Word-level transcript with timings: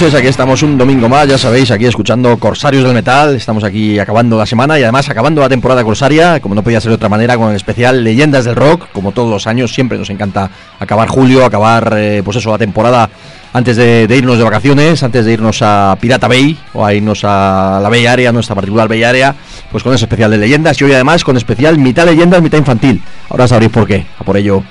Noches, 0.00 0.14
aquí 0.14 0.28
estamos 0.28 0.62
un 0.62 0.78
domingo 0.78 1.08
más, 1.08 1.26
ya 1.26 1.36
sabéis, 1.36 1.72
aquí 1.72 1.84
escuchando 1.84 2.38
Corsarios 2.38 2.84
del 2.84 2.94
Metal, 2.94 3.34
estamos 3.34 3.64
aquí 3.64 3.98
acabando 3.98 4.38
la 4.38 4.46
semana 4.46 4.78
y 4.78 4.84
además 4.84 5.08
acabando 5.08 5.40
la 5.40 5.48
temporada 5.48 5.82
Corsaria, 5.82 6.38
como 6.38 6.54
no 6.54 6.62
podía 6.62 6.80
ser 6.80 6.90
de 6.90 6.94
otra 6.94 7.08
manera, 7.08 7.36
con 7.36 7.50
el 7.50 7.56
especial 7.56 8.04
Leyendas 8.04 8.44
del 8.44 8.54
Rock, 8.54 8.92
como 8.92 9.10
todos 9.10 9.28
los 9.28 9.48
años, 9.48 9.74
siempre 9.74 9.98
nos 9.98 10.08
encanta 10.08 10.52
acabar 10.78 11.08
julio, 11.08 11.44
acabar 11.44 11.94
eh, 11.96 12.22
pues 12.24 12.36
eso, 12.36 12.52
la 12.52 12.58
temporada 12.58 13.10
antes 13.52 13.76
de, 13.76 14.06
de, 14.06 14.16
irnos 14.16 14.38
de 14.38 14.44
vacaciones, 14.44 15.02
antes 15.02 15.24
de 15.24 15.32
irnos 15.32 15.62
a 15.62 15.98
Pirata 16.00 16.28
Bay 16.28 16.56
o 16.74 16.86
a 16.86 16.94
irnos 16.94 17.24
a 17.24 17.80
la 17.82 17.88
Bay 17.88 18.06
Area, 18.06 18.30
nuestra 18.30 18.54
particular 18.54 18.86
Bay 18.86 19.02
Area, 19.02 19.34
pues 19.72 19.82
con 19.82 19.92
ese 19.92 20.04
especial 20.04 20.30
de 20.30 20.38
leyendas 20.38 20.80
y 20.80 20.84
hoy 20.84 20.92
además 20.92 21.24
con 21.24 21.36
especial 21.36 21.76
mitad 21.76 22.06
leyendas, 22.06 22.40
mitad 22.40 22.58
infantil. 22.58 23.02
Ahora 23.30 23.48
sabréis 23.48 23.72
por 23.72 23.84
qué, 23.84 24.06
a 24.16 24.22
por 24.22 24.36
ello. 24.36 24.62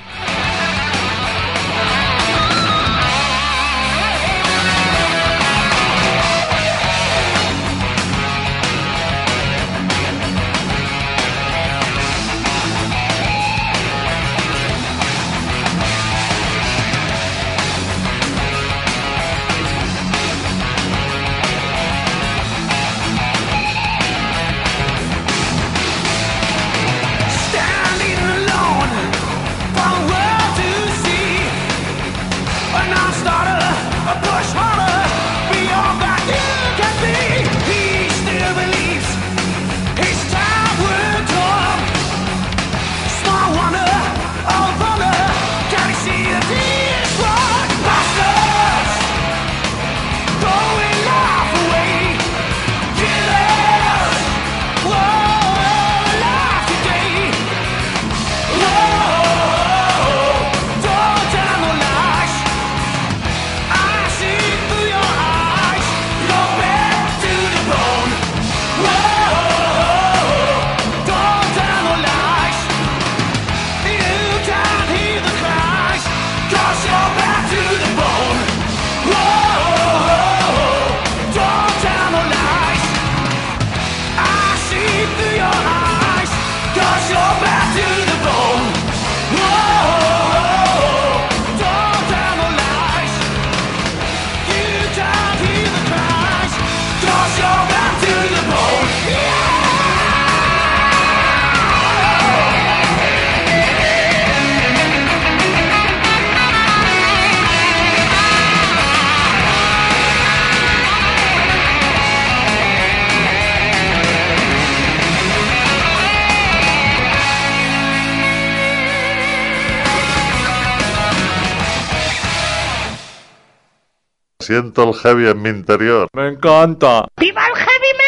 Siento 124.48 124.82
el 124.82 124.94
heavy 124.94 125.28
en 125.28 125.42
mi 125.42 125.50
interior. 125.50 126.08
Me 126.14 126.28
encanta. 126.28 127.06
¡Viva 127.18 127.42
el 127.48 127.54
heavy 127.54 127.92
metal! 127.98 128.07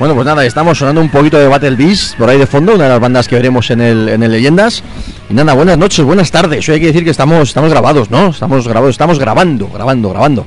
Bueno, 0.00 0.14
pues 0.14 0.24
nada, 0.24 0.46
estamos 0.46 0.78
sonando 0.78 1.02
un 1.02 1.10
poquito 1.10 1.36
de 1.36 1.46
Battle 1.46 1.76
Beast 1.76 2.16
por 2.16 2.30
ahí 2.30 2.38
de 2.38 2.46
fondo, 2.46 2.74
una 2.74 2.84
de 2.84 2.88
las 2.90 3.00
bandas 3.00 3.28
que 3.28 3.34
veremos 3.34 3.70
en 3.70 3.82
el, 3.82 4.08
en 4.08 4.22
el 4.22 4.32
Leyendas. 4.32 4.82
Y 5.28 5.34
nada, 5.34 5.52
buenas 5.52 5.76
noches, 5.76 6.02
buenas 6.06 6.30
tardes. 6.30 6.66
Hoy 6.70 6.76
hay 6.76 6.80
que 6.80 6.86
decir 6.86 7.04
que 7.04 7.10
estamos, 7.10 7.50
estamos 7.50 7.68
grabados, 7.68 8.10
¿no? 8.10 8.28
Estamos 8.28 8.66
grabados, 8.66 8.92
estamos 8.92 9.18
grabando, 9.18 9.68
grabando, 9.68 10.08
grabando. 10.08 10.46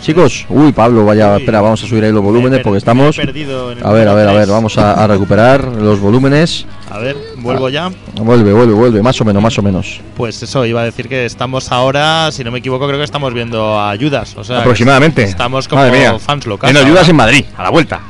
Chicos, 0.00 0.46
uy 0.48 0.72
Pablo, 0.72 1.04
vaya, 1.04 1.36
espera, 1.36 1.60
vamos 1.60 1.84
a 1.84 1.86
subir 1.86 2.04
ahí 2.04 2.12
los 2.12 2.22
volúmenes 2.22 2.60
porque 2.60 2.78
estamos... 2.78 3.18
A 3.18 3.92
ver, 3.92 4.08
a 4.08 4.14
ver, 4.14 4.28
a 4.28 4.32
ver, 4.32 4.48
vamos 4.48 4.78
a, 4.78 5.04
a 5.04 5.06
recuperar 5.06 5.62
los 5.64 6.00
volúmenes. 6.00 6.64
A 6.90 6.96
ver, 6.96 7.18
vuelvo 7.36 7.68
ya. 7.68 7.90
Vuelve, 8.14 8.54
vuelve, 8.54 8.72
vuelve, 8.72 9.02
más 9.02 9.20
o 9.20 9.26
menos, 9.26 9.42
más 9.42 9.58
o 9.58 9.62
menos. 9.62 10.00
Pues 10.16 10.42
eso, 10.42 10.64
iba 10.64 10.80
a 10.80 10.84
decir 10.84 11.06
que 11.06 11.26
estamos 11.26 11.70
ahora, 11.70 12.32
si 12.32 12.44
no 12.44 12.50
me 12.50 12.60
equivoco, 12.60 12.86
creo 12.86 12.98
que 12.98 13.04
estamos 13.04 13.34
viendo 13.34 13.78
Ayudas. 13.78 14.34
O 14.38 14.44
sea, 14.44 14.60
Aproximadamente. 14.60 15.22
Estamos 15.24 15.68
como 15.68 15.82
fans 16.18 16.46
locales. 16.46 16.74
En 16.74 16.82
Ayudas 16.82 17.02
ahora. 17.02 17.10
en 17.10 17.16
Madrid, 17.16 17.44
a 17.58 17.62
la 17.62 17.68
vuelta. 17.70 18.00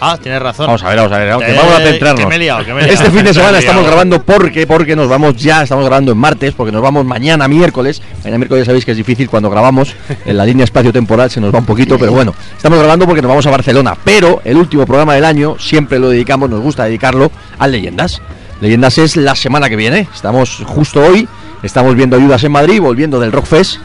Ah, 0.00 0.16
tienes 0.22 0.40
razón. 0.40 0.66
Vamos 0.66 0.82
a 0.82 0.88
ver, 0.88 0.96
vamos 0.98 1.12
a 1.12 1.18
ver, 1.18 1.36
que 1.38 1.52
Eh, 1.52 1.56
vamos 1.56 1.74
a 1.74 1.78
que 1.78 1.84
centrarnos. 1.90 2.26
me 2.28 2.34
he 2.36 2.38
liado, 2.38 2.64
que 2.64 2.72
me 2.74 2.80
he 2.80 2.84
liado. 2.84 2.94
Este 3.02 3.10
fin 3.10 3.24
de 3.24 3.34
semana 3.34 3.58
estamos 3.58 3.84
grabando 3.84 4.22
porque 4.22 4.66
porque 4.66 4.94
nos 4.96 5.08
vamos 5.08 5.36
ya, 5.36 5.62
estamos 5.62 5.84
grabando 5.84 6.12
en 6.12 6.18
martes, 6.18 6.54
porque 6.54 6.72
nos 6.72 6.82
vamos 6.82 7.04
mañana 7.04 7.48
miércoles. 7.48 8.00
Mañana 8.18 8.38
miércoles 8.38 8.66
sabéis 8.66 8.84
que 8.84 8.92
es 8.92 8.96
difícil 8.96 9.28
cuando 9.28 9.50
grabamos, 9.50 9.94
en 10.24 10.36
la 10.36 10.44
línea 10.44 10.64
espacio-temporal 10.64 11.30
se 11.30 11.40
nos 11.40 11.52
va 11.54 11.58
un 11.58 11.66
poquito, 11.66 11.98
pero 11.98 12.12
bueno, 12.12 12.34
estamos 12.56 12.78
grabando 12.78 13.06
porque 13.06 13.22
nos 13.22 13.28
vamos 13.28 13.46
a 13.46 13.50
Barcelona, 13.50 13.96
pero 14.04 14.40
el 14.44 14.56
último 14.56 14.86
programa 14.86 15.14
del 15.14 15.24
año 15.24 15.56
siempre 15.58 15.98
lo 15.98 16.10
dedicamos, 16.10 16.48
nos 16.48 16.60
gusta 16.60 16.84
dedicarlo 16.84 17.30
a 17.58 17.66
Leyendas. 17.66 18.22
Leyendas 18.60 18.98
es 18.98 19.16
la 19.16 19.34
semana 19.34 19.68
que 19.68 19.76
viene, 19.76 20.08
estamos 20.14 20.62
justo 20.66 21.00
hoy, 21.00 21.28
estamos 21.62 21.94
viendo 21.94 22.16
ayudas 22.16 22.42
en 22.44 22.52
Madrid, 22.52 22.80
volviendo 22.80 23.18
del 23.20 23.32
Rockfest. 23.32 23.76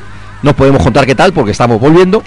No 0.42 0.54
podemos 0.54 0.84
contar 0.84 1.06
qué 1.06 1.16
tal 1.16 1.32
porque 1.32 1.52
estamos 1.52 1.80
volviendo. 1.80 2.22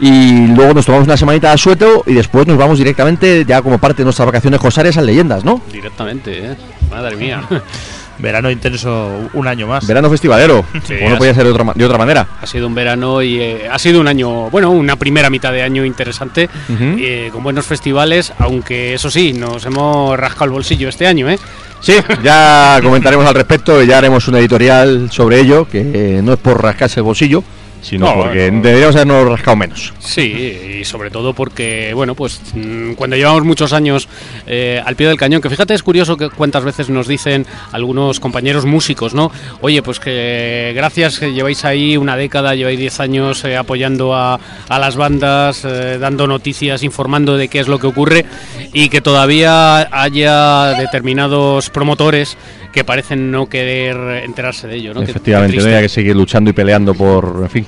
Y 0.00 0.46
luego 0.48 0.74
nos 0.74 0.86
tomamos 0.86 1.06
una 1.06 1.16
semanita 1.16 1.48
de 1.48 1.54
asueto 1.54 2.04
y 2.06 2.14
después 2.14 2.46
nos 2.46 2.56
vamos 2.56 2.78
directamente, 2.78 3.44
ya 3.46 3.60
como 3.60 3.78
parte 3.78 3.98
de 3.98 4.04
nuestras 4.04 4.26
vacaciones 4.26 4.60
josarias, 4.60 4.96
a 4.96 5.02
leyendas, 5.02 5.44
¿no? 5.44 5.60
Directamente, 5.70 6.38
¿eh? 6.38 6.56
Madre 6.90 7.16
mía. 7.16 7.42
Verano 8.20 8.50
intenso 8.50 9.30
un 9.32 9.48
año 9.48 9.66
más. 9.66 9.86
Verano 9.86 10.10
festivalero, 10.10 10.64
Sí, 10.84 10.94
como 10.98 11.10
no 11.10 11.18
podía 11.18 11.34
ser 11.34 11.44
de 11.44 11.50
otra, 11.50 11.72
de 11.74 11.84
otra 11.84 11.98
manera. 11.98 12.26
Ha 12.40 12.46
sido 12.46 12.66
un 12.66 12.74
verano 12.74 13.22
y 13.22 13.40
eh, 13.40 13.68
ha 13.70 13.78
sido 13.78 14.00
un 14.00 14.08
año, 14.08 14.50
bueno, 14.50 14.70
una 14.70 14.96
primera 14.96 15.30
mitad 15.30 15.52
de 15.52 15.62
año 15.62 15.84
interesante, 15.84 16.48
eh, 16.68 17.30
con 17.32 17.42
buenos 17.42 17.66
festivales, 17.66 18.32
aunque 18.38 18.94
eso 18.94 19.10
sí, 19.10 19.32
nos 19.32 19.64
hemos 19.64 20.18
rascado 20.18 20.46
el 20.46 20.50
bolsillo 20.50 20.88
este 20.88 21.06
año, 21.06 21.30
¿eh? 21.30 21.38
Sí, 21.80 21.94
ya 22.22 22.78
comentaremos 22.82 23.24
al 23.26 23.34
respecto 23.34 23.82
y 23.82 23.86
ya 23.86 23.98
haremos 23.98 24.28
un 24.28 24.36
editorial 24.36 25.10
sobre 25.10 25.40
ello, 25.40 25.66
que 25.66 25.80
eh, 26.18 26.20
no 26.22 26.34
es 26.34 26.38
por 26.38 26.62
rascarse 26.62 27.00
el 27.00 27.04
bolsillo, 27.04 27.42
sino 27.82 28.06
No, 28.06 28.22
porque 28.22 28.50
no. 28.50 28.62
deberíamos 28.62 28.96
habernos 28.96 29.28
rascado 29.28 29.56
menos. 29.56 29.92
Sí, 29.98 30.80
y 30.80 30.84
sobre 30.84 31.10
todo 31.10 31.34
porque, 31.34 31.92
bueno, 31.94 32.14
pues 32.14 32.40
mm, 32.54 32.92
cuando 32.92 33.16
llevamos 33.16 33.44
muchos 33.44 33.72
años 33.72 34.08
eh, 34.46 34.82
al 34.84 34.96
pie 34.96 35.08
del 35.08 35.16
cañón, 35.16 35.40
que 35.40 35.50
fíjate, 35.50 35.74
es 35.74 35.82
curioso 35.82 36.16
que 36.16 36.30
cuántas 36.30 36.64
veces 36.64 36.90
nos 36.90 37.06
dicen 37.08 37.46
algunos 37.72 38.20
compañeros 38.20 38.64
músicos, 38.66 39.14
¿no? 39.14 39.30
Oye, 39.60 39.82
pues 39.82 40.00
que 40.00 40.72
gracias 40.74 41.18
que 41.18 41.32
lleváis 41.32 41.64
ahí 41.64 41.96
una 41.96 42.16
década, 42.16 42.54
lleváis 42.54 42.78
10 42.78 43.00
años 43.00 43.44
eh, 43.44 43.56
apoyando 43.56 44.14
a, 44.14 44.38
a 44.68 44.78
las 44.78 44.96
bandas, 44.96 45.64
eh, 45.64 45.98
dando 45.98 46.26
noticias, 46.26 46.82
informando 46.82 47.36
de 47.36 47.48
qué 47.48 47.60
es 47.60 47.68
lo 47.68 47.78
que 47.78 47.86
ocurre 47.86 48.24
y 48.72 48.88
que 48.88 49.00
todavía 49.00 49.88
haya 49.90 50.74
determinados 50.78 51.70
promotores 51.70 52.36
que 52.72 52.84
parecen 52.84 53.30
no 53.30 53.46
querer 53.48 54.22
enterarse 54.24 54.66
de 54.68 54.76
ello, 54.76 54.94
¿no? 54.94 55.02
Efectivamente, 55.02 55.56
no 55.58 55.66
hay 55.76 55.82
que 55.82 55.88
seguir 55.88 56.14
luchando 56.16 56.50
y 56.50 56.52
peleando 56.52 56.94
por, 56.94 57.40
en 57.42 57.50
fin, 57.50 57.66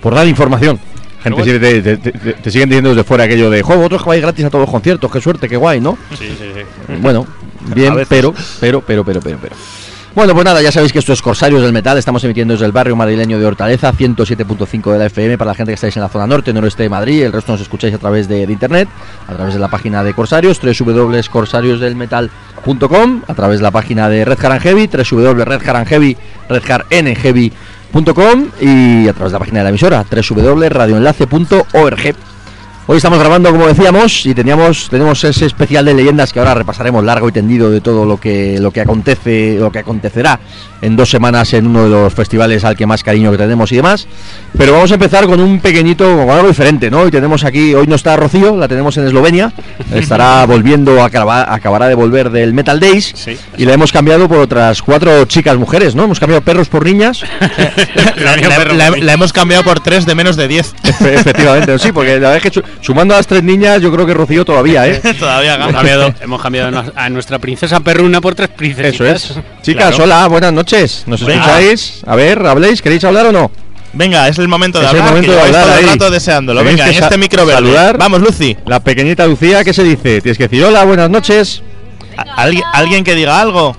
por 0.00 0.14
dar 0.14 0.26
información. 0.26 0.78
Gente 1.22 1.42
siempre 1.42 1.82
te, 1.82 1.96
te- 1.96 2.12
te- 2.12 2.32
te 2.34 2.50
siguen 2.50 2.68
diciendo 2.68 2.90
desde 2.90 3.02
fuera 3.04 3.24
aquello 3.24 3.48
de, 3.48 3.62
juego, 3.62 3.80
vosotros 3.82 4.02
que 4.02 4.08
vais 4.10 4.20
gratis 4.22 4.44
a 4.44 4.50
todos 4.50 4.62
los 4.64 4.70
conciertos, 4.70 5.10
qué 5.10 5.20
suerte, 5.20 5.48
qué 5.48 5.56
guay, 5.56 5.80
¿no? 5.80 5.96
Sí, 6.18 6.28
sí, 6.38 6.50
sí. 6.54 6.94
Bueno, 7.00 7.26
bien, 7.74 7.94
pero, 8.08 8.34
pero, 8.60 8.82
pero, 8.82 9.04
pero, 9.04 9.20
pero, 9.22 9.38
pero. 9.40 9.56
Bueno, 10.14 10.32
pues 10.32 10.44
nada, 10.44 10.62
ya 10.62 10.70
sabéis 10.70 10.92
que 10.92 11.00
esto 11.00 11.12
es 11.12 11.20
Corsarios 11.20 11.60
del 11.60 11.72
Metal. 11.72 11.98
Estamos 11.98 12.22
emitiendo 12.22 12.54
desde 12.54 12.66
el 12.66 12.70
barrio 12.70 12.94
madrileño 12.94 13.36
de 13.36 13.46
Hortaleza, 13.46 13.92
107.5 13.92 14.92
de 14.92 14.98
la 14.98 15.06
FM 15.06 15.36
para 15.36 15.50
la 15.50 15.56
gente 15.56 15.72
que 15.72 15.74
estáis 15.74 15.96
en 15.96 16.02
la 16.02 16.08
zona 16.08 16.28
norte, 16.28 16.52
noroeste 16.52 16.84
de 16.84 16.88
Madrid. 16.88 17.24
El 17.24 17.32
resto 17.32 17.50
nos 17.50 17.60
escucháis 17.60 17.94
a 17.94 17.98
través 17.98 18.28
de, 18.28 18.42
internet, 18.42 18.88
a 19.26 19.34
través 19.34 19.54
de 19.54 19.60
la 19.60 19.66
página 19.66 20.04
de 20.04 20.14
Corsarios, 20.14 20.60
www.corsariosdelmetal.com, 20.60 23.22
a 23.26 23.34
través 23.34 23.58
de 23.58 23.64
la 23.64 23.72
página 23.72 24.08
de 24.08 24.24
Red 24.24 24.38
Haran 24.44 24.60
Heavy, 24.60 24.88
y 28.60 29.08
a 29.08 29.12
través 29.14 29.32
de 29.32 29.32
la 29.32 29.40
página 29.40 29.58
de 29.58 29.64
la 29.64 29.70
emisora, 29.70 30.04
www.radioenlace.org. 30.08 32.33
Hoy 32.86 32.98
estamos 32.98 33.18
grabando, 33.18 33.50
como 33.50 33.66
decíamos, 33.66 34.26
y 34.26 34.34
teníamos, 34.34 34.90
tenemos 34.90 35.24
ese 35.24 35.46
especial 35.46 35.86
de 35.86 35.94
leyendas 35.94 36.34
que 36.34 36.38
ahora 36.38 36.52
repasaremos 36.52 37.02
largo 37.02 37.26
y 37.30 37.32
tendido 37.32 37.70
de 37.70 37.80
todo 37.80 38.04
lo 38.04 38.18
que, 38.20 38.58
lo 38.60 38.72
que 38.72 38.82
acontece, 38.82 39.56
lo 39.58 39.72
que 39.72 39.78
acontecerá 39.78 40.38
en 40.82 40.94
dos 40.94 41.08
semanas 41.08 41.54
en 41.54 41.66
uno 41.66 41.84
de 41.84 41.88
los 41.88 42.12
festivales 42.12 42.62
al 42.62 42.76
que 42.76 42.84
más 42.84 43.02
cariño 43.02 43.30
que 43.30 43.38
tenemos 43.38 43.72
y 43.72 43.76
demás. 43.76 44.06
Pero 44.58 44.74
vamos 44.74 44.90
a 44.90 44.94
empezar 44.94 45.24
con 45.24 45.40
un 45.40 45.60
pequeñito, 45.60 46.04
con 46.14 46.28
algo 46.28 46.46
diferente, 46.48 46.90
¿no? 46.90 47.00
Hoy 47.00 47.10
tenemos 47.10 47.42
aquí, 47.44 47.74
hoy 47.74 47.86
no 47.86 47.94
está 47.94 48.16
Rocío, 48.16 48.54
la 48.54 48.68
tenemos 48.68 48.94
en 48.98 49.06
Eslovenia, 49.06 49.50
estará 49.94 50.44
volviendo, 50.46 51.02
acabar- 51.02 51.46
acabará 51.48 51.88
de 51.88 51.94
volver 51.94 52.28
del 52.28 52.52
Metal 52.52 52.78
Days, 52.78 53.12
Sí. 53.16 53.38
y 53.56 53.64
la 53.64 53.72
hemos 53.72 53.92
cambiado 53.92 54.28
por 54.28 54.40
otras 54.40 54.82
cuatro 54.82 55.24
chicas 55.24 55.56
mujeres, 55.56 55.94
¿no? 55.94 56.04
Hemos 56.04 56.20
cambiado 56.20 56.42
perros 56.42 56.68
por 56.68 56.84
niñas. 56.84 57.22
La, 58.16 58.36
la- 58.36 58.64
la- 58.74 58.90
la 58.90 59.12
hemos 59.14 59.32
cambiado 59.32 59.64
por 59.64 59.80
tres 59.80 60.04
de 60.06 60.14
menos 60.14 60.36
de 60.36 60.48
10. 60.48 60.74
Efe- 60.84 61.14
Efectivamente, 61.14 61.78
sí, 61.78 61.92
porque 61.92 62.12
la 62.20 62.30
verdad 62.30 62.36
es 62.36 62.42
que 62.52 62.62
sumando 62.80 63.14
a 63.14 63.18
las 63.18 63.26
tres 63.26 63.42
niñas, 63.42 63.80
yo 63.80 63.92
creo 63.92 64.06
que 64.06 64.14
Rocío 64.14 64.44
todavía, 64.44 64.86
¿eh? 64.86 65.00
Todavía 65.18 65.54
Hemos 65.54 65.72
cambiado, 65.72 66.14
hemos 66.20 66.42
cambiado 66.42 66.92
a- 66.94 67.08
nuestra 67.10 67.38
princesa 67.38 67.80
perruna 67.80 68.20
por 68.20 68.34
tres 68.34 68.48
princesas. 68.50 68.94
Eso 68.94 69.06
es. 69.06 69.38
Chicas, 69.62 69.88
Claro. 69.96 70.04
hola, 70.04 70.26
buenas 70.28 70.52
noches. 70.52 71.04
¿Nos 71.06 71.24
Venga. 71.24 71.42
escucháis? 71.44 72.02
A 72.06 72.14
ver, 72.16 72.44
¿habléis? 72.46 72.82
¿Queréis 72.82 73.04
hablar 73.04 73.26
o 73.26 73.32
no? 73.32 73.50
Venga, 73.92 74.26
es 74.28 74.38
el 74.38 74.48
momento 74.48 74.80
de 74.80 74.86
Es 74.86 74.92
el 74.92 74.98
hablar. 74.98 75.10
momento 75.14 75.30
que 75.30 75.36
de 75.36 75.42
lleváis 75.44 75.54
hablar 75.56 75.68
todo 75.70 75.78
el 75.78 75.84
ahí. 75.88 75.90
rato 75.98 76.10
deseándolo. 76.10 76.64
Venga, 76.64 76.84
que 76.84 76.96
en 76.96 77.02
este 77.04 77.16
micro 77.18 77.46
verde. 77.46 77.58
saludar. 77.60 77.96
Vamos, 77.98 78.20
Lucy. 78.20 78.56
La 78.66 78.80
pequeñita 78.80 79.26
Lucía, 79.26 79.62
¿qué 79.62 79.72
se 79.72 79.84
dice? 79.84 80.20
Tienes 80.20 80.36
que 80.36 80.48
decir 80.48 80.64
hola, 80.64 80.84
buenas 80.84 81.08
noches. 81.10 81.62
¿A- 82.16 82.42
¿Alguien, 82.42 82.64
alguien 82.72 83.04
que 83.04 83.14
diga 83.14 83.40
algo. 83.40 83.76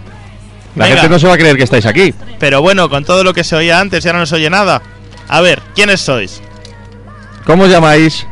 La 0.76 0.86
Venga. 0.86 1.02
gente 1.02 1.14
no 1.14 1.20
se 1.20 1.28
va 1.28 1.34
a 1.34 1.38
creer 1.38 1.58
que 1.58 1.64
estáis 1.64 1.86
aquí. 1.86 2.14
Pero 2.40 2.62
bueno, 2.62 2.90
con 2.90 3.04
todo 3.06 3.24
lo 3.24 3.34
que 3.34 3.44
se 3.44 3.56
oía 3.56 3.80
antes, 3.80 4.04
ya 4.04 4.14
no 4.14 4.26
se 4.26 4.36
oye 4.36 4.50
nada. 4.50 4.82
A 5.28 5.42
ver, 5.42 5.62
¿quiénes 5.76 6.00
sois? 6.02 6.42
¿Cómo 7.46 7.64
os 7.64 7.70
llamáis? 7.70 8.26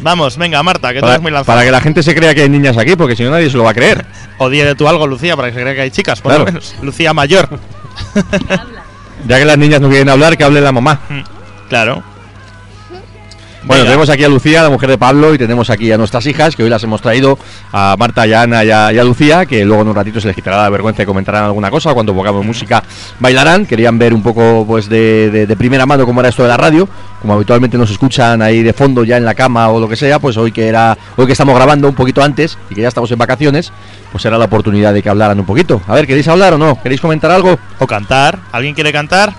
Vamos, 0.00 0.36
venga, 0.36 0.62
Marta, 0.62 0.92
que 0.92 1.00
tú 1.00 1.06
eres 1.06 1.20
muy 1.20 1.32
lanzada. 1.32 1.56
para 1.56 1.64
que 1.66 1.72
la 1.72 1.80
gente 1.80 2.02
se 2.02 2.14
crea 2.14 2.34
que 2.34 2.42
hay 2.42 2.48
niñas 2.48 2.76
aquí, 2.76 2.94
porque 2.96 3.16
si 3.16 3.22
no 3.24 3.30
nadie 3.30 3.50
se 3.50 3.56
lo 3.56 3.64
va 3.64 3.70
a 3.70 3.74
creer. 3.74 4.04
O 4.38 4.50
dile 4.50 4.74
tú 4.74 4.86
algo, 4.86 5.06
Lucía, 5.06 5.34
para 5.34 5.48
que 5.48 5.54
se 5.54 5.62
crea 5.62 5.74
que 5.74 5.80
hay 5.80 5.90
chicas, 5.90 6.20
por 6.20 6.30
Claro. 6.30 6.44
lo 6.44 6.52
menos. 6.52 6.74
Lucía 6.82 7.14
mayor. 7.14 7.48
Ya 9.26 9.38
que 9.38 9.44
las 9.46 9.56
niñas 9.58 9.80
no 9.80 9.88
quieren 9.88 10.08
hablar, 10.10 10.36
que 10.36 10.44
hable 10.44 10.60
la 10.60 10.72
mamá. 10.72 11.00
Claro. 11.70 12.02
Bueno, 13.66 13.82
Venga. 13.82 13.90
tenemos 13.94 14.08
aquí 14.10 14.22
a 14.22 14.28
Lucía, 14.28 14.62
la 14.62 14.70
mujer 14.70 14.88
de 14.90 14.96
Pablo, 14.96 15.34
y 15.34 15.38
tenemos 15.38 15.70
aquí 15.70 15.90
a 15.90 15.98
nuestras 15.98 16.24
hijas, 16.26 16.54
que 16.54 16.62
hoy 16.62 16.70
las 16.70 16.84
hemos 16.84 17.02
traído, 17.02 17.36
a 17.72 17.96
Marta, 17.98 18.24
y 18.24 18.32
a 18.32 18.42
Ana 18.42 18.62
y 18.64 18.70
a, 18.70 18.92
y 18.92 18.98
a 18.98 19.02
Lucía, 19.02 19.44
que 19.44 19.64
luego 19.64 19.82
en 19.82 19.88
un 19.88 19.94
ratito 19.96 20.20
se 20.20 20.28
les 20.28 20.36
quitará 20.36 20.62
la 20.62 20.70
vergüenza 20.70 21.02
y 21.02 21.06
comentarán 21.06 21.42
alguna 21.44 21.68
cosa, 21.68 21.92
cuando 21.92 22.14
pongamos 22.14 22.46
música 22.46 22.80
bailarán, 23.18 23.66
querían 23.66 23.98
ver 23.98 24.14
un 24.14 24.22
poco 24.22 24.64
pues 24.68 24.88
de, 24.88 25.30
de- 25.32 25.46
de 25.48 25.56
primera 25.56 25.84
mano 25.84 26.06
cómo 26.06 26.20
era 26.20 26.28
esto 26.28 26.44
de 26.44 26.48
la 26.48 26.56
radio, 26.56 26.88
como 27.20 27.34
habitualmente 27.34 27.76
nos 27.76 27.90
escuchan 27.90 28.40
ahí 28.40 28.62
de 28.62 28.72
fondo 28.72 29.02
ya 29.02 29.16
en 29.16 29.24
la 29.24 29.34
cama 29.34 29.68
o 29.70 29.80
lo 29.80 29.88
que 29.88 29.96
sea, 29.96 30.20
pues 30.20 30.36
hoy 30.36 30.52
que 30.52 30.68
era, 30.68 30.96
hoy 31.16 31.26
que 31.26 31.32
estamos 31.32 31.56
grabando 31.56 31.88
un 31.88 31.94
poquito 31.96 32.22
antes 32.22 32.56
y 32.70 32.74
que 32.76 32.82
ya 32.82 32.88
estamos 32.88 33.10
en 33.10 33.18
vacaciones, 33.18 33.72
pues 34.12 34.24
era 34.24 34.38
la 34.38 34.44
oportunidad 34.44 34.94
de 34.94 35.02
que 35.02 35.08
hablaran 35.08 35.40
un 35.40 35.46
poquito. 35.46 35.82
A 35.88 35.94
ver, 35.96 36.06
¿queréis 36.06 36.28
hablar 36.28 36.54
o 36.54 36.58
no? 36.58 36.80
¿Queréis 36.80 37.00
comentar 37.00 37.32
algo? 37.32 37.58
O 37.80 37.86
cantar. 37.88 38.38
¿Alguien 38.52 38.74
quiere 38.76 38.92
cantar? 38.92 39.32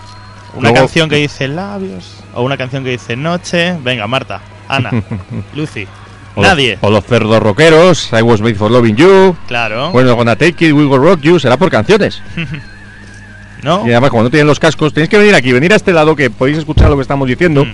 Una 0.53 0.63
Luego- 0.69 0.75
canción 0.85 1.07
que 1.09 1.15
dice 1.15 1.47
labios. 1.47 2.16
O 2.37 2.43
una 2.43 2.55
canción 2.57 2.83
que 2.83 2.91
dice 2.91 3.15
noche. 3.15 3.75
Venga, 3.83 4.07
Marta, 4.07 4.39
Ana, 4.67 4.91
Lucy. 5.55 5.87
O 6.35 6.41
los- 6.41 6.49
Nadie. 6.51 6.77
o 6.81 6.91
los 6.91 7.03
cerdos 7.03 7.41
rockeros, 7.41 8.09
I 8.13 8.21
was 8.21 8.41
made 8.41 8.55
for 8.55 8.69
loving 8.69 8.95
you. 8.95 9.35
Claro. 9.47 9.89
Bueno, 9.91 10.15
Gonna 10.15 10.35
Take 10.35 10.67
It, 10.67 10.73
We 10.73 10.85
Will 10.85 11.01
Rock 11.01 11.21
You, 11.21 11.39
será 11.39 11.57
por 11.57 11.69
canciones. 11.71 12.21
¿No? 13.63 13.87
Y 13.87 13.91
además, 13.91 14.11
como 14.11 14.23
no 14.23 14.29
tienen 14.29 14.45
los 14.47 14.59
cascos, 14.59 14.93
tenéis 14.93 15.09
que 15.09 15.17
venir 15.17 15.33
aquí, 15.33 15.51
venir 15.51 15.73
a 15.73 15.77
este 15.77 15.91
lado 15.91 16.15
que 16.15 16.29
podéis 16.29 16.59
escuchar 16.59 16.89
lo 16.89 16.95
que 16.95 17.01
estamos 17.01 17.27
diciendo. 17.27 17.65
Mm. 17.65 17.73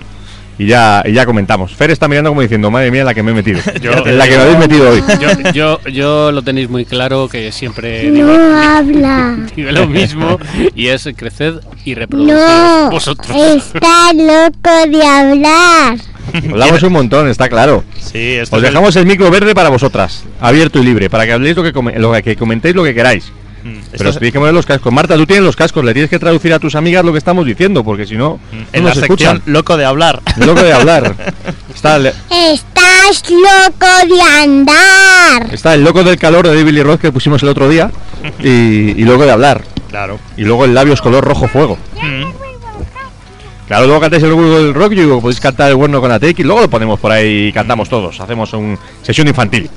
Y 0.58 0.66
ya, 0.66 1.02
y 1.04 1.12
ya 1.12 1.26
comentamos. 1.26 1.72
Fer 1.74 1.90
está 1.90 2.06
mirando 2.06 2.30
como 2.30 2.40
diciendo, 2.40 2.70
madre 2.70 2.90
mía, 2.92 3.00
en 3.00 3.06
la 3.06 3.14
que 3.14 3.22
me 3.24 3.32
he 3.32 3.34
metido. 3.34 3.58
Yo- 3.82 4.06
en 4.06 4.18
la 4.18 4.24
que 4.28 4.36
me 4.36 4.42
habéis 4.42 4.58
metido 4.58 4.88
hoy. 4.90 5.02
Yo, 5.20 5.50
yo, 5.52 5.80
yo 5.90 6.32
lo 6.32 6.42
tenéis 6.42 6.68
muy 6.70 6.84
claro 6.84 7.28
que 7.28 7.50
siempre 7.50 8.10
digo, 8.10 8.28
No 8.28 8.56
habla. 8.62 9.36
digo 9.56 9.72
lo 9.72 9.86
mismo 9.88 10.38
y 10.76 10.86
es 10.88 11.08
creced 11.16 11.54
y 11.84 11.94
reproducir 11.94 12.34
No. 12.36 12.90
vosotros. 12.90 13.36
Está 13.36 14.12
loco 14.12 14.90
de 14.90 15.04
hablar. 15.06 15.98
Hablamos 16.50 16.82
un 16.84 16.92
montón, 16.92 17.28
está 17.28 17.48
claro. 17.48 17.84
Sí, 18.00 18.38
Os 18.38 18.52
el- 18.52 18.62
dejamos 18.62 18.94
el 18.96 19.06
micro 19.06 19.30
verde 19.30 19.54
para 19.54 19.68
vosotras, 19.68 20.24
abierto 20.40 20.78
y 20.78 20.84
libre, 20.84 21.10
para 21.10 21.26
que 21.26 21.32
habléis 21.32 21.56
lo 21.56 21.62
que, 21.62 21.72
lo 21.98 22.12
que 22.22 22.36
comentéis 22.36 22.74
lo 22.74 22.82
que 22.84 22.94
queráis. 22.94 23.30
Mm, 23.64 23.78
Pero 23.96 24.10
es- 24.10 24.14
tenéis 24.16 24.32
que 24.32 24.38
poner 24.38 24.54
los 24.54 24.66
cascos. 24.66 24.92
Marta, 24.92 25.16
tú 25.16 25.24
tienes 25.26 25.44
los 25.44 25.56
cascos, 25.56 25.84
le 25.84 25.92
tienes 25.94 26.10
que 26.10 26.18
traducir 26.18 26.52
a 26.52 26.58
tus 26.58 26.74
amigas 26.74 27.04
lo 27.04 27.12
que 27.12 27.18
estamos 27.18 27.46
diciendo, 27.46 27.82
porque 27.82 28.06
si 28.06 28.14
no, 28.14 28.34
mm, 28.52 28.56
no 28.56 28.64
en 28.72 28.84
la 28.84 28.90
nos 28.90 28.98
sección 28.98 29.36
escuchan. 29.36 29.42
loco 29.46 29.76
de 29.76 29.84
hablar. 29.86 30.20
Loco 30.36 30.62
de 30.62 30.72
hablar. 30.72 31.14
Está 31.74 31.96
el, 31.96 32.06
Estás 32.06 33.30
loco 33.30 33.86
de 34.14 34.20
andar. 34.42 35.52
está 35.52 35.74
el 35.74 35.82
loco 35.84 36.04
del 36.04 36.16
calor 36.18 36.46
de 36.48 36.54
David 36.56 36.72
Lee 36.72 36.82
Roth 36.82 37.00
que 37.00 37.10
pusimos 37.12 37.42
el 37.42 37.48
otro 37.48 37.68
día 37.68 37.90
y, 38.40 38.48
y 38.48 39.04
loco 39.04 39.24
de 39.24 39.32
hablar. 39.32 39.62
Claro. 39.90 40.18
Y 40.36 40.42
luego 40.44 40.64
el 40.64 40.74
labios 40.74 41.00
color 41.02 41.24
rojo 41.24 41.48
fuego. 41.48 41.78
Mm, 42.02 42.24
Claro, 43.66 43.86
luego 43.86 44.00
cantáis 44.00 44.22
el 44.22 44.28
grupo 44.30 44.42
del 44.58 44.74
rock 44.74 44.92
y 44.92 45.06
podéis 45.20 45.40
cantar 45.40 45.70
el 45.70 45.76
bueno 45.76 45.98
con 46.00 46.12
Ateki 46.12 46.42
y 46.42 46.44
luego 46.44 46.60
lo 46.60 46.68
ponemos 46.68 47.00
por 47.00 47.10
ahí 47.10 47.46
y 47.48 47.52
cantamos 47.52 47.88
todos. 47.88 48.20
Hacemos 48.20 48.52
una 48.52 48.76
sesión 49.02 49.26
infantil. 49.26 49.70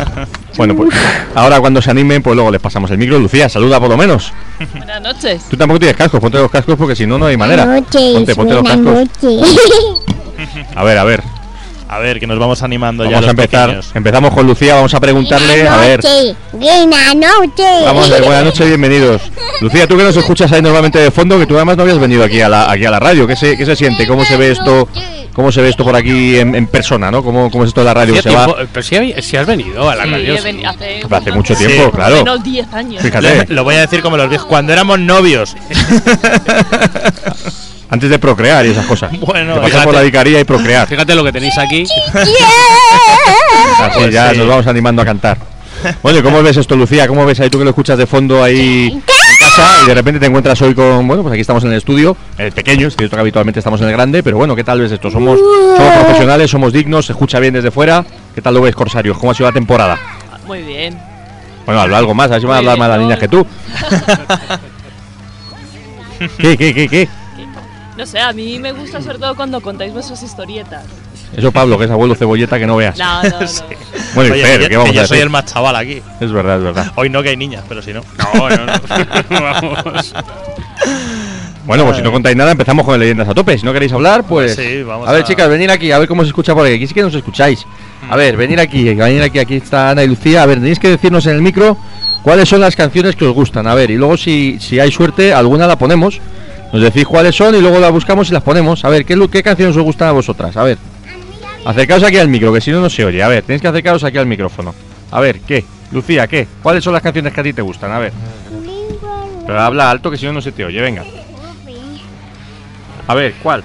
bueno, 0.56 0.76
pues 0.76 0.90
ahora 1.34 1.58
cuando 1.60 1.82
se 1.82 1.90
animen, 1.90 2.22
pues 2.22 2.36
luego 2.36 2.50
les 2.52 2.60
pasamos 2.60 2.90
el 2.92 2.98
micro. 2.98 3.18
Lucía, 3.18 3.48
saluda 3.48 3.80
por 3.80 3.88
lo 3.90 3.96
menos. 3.96 4.32
Buenas 4.76 5.02
noches. 5.02 5.42
Tú 5.50 5.56
tampoco 5.56 5.80
tienes 5.80 5.96
cascos, 5.96 6.20
ponte 6.20 6.38
los 6.38 6.50
cascos 6.50 6.76
porque 6.76 6.94
si 6.94 7.06
no, 7.06 7.18
no 7.18 7.26
hay 7.26 7.36
manera. 7.36 7.64
Buenas 7.64 7.92
noches, 7.92 8.12
Ponte, 8.14 8.34
ponte 8.36 8.54
los 8.54 8.62
cascos. 8.62 8.84
noches. 8.84 9.58
A 10.76 10.82
ver, 10.84 10.98
a 10.98 11.04
ver. 11.04 11.22
A 11.94 11.98
ver, 12.00 12.18
que 12.18 12.26
nos 12.26 12.38
vamos 12.40 12.60
animando 12.64 13.04
ya 13.04 13.10
Vamos 13.10 13.18
a 13.18 13.20
los 13.22 13.30
empezar. 13.30 13.66
pequeños. 13.68 13.90
Empezamos 13.94 14.34
con 14.34 14.46
Lucía, 14.48 14.74
vamos 14.74 14.92
a 14.94 14.98
preguntarle. 15.00 15.68
A 15.68 15.76
ver. 15.76 16.02
noche, 16.02 16.34
buena 16.52 17.14
noche. 17.14 17.62
Vamos 17.84 18.10
a 18.10 18.14
ver, 18.14 18.22
buenas 18.24 18.44
noches, 18.46 18.66
bienvenidos. 18.66 19.22
Lucía, 19.60 19.86
tú 19.86 19.96
que 19.96 20.02
nos 20.02 20.16
escuchas 20.16 20.50
ahí 20.50 20.60
normalmente 20.60 20.98
de 20.98 21.12
fondo, 21.12 21.38
que 21.38 21.46
tú 21.46 21.54
además 21.54 21.76
no 21.76 21.84
habías 21.84 21.98
venido 22.00 22.24
aquí 22.24 22.40
a 22.40 22.48
la, 22.48 22.68
aquí 22.68 22.84
a 22.84 22.90
la 22.90 22.98
radio. 22.98 23.28
¿Qué 23.28 23.36
se, 23.36 23.56
qué 23.56 23.64
se 23.64 23.76
siente? 23.76 24.08
¿Cómo 24.08 24.24
se 24.24 24.36
ve 24.36 24.50
esto? 24.50 24.88
¿Cómo 25.34 25.52
se 25.52 25.62
ve 25.62 25.68
esto 25.68 25.84
por 25.84 25.94
aquí 25.94 26.36
en, 26.36 26.54
en 26.56 26.66
persona, 26.66 27.10
no? 27.12 27.22
¿Cómo, 27.22 27.48
¿Cómo 27.50 27.62
es 27.64 27.68
esto 27.68 27.80
de 27.82 27.84
la 27.86 27.94
radio? 27.94 28.20
¿Se 28.20 28.30
va? 28.30 28.54
pero 28.72 28.82
si, 28.82 28.96
hay- 28.96 29.14
si 29.22 29.36
has 29.36 29.46
venido 29.46 29.88
a 29.88 29.94
la 29.94 30.04
Sí, 30.04 30.10
radio. 30.10 30.34
hace, 31.14 31.32
mucho 31.32 31.54
tiempo, 31.54 31.90
claro. 31.92 32.16
menos 32.16 32.42
10 32.42 32.72
años. 32.72 33.02
Fíjate. 33.02 33.46
Lo 33.52 33.62
voy 33.62 33.76
a 33.76 33.80
decir 33.82 34.02
como 34.02 34.16
los 34.16 34.28
viejos. 34.28 34.46
Cuando 34.48 34.72
éramos 34.72 34.98
novios. 34.98 35.54
Antes 37.94 38.10
de 38.10 38.18
procrear 38.18 38.66
y 38.66 38.70
esas 38.70 38.86
cosas. 38.86 39.12
Bueno, 39.20 39.54
pasar 39.54 39.66
fíjate. 39.68 39.84
por 39.84 39.94
la 39.94 40.00
vicaría 40.00 40.40
y 40.40 40.44
procrear. 40.44 40.88
Fíjate 40.88 41.14
lo 41.14 41.22
que 41.22 41.30
tenéis 41.30 41.56
aquí. 41.58 41.84
Así 42.12 42.32
Pues 43.94 44.12
ya 44.12 44.32
sí. 44.32 44.38
nos 44.38 44.48
vamos 44.48 44.66
animando 44.66 45.00
a 45.02 45.04
cantar. 45.04 45.38
Bueno, 46.02 46.18
¿y 46.18 46.22
cómo 46.22 46.42
ves 46.42 46.56
esto, 46.56 46.74
Lucía? 46.74 47.06
¿Cómo 47.06 47.24
ves 47.24 47.38
ahí 47.38 47.50
tú 47.50 47.58
que 47.58 47.64
lo 47.64 47.70
escuchas 47.70 47.96
de 47.96 48.06
fondo 48.06 48.42
ahí 48.42 48.88
en 48.92 49.00
casa 49.38 49.62
y 49.84 49.88
de 49.88 49.94
repente 49.94 50.18
te 50.18 50.26
encuentras 50.26 50.60
hoy 50.62 50.74
con, 50.74 51.06
bueno, 51.06 51.22
pues 51.22 51.32
aquí 51.34 51.42
estamos 51.42 51.62
en 51.62 51.70
el 51.70 51.76
estudio, 51.78 52.16
en 52.38 52.46
el 52.46 52.52
pequeño, 52.52 52.88
es 52.88 52.96
cierto 52.96 53.14
que 53.16 53.20
habitualmente 53.20 53.60
estamos 53.60 53.80
en 53.80 53.86
el 53.88 53.92
grande, 53.92 54.22
pero 54.24 54.36
bueno, 54.38 54.56
¿qué 54.56 54.64
tal 54.64 54.80
ves 54.80 54.90
esto? 54.90 55.08
Somos, 55.10 55.38
somos 55.38 55.92
profesionales, 55.98 56.50
somos 56.50 56.72
dignos, 56.72 57.06
se 57.06 57.12
escucha 57.12 57.38
bien 57.38 57.54
desde 57.54 57.70
fuera. 57.70 58.04
¿Qué 58.34 58.40
tal 58.42 58.54
lo 58.54 58.62
ves, 58.62 58.74
Corsarios? 58.74 59.16
¿Cómo 59.18 59.30
ha 59.32 59.34
sido 59.34 59.48
la 59.48 59.52
temporada? 59.54 59.96
Muy 60.46 60.62
bien. 60.62 60.98
Bueno, 61.66 61.80
habla 61.82 61.98
algo 61.98 62.12
más, 62.14 62.26
a 62.26 62.30
ver 62.34 62.40
si 62.40 62.46
van 62.46 62.56
a 62.56 62.58
hablar 62.58 62.78
más 62.78 62.88
las 62.88 62.98
niñas 62.98 63.18
que 63.20 63.28
tú. 63.28 63.46
¿Qué, 66.38 66.56
qué, 66.56 66.74
qué, 66.74 66.88
qué? 66.88 67.08
No 67.96 68.06
sé, 68.06 68.18
a 68.20 68.32
mí 68.32 68.58
me 68.58 68.72
gusta 68.72 69.00
sobre 69.00 69.18
todo 69.18 69.34
cuando 69.36 69.60
contáis 69.60 69.92
vuestras 69.92 70.22
historietas. 70.22 70.84
Eso 71.36 71.50
Pablo, 71.52 71.78
que 71.78 71.84
es 71.84 71.90
abuelo 71.90 72.14
cebolleta 72.14 72.58
que 72.58 72.66
no 72.66 72.76
veas. 72.76 72.98
No, 72.98 73.22
no, 73.22 73.28
no. 73.40 73.46
Bueno, 74.14 74.34
y 74.34 74.38
Oye, 74.40 74.44
Fer, 74.46 74.60
que- 74.60 74.68
¿qué 74.68 74.76
vamos 74.76 74.92
que 74.92 74.98
a 74.98 75.02
yo 75.02 75.08
soy 75.08 75.18
el 75.18 75.30
más 75.30 75.44
chaval 75.46 75.76
aquí. 75.76 76.02
Es 76.20 76.32
verdad, 76.32 76.58
es 76.58 76.62
verdad. 76.64 76.92
Hoy 76.96 77.08
no 77.10 77.22
que 77.22 77.30
hay 77.30 77.36
niñas, 77.36 77.64
pero 77.68 77.82
si 77.82 77.92
no. 77.92 78.02
No, 78.34 78.48
no, 78.50 78.66
no. 78.66 78.72
Vamos. 79.30 80.14
Bueno, 81.66 81.84
pues 81.84 81.96
si 81.96 82.02
no 82.02 82.12
contáis 82.12 82.36
nada, 82.36 82.50
empezamos 82.52 82.84
con 82.84 82.98
leyendas 83.00 83.26
a 83.28 83.34
tope. 83.34 83.56
Si 83.58 83.64
no 83.64 83.72
queréis 83.72 83.92
hablar, 83.92 84.24
pues. 84.24 84.54
Sí, 84.54 84.82
vamos 84.82 85.08
a 85.08 85.12
ver, 85.12 85.22
a- 85.22 85.24
chicas, 85.24 85.48
venir 85.48 85.70
aquí, 85.70 85.90
a 85.92 85.98
ver 85.98 86.06
cómo 86.08 86.22
se 86.22 86.28
escucha 86.28 86.54
por 86.54 86.66
aquí. 86.66 86.74
Aquí 86.76 86.86
sí 86.86 86.94
que 86.94 87.02
nos 87.02 87.14
escucháis. 87.14 87.64
A 88.10 88.16
ver, 88.16 88.36
venir 88.36 88.60
aquí, 88.60 88.92
venir 88.94 89.22
aquí. 89.22 89.38
Aquí 89.38 89.56
está 89.56 89.90
Ana 89.90 90.04
y 90.04 90.08
Lucía. 90.08 90.42
A 90.42 90.46
ver, 90.46 90.58
tenéis 90.58 90.78
que 90.78 90.88
decirnos 90.90 91.24
en 91.26 91.36
el 91.36 91.42
micro 91.42 91.76
cuáles 92.22 92.48
son 92.48 92.60
las 92.60 92.76
canciones 92.76 93.16
que 93.16 93.24
os 93.24 93.32
gustan. 93.34 93.66
A 93.66 93.74
ver, 93.74 93.90
y 93.90 93.96
luego 93.96 94.16
si, 94.16 94.58
si 94.60 94.78
hay 94.78 94.92
suerte, 94.92 95.32
alguna 95.32 95.66
la 95.66 95.78
ponemos. 95.78 96.20
Nos 96.74 96.82
decís 96.82 97.06
cuáles 97.06 97.36
son 97.36 97.54
y 97.54 97.60
luego 97.60 97.78
la 97.78 97.88
buscamos 97.90 98.28
y 98.28 98.32
las 98.32 98.42
ponemos. 98.42 98.84
A 98.84 98.88
ver, 98.88 99.04
¿qué, 99.04 99.16
qué 99.30 99.44
canciones 99.44 99.76
os 99.76 99.82
gustan 99.84 100.08
a 100.08 100.10
vosotras? 100.10 100.56
A 100.56 100.64
ver. 100.64 100.76
Acercaos 101.64 102.02
aquí 102.02 102.16
al 102.16 102.26
micro, 102.26 102.52
que 102.52 102.60
si 102.60 102.72
no, 102.72 102.80
no 102.80 102.90
se 102.90 103.04
oye. 103.04 103.22
A 103.22 103.28
ver, 103.28 103.44
tenéis 103.44 103.62
que 103.62 103.68
acercaros 103.68 104.02
aquí 104.02 104.18
al 104.18 104.26
micrófono. 104.26 104.74
A 105.12 105.20
ver, 105.20 105.38
¿qué? 105.38 105.64
Lucía, 105.92 106.26
¿qué? 106.26 106.48
¿Cuáles 106.64 106.82
son 106.82 106.92
las 106.92 107.00
canciones 107.00 107.32
que 107.32 107.40
a 107.40 107.44
ti 107.44 107.52
te 107.52 107.62
gustan? 107.62 107.92
A 107.92 108.00
ver. 108.00 108.12
Pero 109.46 109.60
habla 109.60 109.88
alto 109.88 110.10
que 110.10 110.16
si 110.16 110.26
no 110.26 110.32
no 110.32 110.40
se 110.40 110.50
te 110.50 110.64
oye, 110.64 110.80
venga. 110.80 111.04
A 113.06 113.14
ver, 113.14 113.34
¿cuál? 113.40 113.62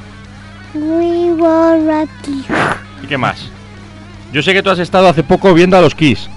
We 0.75 1.33
were 1.33 1.81
lucky. 1.81 2.45
¿Y 3.03 3.07
qué 3.07 3.17
más? 3.17 3.49
Yo 4.31 4.43
sé 4.43 4.53
que 4.53 4.61
tú 4.61 4.69
has 4.69 4.77
estado 4.77 5.07
hace 5.07 5.23
poco 5.23 5.51
viendo 5.55 5.75
a 5.75 5.81
los 5.81 5.95
Kiss. 5.95 6.29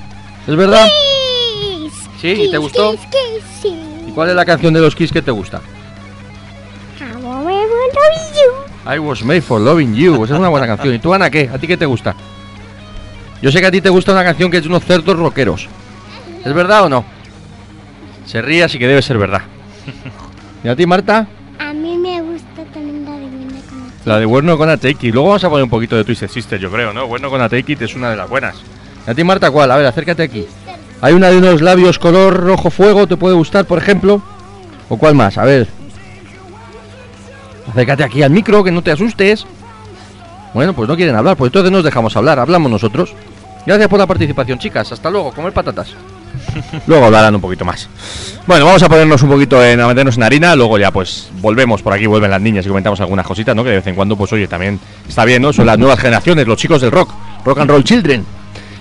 ¿Es 0.47 0.57
verdad? 0.57 0.89
Kiss, 0.89 1.93
¿Sí? 2.19 2.29
¿Y 2.29 2.51
te 2.51 2.57
gustó? 2.57 2.93
kiss, 2.93 3.01
kiss, 3.11 3.45
sí. 3.61 3.77
¿Y 4.09 4.13
cuál 4.13 4.31
es 4.31 4.35
la 4.37 4.47
canción 4.47 4.73
de 4.73 4.81
los 4.81 4.97
Kiss 4.97 5.13
que 5.13 5.21
te 5.21 5.31
gusta? 5.31 5.61
I 8.87 8.97
you. 8.97 9.03
Was 9.03 9.23
made 9.23 9.43
for 9.43 9.61
loving 9.61 9.95
you. 9.95 10.25
Es 10.25 10.31
una 10.31 10.49
buena 10.49 10.67
canción. 10.67 10.95
¿Y 10.95 10.99
tú, 10.99 11.15
Ana, 11.15 11.31
qué? 11.31 11.51
¿A 11.53 11.59
ti 11.59 11.67
qué 11.67 11.77
te 11.77 11.87
gusta? 11.87 12.15
Yo 13.41 13.51
sé 13.51 13.61
que 13.61 13.67
a 13.67 13.71
ti 13.71 13.81
te 13.81 13.89
gusta 13.89 14.13
una 14.13 14.25
canción 14.25 14.51
que 14.51 14.59
es 14.59 14.63
de 14.63 14.69
unos 14.69 14.85
cerdos 14.85 15.17
rockeros. 15.17 15.69
¿Es 16.45 16.53
verdad 16.53 16.85
o 16.85 16.89
no? 16.89 17.05
Se 18.27 18.41
ríe, 18.41 18.65
así 18.65 18.79
que 18.79 18.87
debe 18.87 19.03
ser 19.03 19.19
verdad. 19.19 19.43
¿Y 20.65 20.69
a 20.69 20.77
ti, 20.77 20.87
Marta? 20.87 21.27
A 21.59 21.73
mí 21.73 21.99
me 21.99 22.21
gusta 22.21 22.65
también 22.73 23.05
la 23.05 23.13
de 23.13 23.27
Winnie 23.27 23.63
con 23.69 23.91
La 24.05 24.19
de 24.19 24.27
Bueno 24.27 24.57
con 24.59 24.69
a 24.71 24.77
Take 24.77 25.09
It. 25.09 25.15
Luego 25.15 25.29
vamos 25.29 25.45
a 25.45 25.51
poner 25.51 25.65
un 25.65 25.71
poquito 25.71 25.97
de 25.97 26.05
Twisted 26.05 26.29
Sister, 26.29 26.61
yo 26.61 26.71
creo, 26.71 26.93
¿no? 26.93 27.07
Bueno 27.07 27.31
con 27.31 27.41
a 27.41 27.49
Take 27.49 27.73
It 27.73 27.83
es 27.83 27.95
una 27.95 28.11
de 28.11 28.17
las 28.17 28.29
buenas. 28.29 28.57
¿Y 29.07 29.11
a 29.11 29.15
ti, 29.15 29.25
Marta, 29.25 29.51
cuál? 29.51 29.71
A 29.71 29.77
ver, 29.77 29.87
acércate 29.87 30.23
aquí. 30.23 30.47
Hay 31.01 31.15
una 31.15 31.31
de 31.31 31.39
unos 31.39 31.63
labios 31.63 31.99
color 31.99 32.45
rojo 32.45 32.71
fuego, 32.71 33.09
¿te 33.09 33.17
puede 33.17 33.35
gustar, 33.35 33.65
por 33.65 33.79
ejemplo? 33.79 34.23
¿O 34.89 34.97
cuál 34.97 35.17
más? 35.17 35.37
A 35.37 35.45
ver. 35.45 35.67
Acércate 37.71 38.05
aquí 38.05 38.23
al 38.23 38.31
micro, 38.31 38.65
que 38.65 38.71
no 38.71 38.83
te 38.83 38.91
asustes. 38.91 39.47
Bueno, 40.55 40.75
pues 40.75 40.89
no 40.89 40.97
quieren 40.97 41.15
hablar, 41.15 41.37
pues 41.37 41.49
entonces 41.49 41.73
nos 41.73 41.85
dejamos 41.85 42.17
hablar, 42.17 42.39
hablamos 42.39 42.71
nosotros. 42.71 43.15
Gracias 43.65 43.89
por 43.89 43.99
la 43.99 44.07
participación, 44.07 44.59
chicas. 44.59 44.93
Hasta 44.93 45.11
luego, 45.11 45.33
comer 45.33 45.53
patatas. 45.53 45.95
Luego 46.87 47.07
hablarán 47.07 47.35
un 47.35 47.41
poquito 47.41 47.65
más. 47.65 47.89
Bueno, 48.47 48.65
vamos 48.65 48.83
a 48.83 48.89
ponernos 48.89 49.23
un 49.23 49.29
poquito 49.29 49.63
en 49.63 49.81
a 49.81 49.87
meternos 49.87 50.17
en 50.17 50.23
harina, 50.23 50.57
luego 50.57 50.79
ya 50.79 50.91
pues 50.91 51.31
volvemos 51.41 51.83
por 51.83 51.93
aquí, 51.93 52.07
vuelven 52.07 52.31
las 52.31 52.41
niñas 52.41 52.65
y 52.65 52.69
comentamos 52.69 53.01
algunas 53.01 53.27
cositas, 53.27 53.55
¿no? 53.55 53.63
Que 53.63 53.71
de 53.71 53.77
vez 53.77 53.87
en 53.87 53.95
cuando, 53.95 54.17
pues 54.17 54.33
oye, 54.33 54.49
también 54.49 54.81
está 55.07 55.25
bien, 55.25 55.43
¿no? 55.43 55.53
Son 55.53 55.67
las 55.67 55.79
nuevas 55.79 56.01
generaciones, 56.01 56.47
los 56.47 56.57
chicos 56.57 56.81
del 56.81 56.91
rock, 56.91 57.11
rock 57.45 57.59
and 57.59 57.71
roll 57.71 57.85
children. 57.85 58.25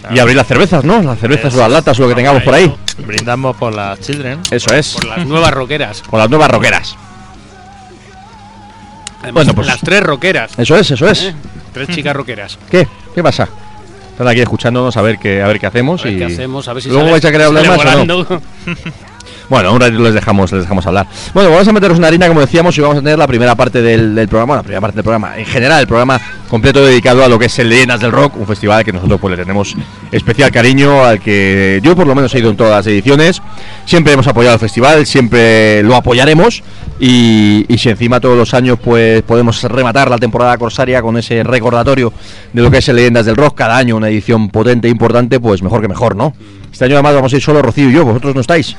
Y 0.10 0.20
abrir 0.20 0.36
las 0.36 0.48
cervezas, 0.48 0.84
¿no? 0.84 1.02
Las 1.04 1.20
cervezas 1.20 1.54
o 1.54 1.58
las 1.58 1.72
latas 1.72 2.00
o 2.00 2.04
lo 2.04 2.10
que 2.10 2.16
tengamos 2.16 2.42
por 2.42 2.54
ahí. 2.54 2.74
Brindamos 3.06 3.56
por 3.56 3.74
las 3.76 4.00
children. 4.00 4.40
Eso 4.50 4.74
es. 4.74 4.94
Por 4.94 5.06
las 5.06 5.26
nuevas 5.28 5.52
roqueras. 5.52 6.02
Con 6.02 6.20
las 6.20 6.30
nuevas 6.30 6.50
rockeras. 6.50 6.98
Además, 9.22 9.34
Bueno, 9.34 9.54
pues- 9.56 9.68
las 9.68 9.80
tres 9.82 10.02
roqueras. 10.04 10.52
Eso 10.58 10.76
es, 10.76 10.92
eso 10.92 11.08
es. 11.08 11.24
¿eh? 11.24 11.36
Tres 11.74 11.90
chicas 11.90 12.16
roqueras. 12.16 12.58
¿Qué? 12.70 12.88
¿Qué 13.14 13.24
pasa? 13.24 13.48
Están 14.12 14.28
aquí 14.28 14.42
escuchándonos 14.42 14.96
a 14.98 15.02
ver 15.02 15.18
qué, 15.18 15.42
a 15.42 15.48
ver 15.48 15.60
qué 15.60 15.68
hacemos 15.68 16.02
A 16.02 16.04
ver 16.06 16.14
y 16.14 16.18
qué 16.18 16.26
hacemos, 16.26 16.68
a 16.68 16.74
ver 16.74 16.84
si 16.84 16.90
luego 16.90 17.10
vais 17.12 17.24
a 17.26 17.32
querer 17.32 17.48
hablar 17.48 17.66
más 17.68 17.86
o 17.96 18.06
no. 18.06 18.28
Bueno, 19.52 19.74
un 19.74 19.82
ratito 19.82 20.02
les 20.02 20.14
dejamos, 20.14 20.50
les 20.54 20.62
dejamos 20.62 20.88
hablar. 20.88 21.08
Bueno, 21.34 21.50
vamos 21.50 21.68
a 21.68 21.74
meternos 21.74 22.00
en 22.00 22.06
harina, 22.06 22.26
como 22.30 22.40
decíamos, 22.40 22.78
y 22.78 22.80
vamos 22.80 22.96
a 22.96 23.02
tener 23.02 23.20
la 23.20 23.28
primera 23.28 23.54
parte 23.54 23.82
del, 23.82 24.26
programa, 24.30 24.56
la 24.56 24.62
primera 24.64 24.80
parte 24.80 24.96
del 24.96 25.04
programa, 25.04 25.38
en 25.38 25.46
general, 25.46 25.82
el 25.82 25.88
programa 25.88 26.22
completo 26.48 26.86
dedicado 26.86 27.22
a 27.22 27.28
lo 27.28 27.38
que 27.38 27.48
es 27.48 27.60
el 27.60 27.68
Leyendas 27.68 28.00
del 28.00 28.14
Rock, 28.14 28.38
un 28.38 28.48
festival 28.48 28.78
al 28.78 28.86
que 28.86 28.94
nosotros 28.94 29.20
pues 29.20 29.32
le 29.32 29.44
tenemos 29.44 29.76
especial 30.10 30.52
cariño, 30.52 31.04
al 31.04 31.20
que 31.20 31.82
yo 31.84 31.98
por 31.98 32.08
lo 32.08 32.16
menos 32.16 32.34
he 32.34 32.40
ido 32.40 32.50
en 32.50 32.56
todas 32.56 32.78
las 32.78 32.88
ediciones. 32.88 33.42
Siempre 33.84 34.14
hemos 34.14 34.26
apoyado 34.26 34.54
el 34.54 34.60
festival, 34.62 35.06
siempre 35.06 35.84
lo 35.84 35.98
apoyaremos, 35.98 36.64
y, 36.98 37.66
y 37.68 37.78
si 37.78 37.90
encima 37.90 38.22
todos 38.22 38.38
los 38.38 38.54
años 38.54 38.80
pues 38.82 39.22
podemos 39.24 39.62
rematar 39.64 40.10
la 40.10 40.18
temporada 40.18 40.58
corsaria 40.58 41.02
con 41.02 41.18
ese 41.18 41.44
recordatorio 41.44 42.14
de 42.54 42.62
lo 42.62 42.72
que 42.72 42.78
es 42.78 42.88
el 42.88 42.96
Leyendas 42.96 43.26
del 43.26 43.36
Rock, 43.36 43.58
cada 43.58 43.76
año 43.76 43.98
una 43.98 44.08
edición 44.08 44.48
potente 44.48 44.88
e 44.88 44.92
importante, 44.92 45.42
pues 45.42 45.62
mejor 45.62 45.82
que 45.82 45.90
mejor, 45.90 46.16
¿no? 46.16 46.34
Este 46.72 46.86
año 46.86 46.94
además 46.94 47.16
vamos 47.16 47.34
a 47.34 47.36
ir 47.36 47.42
solo 47.42 47.62
Rocío 47.62 47.90
y 47.90 47.94
yo, 47.94 48.06
vosotros 48.06 48.34
no 48.34 48.40
estáis. 48.40 48.78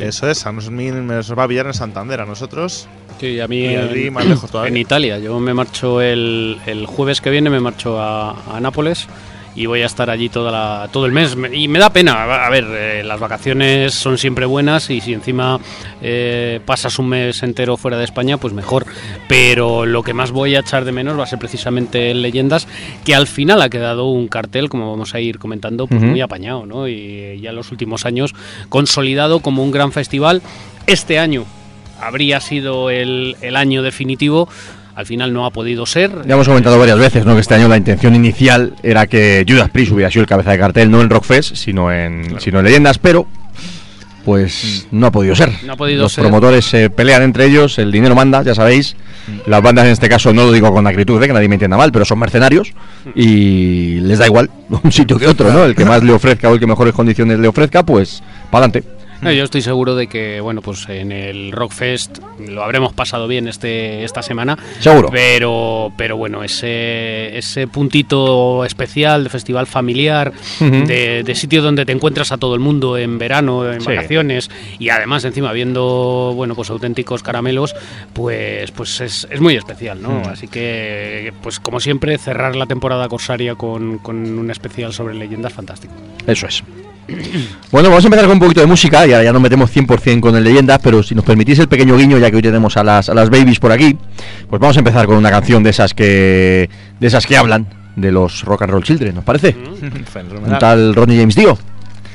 Eso 0.00 0.30
es, 0.30 0.46
a 0.46 0.52
nos, 0.52 0.70
nos 0.70 1.38
va 1.38 1.44
a 1.44 1.48
pillar 1.48 1.66
en 1.66 1.74
Santander, 1.74 2.20
a 2.20 2.26
nosotros. 2.26 2.88
Sí, 3.18 3.38
a 3.38 3.46
mí 3.46 3.66
en, 3.66 3.92
ti 3.92 4.10
más 4.10 4.24
lejos 4.24 4.50
todavía. 4.50 4.70
en 4.70 4.76
Italia. 4.78 5.18
Yo 5.18 5.38
me 5.40 5.52
marcho 5.52 6.00
el, 6.00 6.58
el 6.66 6.86
jueves 6.86 7.20
que 7.20 7.30
viene, 7.30 7.50
me 7.50 7.60
marcho 7.60 8.00
a, 8.00 8.56
a 8.56 8.60
Nápoles 8.60 9.08
y 9.56 9.66
voy 9.66 9.82
a 9.82 9.86
estar 9.86 10.10
allí 10.10 10.28
toda 10.28 10.52
la, 10.52 10.88
todo 10.92 11.06
el 11.06 11.12
mes. 11.12 11.34
Me- 11.36 11.54
Y 11.54 11.66
me 11.68 11.78
da 11.78 11.90
pena, 11.92 12.22
a 12.46 12.48
ver, 12.50 12.64
eh, 12.70 13.02
las 13.04 13.18
vacaciones 13.18 13.92
son 13.94 14.16
siempre 14.18 14.46
buenas 14.46 14.88
y 14.90 15.00
si 15.00 15.12
encima 15.12 15.58
eh, 16.00 16.60
pasas 16.64 16.98
un 16.98 17.08
mes 17.08 17.42
entero 17.42 17.76
fuera 17.76 17.98
de 17.98 18.04
España, 18.04 18.36
pues 18.38 18.52
mejor. 18.54 18.86
Pero 19.28 19.86
lo 19.86 20.02
que 20.02 20.14
más 20.14 20.30
voy 20.30 20.54
a 20.54 20.60
echar 20.60 20.84
de 20.84 20.92
menos 20.92 21.18
va 21.18 21.24
a 21.24 21.26
ser 21.26 21.38
precisamente 21.38 22.14
Leyendas, 22.14 22.68
que 23.04 23.14
al 23.14 23.26
final 23.26 23.60
ha 23.62 23.68
quedado 23.70 24.06
un 24.06 24.28
cartel, 24.28 24.68
como 24.68 24.90
vamos 24.90 25.14
a 25.14 25.20
ir 25.20 25.38
comentando, 25.38 25.86
pues 25.86 26.00
muy 26.10 26.20
apañado, 26.20 26.66
¿no? 26.66 26.86
Y 26.88 27.40
ya 27.40 27.50
en 27.50 27.56
los 27.56 27.70
últimos 27.72 28.06
años 28.06 28.34
consolidado 28.68 29.40
como 29.40 29.62
un 29.62 29.70
gran 29.72 29.92
festival. 29.92 30.42
Este 30.86 31.18
año 31.18 31.44
habría 32.00 32.40
sido 32.40 32.88
el, 32.90 33.36
el 33.42 33.56
año 33.56 33.82
definitivo. 33.82 34.48
Al 35.00 35.06
final 35.06 35.32
no 35.32 35.46
ha 35.46 35.50
podido 35.50 35.86
ser. 35.86 36.10
Ya 36.26 36.34
hemos 36.34 36.46
comentado 36.46 36.78
varias 36.78 36.98
veces 36.98 37.24
¿no? 37.24 37.32
que 37.32 37.40
este 37.40 37.54
año 37.54 37.68
la 37.68 37.78
intención 37.78 38.14
inicial 38.14 38.74
era 38.82 39.06
que 39.06 39.46
Judas 39.48 39.70
Priest 39.70 39.92
hubiera 39.92 40.10
sido 40.10 40.20
el 40.24 40.28
cabeza 40.28 40.50
de 40.50 40.58
cartel, 40.58 40.90
no 40.90 41.00
en 41.00 41.08
Rockfest, 41.08 41.56
sino 41.56 41.90
en, 41.90 42.38
sino 42.38 42.58
en 42.58 42.66
Leyendas, 42.66 42.98
pero 42.98 43.26
pues 44.26 44.88
no 44.90 45.06
ha 45.06 45.10
podido 45.10 45.34
ser. 45.34 45.52
No 45.64 45.72
ha 45.72 45.76
podido 45.76 46.02
Los 46.02 46.12
ser. 46.12 46.24
promotores 46.24 46.66
se 46.66 46.90
pelean 46.90 47.22
entre 47.22 47.46
ellos, 47.46 47.78
el 47.78 47.90
dinero 47.90 48.14
manda, 48.14 48.42
ya 48.42 48.54
sabéis. 48.54 48.94
Las 49.46 49.62
bandas 49.62 49.86
en 49.86 49.92
este 49.92 50.10
caso 50.10 50.34
no 50.34 50.44
lo 50.44 50.52
digo 50.52 50.70
con 50.70 50.86
acritud, 50.86 51.22
¿eh? 51.22 51.26
que 51.26 51.32
nadie 51.32 51.48
me 51.48 51.54
entienda 51.54 51.78
mal, 51.78 51.92
pero 51.92 52.04
son 52.04 52.18
mercenarios 52.18 52.74
y 53.14 54.00
les 54.00 54.18
da 54.18 54.26
igual 54.26 54.50
un 54.84 54.92
sitio 54.92 55.18
que 55.18 55.28
otro, 55.28 55.50
¿no? 55.50 55.64
El 55.64 55.74
que 55.74 55.84
más 55.86 56.02
le 56.02 56.12
ofrezca 56.12 56.50
o 56.50 56.52
el 56.52 56.60
que 56.60 56.66
mejores 56.66 56.92
condiciones 56.92 57.38
le 57.38 57.48
ofrezca, 57.48 57.84
pues 57.84 58.22
para 58.50 58.66
adelante. 58.66 58.99
No, 59.22 59.30
yo 59.32 59.44
estoy 59.44 59.60
seguro 59.62 59.94
de 59.96 60.06
que, 60.06 60.40
bueno, 60.40 60.62
pues 60.62 60.88
en 60.88 61.12
el 61.12 61.52
Rockfest 61.52 62.18
lo 62.48 62.62
habremos 62.64 62.92
pasado 62.94 63.28
bien 63.28 63.48
este 63.48 64.04
esta 64.04 64.22
semana. 64.22 64.58
Seguro. 64.78 65.10
Pero, 65.10 65.92
pero 65.96 66.16
bueno, 66.16 66.42
ese, 66.42 67.36
ese 67.36 67.66
puntito 67.66 68.64
especial 68.64 69.24
de 69.24 69.30
festival 69.30 69.66
familiar, 69.66 70.32
de, 70.60 71.22
de 71.22 71.34
sitio 71.34 71.60
donde 71.62 71.84
te 71.84 71.92
encuentras 71.92 72.32
a 72.32 72.38
todo 72.38 72.54
el 72.54 72.60
mundo 72.60 72.96
en 72.96 73.18
verano, 73.18 73.70
en 73.70 73.80
Sí. 73.80 73.86
vacaciones, 73.88 74.50
y 74.78 74.88
además 74.88 75.24
encima 75.24 75.52
viendo, 75.52 76.32
bueno, 76.34 76.54
pues 76.54 76.70
auténticos 76.70 77.22
caramelos, 77.22 77.74
pues, 78.12 78.70
pues 78.70 79.00
es, 79.00 79.28
es 79.30 79.40
muy 79.40 79.54
especial, 79.56 80.00
¿no? 80.02 80.22
Así 80.30 80.48
que, 80.48 81.32
pues 81.42 81.60
como 81.60 81.80
siempre, 81.80 82.16
cerrar 82.18 82.56
la 82.56 82.66
temporada 82.66 83.08
corsaria 83.08 83.54
con, 83.54 83.98
con 83.98 84.38
un 84.38 84.50
especial 84.50 84.92
sobre 84.92 85.14
leyendas 85.14 85.52
fantástico. 85.52 85.92
Eso 86.26 86.46
es. 86.46 86.62
Bueno, 87.70 87.88
vamos 87.88 88.04
a 88.04 88.06
empezar 88.06 88.26
con 88.26 88.34
un 88.34 88.40
poquito 88.40 88.60
de 88.60 88.66
música 88.66 89.06
y 89.06 89.12
ahora 89.12 89.24
ya 89.24 89.32
nos 89.32 89.42
metemos 89.42 89.74
100% 89.74 90.20
con 90.20 90.36
el 90.36 90.44
leyendas, 90.44 90.80
pero 90.82 91.02
si 91.02 91.14
nos 91.14 91.24
permitís 91.24 91.58
el 91.58 91.68
pequeño 91.68 91.96
guiño, 91.96 92.18
ya 92.18 92.30
que 92.30 92.36
hoy 92.36 92.42
tenemos 92.42 92.76
a 92.76 92.84
las, 92.84 93.08
a 93.08 93.14
las 93.14 93.30
babies 93.30 93.58
por 93.58 93.72
aquí, 93.72 93.96
pues 94.48 94.60
vamos 94.60 94.76
a 94.76 94.80
empezar 94.80 95.06
con 95.06 95.16
una 95.16 95.30
canción 95.30 95.62
de 95.62 95.70
esas 95.70 95.94
que 95.94 96.68
de 96.98 97.06
esas 97.06 97.26
que 97.26 97.36
hablan 97.36 97.66
de 97.96 98.12
los 98.12 98.44
rock 98.44 98.62
and 98.62 98.72
roll 98.72 98.82
children, 98.82 99.14
¿nos 99.14 99.24
parece? 99.24 99.56
Un 99.56 100.04
Fenomenal. 100.04 100.58
tal 100.58 100.94
Ronnie 100.94 101.18
James 101.18 101.34
Dio. 101.34 101.58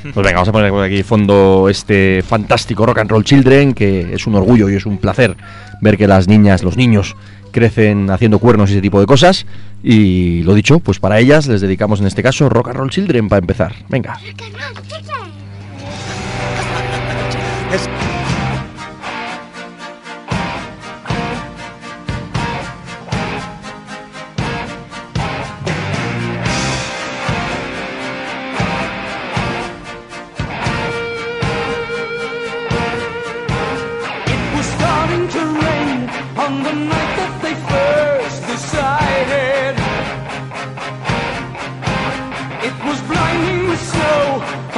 Pues 0.02 0.24
venga, 0.24 0.34
vamos 0.34 0.48
a 0.48 0.52
poner 0.52 0.70
por 0.70 0.84
aquí 0.84 1.02
fondo 1.02 1.68
este 1.68 2.22
fantástico 2.22 2.86
rock 2.86 2.98
and 2.98 3.10
roll 3.10 3.24
children, 3.24 3.74
que 3.74 4.14
es 4.14 4.26
un 4.26 4.36
orgullo 4.36 4.68
y 4.70 4.74
es 4.74 4.86
un 4.86 4.98
placer 4.98 5.36
ver 5.80 5.96
que 5.96 6.06
las 6.06 6.28
niñas, 6.28 6.62
los 6.62 6.76
niños 6.76 7.16
crecen 7.56 8.10
haciendo 8.10 8.38
cuernos 8.38 8.68
y 8.68 8.74
ese 8.74 8.82
tipo 8.82 9.00
de 9.00 9.06
cosas. 9.06 9.46
Y 9.82 10.42
lo 10.42 10.52
dicho, 10.52 10.78
pues 10.78 10.98
para 10.98 11.18
ellas 11.18 11.46
les 11.46 11.62
dedicamos 11.62 12.00
en 12.00 12.06
este 12.06 12.22
caso 12.22 12.50
rock 12.50 12.68
and 12.68 12.76
roll 12.76 12.90
children 12.90 13.30
para 13.30 13.40
empezar. 13.40 13.74
Venga. 13.88 14.18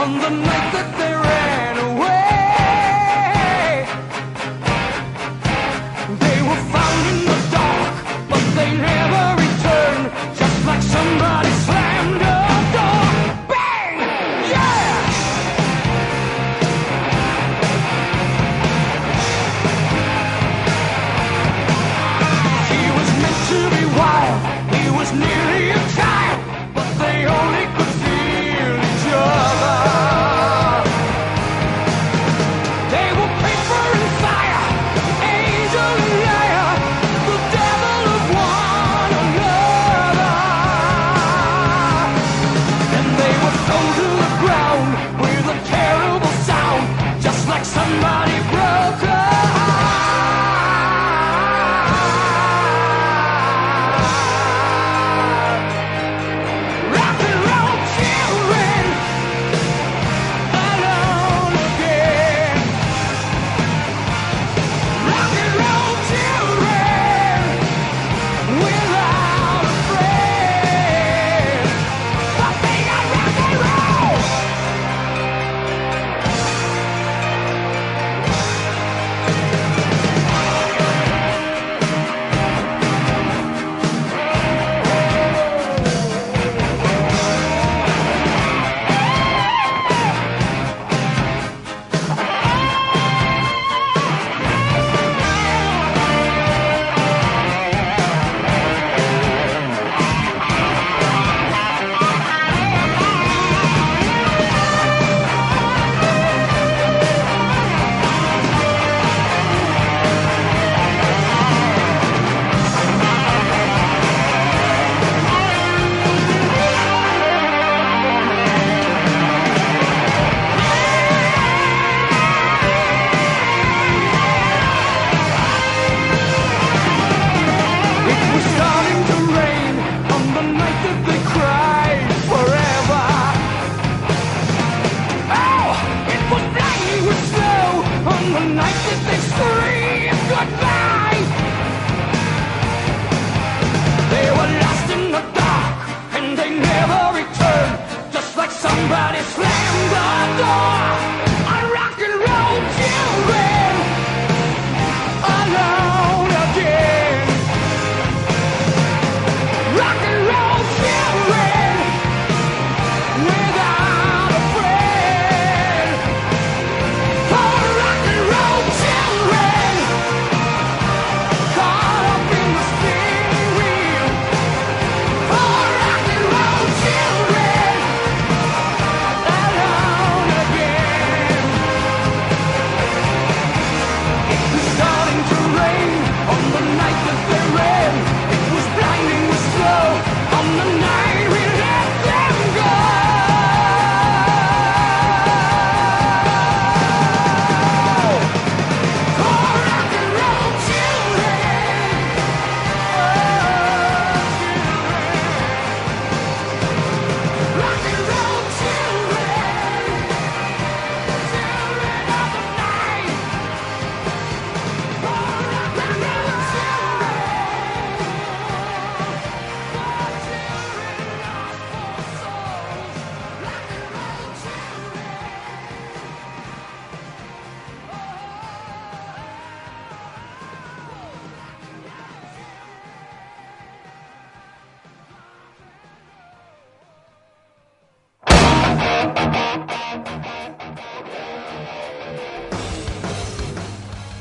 On 0.08 0.20
the 0.20 0.30
night 0.30 0.72
that 0.72 0.98
they 0.98 1.07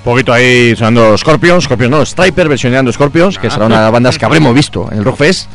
poquito 0.07 0.33
ahí 0.33 0.75
sonando 0.75 1.17
Scorpions, 1.17 1.65
Scorpions 1.65 1.91
no, 1.91 2.05
Striper 2.05 2.47
versionando 2.49 2.91
Scorpions, 2.91 3.37
que 3.37 3.49
será 3.49 3.65
una 3.65 3.75
de 3.77 3.81
las 3.83 3.91
bandas 3.91 4.17
que 4.17 4.25
habremos 4.25 4.53
visto 4.53 4.87
en 4.91 4.99
el 4.99 5.03
Rockfest. 5.05 5.49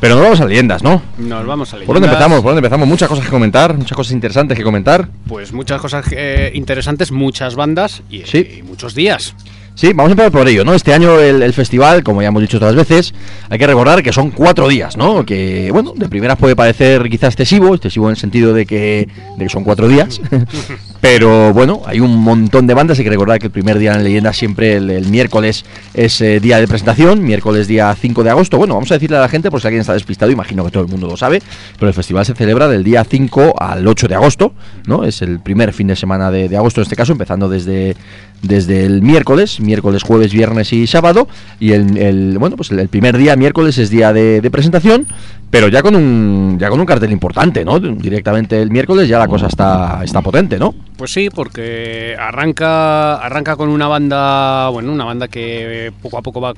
Pero 0.00 0.14
nos 0.16 0.24
vamos 0.24 0.40
a 0.40 0.46
leyendas, 0.46 0.82
¿no? 0.82 1.02
Nos 1.18 1.46
vamos 1.46 1.68
a 1.72 1.76
¿Por 1.76 1.86
dónde 1.86 2.00
leyendas. 2.00 2.12
empezamos? 2.14 2.42
¿Por 2.42 2.50
dónde 2.52 2.58
empezamos? 2.66 2.88
Muchas 2.88 3.08
cosas 3.08 3.24
que 3.24 3.30
comentar, 3.30 3.76
muchas 3.76 3.96
cosas 3.96 4.12
interesantes 4.12 4.56
que 4.56 4.64
comentar. 4.64 5.08
Pues 5.26 5.52
muchas 5.52 5.80
cosas 5.80 6.06
eh, 6.12 6.50
interesantes, 6.54 7.12
muchas 7.12 7.54
bandas 7.54 8.02
y, 8.10 8.22
Sí. 8.24 8.58
y 8.58 8.62
muchos 8.62 8.94
días. 8.94 9.34
Sí, 9.74 9.88
vamos 9.92 10.08
a 10.08 10.12
empezar 10.12 10.32
por 10.32 10.48
ello, 10.48 10.64
¿no? 10.64 10.74
Este 10.74 10.92
año 10.92 11.20
el, 11.20 11.40
el 11.40 11.52
festival, 11.52 12.02
como 12.02 12.20
ya 12.20 12.26
hemos 12.28 12.42
dicho 12.42 12.56
otras 12.56 12.74
veces, 12.74 13.14
hay 13.48 13.58
que 13.60 13.66
recordar 13.68 14.02
que 14.02 14.12
son 14.12 14.32
cuatro 14.32 14.66
días, 14.66 14.96
¿no? 14.96 15.24
Que, 15.24 15.70
bueno, 15.72 15.92
de 15.94 16.08
primeras 16.08 16.36
puede 16.36 16.56
parecer 16.56 17.08
quizás 17.08 17.34
excesivo, 17.34 17.76
excesivo 17.76 18.06
en 18.06 18.10
el 18.10 18.16
sentido 18.16 18.52
de 18.52 18.66
que, 18.66 19.06
de 19.36 19.44
que 19.44 19.48
son 19.48 19.62
cuatro 19.62 19.86
días, 19.86 20.20
pero 21.00 21.52
bueno, 21.52 21.82
hay 21.86 22.00
un 22.00 22.16
montón 22.16 22.66
de 22.66 22.74
bandas, 22.74 22.98
hay 22.98 23.04
que 23.04 23.10
recordar 23.10 23.38
que 23.38 23.46
el 23.46 23.52
primer 23.52 23.78
día 23.78 23.94
en 23.94 24.02
leyenda 24.02 24.32
siempre 24.32 24.76
el, 24.76 24.90
el 24.90 25.08
miércoles 25.08 25.64
es 25.94 26.20
eh, 26.20 26.40
día 26.40 26.58
de 26.58 26.66
presentación, 26.66 27.22
miércoles 27.22 27.68
día 27.68 27.94
5 27.94 28.24
de 28.24 28.30
agosto, 28.30 28.58
bueno, 28.58 28.74
vamos 28.74 28.90
a 28.90 28.94
decirle 28.94 29.16
a 29.16 29.20
la 29.20 29.28
gente, 29.28 29.50
por 29.50 29.60
si 29.60 29.68
alguien 29.68 29.82
está 29.82 29.92
despistado, 29.92 30.30
imagino 30.32 30.64
que 30.64 30.70
todo 30.70 30.82
el 30.82 30.88
mundo 30.88 31.06
lo 31.06 31.16
sabe, 31.16 31.40
pero 31.78 31.88
el 31.88 31.94
festival 31.94 32.26
se 32.26 32.34
celebra 32.34 32.68
del 32.68 32.82
día 32.82 33.04
5 33.04 33.54
al 33.58 33.86
8 33.86 34.08
de 34.08 34.14
agosto, 34.14 34.54
¿no? 34.86 35.04
Es 35.04 35.22
el 35.22 35.40
primer 35.40 35.72
fin 35.72 35.86
de 35.86 35.96
semana 35.96 36.30
de, 36.30 36.48
de 36.48 36.56
agosto 36.56 36.80
en 36.80 36.82
este 36.82 36.96
caso, 36.96 37.12
empezando 37.12 37.48
desde 37.48 37.96
desde 38.42 38.84
el 38.84 39.02
miércoles, 39.02 39.60
miércoles, 39.60 40.02
jueves, 40.02 40.32
viernes 40.32 40.72
y 40.72 40.86
sábado. 40.86 41.28
Y 41.60 41.72
el, 41.72 41.96
el- 41.96 42.38
bueno, 42.38 42.56
pues 42.56 42.70
el, 42.70 42.88
primer 42.88 43.16
día, 43.16 43.36
miércoles, 43.36 43.78
es 43.78 43.90
día 43.90 44.12
de 44.12 44.48
presentación, 44.50 45.06
pero 45.50 45.68
ya 45.68 45.82
con 45.82 45.94
un 45.96 46.58
ya 46.58 46.68
con 46.68 46.78
un 46.80 46.86
cartel 46.86 47.10
importante, 47.10 47.64
¿no? 47.64 47.80
Directamente 47.80 48.60
el 48.60 48.70
miércoles 48.70 49.08
ya 49.08 49.18
la 49.18 49.28
cosa 49.28 49.46
está, 49.46 50.00
está 50.04 50.20
potente, 50.20 50.58
¿no? 50.58 50.74
Pues 50.96 51.12
sí, 51.12 51.30
porque 51.34 52.16
arranca, 52.18 53.16
arranca 53.16 53.56
con 53.56 53.68
una 53.70 53.88
banda, 53.88 54.68
bueno, 54.68 54.92
una 54.92 55.04
banda 55.04 55.28
que 55.28 55.92
poco 56.02 56.18
a 56.18 56.22
poco 56.22 56.40
va 56.40 56.52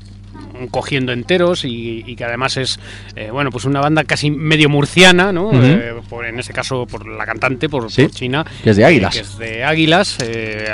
cogiendo 0.70 1.12
enteros 1.12 1.64
y, 1.64 2.04
y 2.06 2.16
que 2.16 2.24
además 2.24 2.56
es, 2.56 2.78
eh, 3.16 3.30
bueno, 3.30 3.50
pues 3.50 3.64
una 3.64 3.80
banda 3.80 4.04
casi 4.04 4.30
medio 4.30 4.68
murciana, 4.68 5.32
¿no? 5.32 5.50
Eh, 5.52 5.94
por, 6.08 6.26
en 6.26 6.38
ese 6.38 6.52
caso 6.52 6.86
por 6.86 7.06
la 7.06 7.24
cantante, 7.26 7.68
por, 7.68 7.90
Sí, 7.90 8.02
por 8.02 8.10
China. 8.10 8.44
que 8.62 8.70
es 8.70 8.76
de 8.76 8.82
eh, 8.82 8.86
Águilas. 8.86 9.14
que 9.14 9.20
es 9.20 9.38
de 9.38 9.64
Águilas, 9.64 10.18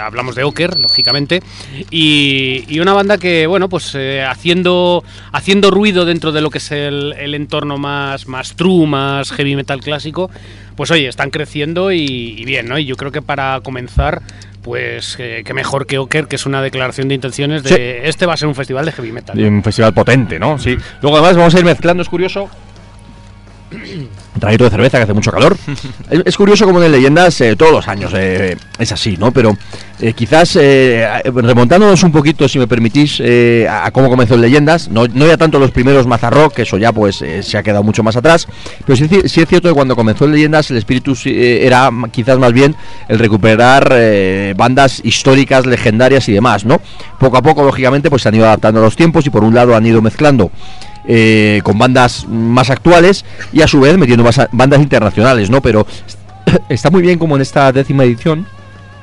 hablamos 0.01 0.35
de 0.35 0.45
Oker, 0.45 0.79
lógicamente. 0.79 1.43
Y, 1.91 2.65
y 2.69 2.81
una 2.81 2.93
banda 2.93 3.19
que, 3.19 3.47
bueno, 3.47 3.69
pues 3.69 3.97
haciendo, 4.29 5.05
haciendo 5.33 5.71
ruido 5.71 6.05
dentro 6.05 6.33
de 6.33 6.41
lo 6.41 6.51
que 6.51 6.59
es 6.59 6.71
el, 6.73 7.15
el 7.19 7.35
entorno 7.35 7.79
más, 7.79 8.27
más 8.29 8.57
true, 8.57 8.87
más 8.87 9.31
heavy 9.33 9.57
metal 9.57 9.81
clásico, 9.81 10.31
pues 10.77 10.91
oye, 10.91 11.09
están 11.09 11.31
creciendo 11.31 11.93
y, 11.93 12.01
y 12.39 12.45
bien, 12.45 12.69
¿no? 12.69 12.79
Y 12.79 12.85
yo 12.85 12.97
creo 12.97 13.11
que 13.13 13.23
para 13.23 13.61
comenzar, 13.63 14.23
pues 14.67 15.15
eh, 15.21 15.43
que 15.45 15.55
mejor 15.55 15.87
que 15.87 15.97
Oker, 15.97 16.27
que 16.27 16.35
es 16.35 16.45
una 16.45 16.61
declaración 16.61 17.07
de 17.07 17.15
intenciones 17.15 17.63
de 17.63 17.69
Sí. 17.69 17.77
este 18.09 18.27
va 18.27 18.35
a 18.35 18.37
ser 18.37 18.49
un 18.49 18.57
festival 18.57 18.85
de 18.85 18.91
heavy 18.91 19.13
metal. 19.13 19.39
Y 19.39 19.45
un 19.45 19.63
festival 19.63 19.95
potente, 19.95 20.41
¿no? 20.41 20.59
Sí. 20.59 20.77
Luego 21.03 21.19
además 21.19 21.37
vamos 21.37 21.55
a 21.55 21.59
ir 21.61 21.65
mezclando, 21.65 22.03
es 22.03 22.09
curioso. 22.09 22.51
Traguito 24.39 24.65
de 24.65 24.71
cerveza 24.71 24.99
que 24.99 25.05
hace 25.05 25.15
mucho 25.15 25.31
calor. 25.31 25.57
es, 26.11 26.23
es 26.25 26.37
curioso 26.37 26.65
como 26.67 26.83
en 26.83 26.93
leyendas 26.93 27.41
eh, 27.41 27.57
todos 27.57 27.73
los 27.73 27.89
años 27.89 28.13
eh, 28.15 28.57
es 28.79 28.93
así, 28.93 29.17
¿no? 29.17 29.33
Pero 29.33 29.57
eh, 30.01 30.13
quizás 30.13 30.57
eh, 30.61 31.07
remontándonos 31.25 32.03
un 32.03 32.13
poquito, 32.13 32.49
si 32.49 32.59
me 32.59 32.67
permitís, 32.67 33.21
a, 33.69 33.87
a 33.87 33.91
cómo 33.91 34.09
comenzó 34.09 34.35
en 34.35 34.43
leyendas, 34.43 34.89
no, 34.89 35.07
no 35.07 35.27
ya 35.27 35.37
tanto 35.37 35.59
los 35.59 35.71
primeros 35.71 36.07
Mazarrock, 36.07 36.55
que 36.55 36.63
eso 36.63 36.77
ya 36.77 36.93
pues 36.93 37.25
se 37.41 37.59
ha 37.59 37.63
quedado 37.63 37.83
mucho 37.83 38.03
más 38.03 38.17
atrás, 38.17 38.47
pero 38.87 38.97
sí, 38.97 39.09
sí 39.09 39.41
es 39.41 39.49
cierto 39.49 39.69
que 39.69 39.75
cuando 39.75 39.97
comenzó 39.97 40.27
en 40.27 40.33
leyendas 40.33 40.71
el 40.71 40.77
espíritu 40.77 41.15
era 41.25 41.91
quizás 42.11 42.39
más 42.39 42.53
bien 42.53 42.77
el 43.09 43.19
recuperar 43.19 43.95
bandas 44.57 45.01
históricas, 45.03 45.67
legendarias 45.67 46.29
y 46.29 46.33
demás, 46.33 46.65
¿no? 46.65 46.81
Poco 47.19 47.39
a 47.39 47.43
poco, 47.43 47.65
lógicamente, 47.65 48.11
pues 48.11 48.23
se 48.23 48.29
han 48.29 48.35
ido 48.35 48.47
adaptando 48.47 48.81
a 48.81 48.85
los 48.85 48.97
tiempos 48.97 49.27
y 49.27 49.31
por 49.31 49.45
un 49.45 49.55
lado 49.55 49.75
han 49.75 49.87
ido 49.87 50.03
mezclando 50.03 50.51
eh, 51.07 51.61
con 51.63 51.79
bandas 51.79 52.27
más 52.29 52.71
actuales 52.71 53.25
y 53.53 53.63
a 53.63 53.67
su 53.69 53.81
vez 53.81 53.97
metiendo 53.99 54.25
basa- 54.25 54.49
bandas 54.53 54.81
internacionales, 54.81 55.51
¿no? 55.51 55.61
Pero 55.61 55.87
está 56.69 56.91
muy 56.91 57.03
bien 57.03 57.19
como 57.19 57.37
en 57.37 57.43
esta 57.43 57.73
décima 57.73 58.05
edición. 58.05 58.47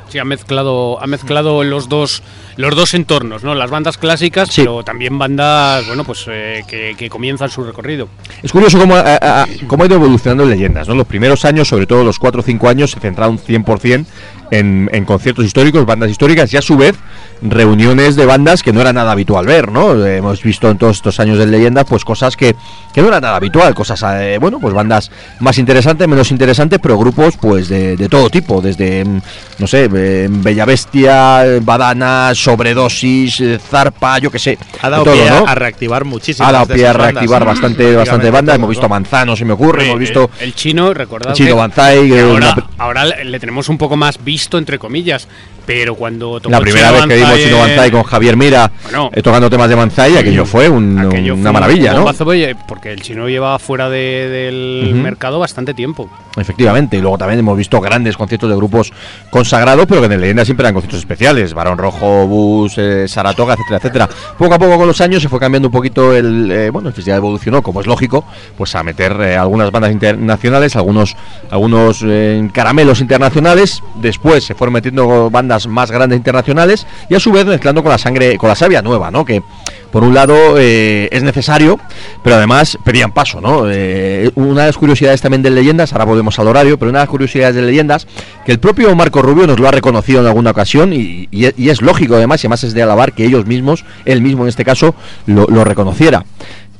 Sí, 0.10 0.20
ha 0.20 0.26
mezclado, 0.26 1.02
ha 1.02 1.08
mezclado 1.08 1.63
los 1.63 1.89
dos 1.89 2.22
los 2.56 2.76
dos 2.76 2.94
entornos, 2.94 3.44
¿no? 3.44 3.56
Las 3.56 3.72
bandas 3.72 3.98
clásicas, 3.98 4.50
Sí. 4.50 4.62
pero 4.62 4.84
también 4.84 5.18
bandas, 5.18 5.88
bueno, 5.88 6.04
pues 6.04 6.26
eh, 6.30 6.63
que, 6.68 6.94
que 6.96 7.10
comienzan 7.10 7.50
su 7.50 7.63
recorrido. 7.63 8.08
Es 8.44 8.52
curioso 8.52 8.78
cómo 8.78 8.96
ha, 8.96 9.16
ha- 9.20 9.48
cómo 9.68 9.82
ha 9.84 9.86
ido 9.88 9.96
evolucionando 9.96 10.44
en 10.44 10.52
leyendas, 10.52 10.88
¿no? 10.88 10.94
Los 10.94 11.08
primeros 11.08 11.46
años, 11.46 11.68
sobre 11.68 11.88
todo 11.88 12.04
los 12.04 12.20
4 12.20 12.42
o 12.42 12.44
5 12.44 12.70
años, 12.70 12.92
se 12.92 13.00
centraron 13.00 13.39
100% 13.39 14.06
en, 14.52 14.88
en 14.94 15.06
conciertos 15.06 15.46
históricos, 15.46 15.84
bandas 15.88 16.12
históricas 16.12 16.54
y 16.54 16.58
a 16.58 16.62
su 16.62 16.78
vez 16.78 16.96
reuniones 17.42 18.16
de 18.16 18.26
bandas 18.26 18.62
que 18.63 18.72
no 18.72 18.82
era 18.82 18.94
nada 18.94 19.12
habitual 19.12 19.46
ver, 19.46 19.72
¿no? 19.72 20.06
Eh, 20.06 20.18
hemos 20.18 20.42
visto 20.44 20.70
en 20.70 20.78
todos 20.78 20.98
estos 20.98 21.20
años 21.20 21.38
de 21.38 21.48
leyendas 21.48 21.86
pues 21.89 22.06
cosas 22.06 22.38
que, 22.38 22.56
que 22.94 23.02
no 23.02 23.08
era 23.08 23.20
nada 23.20 23.36
habitual, 23.36 23.74
cosas, 23.74 24.02
eh, 24.22 24.38
bueno, 24.39 24.60
pues 24.60 24.74
bandas 24.74 25.12
más 25.39 25.58
interesantes, 25.58 26.08
menos 26.08 26.32
interesantes, 26.32 26.80
pero 26.82 26.98
grupos 26.98 27.36
pues 27.38 27.68
de, 27.68 27.98
de 27.98 28.10
todo 28.10 28.30
tipo, 28.30 28.62
desde, 28.62 29.04
mm, 29.04 29.22
no 29.60 29.68
sé, 29.68 29.86
eh, 29.86 29.89
Bella 29.93 30.65
Bestia, 30.65 31.45
eh, 31.45 31.60
Badana, 31.62 32.32
Sobredosis, 32.34 33.39
eh, 33.41 33.60
Zarpa, 33.60 34.17
yo 34.19 34.29
qué 34.32 34.39
sé. 34.39 34.58
Ha 34.82 34.89
dado 34.89 35.03
todo, 35.03 35.13
pie 35.13 35.29
a- 35.29 35.39
¿no? 35.41 35.47
a 35.47 35.56
reactivar 35.56 36.06
muchísimas 36.06 36.49
Ha 36.49 36.51
dado 36.51 36.67
pie 36.67 36.88
a 36.88 36.93
bandas. 36.93 37.12
reactivar 37.13 37.45
bastante, 37.45 37.95
bastante 37.95 38.32
bandas. 38.32 38.53
todo, 38.53 38.56
Hemos 38.63 38.69
visto 38.69 38.84
¿no? 38.84 38.89
Manzano, 38.89 39.36
se 39.36 39.45
me 39.45 39.53
ocurre, 39.53 39.84
hemos 39.86 39.95
Eh, 39.97 39.99
visto 39.99 40.23
eh, 40.39 40.43
el 40.43 40.56
chino, 40.56 40.93
recordad 40.93 41.34
Chino 41.34 41.56
Banzai, 41.56 42.12
una- 42.12 42.56
ahora 42.84 43.06
le 43.06 43.39
tenemos 43.39 43.69
un 43.69 43.78
poco 43.78 43.96
más 43.96 44.24
visto 44.24 44.58
entre 44.58 44.78
comillas, 44.78 45.28
pero 45.65 45.96
cuando 45.96 46.41
la 46.50 46.60
primera 46.60 46.89
Chino 46.89 47.00
vez 47.00 47.08
que 47.08 47.15
vimos 47.15 47.30
Banzai, 47.30 47.46
Chino 47.46 47.60
Banzai 47.60 47.91
con 47.91 48.04
Javier 48.04 48.36
Mira 48.38 48.72
Bueno. 48.84 49.10
eh, 49.13 49.22
tocando 49.22 49.50
temas 49.50 49.69
de 49.69 49.76
Manzai, 49.78 50.17
aquello 50.17 50.46
fue 50.46 50.67
un- 50.67 51.00
aquello 51.00 51.34
una 51.36 51.41
fue 51.43 51.50
un 51.50 51.54
maravilla, 51.54 51.91
¿no? 51.93 51.98
bombazo, 52.00 52.26
oye, 52.26 52.56
porque 52.67 52.91
el 52.91 53.02
chino 53.02 53.30
lleva 53.30 53.58
fuera 53.60 53.89
de- 53.89 54.28
del 54.30 54.89
Ujú. 54.93 55.02
mercado 55.02 55.39
bastante 55.39 55.74
tiempo. 55.74 56.10
Efectivamente, 56.36 56.98
y 56.98 57.02
luego 57.02 57.17
también 57.17 57.39
hemos 57.39 57.56
visto 57.58 57.80
grandes 57.80 58.17
conciertos 58.17 58.50
de 58.50 58.56
grupos 58.56 58.91
consagrados, 59.30 59.86
pero 59.88 60.02
que 60.02 60.13
en 60.13 60.19
leyenda 60.19 60.43
siempre 60.43 60.65
eran 60.65 60.74
conciertos 60.74 61.00
especiales. 61.00 61.54
Barón 61.54 61.78
Rojo, 61.78 62.28
Bus, 62.28 62.74
eh, 62.78 63.08
Saratoga, 63.08 63.54
etcétera, 63.54 63.78
etcétera. 63.78 64.10
Poco 64.38 64.54
a 64.56 64.60
poco 64.60 64.78
con 64.78 64.88
los 64.88 65.00
años 65.00 65.22
se 65.22 65.30
fue 65.30 65.39
cambiando 65.39 65.67
un 65.69 65.72
poquito 65.72 66.13
el. 66.15 66.52
eh, 66.52 66.69
bueno, 66.72 66.89
el 66.89 66.96
festival 66.96 67.17
evolucionó, 67.19 67.62
como 67.62 67.80
es 67.82 67.88
lógico, 67.88 68.26
pues 68.58 68.74
a 68.76 68.84
meter 68.84 69.15
eh, 69.22 69.38
algunas 69.38 69.72
bandas 69.72 69.91
internacionales, 69.91 70.76
algunos, 70.76 71.15
algunos 71.52 72.04
eh, 72.04 72.36
caramelos 72.74 73.02
internacionales. 73.02 73.84
Después 74.02 74.44
se 74.44 74.56
fueron 74.56 74.74
metiendo 74.74 75.30
bandas 75.30 75.68
más 75.68 75.92
grandes 75.92 76.18
internacionales 76.18 76.88
y 77.08 77.14
a 77.14 77.20
su 77.20 77.32
vez 77.32 77.46
mezclando 77.46 77.84
con 77.84 77.92
la 77.92 78.00
sangre, 78.00 78.36
con 78.38 78.50
la 78.50 78.56
savia 78.56 78.82
nueva, 78.82 79.12
¿no? 79.12 79.24
Que 79.24 79.44
por 79.92 80.04
un 80.04 80.16
lado 80.16 80.34
eh, 80.58 81.08
es 81.12 81.22
necesario, 81.22 81.80
pero 82.24 82.38
además 82.38 82.80
pedían 82.84 83.12
paso, 83.12 83.40
¿no? 83.42 83.66
Eh, 83.70 84.32
una 84.34 84.62
de 84.62 84.68
las 84.70 84.78
curiosidades 84.78 85.22
también 85.22 85.44
de 85.44 85.52
leyendas, 85.52 85.94
ahora 85.94 86.06
volvemos 86.06 86.40
al 86.40 86.48
horario, 86.48 86.80
pero 86.80 86.90
una 86.90 87.00
de 87.02 87.04
las 87.04 87.12
curiosidades 87.12 87.54
de 87.56 87.62
leyendas, 87.62 88.08
que 88.44 88.52
el 88.52 88.60
propio 88.60 88.96
Marco 88.96 89.22
Rubio 89.22 89.46
nos 89.46 89.60
lo 89.60 89.68
ha 89.68 89.72
reconocido 89.72 90.22
en 90.22 90.26
alguna 90.26 90.50
ocasión 90.50 90.94
y, 90.94 91.28
es- 91.32 91.82
lógico 91.84 92.16
además, 92.16 92.44
y 92.44 92.48
además 92.48 92.64
es 92.64 92.74
de 92.74 92.82
alabar 92.82 93.14
que 93.14 93.24
ellos 93.24 93.46
mismos, 93.46 93.86
él 94.06 94.24
mismo 94.24 94.44
en 94.44 94.50
este 94.50 94.66
caso, 94.66 94.96
lo 95.28 95.64
reconociera. 95.64 96.26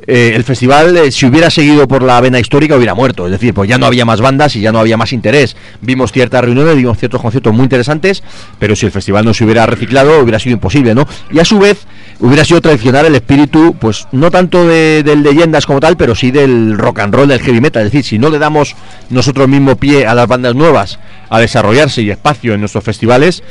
Eh, 0.06 0.34
el 0.36 0.44
festival, 0.44 0.98
eh, 0.98 1.12
si 1.12 1.26
hubiera 1.26 1.50
seguido 1.50 1.88
por 1.88 2.04
la 2.04 2.20
vena 2.20 2.39
histórica, 2.39 2.76
hubiera 2.76 2.94
muerto. 2.94 3.26
Es 3.26 3.32
decir, 3.32 3.54
pues 3.54 3.70
ya 3.70 3.78
no 3.78 3.86
había 3.86 4.04
más 4.06 4.20
bandas 4.20 4.56
y 4.56 4.62
ya 4.62 4.72
no 4.72 4.80
había 4.80 4.98
más 4.98 5.13
interés. 5.13 5.56
Vimos 5.82 6.12
ciertas 6.12 6.44
reuniones, 6.44 6.76
vimos 6.76 6.98
ciertos 6.98 7.22
conciertos 7.22 7.54
muy 7.54 7.63
interesantes, 7.63 8.22
pero 8.60 8.76
si 8.76 8.86
el 8.86 8.92
festival 8.92 9.24
no 9.24 9.34
se 9.34 9.46
hubiera 9.46 9.66
reciclado, 9.66 10.20
hubiera 10.20 10.39
sido 10.39 10.54
imposible, 10.54 10.94
¿no? 10.94 11.08
Y 11.32 11.39
a 11.39 11.46
su 11.46 11.58
vez, 11.58 11.86
hubiera 12.20 12.44
sido 12.44 12.60
traicionar 12.60 13.06
el 13.06 13.16
espíritu, 13.16 13.76
pues 13.80 14.08
no 14.12 14.30
tanto 14.30 14.68
de, 14.68 15.04
del 15.04 15.24
leyendas 15.24 15.66
como 15.66 15.80
tal, 15.80 15.96
pero 15.96 16.16
sí 16.16 16.32
del 16.32 16.78
rock 16.78 17.00
and 17.00 17.16
roll, 17.16 17.28
del 17.30 17.39
heavy 17.39 17.62
metal. 17.62 17.86
Es 17.86 17.92
decir, 17.92 18.04
si 18.04 18.20
no 18.20 18.30
le 18.30 18.39
damos 18.39 18.76
nosotros 19.10 19.48
mismo 19.48 19.78
pie 19.78 20.06
a 20.06 20.13
las 20.13 20.28
bandas 20.28 20.54
nuevas 20.54 21.00
a 21.30 21.39
desarrollarse 21.39 22.02
y 22.02 22.12
espacio 22.12 22.54
en 22.54 22.60
nuestros 22.60 22.84
festivales, 22.84 23.42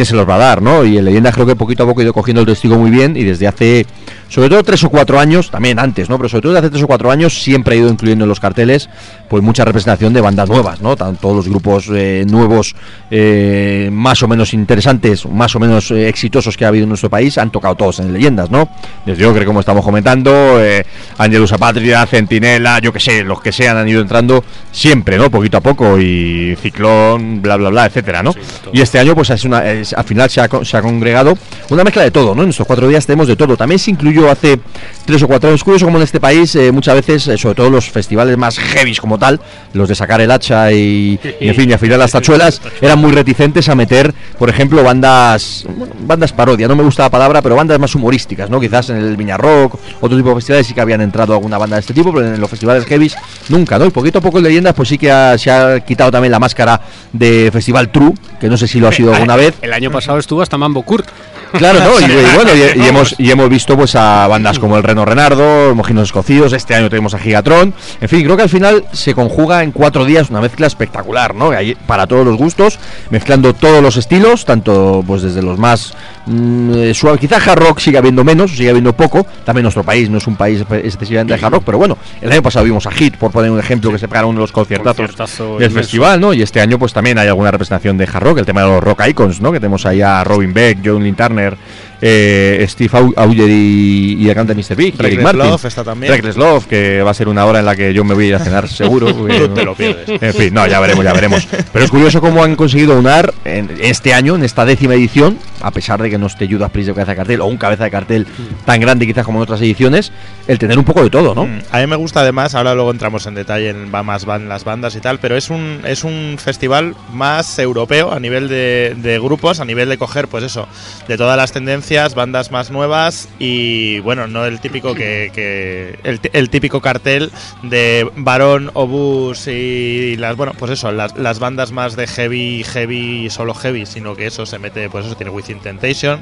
¿quién 0.00 0.06
se 0.06 0.16
los 0.16 0.26
va 0.26 0.36
a 0.36 0.38
dar, 0.38 0.62
no? 0.62 0.82
Y 0.82 0.96
el 0.96 1.04
Leyendas 1.04 1.34
creo 1.34 1.44
que 1.44 1.56
poquito 1.56 1.82
a 1.82 1.86
poco 1.86 2.00
ha 2.00 2.04
ido 2.04 2.14
cogiendo 2.14 2.40
el 2.40 2.46
testigo 2.46 2.78
muy 2.78 2.90
bien 2.90 3.18
y 3.18 3.22
desde 3.24 3.46
hace, 3.46 3.84
sobre 4.30 4.48
todo 4.48 4.62
tres 4.62 4.82
o 4.84 4.88
cuatro 4.88 5.20
años, 5.20 5.50
también 5.50 5.78
antes, 5.78 6.08
¿no? 6.08 6.16
Pero 6.16 6.30
sobre 6.30 6.40
todo 6.42 6.52
desde 6.54 6.66
hace 6.66 6.70
tres 6.72 6.82
o 6.84 6.86
cuatro 6.86 7.10
años 7.10 7.42
siempre 7.42 7.74
ha 7.74 7.78
ido 7.78 7.90
incluyendo 7.90 8.24
en 8.24 8.30
los 8.30 8.40
carteles 8.40 8.88
pues 9.28 9.42
mucha 9.42 9.62
representación 9.64 10.12
de 10.14 10.20
bandas 10.22 10.48
nuevas, 10.48 10.80
¿no? 10.80 10.96
Tanto 10.96 11.20
todos 11.20 11.36
los 11.36 11.48
grupos 11.48 11.88
eh, 11.92 12.24
nuevos 12.28 12.74
eh, 13.10 13.90
más 13.92 14.22
o 14.22 14.28
menos 14.28 14.54
interesantes, 14.54 15.26
más 15.26 15.54
o 15.54 15.60
menos 15.60 15.90
eh, 15.90 16.08
exitosos 16.08 16.56
que 16.56 16.64
ha 16.64 16.68
habido 16.68 16.84
en 16.84 16.88
nuestro 16.88 17.10
país 17.10 17.36
han 17.38 17.50
tocado 17.50 17.74
todos 17.74 17.98
en 17.98 18.06
en 18.06 18.14
leyendas, 18.14 18.50
¿no? 18.50 18.68
Desde 19.04 19.20
yo 19.22 19.28
creo 19.30 19.40
que 19.40 19.46
como 19.46 19.60
estamos 19.60 19.84
comentando, 19.84 20.58
eh, 20.60 20.82
Angelus 21.18 21.52
Apatria, 21.52 22.06
Centinela, 22.06 22.78
yo 22.78 22.92
que 22.92 22.98
sé, 23.00 23.22
los 23.22 23.40
que 23.42 23.52
sean 23.52 23.76
han 23.76 23.86
ido 23.88 24.00
entrando 24.00 24.42
siempre, 24.72 25.18
¿no? 25.18 25.30
Poquito 25.30 25.58
a 25.58 25.60
poco 25.60 26.00
y 26.00 26.56
Ciclón, 26.60 27.42
bla, 27.42 27.56
bla, 27.56 27.68
bla, 27.68 27.86
etcétera, 27.86 28.22
¿no? 28.22 28.32
Sí, 28.32 28.38
y 28.72 28.80
este 28.80 28.98
año, 28.98 29.14
pues 29.14 29.28
es 29.30 29.44
una, 29.44 29.70
es- 29.70 29.89
al 29.96 30.04
final 30.04 30.28
se 30.30 30.40
ha, 30.40 30.48
se 30.64 30.76
ha 30.76 30.82
congregado 30.82 31.36
una 31.70 31.84
mezcla 31.84 32.02
de 32.02 32.10
todo, 32.10 32.34
¿no? 32.34 32.42
En 32.42 32.50
estos 32.50 32.66
cuatro 32.66 32.88
días 32.88 33.06
tenemos 33.06 33.28
de 33.28 33.36
todo. 33.36 33.56
También 33.56 33.78
se 33.78 33.90
incluyó 33.90 34.30
hace 34.30 34.60
tres 35.04 35.22
o 35.22 35.28
cuatro 35.28 35.48
años. 35.50 35.62
Curioso 35.64 35.84
como 35.86 35.98
en 35.98 36.04
este 36.04 36.20
país, 36.20 36.54
eh, 36.56 36.72
muchas 36.72 36.94
veces, 36.94 37.28
eh, 37.28 37.38
sobre 37.38 37.54
todo 37.54 37.70
los 37.70 37.90
festivales 37.90 38.36
más 38.36 38.58
heavies 38.58 39.00
como 39.00 39.18
tal, 39.18 39.40
los 39.72 39.88
de 39.88 39.94
sacar 39.94 40.20
el 40.20 40.30
hacha 40.30 40.72
y, 40.72 41.18
y, 41.40 41.48
en 41.48 41.54
fin, 41.54 41.70
y 41.70 41.72
afilar 41.72 41.98
las 41.98 42.12
tachuelas, 42.12 42.60
eran 42.80 42.98
muy 42.98 43.12
reticentes 43.12 43.68
a 43.68 43.74
meter, 43.74 44.12
por 44.38 44.48
ejemplo, 44.50 44.82
bandas 44.82 45.64
bandas 46.00 46.32
parodia, 46.32 46.66
no 46.68 46.76
me 46.76 46.82
gusta 46.82 47.04
la 47.04 47.10
palabra, 47.10 47.42
pero 47.42 47.56
bandas 47.56 47.78
más 47.78 47.94
humorísticas, 47.94 48.50
¿no? 48.50 48.60
Quizás 48.60 48.90
en 48.90 48.96
el 48.96 49.16
Viña 49.16 49.36
Rock, 49.36 49.78
otro 50.00 50.16
tipo 50.16 50.30
de 50.30 50.34
festivales 50.36 50.66
sí 50.66 50.74
que 50.74 50.80
habían 50.80 51.00
entrado 51.00 51.34
alguna 51.34 51.58
banda 51.58 51.76
de 51.76 51.80
este 51.80 51.94
tipo, 51.94 52.12
pero 52.12 52.26
en 52.34 52.40
los 52.40 52.50
festivales 52.50 52.84
heavies 52.86 53.16
nunca, 53.48 53.78
¿no? 53.78 53.86
Y 53.86 53.90
poquito 53.90 54.18
a 54.18 54.22
poco 54.22 54.38
en 54.38 54.44
leyendas, 54.44 54.74
pues 54.74 54.88
sí 54.88 54.98
que 54.98 55.10
ha- 55.10 55.36
se 55.38 55.50
ha 55.50 55.80
quitado 55.80 56.10
también 56.10 56.32
la 56.32 56.38
máscara 56.38 56.80
de 57.12 57.50
Festival 57.52 57.90
True, 57.90 58.12
que 58.40 58.48
no 58.48 58.56
sé 58.56 58.66
si 58.66 58.80
lo 58.80 58.88
ha 58.88 58.92
sido 58.92 59.12
alguna 59.14 59.36
vez. 59.36 59.54
año 59.72 59.90
pasado 59.90 60.18
estuvo 60.18 60.42
hasta 60.42 60.58
Mambo 60.58 60.82
Kurt. 60.82 61.08
Claro, 61.52 61.80
¿no? 61.80 62.00
Y, 62.00 62.04
y 62.04 62.34
bueno, 62.36 62.50
y, 62.54 62.86
hemos, 62.86 63.14
y 63.18 63.30
hemos 63.30 63.48
visto 63.48 63.76
pues 63.76 63.94
a 63.96 64.26
bandas 64.28 64.58
como 64.58 64.76
el 64.76 64.82
Reno 64.82 65.04
Renardo, 65.04 65.74
Mojinos 65.74 66.04
Escocidos, 66.04 66.52
este 66.52 66.74
año 66.74 66.88
tenemos 66.88 67.14
a 67.14 67.18
Gigatron. 67.18 67.74
En 68.00 68.08
fin, 68.08 68.22
creo 68.24 68.36
que 68.36 68.42
al 68.42 68.48
final 68.48 68.84
se 68.92 69.14
conjuga 69.14 69.62
en 69.62 69.72
cuatro 69.72 70.04
días 70.04 70.30
una 70.30 70.40
mezcla 70.40 70.66
espectacular, 70.66 71.34
¿no? 71.34 71.50
Hay 71.50 71.74
para 71.74 72.06
todos 72.06 72.24
los 72.24 72.36
gustos, 72.36 72.78
mezclando 73.10 73.54
todos 73.54 73.82
los 73.82 73.96
estilos, 73.96 74.44
tanto 74.44 75.02
pues 75.06 75.22
desde 75.22 75.42
los 75.42 75.58
más 75.58 75.94
mm, 76.26 76.72
eh, 76.74 76.94
suaves, 76.94 77.20
quizás 77.20 77.46
hard 77.46 77.58
rock 77.60 77.78
sigue 77.80 77.98
habiendo 77.98 78.24
menos, 78.24 78.52
sigue 78.52 78.70
habiendo 78.70 78.92
poco, 78.92 79.26
también 79.44 79.62
nuestro 79.64 79.82
país 79.82 80.08
no 80.10 80.18
es 80.18 80.26
un 80.26 80.36
país 80.36 80.64
excesivamente 80.70 81.36
de 81.36 81.44
hard 81.44 81.52
rock, 81.54 81.62
pero 81.66 81.78
bueno, 81.78 81.98
el 82.20 82.30
año 82.32 82.42
pasado 82.42 82.64
vimos 82.64 82.86
a 82.86 82.90
Hit, 82.90 83.16
por 83.16 83.30
poner 83.32 83.50
un 83.50 83.58
ejemplo, 83.58 83.90
que 83.90 83.98
se 83.98 84.08
pegaron 84.08 84.30
uno 84.30 84.38
de 84.38 84.44
los 84.44 84.52
conciertazos 84.52 84.96
Conciertazo 84.96 85.44
del 85.58 85.70
inmenso. 85.70 85.78
festival, 85.78 86.20
¿no? 86.20 86.32
Y 86.32 86.42
este 86.42 86.60
año 86.60 86.78
pues 86.78 86.92
también 86.92 87.18
hay 87.18 87.28
alguna 87.28 87.50
representación 87.50 87.96
de 87.98 88.04
hard 88.04 88.22
rock, 88.22 88.38
el 88.38 88.46
tema 88.46 88.62
de 88.62 88.68
los 88.68 88.82
rock 88.82 89.02
icons, 89.08 89.40
¿no? 89.40 89.52
Que 89.52 89.60
tenemos 89.60 89.86
ahí 89.86 90.02
a 90.02 90.22
Robin 90.24 90.52
Beck, 90.52 90.78
John 90.84 91.02
Lynn 91.02 91.14
Turner, 91.40 91.56
eh, 92.00 92.64
Steve 92.68 92.90
Au- 92.98 93.12
Auger 93.16 93.48
y, 93.48 94.16
y 94.20 94.28
el 94.28 94.34
cantante 94.34 94.54
Mr. 94.62 94.76
Big, 94.76 94.92
Reckless 94.92 95.06
Eric 95.12 95.22
Martin. 95.22 95.40
Love 95.50 95.64
está 95.64 95.84
también. 95.84 96.12
Reckless 96.12 96.36
Love, 96.36 96.66
que 96.66 97.02
va 97.02 97.10
a 97.10 97.14
ser 97.14 97.28
una 97.28 97.44
hora 97.44 97.58
en 97.60 97.66
la 97.66 97.76
que 97.76 97.92
yo 97.92 98.04
me 98.04 98.14
voy 98.14 98.24
a 98.24 98.28
ir 98.28 98.34
a 98.34 98.38
cenar 98.38 98.68
seguro. 98.68 99.14
porque- 99.16 99.38
Tú 99.40 99.48
te 99.48 99.64
lo 99.64 99.74
pierdes. 99.74 100.22
En 100.22 100.34
fin, 100.34 100.52
no, 100.54 100.66
ya 100.66 100.80
veremos, 100.80 101.04
ya 101.04 101.12
veremos. 101.12 101.46
Pero 101.72 101.84
es 101.84 101.90
curioso 101.90 102.20
cómo 102.20 102.42
han 102.44 102.56
conseguido 102.56 102.98
unar 102.98 103.32
en 103.44 103.70
este 103.80 104.12
año, 104.14 104.34
en 104.36 104.44
esta 104.44 104.64
décima 104.64 104.94
edición, 104.94 105.38
a 105.60 105.70
pesar 105.70 106.00
de 106.02 106.10
que 106.10 106.18
no 106.18 106.26
esté 106.26 106.48
Judas 106.48 106.70
Priest 106.70 106.88
de 106.88 106.94
cabeza 106.94 107.12
de 107.12 107.16
cartel 107.16 107.40
o 107.40 107.46
un 107.46 107.56
cabeza 107.56 107.84
de 107.84 107.90
cartel 107.90 108.26
tan 108.64 108.80
grande 108.80 109.06
quizás 109.06 109.24
como 109.24 109.38
en 109.38 109.42
otras 109.42 109.60
ediciones, 109.60 110.12
el 110.48 110.58
tener 110.58 110.78
un 110.78 110.84
poco 110.84 111.02
de 111.02 111.10
todo, 111.10 111.34
¿no? 111.34 111.46
Mm, 111.46 111.58
A 111.70 111.78
mí 111.80 111.86
me 111.86 111.96
gusta 111.96 112.20
además, 112.20 112.54
ahora 112.54 112.74
luego 112.74 112.90
entramos 112.90 113.26
en 113.26 113.34
detalle 113.34 113.68
en 113.70 113.92
va 113.94 114.02
más 114.02 114.24
van 114.24 114.48
las 114.48 114.64
bandas 114.64 114.94
y 114.96 115.00
tal, 115.00 115.18
pero 115.20 115.36
es 115.36 115.50
un, 115.50 115.80
es 115.84 116.04
un 116.04 116.36
festival 116.42 116.94
más 117.12 117.58
europeo 117.58 118.12
a 118.12 118.18
nivel 118.20 118.48
de, 118.48 118.94
de 118.96 119.18
grupos, 119.18 119.60
a 119.60 119.64
nivel 119.64 119.88
de 119.88 119.98
coger, 119.98 120.28
pues 120.28 120.44
eso, 120.44 120.66
de 121.08 121.16
todas 121.16 121.36
las 121.36 121.52
tendencias, 121.52 121.89
bandas 122.14 122.50
más 122.50 122.70
nuevas 122.70 123.28
y 123.38 123.98
bueno, 124.00 124.26
no 124.26 124.44
el 124.46 124.60
típico 124.60 124.94
que, 124.94 125.30
que- 125.34 125.98
el, 126.04 126.20
el 126.32 126.50
típico 126.50 126.80
cartel 126.80 127.30
de 127.62 128.08
Varón, 128.16 128.70
Obús 128.74 129.46
y 129.48 130.16
las, 130.16 130.36
bueno, 130.36 130.52
pues 130.58 130.70
eso, 130.72 130.92
las, 130.92 131.16
las 131.16 131.38
bandas 131.38 131.72
más 131.72 131.96
de 131.96 132.06
heavy, 132.06 132.62
heavy, 132.64 133.28
solo 133.30 133.54
heavy, 133.54 133.86
sino 133.86 134.14
que 134.14 134.26
eso 134.26 134.46
se 134.46 134.58
mete, 134.58 134.88
pues 134.88 135.06
eso 135.06 135.16
tiene 135.16 135.30
Within 135.32 135.58
Temptation, 135.60 136.20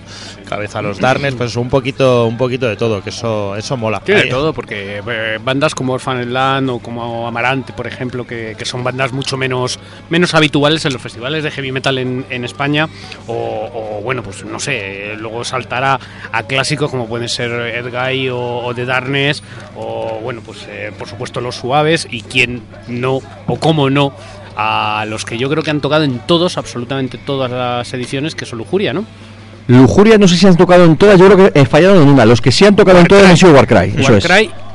Cabeza 0.48 0.78
a 0.78 0.83
los 0.83 0.98
Darkness, 0.98 1.35
pues 1.35 1.50
eso, 1.50 1.61
un 1.61 1.68
poquito, 1.68 2.26
un 2.26 2.37
poquito 2.38 2.66
de 2.66 2.76
todo, 2.76 3.02
que 3.02 3.11
eso, 3.11 3.54
eso 3.57 3.76
mola. 3.76 4.00
Tiene 4.00 4.22
de 4.24 4.31
todo, 4.31 4.52
porque 4.52 5.02
eh, 5.07 5.38
bandas 5.44 5.74
como 5.74 5.92
Orphan 5.92 6.33
Land 6.33 6.70
o 6.70 6.78
como 6.78 7.28
Amarante, 7.28 7.72
por 7.72 7.87
ejemplo, 7.87 8.26
que, 8.26 8.54
que 8.59 8.64
son 8.64 8.83
bandas 8.83 9.12
mucho 9.12 9.37
menos, 9.37 9.78
menos 10.11 10.35
habituales 10.35 10.85
en 10.85 10.92
los 10.92 11.02
festivales 11.02 11.44
de 11.44 11.50
heavy 11.50 11.72
metal 11.72 11.98
en, 11.98 12.24
en 12.31 12.44
España, 12.44 12.88
o, 13.26 13.35
o, 13.35 14.00
bueno, 14.02 14.22
pues 14.22 14.44
no 14.44 14.59
sé, 14.59 15.14
luego 15.18 15.44
saltará 15.59 15.99
a 16.33 16.42
clásicos 16.44 16.90
como 16.90 17.07
pueden 17.07 17.29
ser 17.29 17.51
Edguy 17.51 18.29
o, 18.29 18.38
o 18.38 18.75
The 18.75 18.85
Darkness, 18.85 19.42
o 19.77 20.21
bueno, 20.23 20.40
pues 20.44 20.66
eh, 20.68 20.92
por 20.97 21.09
supuesto 21.09 21.40
los 21.40 21.57
suaves, 21.57 22.07
y 22.11 22.23
quién 22.23 22.62
no, 22.87 23.21
o 23.47 23.57
cómo 23.59 23.90
no, 23.90 24.12
a 24.57 25.05
los 25.09 25.25
que 25.25 25.38
yo 25.38 25.49
creo 25.49 25.62
que 25.62 25.71
han 25.71 25.81
tocado 25.81 26.05
en 26.05 26.18
todos, 26.21 26.59
absolutamente 26.59 27.18
todas 27.18 27.51
las 27.51 27.92
ediciones, 27.92 28.35
que 28.35 28.47
son 28.47 28.59
Lujuria, 28.59 28.92
¿no? 28.92 29.05
Lujuria 29.68 30.16
no 30.16 30.27
sé 30.27 30.37
si 30.37 30.47
han 30.47 30.57
tocado 30.57 30.85
en 30.85 30.97
todas, 30.97 31.18
yo 31.18 31.27
creo 31.27 31.53
que 31.53 31.61
eh, 31.61 31.66
fallaron 31.66 32.03
en 32.03 32.09
una. 32.09 32.25
Los 32.25 32.40
que 32.40 32.51
sí 32.51 32.64
han 32.64 32.75
tocado 32.75 33.01
en 33.01 33.07
todas 33.07 33.27
han 33.27 33.37
sido 33.37 33.53
Warcry, 33.53 33.94
eso 33.99 34.16
es. 34.16 34.27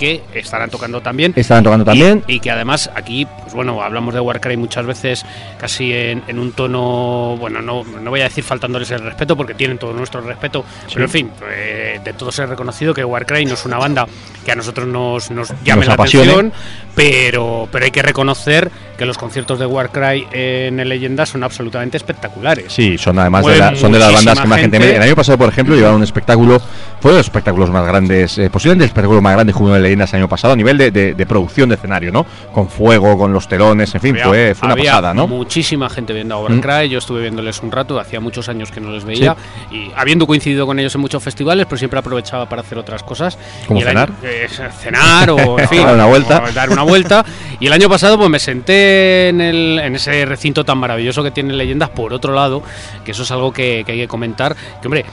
Que 0.04 0.39
estarán 0.39 0.70
tocando 0.70 1.02
también. 1.02 1.34
Estarán 1.36 1.63
tocando 1.63 1.86
también. 1.86 2.24
Y, 2.28 2.34
y 2.36 2.39
que 2.39 2.52
además 2.52 2.89
aquí, 2.96 3.26
pues 3.42 3.54
bueno, 3.54 3.82
hablamos 3.82 4.13
de 4.13 4.20
Warcry 4.20 4.58
muchas 4.58 4.86
veces 4.86 5.26
casi 5.58 5.94
en, 5.94 6.24
en 6.28 6.39
un 6.39 6.52
tono, 6.52 7.38
bueno, 7.39 7.62
no, 7.62 7.84
no 7.84 8.10
voy 8.10 8.20
a 8.22 8.26
decir 8.26 8.44
faltándoles 8.44 8.92
el 8.92 9.00
respeto 9.02 9.38
porque 9.38 9.54
tienen 9.54 9.78
todo 9.78 9.94
nuestro 9.94 10.20
respeto, 10.22 10.66
pero 10.94 11.06
en 11.06 11.10
fin, 11.10 11.32
eh, 11.50 12.02
de 12.04 12.13
todos 12.13 12.38
es 12.39 12.50
reconocido 12.50 12.94
que 12.94 13.06
Warcry 13.06 13.46
no 13.46 13.54
es 13.54 13.66
una 13.66 13.78
banda 13.78 14.06
que 14.46 14.52
a 14.52 14.56
nosotros 14.56 14.88
nos, 14.88 15.32
nos 15.32 15.50
llame 15.63 15.82
Nos 15.82 15.88
la 15.88 15.94
apasione. 15.94 16.32
atención, 16.32 16.54
pero, 16.96 17.68
pero 17.72 17.86
hay 17.86 17.92
que 17.92 18.02
reconocer 18.02 18.70
que 18.98 19.06
los 19.06 19.18
conciertos 19.18 19.58
de 19.60 19.66
Warcry 19.66 20.28
en 20.32 20.80
el 20.80 20.89
Leyenda 20.89 21.26
son 21.26 21.44
absolutamente 21.44 21.98
espectaculares. 21.98 22.72
Sí, 22.72 22.98
son 22.98 23.18
además 23.20 23.46
de, 23.46 23.58
la- 23.58 23.76
son 23.76 23.92
de 23.92 24.00
las 24.00 24.13
bandas 24.13 24.39
que 24.39 24.48
más 24.48 24.60
gente, 24.60 24.78
gente. 24.80 24.96
El 24.98 25.02
año 25.02 25.16
pasado, 25.16 25.38
por 25.38 25.50
ejemplo, 25.50 25.76
llevaron 25.76 25.98
un 25.98 26.04
espectáculo, 26.04 26.62
fue 27.00 27.12
de 27.12 27.18
los 27.18 27.26
espectáculos 27.28 27.70
más 27.72 27.86
grandes, 27.88 28.38
eh, 28.38 28.50
posiblemente 28.50 28.84
el 28.86 28.89
espectáculo 28.89 29.22
más 29.22 29.34
grande 29.34 29.54
junio 29.54 29.74
de 29.74 29.80
leyendas 29.93 30.12
el 30.13 30.19
año 30.19 30.29
pasado, 30.29 30.53
a 30.53 30.56
nivel 30.58 30.77
de, 30.77 30.91
de- 30.91 31.13
de 31.13 31.25
producción 31.25 31.69
de 31.69 31.75
escenario, 31.75 32.12
¿no? 32.12 32.25
Con 32.51 32.67
fuego, 32.69 33.17
con 33.17 33.32
los 33.34 33.47
telones, 33.47 33.93
en 33.95 34.01
fin, 34.01 34.12
Había- 34.15 34.25
fue, 34.27 34.56
fue 34.56 34.65
una 34.65 34.73
había 34.73 34.91
pasada, 34.91 35.13
¿no? 35.13 35.27
Mm. 35.27 35.29
Muchísima 35.32 35.89
gente 35.89 36.13
viendo 36.13 36.36
a 36.36 36.39
Warcry, 36.41 36.89
yo 36.89 36.97
estuve 36.99 37.21
viéndoles 37.21 37.62
un 37.62 37.71
rato, 37.71 37.99
hacía 37.99 38.19
muchos 38.19 38.49
años 38.49 38.71
que 38.71 38.79
no 38.82 38.91
les 38.91 39.03
veía 39.06 39.36
y 39.71 39.91
habiendo 39.95 40.25
coincidido 40.27 40.65
con 40.65 40.79
ellos 40.79 40.93
en 40.95 41.01
muchos 41.01 41.21
festivales, 41.23 41.65
pues 41.67 41.79
siempre 41.79 41.99
aprovechaba 41.99 42.47
para 42.49 42.62
hacer 42.62 42.77
otras 42.77 43.03
cosas. 43.03 43.38
¿Como 43.67 43.82
cenar? 43.82 44.10
año- 44.10 44.17
eh, 44.23 44.47
cenar 44.79 45.29
o 45.29 45.60
en 45.60 45.67
fin, 45.69 45.84
Dar 45.84 45.93
una 45.95 46.06
vuelta. 46.06 46.43
dar 46.53 46.69
una 46.69 46.84
vuelta. 46.84 47.25
Y 47.60 47.67
el 47.67 47.73
año 47.73 47.89
pasado 47.89 48.17
pues 48.17 48.29
me 48.29 48.39
senté 48.39 49.29
en, 49.29 49.41
el, 49.41 49.79
en 49.79 49.95
ese 49.95 50.25
recinto 50.25 50.63
tan 50.65 50.77
maravilloso 50.77 51.23
que 51.23 51.32
tiene 51.32 51.53
Leyendas 51.53 51.89
por 51.89 52.13
otro 52.13 52.34
lado, 52.34 52.63
que 53.06 53.12
eso 53.12 53.23
es 53.23 53.32
algo 53.32 53.51
que, 53.53 53.84
que 53.86 53.91
hay 53.93 53.97
que 53.99 54.08
comentar, 54.08 54.56
que 54.82 54.88
hombre, 54.88 55.06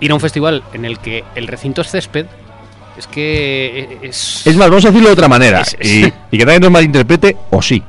ir 0.00 0.10
a 0.10 0.14
un 0.14 0.20
festival 0.20 0.62
en 0.72 0.84
el 0.84 0.98
que 0.98 1.24
el 1.34 1.46
recinto 1.48 1.80
es 1.82 1.90
césped, 1.90 2.26
es 2.98 3.06
que 3.06 3.98
es... 4.02 4.42
Es 4.46 4.56
más, 4.56 4.68
vamos 4.68 4.84
a 4.84 4.88
decirlo 4.88 5.08
de 5.08 5.12
otra 5.14 5.28
manera, 5.28 5.60
Es- 5.62 5.76
y, 5.80 6.12
y 6.30 6.38
que 6.38 6.44
nadie 6.44 6.60
nos 6.60 6.70
malinterprete, 6.70 7.36
o 7.50 7.62
sí. 7.62 7.82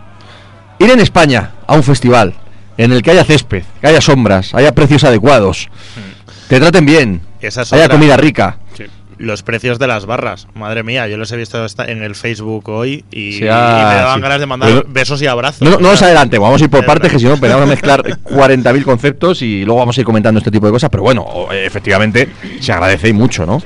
Ir 0.80 0.90
en 0.90 1.00
España 1.00 1.52
a 1.68 1.74
un 1.76 1.84
festival 1.84 2.34
en 2.78 2.92
el 2.94 3.02
que 3.02 3.12
haya 3.12 3.26
césped, 3.26 3.64
que 3.82 3.88
haya 3.88 4.00
sombras, 4.02 4.54
haya 4.54 4.74
precios 4.74 5.04
adecuados, 5.04 5.68
te 6.48 6.60
traten 6.60 6.86
bien, 6.86 7.22
Esa 7.42 7.64
es 7.64 7.74
haya 7.74 7.86
otra. 7.86 7.96
comida 7.98 8.16
rica. 8.18 8.58
Los 9.20 9.44
precios 9.44 9.80
de 9.80 9.88
las 9.88 10.06
barras, 10.06 10.48
madre 10.56 10.82
mía, 10.82 11.06
yo 11.10 11.18
los 11.18 11.30
he 11.34 11.36
visto 11.36 11.66
en 11.86 12.04
el 12.04 12.16
Facebook 12.16 12.70
hoy 12.70 13.04
y, 13.12 13.34
Sí, 13.34 13.48
ah, 13.52 13.82
y 13.82 13.86
me 13.90 13.96
daban 14.02 14.16
sí. 14.16 14.22
ganas 14.22 14.40
de 14.40 14.46
mandar 14.46 14.70
Pero- 14.70 14.86
besos 14.88 15.22
y 15.22 15.28
abrazos. 15.28 15.62
No, 15.62 15.72
no, 15.72 15.90
nos 15.90 16.00
sea, 16.00 16.08
adelante, 16.08 16.38
vamos 16.38 16.62
a 16.62 16.64
ir 16.64 16.70
por 16.70 16.86
partes, 16.86 17.12
que 17.12 17.20
si 17.20 17.26
no 17.26 17.34
empezamos 17.34 17.64
a 17.64 17.66
mezclar 17.70 18.02
40.000 18.24 18.84
conceptos 18.84 19.42
y 19.42 19.66
luego 19.66 19.80
vamos 19.80 19.98
a 19.98 20.00
ir 20.02 20.06
comentando 20.06 20.38
este 20.38 20.52
tipo 20.52 20.66
de 20.68 20.72
cosas. 20.72 20.90
Pero 20.90 21.04
bueno, 21.04 21.26
eh, 21.52 21.66
efectivamente, 21.66 22.30
se 22.62 22.72
agradece 22.72 23.10
y 23.10 23.14
mucho, 23.14 23.46
¿no? 23.46 23.62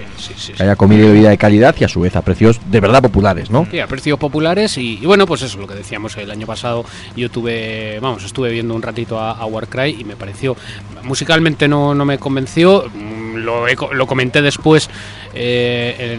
Que 0.58 0.64
haya 0.64 0.76
comida 0.76 1.04
y 1.04 1.08
bebida 1.08 1.30
de 1.30 1.38
calidad 1.38 1.76
y 1.80 1.84
a 1.84 1.88
su 1.88 2.00
vez 2.02 2.16
a 2.16 2.24
precios 2.24 2.60
de 2.72 2.80
verdad 2.80 3.04
populares, 3.04 3.52
¿no? 3.52 3.68
Sí, 3.70 3.80
a 3.80 3.86
precios 3.86 4.18
populares 4.18 4.76
y, 4.80 4.98
y 5.02 5.06
bueno, 5.06 5.28
pues 5.28 5.44
eso, 5.44 5.60
lo 5.60 5.68
que 5.68 5.76
decíamos 5.76 6.18
el 6.18 6.32
año 6.32 6.48
pasado, 6.48 6.84
yo 7.16 7.30
tuve, 7.30 8.00
vamos, 8.02 8.24
estuve 8.24 8.50
viendo 8.52 8.74
un 8.74 8.82
ratito 8.82 9.20
a, 9.20 9.32
a 9.34 9.46
Warcry 9.46 9.98
y 10.00 10.04
me 10.04 10.16
pareció, 10.16 10.58
musicalmente 11.04 11.68
no, 11.68 11.94
no 11.94 12.06
me 12.06 12.18
convenció, 12.18 12.86
lo, 13.34 14.08
comenté 14.08 14.42
después 14.42 14.90
eh, 15.34 16.18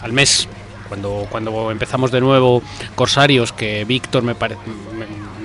al 0.00 0.12
mes, 0.12 0.48
cuando, 0.88 1.26
cuando 1.30 1.70
empezamos 1.70 2.10
de 2.10 2.20
nuevo 2.20 2.62
Corsarios, 2.94 3.52
que 3.52 3.84
Víctor 3.84 4.22
me, 4.22 4.34
pare- 4.34 4.56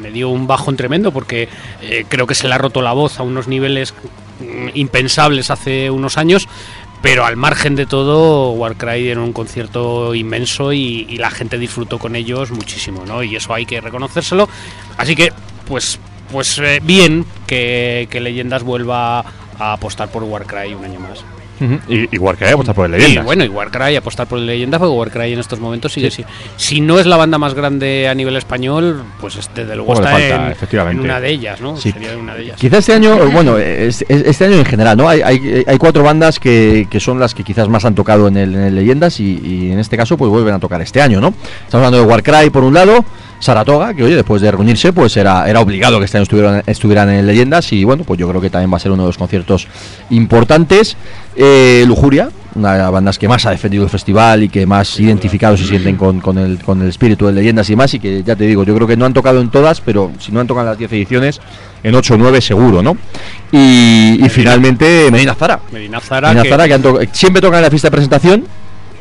me, 0.02 0.12
dio 0.12 0.30
un 0.30 0.48
bajón 0.48 0.76
tremendo 0.76 1.12
porque 1.12 1.50
eh, 1.82 2.06
creo 2.08 2.28
que 2.28 2.36
se 2.36 2.48
le 2.48 2.54
ha 2.54 2.58
roto 2.58 2.82
la 2.82 2.94
voz 2.94 3.20
a 3.20 3.24
unos 3.24 3.48
niveles 3.48 3.94
mm, 4.40 4.70
impensables 4.76 5.50
hace 5.50 5.90
unos 5.90 6.18
años. 6.18 6.48
Pero 7.02 7.26
al 7.26 7.36
margen 7.36 7.76
de 7.76 7.86
todo, 7.86 8.52
Warcry 8.52 9.10
era 9.10 9.20
un 9.20 9.34
concierto 9.34 10.16
inmenso 10.16 10.72
y, 10.72 11.06
y 11.10 11.18
la 11.18 11.30
gente 11.30 11.58
disfrutó 11.58 12.00
con 12.00 12.16
ellos 12.16 12.52
muchísimo, 12.52 13.04
¿no? 13.06 13.24
Y 13.24 13.36
eso 13.36 13.54
hay 13.54 13.66
que 13.66 13.82
reconocérselo. 13.82 14.48
Así 14.96 15.14
que, 15.14 15.34
pues, 15.68 16.00
pues 16.32 16.58
eh, 16.60 16.80
bien 16.82 17.26
que, 17.46 18.08
que 18.10 18.22
Leyendas 18.22 18.64
vuelva 18.64 19.26
a 19.60 19.74
apostar 19.74 20.10
por 20.10 20.24
Warcry 20.24 20.74
un 20.74 20.86
año 20.86 21.00
más. 21.00 21.24
Y, 21.88 22.08
que 22.08 22.46
hay 22.46 22.52
apostar 22.52 22.76
por 22.76 22.88
el 22.88 22.96
Y 22.96 22.98
Leyendas. 23.04 23.24
bueno, 23.26 23.46
y 23.46 23.48
Warcry, 23.48 23.96
apostar 23.96 24.28
por 24.28 24.38
Leyendas, 24.38 24.80
porque 24.80 24.92
Warcry 24.98 25.32
en 25.34 25.40
estos 25.40 25.62
momentos 25.62 25.94
sigue 25.94 26.12
si, 26.12 26.26
si 26.58 26.82
no 26.82 27.00
es 27.00 27.06
la 27.06 27.16
banda 27.16 27.38
más 27.38 27.54
grande 27.54 28.10
a 28.10 28.14
nivel 28.16 28.36
español, 28.36 29.02
pues 29.22 29.38
es- 29.38 29.50
desde 29.56 29.74
luego 29.76 29.94
Poco 29.94 30.02
le 30.02 30.08
está 30.08 30.20
falta, 30.36 30.46
en, 30.48 30.52
efectivamente. 30.52 31.00
en 31.00 31.06
una 31.06 31.22
de 31.22 31.30
ellas, 31.30 31.62
¿no? 31.62 31.78
Sí. 31.78 31.92
Sería 31.94 32.18
una 32.18 32.34
de 32.36 32.42
ellas. 32.44 32.60
Quizá 32.60 32.80
este 32.80 32.94
año, 32.94 33.16
o 33.16 33.30
bueno, 33.30 33.58
es- 33.58 34.02
es- 34.10 34.26
este 34.26 34.46
año 34.46 34.56
en 34.58 34.66
general, 34.66 34.98
¿no? 34.98 35.08
Hay, 35.08 35.22
hay, 35.22 35.64
hay 35.66 35.78
cuatro 35.78 36.04
bandas 36.04 36.38
que, 36.38 36.88
que 36.90 37.00
son 37.00 37.18
las 37.18 37.34
que 37.34 37.46
quizás 37.46 37.70
más 37.70 37.86
han 37.86 37.96
tocado 37.96 38.28
en 38.28 38.36
el, 38.36 38.56
en 38.56 38.62
el 38.64 38.76
Leyendas 38.76 39.22
y, 39.22 39.40
y 39.42 39.72
en 39.72 39.80
este 39.80 39.96
caso 39.96 40.18
pues 40.18 40.30
vuelven 40.30 40.56
a 40.56 40.60
tocar 40.60 40.82
este 40.82 41.02
año, 41.02 41.22
¿no? 41.22 41.34
Estamos 41.66 41.86
hablando 41.86 42.00
de 42.00 42.04
Warcry 42.06 42.50
por 42.50 42.64
un 42.66 42.74
lado, 42.74 43.06
Saratoga, 43.44 43.94
que 43.94 44.04
oye, 44.04 44.16
después 44.16 44.42
de 44.42 44.50
reunirse 44.52 44.92
pues 44.94 45.16
era, 45.18 45.48
era 45.50 45.60
obligado 45.60 46.00
que 46.00 46.06
este 46.06 46.18
año 46.18 46.24
estuvieran, 46.24 46.64
estuvieran 46.66 47.10
en 47.10 47.28
Leyendas 47.28 47.72
y 47.74 47.84
bueno, 47.84 48.04
pues 48.04 48.20
yo 48.20 48.28
creo 48.30 48.42
que 48.42 48.50
también 48.50 48.72
va 48.72 48.78
a 48.78 48.80
ser 48.80 48.92
uno 48.92 49.04
de 49.04 49.10
los 49.10 49.18
conciertos 49.18 49.68
importantes. 50.10 50.96
Eh, 51.36 51.84
Lujuria, 51.88 52.30
una 52.56 52.74
de 52.74 52.78
las 52.80 52.92
bandas 52.92 53.18
que 53.18 53.28
más 53.28 53.46
ha 53.46 53.52
defendido 53.52 53.84
el 53.84 53.90
festival 53.90 54.44
y 54.44 54.50
que 54.50 54.66
más 54.66 55.00
identificados 55.00 55.60
se 55.60 55.66
sienten 55.66 55.96
con, 55.98 56.20
con 56.22 56.38
el, 56.38 56.60
con 56.64 56.82
el 56.82 56.90
espíritu 56.90 57.26
de 57.26 57.34
leyendas 57.34 57.70
y 57.70 57.76
más. 57.76 57.94
Y 57.94 58.00
que 58.00 58.24
ya 58.24 58.36
te 58.36 58.46
digo, 58.46 58.64
yo 58.64 58.76
creo 58.76 58.88
que 58.88 58.96
no 58.96 59.06
han 59.06 59.14
tocado 59.14 59.42
en 59.42 59.50
todas, 59.50 59.82
pero 59.82 60.12
si 60.20 60.32
no 60.32 60.40
han 60.40 60.48
tocado 60.48 60.68
en 60.68 60.72
las 60.72 60.78
10 60.78 60.92
ediciones, 60.94 61.42
en 61.84 61.96
8 61.96 62.14
o 62.14 62.18
9 62.18 62.40
seguro, 62.42 62.82
¿no? 62.84 62.96
Y, 63.52 64.24
y 64.24 64.30
finalmente 64.30 65.10
Medina 65.12 65.34
Zara. 65.36 65.60
Medina 65.72 66.00
Zara, 66.00 66.28
Medina 66.30 66.44
que- 66.44 66.50
Zara, 66.50 66.68
que 66.68 66.74
han 66.76 66.82
to- 66.82 67.00
siempre 67.12 67.42
tocan 67.42 67.58
en 67.60 67.64
la 67.64 67.70
fiesta 67.70 67.88
de 67.88 67.92
presentación. 67.92 68.46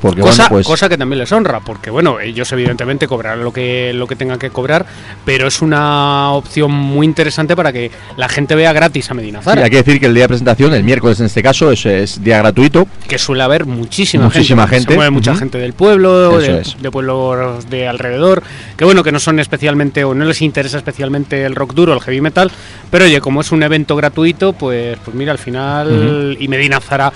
Porque 0.02 0.20
cosa, 0.20 0.42
bueno, 0.42 0.56
pues. 0.56 0.66
cosa 0.66 0.88
que 0.88 0.98
también 0.98 1.20
les 1.20 1.30
honra, 1.32 1.60
porque 1.60 1.88
bueno, 1.88 2.20
ellos 2.20 2.50
evidentemente 2.52 3.06
cobrarán 3.08 3.42
lo 3.44 3.52
que, 3.52 3.92
lo 3.94 4.06
que 4.06 4.16
tengan 4.16 4.38
que 4.38 4.50
cobrar, 4.50 4.84
pero 5.24 5.46
es 5.46 5.62
una 5.62 6.32
opción 6.32 6.70
muy 6.72 7.06
interesante 7.06 7.54
para 7.56 7.72
que 7.72 7.90
la 8.16 8.28
gente 8.28 8.54
vea 8.54 8.72
gratis 8.72 9.10
a 9.10 9.14
Medina 9.14 9.38
sí, 9.38 9.44
Zara, 9.44 9.64
hay 9.64 9.70
que 9.70 9.76
decir 9.76 10.00
que 10.00 10.06
el 10.06 10.14
día 10.14 10.24
de 10.24 10.28
presentación, 10.28 10.74
el 10.74 10.82
miércoles 10.84 11.20
en 11.20 11.26
este 11.26 11.42
caso, 11.42 11.70
es, 11.70 11.86
es 11.86 12.22
día 12.22 12.38
gratuito. 12.38 12.86
que 13.08 13.16
suele 13.18 13.42
haber 13.44 13.64
muchísima, 13.64 14.24
Muchísima 14.24 14.62
gente. 14.64 14.76
gente. 14.76 14.92
Se 14.92 14.96
mueve 14.96 15.10
mucha 15.10 15.34
gente 15.36 15.58
del 15.58 15.72
pueblo, 15.72 16.38
de, 16.38 16.62
de 16.80 16.90
pueblos 16.90 17.70
de 17.70 17.86
alrededor, 17.88 18.42
que 18.76 18.84
bueno, 18.84 19.02
que 19.04 19.12
no 19.12 19.20
son 19.20 19.38
especialmente 19.38 20.02
o 20.04 20.14
no 20.14 20.24
les 20.24 20.42
interesa 20.42 20.78
especialmente 20.78 21.44
el 21.44 21.54
rock 21.54 21.74
duro, 21.74 21.92
el 21.92 22.00
heavy 22.00 22.20
metal, 22.20 22.50
pero 22.90 23.04
oye, 23.04 23.20
como 23.20 23.40
es 23.40 23.52
un 23.52 23.62
evento 23.62 23.94
gratuito, 23.94 24.52
pues, 24.52 24.98
pues 25.04 25.14
mira, 25.16 25.30
al 25.32 25.38
final, 25.38 26.36
y 26.40 26.48
Medina 26.48 26.80
Zara 26.80 27.12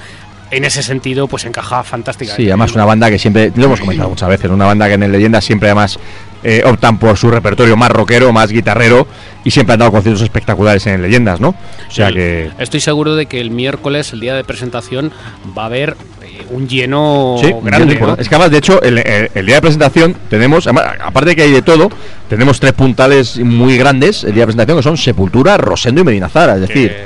en 0.51 0.65
ese 0.65 0.83
sentido, 0.83 1.27
pues 1.27 1.45
encaja 1.45 1.83
fantásticamente. 1.83 2.43
Sí, 2.43 2.49
además 2.49 2.73
una 2.75 2.85
banda 2.85 3.11
que 3.11 3.19
siempre, 3.19 3.53
lo 3.57 3.65
hemos 3.65 3.81
comentado 3.81 4.09
muchas 4.11 4.29
veces, 4.29 4.51
una 4.51 4.67
banda 4.67 4.87
que 4.89 4.95
en 4.95 5.03
el 5.03 5.13
Leyendas 5.13 5.45
siempre 5.45 5.69
además 5.69 5.99
eh, 6.45 6.63
optan 6.65 6.99
por 6.99 7.17
su 7.17 7.31
repertorio 7.31 7.77
más 7.77 7.91
rockero, 7.91 8.33
más 8.33 8.53
guitarrero 8.53 9.07
y 9.43 9.51
siempre 9.51 9.73
han 9.73 9.81
dado 9.81 9.91
conciertos 9.91 10.23
espectaculares 10.23 10.87
en 10.87 10.95
el 10.95 11.03
Leyendas, 11.03 11.41
¿no? 11.41 11.49
O 11.49 11.91
sea 11.91 12.09
Sí. 12.09 12.15
que... 12.15 12.51
Estoy 12.59 12.79
seguro 12.81 13.17
de 13.17 13.27
que 13.27 13.41
el 13.41 13.51
miércoles, 13.51 14.13
el 14.13 14.21
día 14.21 14.35
de 14.35 14.45
presentación, 14.45 15.11
va 15.59 15.63
a 15.63 15.67
haber 15.67 15.97
eh, 16.23 16.45
un 16.51 16.69
lleno 16.69 17.37
Sí, 17.43 17.53
grande. 17.63 17.95
bien, 17.97 18.07
¿no? 18.07 18.15
Es 18.17 18.29
que 18.29 18.35
además, 18.37 18.53
de 18.53 18.59
hecho, 18.59 18.81
el, 18.83 18.99
el- 18.99 19.31
el 19.35 19.47
día 19.47 19.57
de 19.57 19.61
presentación 19.63 20.15
tenemos, 20.31 20.67
además, 20.69 20.85
aparte 21.03 21.31
de 21.31 21.37
que 21.37 21.43
hay 21.43 21.51
de 21.53 21.63
todo, 21.63 21.91
tenemos 22.29 22.61
tres 22.61 22.73
puntales 22.75 23.39
muy 23.39 23.77
grandes 23.77 24.23
el 24.23 24.33
día 24.35 24.43
de 24.43 24.47
presentación 24.53 24.77
que 24.79 24.83
son 24.85 24.97
Sepultura, 24.97 25.57
Rosendo 25.57 26.03
y 26.03 26.05
Medina 26.05 26.29
Zara. 26.29 26.55
Es 26.55 26.61
decir, 26.61 26.93
Eh, 26.95 27.05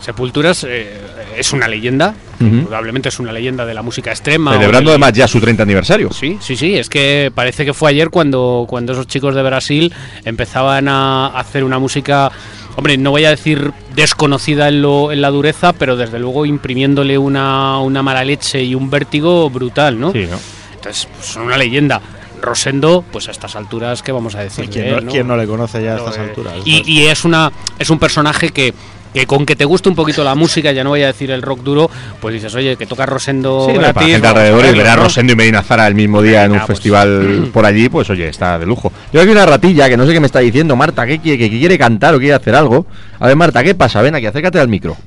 Sepulturas 0.00 0.64
eh, 0.68 1.00
es 1.38 1.52
una 1.52 1.68
leyenda, 1.68 2.14
Ujú. 2.40 2.44
indudablemente 2.44 3.08
es 3.10 3.18
una 3.18 3.32
leyenda 3.32 3.64
de 3.66 3.74
la 3.74 3.82
música 3.82 4.10
extrema. 4.10 4.52
celebrando 4.52 4.90
del- 4.90 5.00
además 5.02 5.12
ya 5.12 5.28
su 5.28 5.40
30 5.40 5.62
aniversario. 5.62 6.10
Sí, 6.12 6.38
sí, 6.40 6.56
sí, 6.56 6.76
es 6.76 6.88
que 6.88 7.30
parece 7.34 7.64
que 7.64 7.74
fue 7.74 7.90
ayer 7.90 8.10
cuando, 8.10 8.64
cuando 8.68 8.92
esos 8.92 9.06
chicos 9.06 9.34
de 9.34 9.42
Brasil 9.42 9.92
empezaban 10.24 10.88
a 10.88 11.26
hacer 11.28 11.64
una 11.64 11.78
música, 11.78 12.30
hombre, 12.76 12.96
no 12.98 13.10
voy 13.10 13.24
a 13.24 13.30
decir 13.30 13.72
desconocida 13.94 14.68
en, 14.68 14.82
lo, 14.82 15.12
en 15.12 15.20
la 15.20 15.30
dureza, 15.30 15.72
pero 15.72 15.96
desde 15.96 16.18
luego 16.18 16.46
imprimiéndole 16.46 17.16
una, 17.18 17.78
una 17.80 18.02
mala 18.02 18.24
leche 18.24 18.62
y 18.62 18.74
un 18.74 18.90
vértigo 18.90 19.48
brutal, 19.50 19.98
¿no? 19.98 20.12
Sí, 20.12 20.26
¿no? 20.30 20.38
Entonces, 20.74 21.08
pues, 21.14 21.26
son 21.26 21.44
una 21.44 21.56
leyenda. 21.56 22.00
Rosendo, 22.42 23.02
pues 23.10 23.28
a 23.28 23.30
estas 23.30 23.56
alturas, 23.56 24.02
¿qué 24.02 24.12
vamos 24.12 24.34
a 24.34 24.40
decir? 24.40 24.66
de 24.66 24.70
¿Quién, 24.70 24.86
él, 24.94 25.06
no, 25.06 25.10
quién 25.10 25.26
no 25.26 25.36
le 25.38 25.46
conoce 25.46 25.82
ya 25.82 25.94
a 25.94 25.96
estas 25.96 26.18
eh, 26.18 26.20
alturas? 26.20 26.52
Y, 26.66 26.82
y 26.86 27.06
es 27.06 27.24
una 27.24 27.50
es 27.78 27.88
un 27.88 27.98
personaje 27.98 28.50
que, 28.50 28.74
que 29.16 29.26
con 29.26 29.46
que 29.46 29.56
te 29.56 29.64
guste 29.64 29.88
un 29.88 29.94
poquito 29.94 30.22
la 30.22 30.34
música, 30.34 30.72
ya 30.72 30.84
no 30.84 30.90
voy 30.90 31.02
a 31.02 31.06
decir 31.06 31.30
el 31.30 31.40
rock 31.40 31.60
duro, 31.62 31.90
pues 32.20 32.34
dices, 32.34 32.54
oye, 32.54 32.76
que 32.76 32.84
toca 32.84 33.06
Rosendo 33.06 33.64
Sí, 33.66 33.72
gratis. 33.72 33.94
para 33.94 34.06
la 34.06 34.12
gente 34.12 34.28
alrededor 34.28 34.66
y 34.66 34.76
ver 34.76 34.86
a. 34.88 34.96
Rosendo 34.96 35.32
y 35.32 35.36
Medina 35.36 35.62
Zara 35.62 35.86
el 35.86 35.94
mismo 35.94 36.20
día 36.20 36.44
en 36.44 36.52
un 36.52 36.58
pues. 36.58 36.66
festival 36.66 37.48
por 37.50 37.64
allí, 37.64 37.88
pues 37.88 38.10
oye, 38.10 38.28
está 38.28 38.58
de 38.58 38.66
lujo. 38.66 38.92
Yo 39.14 39.22
aquí 39.22 39.30
una 39.30 39.46
ratilla 39.46 39.88
que 39.88 39.96
no 39.96 40.04
sé 40.04 40.12
qué 40.12 40.20
me 40.20 40.26
está 40.26 40.40
diciendo, 40.40 40.76
Marta, 40.76 41.06
¿qué 41.06 41.18
quiere, 41.18 41.38
que 41.38 41.48
quiere 41.48 41.78
cantar 41.78 42.14
o 42.14 42.18
quiere 42.18 42.34
hacer 42.34 42.54
algo? 42.54 42.84
A 43.18 43.26
ver, 43.28 43.36
Marta, 43.36 43.64
¿qué 43.64 43.74
pasa? 43.74 44.02
Ven 44.02 44.14
aquí, 44.14 44.26
acércate 44.26 44.60
al 44.60 44.68
micro. 44.68 44.98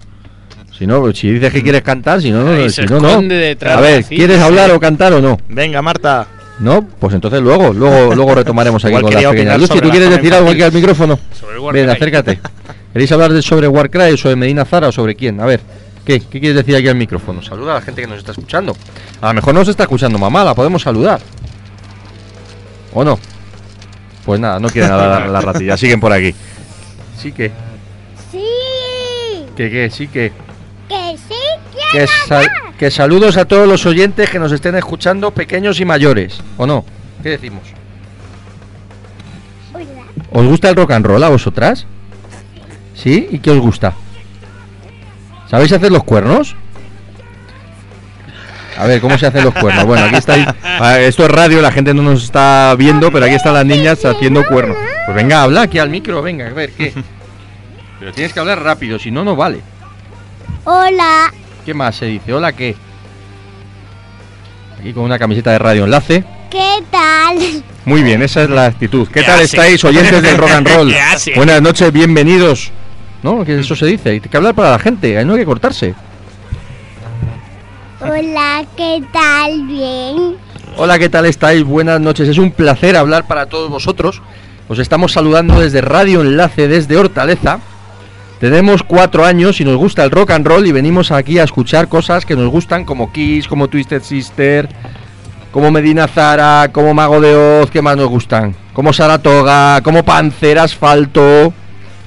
Si 0.75 0.87
no, 0.87 1.13
si 1.13 1.29
dices 1.29 1.53
que 1.53 1.61
quieres 1.61 1.83
cantar, 1.83 2.19
si 2.19 2.31
no, 2.31 2.43
no, 2.43 2.67
si 2.67 2.81
no, 2.87 2.99
no. 2.99 3.09
A 3.09 3.81
ver, 3.81 4.05
¿quieres 4.05 4.39
hablar 4.39 4.71
o 4.71 4.79
cantar 4.79 5.13
o 5.13 5.21
no? 5.21 5.37
Venga, 5.49 5.83
Marta. 5.83 6.25
No, 6.59 6.83
pues 6.99 7.13
entonces 7.13 7.41
luego, 7.41 7.73
luego, 7.73 8.15
luego 8.15 8.33
retomaremos 8.33 8.83
aquí 8.83 8.89
Igual 8.89 9.03
con 9.03 9.13
las 9.13 9.31
pequeñas. 9.31 9.59
Lucy, 9.59 9.79
¿tú 9.79 9.89
quieres 9.91 10.09
decir 10.09 10.33
algo 10.33 10.49
aquí 10.49 10.63
al 10.63 10.73
micrófono? 10.73 11.19
Sobre 11.39 11.57
el. 11.57 11.73
Ven, 11.73 11.89
acércate. 11.91 12.39
¿Queréis 12.93 13.11
hablar 13.11 13.31
de 13.33 13.41
sobre 13.41 13.67
Warcry, 13.67 14.17
sobre 14.17 14.35
Medina 14.35 14.65
Zara 14.65 14.87
o 14.87 14.91
sobre 14.91 15.15
quién? 15.15 15.39
A 15.39 15.45
ver, 15.45 15.61
¿qué? 16.05 16.19
¿Qué 16.19 16.39
quieres 16.39 16.55
decir 16.55 16.75
aquí 16.75 16.87
al 16.87 16.95
micrófono? 16.95 17.41
Saluda 17.43 17.73
a 17.73 17.75
la 17.75 17.81
gente 17.81 18.01
que 18.01 18.07
nos 18.07 18.17
está 18.17 18.31
escuchando. 18.31 18.75
A 19.21 19.27
lo 19.27 19.33
mejor 19.35 19.53
no 19.53 19.59
nos 19.61 19.69
está 19.69 19.83
escuchando 19.83 20.17
mamá, 20.17 20.43
la 20.43 20.55
podemos 20.55 20.81
saludar. 20.81 21.19
¿O 22.93 23.03
no? 23.03 23.19
Pues 24.25 24.39
nada, 24.39 24.59
no 24.59 24.69
quieren 24.69 24.91
hablar 24.91 25.29
las 25.29 25.43
ratillas, 25.43 25.79
siguen 25.79 25.99
por 25.99 26.11
aquí. 26.11 26.33
Sí 27.17 27.31
que, 27.31 27.51
Sí, 28.31 28.43
que, 29.55 29.69
que, 29.69 29.89
sí 29.89 30.07
que. 30.07 30.31
que 30.87 31.17
sí 31.17 31.33
Que, 31.91 32.07
sal- 32.27 32.49
que 32.77 32.89
saludos 32.91 33.37
a 33.37 33.45
todos 33.45 33.67
los 33.67 33.85
oyentes 33.85 34.29
que 34.29 34.39
nos 34.39 34.51
estén 34.51 34.75
escuchando, 34.75 35.31
pequeños 35.31 35.79
y 35.79 35.85
mayores. 35.85 36.39
¿O 36.57 36.65
no? 36.65 36.85
¿Qué 37.21 37.29
decimos? 37.29 37.63
Hola. 39.73 39.85
¿Os 40.31 40.45
gusta 40.47 40.69
el 40.69 40.75
rock 40.75 40.91
and 40.91 41.05
roll 41.05 41.23
a 41.23 41.29
vosotras? 41.29 41.85
¿Sí? 43.01 43.27
¿Y 43.31 43.39
qué 43.39 43.51
os 43.51 43.59
gusta? 43.59 43.93
¿Sabéis 45.49 45.71
hacer 45.71 45.91
los 45.91 46.03
cuernos? 46.03 46.55
A 48.77 48.85
ver, 48.85 49.01
¿cómo 49.01 49.17
se 49.17 49.25
hacen 49.25 49.43
los 49.43 49.53
cuernos? 49.53 49.85
Bueno, 49.85 50.05
aquí 50.05 50.15
estáis. 50.15 50.45
Ah, 50.81 50.97
Esto 50.99 51.25
es 51.25 51.31
radio, 51.31 51.61
la 51.61 51.71
gente 51.73 51.93
no 51.93 52.01
nos 52.01 52.23
está 52.23 52.73
viendo, 52.77 53.11
pero 53.11 53.25
aquí 53.25 53.35
están 53.35 53.53
las 53.53 53.65
niñas 53.65 54.05
haciendo 54.05 54.45
cuernos. 54.45 54.77
Pues 55.05 55.15
venga, 55.15 55.43
habla 55.43 55.63
aquí 55.63 55.77
al 55.77 55.89
micro, 55.89 56.21
venga, 56.21 56.47
a 56.47 56.53
ver, 56.53 56.71
¿qué? 56.71 56.93
Pero 57.99 58.13
tienes 58.13 58.31
que 58.31 58.39
hablar 58.39 58.63
rápido, 58.63 58.97
si 58.97 59.11
no, 59.11 59.25
no 59.25 59.35
vale. 59.35 59.59
Hola. 60.63 61.33
¿Qué 61.65 61.73
más 61.73 61.97
se 61.97 62.05
dice? 62.05 62.33
¿Hola 62.33 62.53
qué? 62.53 62.77
Aquí 64.79 64.93
con 64.93 65.03
una 65.03 65.19
camiseta 65.19 65.51
de 65.51 65.59
radio 65.59 65.83
enlace. 65.83 66.23
¿Qué 66.49 66.75
tal? 66.89 67.61
Muy 67.83 68.01
bien, 68.01 68.21
esa 68.21 68.43
es 68.43 68.49
la 68.49 68.67
actitud. 68.67 69.05
¿Qué 69.09 69.15
¿Qué 69.19 69.25
tal 69.25 69.35
hace? 69.35 69.43
estáis, 69.43 69.83
oyentes 69.83 70.21
del 70.21 70.37
rock 70.37 70.51
and 70.51 70.67
roll? 70.73 70.89
¿Qué 70.89 70.99
hace? 71.01 71.33
Buenas 71.35 71.61
noches, 71.61 71.91
bienvenidos. 71.91 72.71
¿No? 73.23 73.43
Que 73.43 73.59
eso 73.59 73.75
se 73.75 73.85
dice. 73.85 74.09
Hay 74.11 74.19
que 74.19 74.37
hablar 74.37 74.55
para 74.55 74.71
la 74.71 74.79
gente, 74.79 75.17
ahí 75.17 75.25
no 75.25 75.33
hay 75.33 75.39
que 75.39 75.45
cortarse. 75.45 75.93
Hola, 78.01 78.63
¿qué 78.77 79.03
tal? 79.11 79.67
Bien. 79.67 80.37
Hola, 80.77 80.97
¿qué 80.97 81.09
tal 81.09 81.25
estáis? 81.25 81.63
Buenas 81.63 81.99
noches. 81.99 82.29
Es 82.29 82.37
un 82.37 82.51
placer 82.51 82.95
hablar 82.95 83.27
para 83.27 83.47
todos 83.47 83.69
vosotros. 83.69 84.21
Os 84.69 84.79
estamos 84.79 85.11
saludando 85.11 85.59
desde 85.59 85.81
Radio 85.81 86.21
Enlace, 86.21 86.67
desde 86.67 86.95
Hortaleza. 86.95 87.59
Tenemos 88.39 88.83
cuatro 88.83 89.25
años 89.25 89.59
y 89.59 89.65
nos 89.65 89.75
gusta 89.75 90.05
el 90.05 90.11
rock 90.11 90.31
and 90.31 90.47
roll 90.47 90.65
y 90.65 90.71
venimos 90.71 91.11
aquí 91.11 91.39
a 91.39 91.43
escuchar 91.43 91.89
cosas 91.89 92.25
que 92.25 92.37
nos 92.37 92.49
gustan 92.49 92.85
como 92.85 93.11
Kiss, 93.11 93.49
como 93.49 93.67
Twisted 93.67 94.01
Sister, 94.01 94.69
como 95.51 95.71
Medina 95.71 96.07
Zara, 96.07 96.69
como 96.71 96.93
Mago 96.93 97.19
de 97.19 97.35
Oz, 97.35 97.69
¿qué 97.69 97.81
más 97.81 97.97
nos 97.97 98.07
gustan? 98.07 98.55
Como 98.71 98.93
Saratoga, 98.93 99.81
como 99.81 100.05
Panzer, 100.05 100.59
Asfalto, 100.59 101.51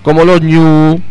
como 0.03 0.24
los 0.24 0.41
New. 0.41 1.03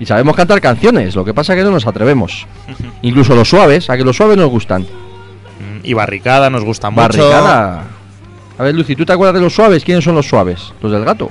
Y 0.00 0.06
sabemos 0.06 0.36
cantar 0.36 0.60
canciones, 0.60 1.14
lo 1.16 1.24
que 1.24 1.34
pasa 1.34 1.52
es 1.54 1.58
que 1.58 1.64
no 1.64 1.70
nos 1.72 1.86
atrevemos. 1.86 2.46
Incluso 3.02 3.34
los 3.34 3.48
suaves, 3.48 3.90
a 3.90 3.96
que 3.96 4.04
los 4.04 4.16
suaves 4.16 4.36
nos 4.36 4.48
gustan. 4.48 4.82
Mm, 4.82 5.80
Y 5.84 5.92
Barricada 5.92 6.50
nos 6.50 6.62
gusta 6.64 6.90
mucho. 6.90 7.02
Barricada. 7.02 7.84
A 8.58 8.62
ver, 8.62 8.74
Lucy, 8.74 8.94
¿tú 8.96 9.04
te 9.04 9.12
acuerdas 9.12 9.34
de 9.34 9.40
los 9.40 9.54
suaves? 9.54 9.84
¿Quiénes 9.84 10.04
son 10.04 10.14
los 10.14 10.26
suaves? 10.26 10.72
¿Los 10.80 10.92
del 10.92 11.04
gato? 11.04 11.30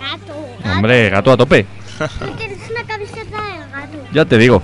Gato. 0.00 0.70
Hombre, 0.76 1.10
gato 1.10 1.32
a 1.32 1.36
tope. 1.36 1.66
Tienes 2.36 2.58
una 2.70 2.84
camiseta 2.84 3.22
de 3.42 3.58
gato. 3.72 3.98
Ya 4.12 4.24
te 4.24 4.38
digo. 4.38 4.62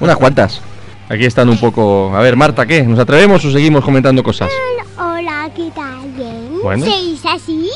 Unas 0.00 0.16
cuantas. 0.16 0.60
Aquí 1.08 1.24
están 1.26 1.48
un 1.50 1.58
poco... 1.58 2.14
A 2.16 2.20
ver, 2.20 2.34
Marta, 2.36 2.64
¿qué? 2.66 2.82
¿Nos 2.82 2.98
atrevemos 2.98 3.44
o 3.44 3.50
seguimos 3.52 3.84
comentando 3.84 4.22
cosas? 4.22 4.50
Hola, 4.98 5.48
¿qué 5.54 5.70
tal? 5.74 6.00
Bien. 6.16 6.60
Bueno. 6.62 6.84
¿Se 6.86 7.02
dice 7.02 7.28
así? 7.28 7.70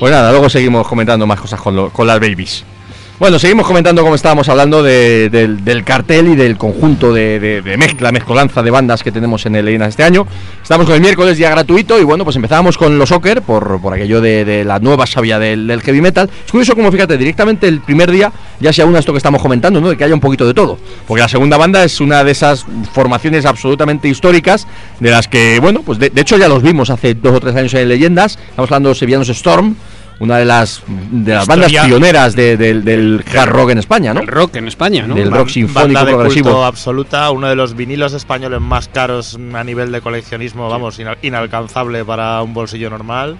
Pues 0.00 0.10
nada, 0.12 0.30
luego 0.30 0.48
seguimos 0.48 0.86
comentando 0.88 1.26
más 1.26 1.38
cosas 1.40 1.60
con, 1.60 1.76
lo- 1.76 1.90
con 1.90 2.06
las 2.06 2.18
babies. 2.18 2.64
Bueno, 3.18 3.38
seguimos 3.38 3.66
comentando 3.66 4.02
como 4.02 4.14
estábamos 4.14 4.46
hablando 4.50 4.82
de- 4.82 5.30
del, 5.30 5.84
cartel 5.84 6.28
y 6.28 6.36
del 6.36 6.58
conjunto 6.58 7.14
de, 7.14 7.40
de- 7.40 7.62
de 7.62 7.76
mezcla, 7.78 8.12
mezcolanza 8.12 8.62
de 8.62 8.70
bandas 8.70 9.02
que 9.02 9.10
tenemos 9.10 9.46
en 9.46 9.56
el 9.56 9.64
Leyendas 9.64 9.88
este 9.88 10.02
año. 10.04 10.26
Estamos 10.62 10.84
con 10.84 10.94
el 10.96 11.00
miércoles 11.00 11.38
día 11.38 11.48
gratuito 11.48 11.98
y 11.98 12.04
bueno, 12.04 12.24
pues 12.24 12.36
empezábamos 12.36 12.76
con 12.76 12.98
los 12.98 13.08
soccer 13.08 13.40
por, 13.40 13.80
por 13.80 13.94
aquello 13.94 14.20
de, 14.20 14.64
la 14.66 14.80
nueva 14.80 15.06
sabia 15.06 15.38
del, 15.38 15.80
heavy 15.82 16.02
metal. 16.02 16.28
Es 16.44 16.52
curioso 16.52 16.74
como 16.74 16.92
fíjate, 16.92 17.16
directamente 17.16 17.66
el 17.68 17.80
primer 17.80 18.10
día 18.10 18.30
ya 18.60 18.70
se 18.74 18.82
aúna 18.82 18.98
esto 18.98 19.12
que 19.12 19.18
estamos 19.18 19.40
comentando, 19.40 19.80
¿no? 19.80 19.88
De 19.88 19.96
que 19.96 20.04
haya 20.04 20.12
un 20.14 20.20
poquito 20.20 20.46
de 20.46 20.52
todo. 20.52 20.78
Porque 21.08 21.22
la 21.22 21.28
segunda 21.28 21.56
banda 21.56 21.84
es 21.84 22.02
una 22.02 22.22
de 22.22 22.32
esas 22.32 22.66
formaciones 22.92 23.46
absolutamente 23.46 24.08
históricas 24.08 24.66
de 25.00 25.10
las 25.10 25.26
que, 25.26 25.58
bueno, 25.60 25.80
pues 25.80 25.98
de, 25.98 26.10
de 26.10 26.20
hecho 26.20 26.36
ya 26.36 26.48
los 26.48 26.62
vimos 26.62 26.90
hace 26.90 27.14
dos 27.14 27.34
o 27.34 27.40
tres 27.40 27.56
años 27.56 27.72
en 27.72 27.88
Leyendas. 27.88 28.32
Estamos 28.50 28.68
hablando 28.70 28.88
de 28.88 28.90
los 28.90 28.98
Sevillanos 28.98 29.30
Storm. 29.30 29.74
Una 30.18 30.38
de 30.38 30.46
las, 30.46 30.82
de 31.10 31.34
las 31.34 31.46
bandas 31.46 31.70
pioneras 31.70 32.34
de- 32.34 32.56
del, 32.56 32.84
del 32.84 33.22
hard 33.36 33.50
rock 33.50 33.70
en 33.70 33.78
España, 33.78 34.14
¿no? 34.14 34.20
El 34.20 34.26
rock 34.28 34.56
en 34.56 34.66
España, 34.68 35.06
¿no? 35.06 35.14
Del 35.14 35.30
rock 35.30 35.48
sinfónico 35.50 35.92
Banda 35.94 36.04
de 36.06 36.12
progresivo. 36.16 36.44
culto 36.50 36.64
absoluta, 36.64 37.30
uno 37.30 37.48
de 37.48 37.54
los 37.56 37.76
vinilos 37.76 38.14
españoles 38.14 38.60
más 38.62 38.88
caros 38.88 39.38
a 39.54 39.62
nivel 39.64 39.92
de 39.92 40.00
coleccionismo, 40.00 40.70
vamos, 40.70 40.98
ina- 40.98 41.18
inalcanzable 41.20 42.02
para 42.04 42.40
un 42.42 42.54
bolsillo 42.54 42.88
normal 42.88 43.36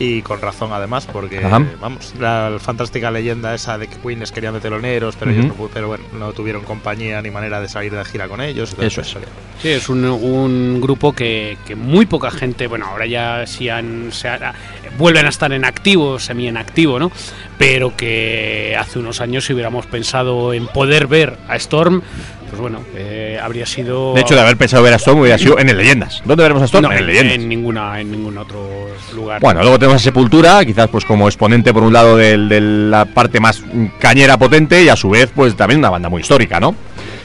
y 0.00 0.22
con 0.22 0.40
razón 0.40 0.70
además, 0.72 1.06
porque 1.12 1.38
Ajá. 1.44 1.62
vamos, 1.80 2.12
la 2.18 2.56
fantástica 2.60 3.10
leyenda 3.12 3.54
esa 3.54 3.78
de 3.78 3.86
que 3.86 3.96
Queen 3.96 4.18
les 4.18 4.32
querían 4.32 4.54
de 4.54 4.60
teloneros, 4.60 5.14
pero 5.16 5.30
ellos 5.30 5.46
no, 5.46 5.68
pero 5.72 5.86
bueno, 5.86 6.04
no 6.18 6.32
tuvieron 6.32 6.64
compañía 6.64 7.22
ni 7.22 7.30
manera 7.30 7.60
de 7.60 7.68
salir 7.68 7.92
de 7.94 8.04
gira 8.04 8.26
con 8.26 8.40
ellos. 8.40 8.74
Eso 8.80 9.00
es. 9.00 9.16
Sí, 9.62 9.68
es 9.68 9.88
un, 9.88 10.04
un 10.04 10.80
grupo 10.80 11.12
que, 11.12 11.56
que 11.66 11.76
muy 11.76 12.04
poca 12.04 12.30
gente, 12.32 12.66
bueno, 12.66 12.86
ahora 12.86 13.06
ya 13.06 13.46
sí 13.46 13.68
han, 13.68 14.08
se 14.10 14.28
ha- 14.28 14.54
vuelven 14.98 15.26
a 15.26 15.28
estar 15.30 15.52
en 15.52 15.64
activo, 15.64 16.18
semi 16.18 16.48
en 16.48 16.56
activo, 16.56 16.98
¿no? 16.98 17.10
Pero 17.58 17.96
que 17.96 18.76
hace 18.78 18.98
unos 18.98 19.20
años 19.20 19.44
si 19.44 19.52
hubiéramos 19.52 19.86
pensado 19.86 20.52
en 20.52 20.66
poder 20.66 21.06
ver 21.06 21.36
a 21.48 21.56
Storm, 21.56 22.02
pues 22.48 22.60
bueno, 22.60 22.80
eh, 22.94 23.38
habría 23.42 23.66
sido... 23.66 24.14
De 24.14 24.20
hecho, 24.20 24.34
de 24.34 24.40
haber 24.40 24.56
pensado 24.56 24.82
ver 24.82 24.92
a 24.92 24.96
Storm 24.96 25.18
hubiera 25.20 25.36
sido 25.36 25.58
en 25.58 25.68
el 25.68 25.76
Leyendas. 25.76 26.22
¿Dónde 26.24 26.42
veremos 26.44 26.62
a 26.62 26.66
Storm? 26.66 26.84
No, 26.84 26.92
en 26.92 26.98
el 26.98 27.06
Leyendas. 27.06 27.34
en 27.34 27.48
ninguna, 27.48 28.00
en 28.00 28.10
ningún 28.12 28.38
otro 28.38 28.68
lugar. 29.14 29.40
Bueno, 29.40 29.62
luego 29.62 29.78
tenemos 29.78 30.00
a 30.00 30.04
Sepultura, 30.04 30.64
quizás 30.64 30.88
pues 30.88 31.04
como 31.04 31.26
exponente 31.28 31.72
por 31.72 31.82
un 31.82 31.92
lado 31.92 32.16
del- 32.16 32.48
de 32.48 32.60
la 32.60 33.04
parte 33.06 33.40
más 33.40 33.62
cañera 33.98 34.36
potente 34.38 34.82
y 34.84 34.88
a 34.88 34.96
su 34.96 35.10
vez 35.10 35.30
pues 35.34 35.56
también 35.56 35.80
una 35.80 35.90
banda 35.90 36.08
muy 36.08 36.20
histórica, 36.20 36.60
¿no? 36.60 36.74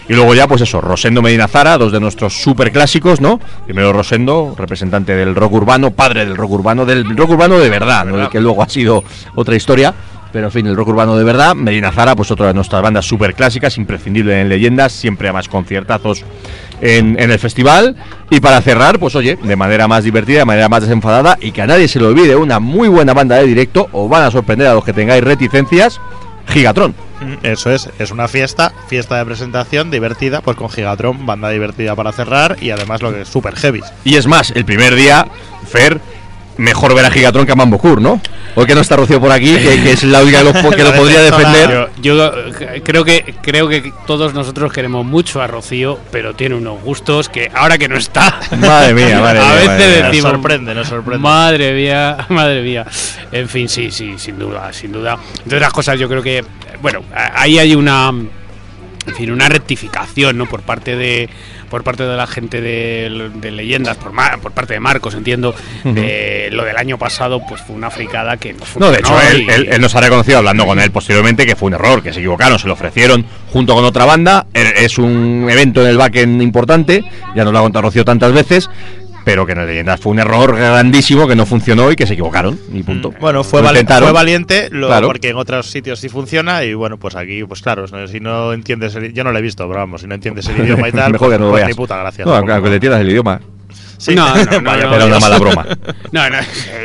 Y 0.10 0.14
luego 0.14 0.34
ya 0.34 0.48
pues 0.48 0.62
eso, 0.62 0.82
Rosendo 0.82 1.22
Medina 1.22 1.48
Zara, 1.48 1.78
dos 1.78 1.92
de 1.92 2.00
nuestros 2.00 2.42
super 2.42 2.72
clásicos, 2.72 3.22
¿no? 3.22 3.40
Primero 3.66 3.94
Rosendo, 3.94 4.56
representante 4.58 5.16
del 5.16 5.36
rock 5.36 5.54
urbano, 5.54 5.92
padre 5.92 6.26
del 6.26 6.36
rock 6.36 6.52
urbano, 6.52 6.86
del 6.86 7.16
rock 7.16 7.30
urbano 7.32 7.60
de 7.60 7.70
verdad, 7.70 8.06
¿no? 8.06 8.20
El 8.22 8.30
que 8.30 8.42
luego 8.42 8.62
ha 8.64 8.70
sido 8.70 9.04
otra 9.36 9.56
historia. 9.56 9.94
Pero 10.32 10.46
en 10.46 10.52
fin, 10.52 10.66
el 10.66 10.78
rock 10.78 10.88
urbano 10.90 11.18
de 11.18 11.26
verdad. 11.26 11.56
Medina 11.56 11.92
Zara, 11.92 12.16
pues 12.16 12.32
otra 12.32 12.48
de 12.48 12.54
nuestras 12.54 12.82
bandas 12.82 13.06
super 13.06 13.34
clásicas, 13.34 13.78
imprescindible 13.78 14.40
en 14.40 14.48
leyendas, 14.48 14.94
siempre 14.94 15.28
a 15.28 15.34
más 15.34 15.50
conciertazos 15.50 16.24
en, 16.80 17.20
en 17.20 17.32
el 17.32 17.40
festival. 17.40 17.98
Y 18.30 18.40
para 18.40 18.62
cerrar, 18.62 18.98
pues 18.98 19.16
oye, 19.16 19.38
de 19.42 19.56
manera 19.58 19.90
más 19.90 20.06
divertida, 20.06 20.40
de 20.40 20.46
manera 20.46 20.70
más 20.70 20.84
desenfadada 20.84 21.38
y 21.42 21.52
que 21.52 21.62
a 21.62 21.68
nadie 21.68 21.90
se 21.90 22.00
le 22.00 22.06
olvide, 22.06 22.38
una 22.38 22.60
muy 22.62 22.88
buena 22.88 23.14
banda 23.14 23.36
de 23.36 23.46
directo, 23.46 23.90
os 23.92 24.10
van 24.10 24.24
a 24.24 24.32
sorprender 24.32 24.68
a 24.68 24.74
los 24.74 24.86
que 24.86 24.94
tengáis 24.94 25.22
reticencias, 25.22 26.00
Gigatron. 26.48 26.96
Eso 27.44 27.72
es, 27.72 27.90
es 28.00 28.12
una 28.12 28.28
fiesta, 28.28 28.74
fiesta 28.88 29.18
de 29.18 29.26
presentación 29.26 29.92
divertida, 29.92 30.42
pues 30.42 30.58
con 30.58 30.70
Gigatron, 30.70 31.26
banda 31.26 31.50
divertida 31.50 31.96
para 31.96 32.12
cerrar 32.12 32.58
y 32.62 32.72
además 32.72 33.02
lo 33.02 33.14
que 33.14 33.22
es 33.22 33.28
super 33.28 33.56
heavy. 33.56 33.82
Y 34.04 34.16
es 34.16 34.28
más, 34.28 34.52
el 34.52 34.66
primer 34.66 34.96
día, 34.96 35.28
Fer, 35.68 36.00
mejor 36.58 36.94
ver 36.96 37.06
a 37.06 37.12
Gigatron 37.12 37.46
que 37.46 37.52
a 37.52 37.56
Mambo 37.56 37.80
¿no? 38.00 38.22
Hoy 38.56 38.66
que 38.66 38.76
no 38.76 38.82
está 38.82 38.98
Rocío 38.98 39.20
por 39.22 39.32
aquí, 39.32 39.56
que, 39.56 39.82
que 39.82 39.92
es 39.94 40.04
la 40.04 40.22
única 40.22 40.40
que 40.40 40.44
lo, 40.44 40.70
que 40.76 40.84
lo 40.84 40.94
podría 40.94 41.22
defender. 41.22 41.90
Yo, 42.02 42.12
yo 42.12 42.34
creo 42.84 43.06
que 43.06 43.36
creo 43.42 43.70
que 43.70 43.94
todos 44.06 44.34
nosotros 44.34 44.74
queremos 44.74 45.06
mucho 45.06 45.42
a 45.42 45.48
Rocío, 45.48 46.00
pero 46.12 46.36
tiene 46.36 46.56
unos 46.56 46.82
gustos 46.82 47.30
que 47.30 47.50
ahora 47.54 47.78
que 47.78 47.88
no 47.88 47.96
está, 47.98 48.40
Madre 48.58 48.94
mía, 48.94 49.20
madre 49.22 49.40
a 49.40 49.44
mía, 49.44 49.54
veces 49.54 49.68
madre 49.68 49.88
mía. 49.88 50.02
Nos 50.02 50.12
decimos, 50.12 50.32
sorprende, 50.32 50.76
nos 50.76 50.88
sorprende. 50.88 51.24
Madre 51.24 51.74
mía, 51.74 52.18
madre 52.30 52.62
mía. 52.62 52.86
En 53.32 53.48
fin, 53.48 53.70
sí, 53.70 53.90
sí, 53.90 54.16
sin 54.18 54.38
duda, 54.38 54.74
sin 54.74 54.92
duda. 54.92 55.18
Entre 55.44 55.58
otras 55.58 55.72
cosas, 55.72 55.98
yo 55.98 56.10
creo 56.10 56.22
que, 56.22 56.44
bueno, 56.82 57.02
ahí 57.14 57.60
hay 57.60 57.76
una, 57.76 58.10
en 58.10 59.16
fin, 59.16 59.32
una 59.32 59.50
rectificación, 59.50 60.38
¿no? 60.38 60.46
Por 60.48 60.62
parte 60.62 60.96
de, 60.96 61.30
por 61.70 61.84
parte 61.84 62.04
de 62.04 62.18
la 62.18 62.28
gente 62.28 62.60
de, 62.62 63.30
de 63.36 63.52
leyendas, 63.52 63.98
por, 63.98 64.12
por 64.42 64.52
parte 64.52 64.74
de 64.74 64.80
Marcos, 64.80 65.14
entiendo. 65.16 65.56
de 65.84 66.50
lo 66.52 66.64
del 66.66 66.76
año 66.78 66.98
pasado, 66.98 67.42
pues 67.48 67.62
fue 67.62 67.76
una 67.76 67.90
fricada 67.90 68.36
que 68.38 68.54
no 68.54 68.60
No, 68.78 68.92
de 68.92 69.00
hecho, 69.00 69.16
él, 69.22 69.42
y- 69.48 69.50
él- 69.52 69.70
él 69.72 69.82
nos 69.82 69.96
ha 69.96 70.02
reconocido 70.02 70.38
hablando 70.40 70.66
con 70.66 70.80
él 70.80 70.92
posteriormente 70.92 71.46
que 71.46 71.56
fue 71.56 71.68
un 71.68 71.74
error, 71.76 72.04
que 72.04 72.12
se 72.14 72.20
equivocaron, 72.20 72.60
se 72.60 72.68
lo 72.68 72.74
ofrecieron 72.74 73.26
junto 73.52 73.74
con 73.74 73.86
otra 73.86 74.06
banda. 74.06 74.46
Er- 74.54 74.74
Es 74.78 74.98
un 74.98 75.48
evento 75.50 75.82
en 75.82 75.88
el 75.88 75.98
backend 75.98 76.42
importante, 76.42 77.04
ya 77.36 77.44
nos 77.44 77.54
lo 77.54 77.60
ha 77.60 77.62
contado 77.64 77.84
Rocío 77.84 78.04
tantas 78.06 78.34
veces, 78.34 78.70
pero 79.24 79.46
que 79.46 79.52
en 79.54 79.66
Leyendas 79.66 80.00
fue 80.00 80.12
un 80.12 80.20
error 80.20 80.56
grandísimo 80.56 81.28
que 81.28 81.36
no 81.36 81.46
funcionó 81.46 81.92
y 81.92 81.96
que 81.96 82.08
se 82.08 82.14
equivocaron. 82.14 82.60
Y 82.74 82.84
punto. 82.84 83.14
Bueno, 83.20 83.44
fue, 83.44 83.62
Lo 83.62 83.68
vali- 83.68 83.80
intentaron. 83.80 84.10
fue 84.10 84.14
valiente, 84.14 84.70
lo- 84.72 84.88
Claro. 84.88 85.08
porque 85.08 85.30
en 85.30 85.36
otros 85.38 85.68
sitios 85.70 86.00
sí 86.00 86.10
funciona 86.10 86.64
y 86.64 86.74
bueno, 86.74 86.98
pues 86.98 87.16
aquí, 87.16 87.44
pues 87.44 87.62
claro, 87.62 87.86
si 88.08 88.20
no 88.20 88.54
entiendes, 88.54 88.96
el, 88.96 89.14
yo 89.14 89.24
no 89.24 89.32
lo 89.32 89.40
he 89.40 89.42
visto, 89.42 89.68
pero 89.68 89.80
vamos, 89.80 90.02
si 90.02 90.08
no 90.08 90.16
entiendes 90.16 90.48
el 90.48 90.58
idioma 90.66 90.90
y 90.90 90.92
tal, 90.92 91.12
Mejor 91.12 91.28
que 91.30 91.32
pues, 91.32 91.40
no 91.40 91.46
lo 91.46 91.52
pues 91.52 91.60
veas. 91.62 91.68
ni 91.70 91.74
puta 91.76 91.98
gracia. 91.98 92.26
No, 92.26 92.38
entiendas 92.74 93.02
el 93.02 93.10
idioma. 93.10 93.42
Sí. 94.02 94.16
No, 94.16 94.34
no, 94.46 94.62
no, 94.62 94.74
Era 94.76 95.06
una 95.06 95.20
mala 95.20 95.38
broma. 95.38 95.66
No, 96.12 96.28
no, 96.30 96.38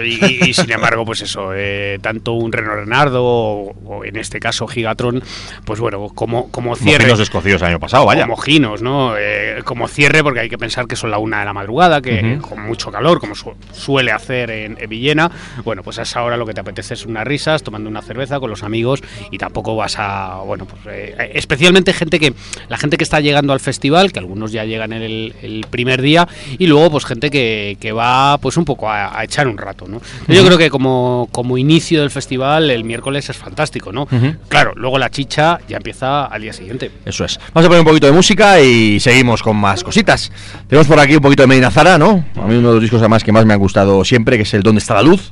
y, 0.05 0.49
y- 0.51 0.55
sin 0.55 0.71
embargo, 0.71 1.05
pues 1.05 1.23
eso, 1.23 1.51
eh, 1.55 1.99
tanto 2.03 2.33
un 2.35 2.53
Reno 2.53 2.75
Renardo 2.77 3.25
o, 3.25 3.75
o 3.87 4.05
en 4.05 4.17
este 4.17 4.39
caso 4.39 4.67
Gigatron, 4.69 5.23
pues 5.65 5.81
bueno, 5.81 6.09
como, 6.15 6.51
como 6.53 6.77
cierre. 6.77 7.05
Mojinos 7.05 7.21
escocidos 7.21 7.63
el 7.63 7.69
año 7.69 7.81
pasado, 7.81 8.05
vaya. 8.07 8.27
Mojinos, 8.27 8.83
¿no? 8.83 9.15
Eh, 9.19 9.63
como 9.65 9.89
cierre, 9.89 10.23
porque 10.23 10.41
hay 10.41 10.49
que 10.49 10.59
pensar 10.59 10.87
que 10.87 10.95
son 10.95 11.11
la 11.11 11.19
una 11.19 11.41
de 11.41 11.47
la 11.47 11.53
madrugada, 11.55 12.01
que 12.03 12.37
Ujú. 12.39 12.49
con 12.51 12.61
mucho 12.67 12.93
calor, 12.93 13.19
como 13.19 13.35
su- 13.35 13.55
suele 13.73 14.13
hacer 14.13 14.51
en, 14.51 14.77
en 14.79 14.89
Villena. 14.91 15.31
Bueno, 15.65 15.83
pues 15.83 15.99
a 15.99 16.03
esa 16.03 16.23
hora 16.23 16.37
lo 16.37 16.45
que 16.47 16.53
te 16.55 16.61
apetece 16.61 16.95
es 16.95 17.07
unas 17.07 17.27
risas, 17.27 17.63
tomando 17.63 17.89
una 17.89 18.03
cerveza 18.03 18.39
con 18.39 18.51
los 18.51 18.63
amigos 18.63 19.03
y 19.31 19.39
tampoco 19.39 19.75
vas 19.75 19.97
a. 19.99 20.37
Bueno, 20.45 20.67
pues 20.67 20.81
eh, 20.89 21.33
especialmente 21.35 21.93
gente 21.95 22.21
que. 22.21 22.35
La 22.69 22.77
gente 22.77 22.97
que 22.99 23.05
está 23.05 23.21
llegando 23.21 23.53
al 23.55 23.61
festival, 23.61 24.13
que 24.13 24.19
algunos 24.21 24.53
ya 24.53 24.65
llegan 24.65 24.93
el, 24.93 25.35
el 25.43 25.67
primer 25.71 26.03
día, 26.03 26.29
y 26.59 26.67
luego, 26.67 26.91
pues 26.91 27.06
gente 27.07 27.31
que, 27.31 27.79
que 27.81 27.93
va, 27.93 28.37
pues 28.39 28.57
un 28.57 28.65
poco 28.65 28.91
a, 28.91 29.19
a 29.19 29.25
echar 29.25 29.49
un 29.49 29.57
rato, 29.57 29.87
¿no? 29.89 30.01
Yo 30.29 30.45
creo 30.45 30.59
que 30.59 30.69
como, 30.69 31.29
como 31.33 31.57
inicio 31.57 32.01
del 32.01 32.11
festival, 32.11 32.71
el 32.71 32.85
miércoles 32.85 33.31
es 33.31 33.37
fantástico, 33.37 33.93
¿no? 33.93 34.07
Claro, 34.49 34.73
luego 34.77 34.99
la 34.99 35.11
chicha 35.11 35.59
ya 35.69 35.79
empieza 35.79 36.27
al 36.27 36.43
día 36.43 36.53
siguiente. 36.53 36.91
Eso 37.05 37.25
es. 37.25 37.39
Vamos 37.55 37.67
a 37.67 37.69
poner 37.69 37.81
un 37.81 37.87
poquito 37.87 38.07
de 38.07 38.13
música 38.13 38.61
y 38.61 39.01
seguimos 39.01 39.43
con 39.43 39.57
más 39.57 39.83
cositas. 39.83 40.31
Tenemos 40.69 40.87
por 40.87 40.99
aquí 41.01 41.17
un 41.17 41.23
poquito 41.23 41.43
de 41.43 41.47
Medina 41.47 41.71
Zara, 41.71 41.97
¿no? 41.99 42.25
A 42.37 42.47
mí 42.47 42.57
uno 42.57 42.69
de 42.69 42.75
los 42.75 42.83
discos 42.83 43.01
además 43.01 43.25
que 43.25 43.33
más 43.33 43.47
me 43.47 43.55
han 43.55 43.61
gustado 43.61 44.05
siempre, 44.05 44.37
que 44.37 44.43
es 44.43 44.55
el 44.55 44.63
¿Dónde 44.63 44.81
está 44.81 44.95
la 44.95 45.03
luz? 45.03 45.31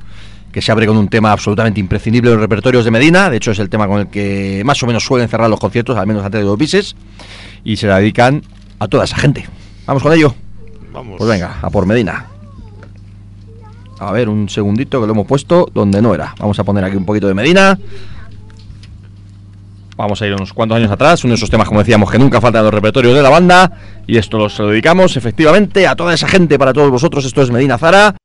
Que 0.53 0.63
se 0.63 0.71
abre 0.71 0.87
con 0.87 0.97
un 0.97 1.09
tema 1.09 1.33
absolutamente 1.33 1.81
imprescindible 1.81 2.31
en 2.31 2.37
los 2.37 2.41
repertorios 2.43 2.85
de 2.85 2.93
Medina. 2.93 3.29
De 3.29 3.39
hecho, 3.39 3.51
es 3.51 3.59
el 3.59 3.69
tema 3.69 3.89
con 3.89 4.03
el 4.03 4.07
que 4.07 4.63
más 4.65 4.81
o 4.83 4.87
menos 4.87 5.03
suelen 5.05 5.29
cerrar 5.29 5.51
los 5.51 5.59
conciertos, 5.59 5.99
al 5.99 6.07
menos 6.07 6.25
antes 6.25 6.41
de 6.41 6.47
los 6.47 6.57
bises. 6.57 6.95
Y 7.65 7.77
se 7.77 7.89
la 7.89 7.99
dedican 7.99 8.43
a 8.79 8.87
toda 8.87 9.05
esa 9.05 9.17
gente. 9.17 9.49
Vamos 9.87 10.03
con 10.03 10.13
ello. 10.13 10.35
Pues 11.03 11.29
venga, 11.29 11.59
a 11.61 11.71
por 11.71 11.87
Medina. 11.87 12.27
A 13.99 14.13
ver, 14.13 14.29
un 14.29 14.49
segundito 14.49 15.01
que 15.01 15.07
lo 15.07 15.13
hemos 15.13 15.27
puesto 15.27 15.69
donde 15.73 16.01
no 16.01 16.15
era. 16.15 16.35
Vamos 16.39 16.59
a 16.59 16.65
poner 16.65 16.85
aquí 16.85 16.97
un 16.97 17.05
poquito 17.05 17.27
de 17.27 17.35
Medina. 17.35 17.79
Vamos 19.97 20.21
a 20.21 20.27
ir 20.27 20.35
unos 20.35 20.53
cuantos 20.53 20.77
años 20.77 20.91
atrás, 20.91 21.23
uno 21.23 21.33
de 21.33 21.37
esos 21.37 21.51
temas, 21.51 21.69
como 21.69 21.79
decíamos, 21.79 22.11
que 22.11 22.19
nunca 22.19 22.41
faltan 22.41 22.61
en 22.61 22.65
los 22.65 22.75
repertorios 22.75 23.15
de 23.15 23.23
la 23.23 23.31
banda. 23.31 23.73
Y 24.07 24.17
esto 24.17 24.39
lo 24.39 24.69
dedicamos 24.69 25.17
efectivamente 25.17 25.87
a 25.87 25.95
toda 25.95 26.15
esa 26.15 26.27
gente, 26.27 26.59
para 26.59 26.73
todos 26.73 26.91
vosotros. 26.91 27.25
Esto 27.25 27.43
es 27.43 27.51
Medina 27.51 27.79
Zara. 27.79 28.17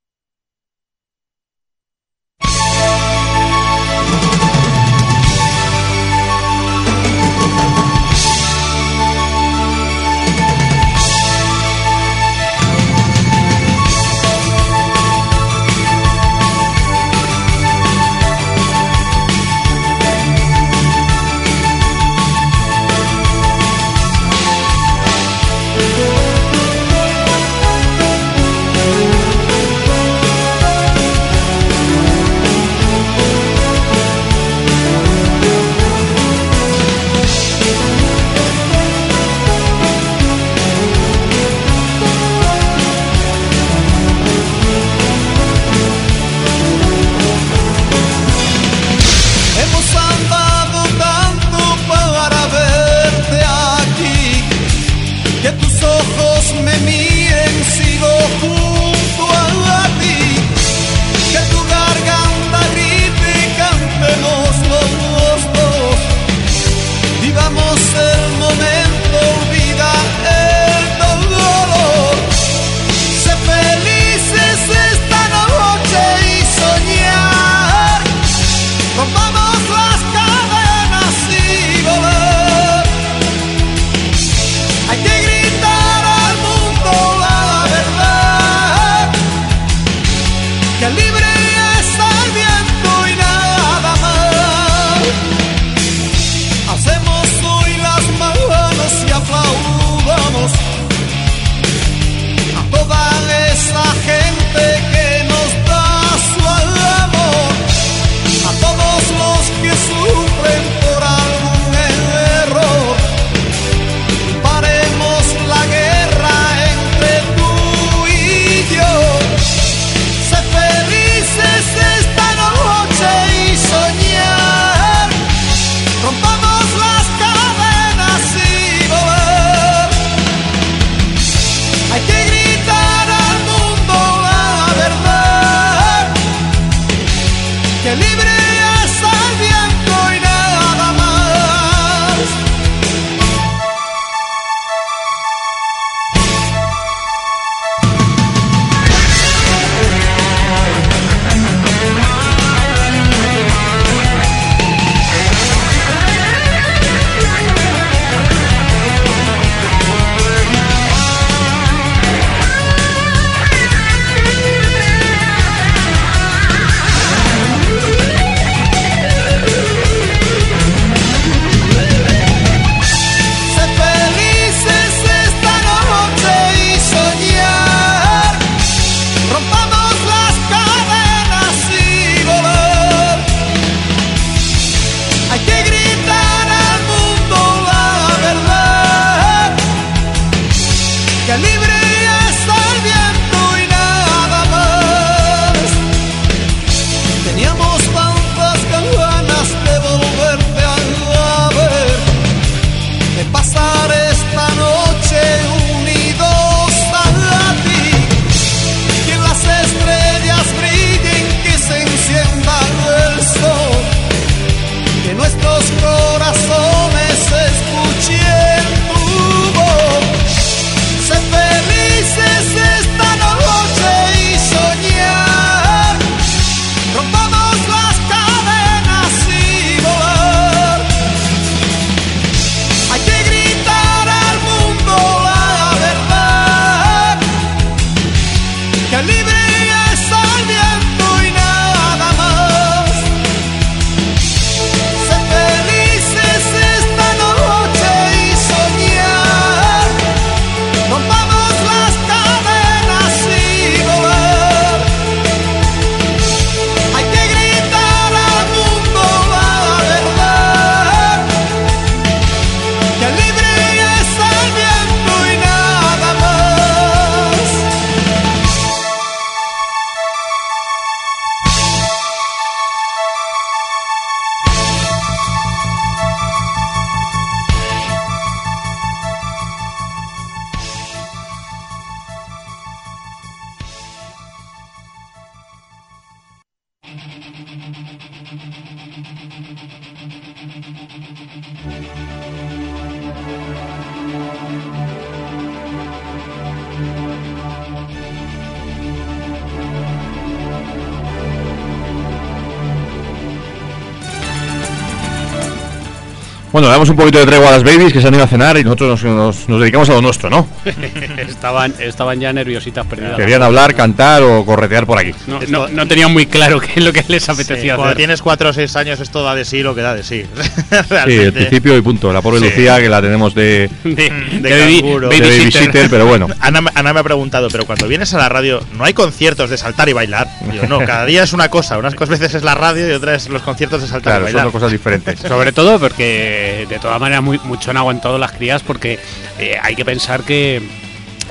Bueno, 306.59 306.67
le 306.71 306.73
damos 306.73 306.89
un 306.89 306.97
poquito 306.97 307.19
de 307.19 307.25
tregua 307.25 307.47
a 307.47 307.51
las 307.53 307.63
babies 307.63 307.93
que 307.93 308.01
se 308.01 308.07
han 308.09 308.13
ido 308.15 308.23
a 308.25 308.27
cenar 308.27 308.57
y 308.57 308.65
nosotros 308.65 309.01
nos, 309.01 309.15
nos- 309.15 309.47
nos 309.47 309.61
dedicamos 309.61 309.89
a 309.89 309.93
lo 309.93 310.01
nuestro, 310.01 310.29
¿no? 310.29 310.45
estaban, 311.17 311.73
estaban 311.79 312.19
ya 312.19 312.33
nerviositas 312.33 312.85
perdidas. 312.85 313.15
Querían 313.15 313.41
hablar, 313.43 313.73
cantar 313.75 314.23
o 314.23 314.45
corretear 314.45 314.85
por 314.85 314.97
aquí. 314.99 315.13
No, 315.27 315.39
no, 315.47 315.69
no 315.69 315.87
tenían 315.87 316.11
muy 316.11 316.25
claro 316.25 316.59
qué 316.59 316.73
es 316.75 316.83
lo 316.83 316.91
que 316.91 317.05
les 317.07 317.29
apetecía 317.29 317.75
Cuando 317.75 317.91
hacer. 317.91 317.97
tienes 317.97 318.21
4 318.21 318.49
o 318.49 318.51
6 318.53 318.75
años 318.75 318.99
esto 318.99 319.23
da 319.23 319.35
de 319.35 319.45
sí 319.45 319.63
lo 319.63 319.73
que 319.73 319.79
da 319.81 319.95
de 319.95 320.03
sí. 320.03 320.25
Sí, 321.07 321.15
el 321.15 321.31
principio 321.31 321.77
y 321.77 321.81
punto. 321.81 322.11
La 322.11 322.21
pobre 322.21 322.39
Sí. 322.39 322.45
Lucía 322.47 322.77
que 322.81 322.89
la 322.89 323.01
tenemos 323.01 323.33
de, 323.33 323.69
De, 323.85 323.93
de 323.95 324.09
de 324.41 324.59
baby- 324.59 324.81
babysitter. 325.07 325.89
pero 325.89 326.07
bueno. 326.07 326.27
Ana, 326.41 326.59
me- 326.59 326.71
Ana 326.75 326.91
me 326.93 326.99
ha 326.99 327.03
preguntado, 327.03 327.47
pero 327.49 327.65
cuando 327.65 327.87
vienes 327.87 328.13
a 328.13 328.17
la 328.17 328.27
radio, 328.27 328.59
¿no 328.77 328.83
hay 328.83 328.93
conciertos 328.93 329.49
de 329.49 329.57
saltar 329.57 329.87
y 329.87 329.93
bailar? 329.93 330.27
Yo, 330.53 330.67
no, 330.67 330.79
cada 330.85 331.05
día 331.05 331.23
es 331.23 331.31
una 331.31 331.47
cosa. 331.47 331.77
Unas 331.77 331.95
veces 331.95 332.33
es 332.33 332.43
la 332.43 332.53
radio 332.55 332.85
y 332.89 332.91
otras 332.91 333.29
los 333.29 333.43
conciertos 333.43 333.81
de 333.81 333.87
saltar 333.87 334.11
Claro, 334.15 334.23
y 334.25 334.27
son 334.27 334.33
bailar. 334.33 334.45
dos 334.47 334.53
cosas 334.53 334.71
diferentes. 334.73 335.19
Sobre 335.21 335.53
todo 335.53 335.79
porque 335.79 336.48
de 336.67 336.79
todas 336.79 336.99
maneras 336.99 337.23
mucho 337.23 337.71
han 337.71 337.77
aguantado 337.77 338.17
las 338.17 338.31
crías 338.31 338.63
porque 338.63 338.99
eh, 339.37 339.55
hay 339.61 339.75
que 339.75 339.85
pensar 339.85 340.23
que 340.23 340.61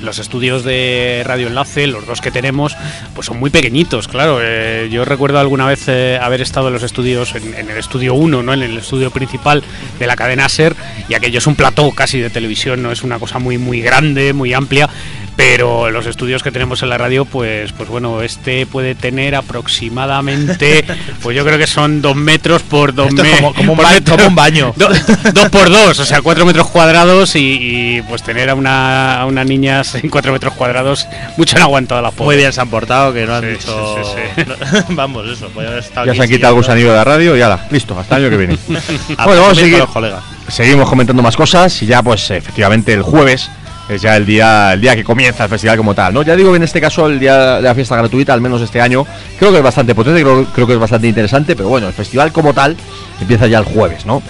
los 0.00 0.18
estudios 0.18 0.64
de 0.64 1.22
Radio 1.26 1.48
Enlace, 1.48 1.86
los 1.86 2.06
dos 2.06 2.20
que 2.20 2.30
tenemos, 2.30 2.76
pues 3.14 3.26
son 3.26 3.38
muy 3.38 3.50
pequeñitos, 3.50 4.08
claro. 4.08 4.38
Eh, 4.40 4.88
yo 4.90 5.04
recuerdo 5.04 5.38
alguna 5.38 5.66
vez 5.66 5.88
eh, 5.88 6.18
haber 6.20 6.40
estado 6.40 6.68
en 6.68 6.74
los 6.74 6.82
estudios, 6.82 7.34
en, 7.34 7.54
en 7.54 7.68
el 7.68 7.78
estudio 7.78 8.14
1, 8.14 8.42
¿no? 8.42 8.54
en 8.54 8.62
el 8.62 8.78
estudio 8.78 9.10
principal 9.10 9.64
de 9.98 10.06
la 10.06 10.16
cadena 10.16 10.48
SER, 10.48 10.76
y 11.08 11.14
aquello 11.14 11.38
es 11.38 11.46
un 11.46 11.56
plató 11.56 11.90
casi 11.92 12.20
de 12.20 12.30
televisión, 12.30 12.82
no 12.82 12.92
es 12.92 13.02
una 13.02 13.18
cosa 13.18 13.38
muy, 13.38 13.58
muy 13.58 13.80
grande, 13.80 14.32
muy 14.32 14.54
amplia. 14.54 14.88
Pero 15.38 15.88
los 15.90 16.04
estudios 16.06 16.42
que 16.42 16.50
tenemos 16.50 16.82
en 16.82 16.88
la 16.88 16.98
radio, 16.98 17.24
pues, 17.24 17.70
pues 17.70 17.88
bueno, 17.88 18.22
este 18.22 18.66
puede 18.66 18.96
tener 18.96 19.36
aproximadamente, 19.36 20.84
pues 21.22 21.36
yo 21.36 21.44
creo 21.44 21.56
que 21.56 21.68
son 21.68 22.02
dos 22.02 22.16
metros 22.16 22.62
por 22.62 22.92
dos 22.92 23.12
metros. 23.12 23.36
como- 23.36 23.54
como 23.54 23.72
un 23.74 23.78
ba- 23.78 24.00
como 24.04 24.26
un 24.26 24.34
baño. 24.34 24.74
dos 24.76 25.48
por 25.50 25.70
dos, 25.70 25.96
o 26.00 26.04
sea, 26.04 26.22
cuatro 26.22 26.44
metros 26.44 26.66
cuadrados 26.70 27.36
y, 27.36 27.38
y, 27.98 28.02
pues 28.02 28.24
tener 28.24 28.50
a 28.50 28.56
una, 28.56 29.20
a 29.20 29.26
unas 29.26 29.46
niñas 29.46 29.94
en 30.02 30.10
cuatro 30.10 30.32
metros 30.32 30.54
cuadrados, 30.54 31.06
mucho 31.36 31.54
han 31.56 31.62
aguantado 31.62 32.02
las 32.02 32.12
Muy 32.14 32.18
pobres. 32.18 32.38
bien 32.38 32.52
se 32.52 32.60
han 32.60 32.68
portado, 32.68 33.12
que 33.12 33.24
no 33.24 33.36
han 33.36 33.42
Sí, 33.44 33.50
dicho. 33.50 33.96
sí, 34.04 34.20
sí, 34.36 34.42
sí. 34.44 34.82
Vamos, 34.90 35.24
eso. 35.28 35.48
podía 35.50 35.68
haber 35.68 35.84
estado 35.84 36.06
Ya 36.06 36.14
se 36.16 36.22
han 36.24 36.28
quitado 36.28 36.54
el 36.54 36.60
gusanillo 36.62 36.90
de 36.90 36.96
la 36.96 37.04
radio 37.04 37.36
y 37.36 37.38
ya, 37.38 37.64
listo, 37.70 37.96
hasta 37.96 38.16
el 38.16 38.24
año 38.24 38.30
que 38.30 38.36
viene. 38.38 38.58
Bueno, 38.66 39.42
vamos 39.42 39.52
a 39.58 39.60
seguir. 39.60 39.78
los 39.78 39.90
colegas. 39.90 40.24
Seguimos 40.48 40.88
comentando 40.88 41.22
más 41.22 41.36
cosas 41.36 41.80
y 41.82 41.86
ya 41.86 42.02
pues 42.02 42.28
efectivamente 42.32 42.92
el 42.92 43.02
jueves 43.02 43.48
es 43.88 44.02
ya 44.02 44.16
el 44.16 44.26
día 44.26 44.72
el 44.74 44.80
día 44.80 44.94
que 44.94 45.04
comienza 45.04 45.44
el 45.44 45.50
festival 45.50 45.76
como 45.76 45.94
tal, 45.94 46.14
¿no? 46.14 46.22
Ya 46.22 46.36
digo 46.36 46.50
que 46.50 46.56
en 46.56 46.62
este 46.62 46.80
caso 46.80 47.06
el 47.06 47.18
día 47.18 47.56
de 47.56 47.62
la 47.62 47.74
fiesta 47.74 47.96
gratuita, 47.96 48.32
al 48.34 48.40
menos 48.40 48.60
este 48.60 48.80
año, 48.80 49.06
creo 49.38 49.50
que 49.50 49.58
es 49.58 49.62
bastante 49.62 49.94
potente, 49.94 50.22
creo, 50.22 50.44
creo 50.46 50.66
que 50.66 50.72
es 50.74 50.78
bastante 50.78 51.08
interesante, 51.08 51.56
pero 51.56 51.68
bueno, 51.68 51.88
el 51.88 51.94
festival 51.94 52.32
como 52.32 52.52
tal 52.52 52.76
empieza 53.20 53.46
ya 53.46 53.58
el 53.58 53.64
jueves, 53.64 54.06
¿no? 54.06 54.22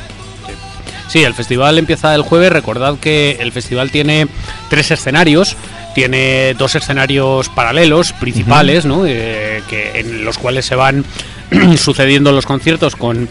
Sí, 1.09 1.25
el 1.25 1.35
festival 1.35 1.79
empieza 1.79 2.15
el 2.15 2.23
jueves. 2.23 2.53
Recordad 2.53 2.99
que 2.99 3.39
el 3.41 3.51
festival 3.51 3.91
tiene 3.91 4.29
tres 4.69 4.91
escenarios. 4.91 5.57
Tiene 5.95 6.55
dos 6.55 6.75
escenarios 6.75 7.49
paralelos, 7.49 8.13
principales, 8.13 8.85
¿no? 8.85 9.05
Eh, 9.07 9.63
que, 9.69 10.01
en 10.01 10.25
los 10.25 10.39
cuales 10.39 10.67
se 10.67 10.77
van 10.77 11.05
sucediendo 11.77 12.31
los 12.31 12.47
conciertos 12.47 12.95
con. 12.95 13.29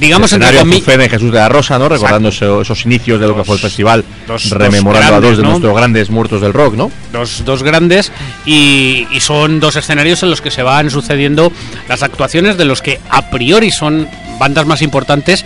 Digamos, 0.00 0.32
el 0.32 0.36
entre 0.36 0.48
escenario 0.56 0.76
Azucena 0.78 1.02
de 1.04 1.08
Jesús 1.08 1.32
de 1.32 1.38
la 1.38 1.48
Rosa, 1.48 1.78
¿no? 1.78 1.88
Recordando 1.88 2.28
eso- 2.28 2.62
esos 2.62 2.84
inicios 2.86 3.20
de 3.20 3.26
lo 3.26 3.36
que 3.36 3.44
fue 3.44 3.56
el 3.56 3.60
festival, 3.60 4.04
dos- 4.26 4.50
rememorando 4.50 5.06
dos 5.06 5.16
a 5.16 5.20
dos 5.20 5.36
de 5.36 5.42
nuestros 5.42 5.76
grandes 5.76 6.10
muertos 6.10 6.40
del 6.40 6.52
rock, 6.52 6.74
¿no? 6.74 6.90
dos, 7.12 7.42
dos 7.44 7.62
grandes 7.62 8.12
y, 8.46 9.06
y 9.10 9.20
son 9.20 9.60
dos 9.60 9.76
escenarios 9.76 10.22
en 10.22 10.30
los 10.30 10.40
que 10.40 10.50
se 10.50 10.62
van 10.62 10.90
sucediendo 10.90 11.52
las 11.88 12.02
actuaciones 12.02 12.56
de 12.58 12.64
los 12.64 12.82
que 12.82 13.00
a 13.10 13.30
priori 13.30 13.70
son 13.70 14.08
bandas 14.38 14.66
más 14.66 14.82
importantes 14.82 15.44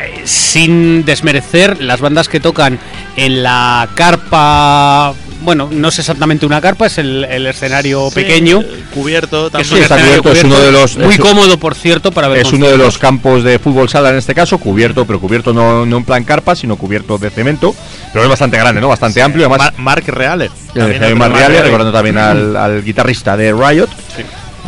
eh, 0.00 0.22
sin 0.24 1.04
desmerecer 1.04 1.80
las 1.80 2.00
bandas 2.00 2.28
que 2.28 2.40
tocan 2.40 2.78
en 3.16 3.42
la 3.42 3.88
carpa 3.94 5.14
bueno 5.44 5.68
no 5.70 5.88
es 5.88 5.98
exactamente 5.98 6.46
una 6.46 6.60
carpa 6.60 6.86
es 6.86 6.98
el, 6.98 7.24
el 7.24 7.46
escenario 7.46 8.08
Sí, 8.08 8.14
pequeño 8.16 8.60
eh, 8.62 8.84
Cubierto 8.92 9.50
que 9.50 9.62
es 9.62 9.68
Sí, 9.68 9.74
un 9.74 9.84
también. 9.86 10.08
está 10.14 10.22
cubierto, 10.22 10.32
es 10.32 10.44
uno 10.44 10.58
de 10.60 10.72
los- 10.72 10.96
muy 10.96 11.14
es- 11.14 11.20
cómodo 11.20 11.58
por 11.58 11.74
cierto 11.74 12.10
para 12.12 12.28
ver 12.28 12.38
Es 12.46 12.52
uno 12.52 12.66
de 12.68 12.76
los 12.76 12.98
campos 12.98 13.44
de 13.44 13.58
fútbol 13.58 13.88
sala 13.88 14.10
en 14.10 14.16
este 14.16 14.34
caso, 14.34 14.58
cubierto, 14.58 15.04
pero 15.06 15.20
cubierto 15.20 15.52
no, 15.52 15.84
no 15.86 15.96
en 15.98 16.04
plan 16.04 16.24
carpa, 16.24 16.54
sino 16.56 16.76
cubierto 16.76 17.18
de 17.18 17.30
cemento, 17.30 17.74
pero 18.12 18.24
es 18.24 18.30
bastante 18.30 18.56
grande, 18.56 18.80
¿no? 18.80 18.88
Bastante 18.88 19.20
amplio, 19.22 19.46
además 19.48 19.72
Ma- 19.76 19.82
Mark 19.82 20.04
Reale. 20.06 20.44
El 20.46 20.50
También 20.74 20.92
de 20.92 20.98
Jaime 21.06 21.20
otro 21.20 21.30
Marriale, 21.30 21.54
Mark 21.54 21.64
recordando 21.64 21.92
también 21.92 22.18
al, 22.18 22.56
al 22.56 22.82
guitarrista 22.84 23.36
de 23.36 23.52
Riot, 23.52 23.88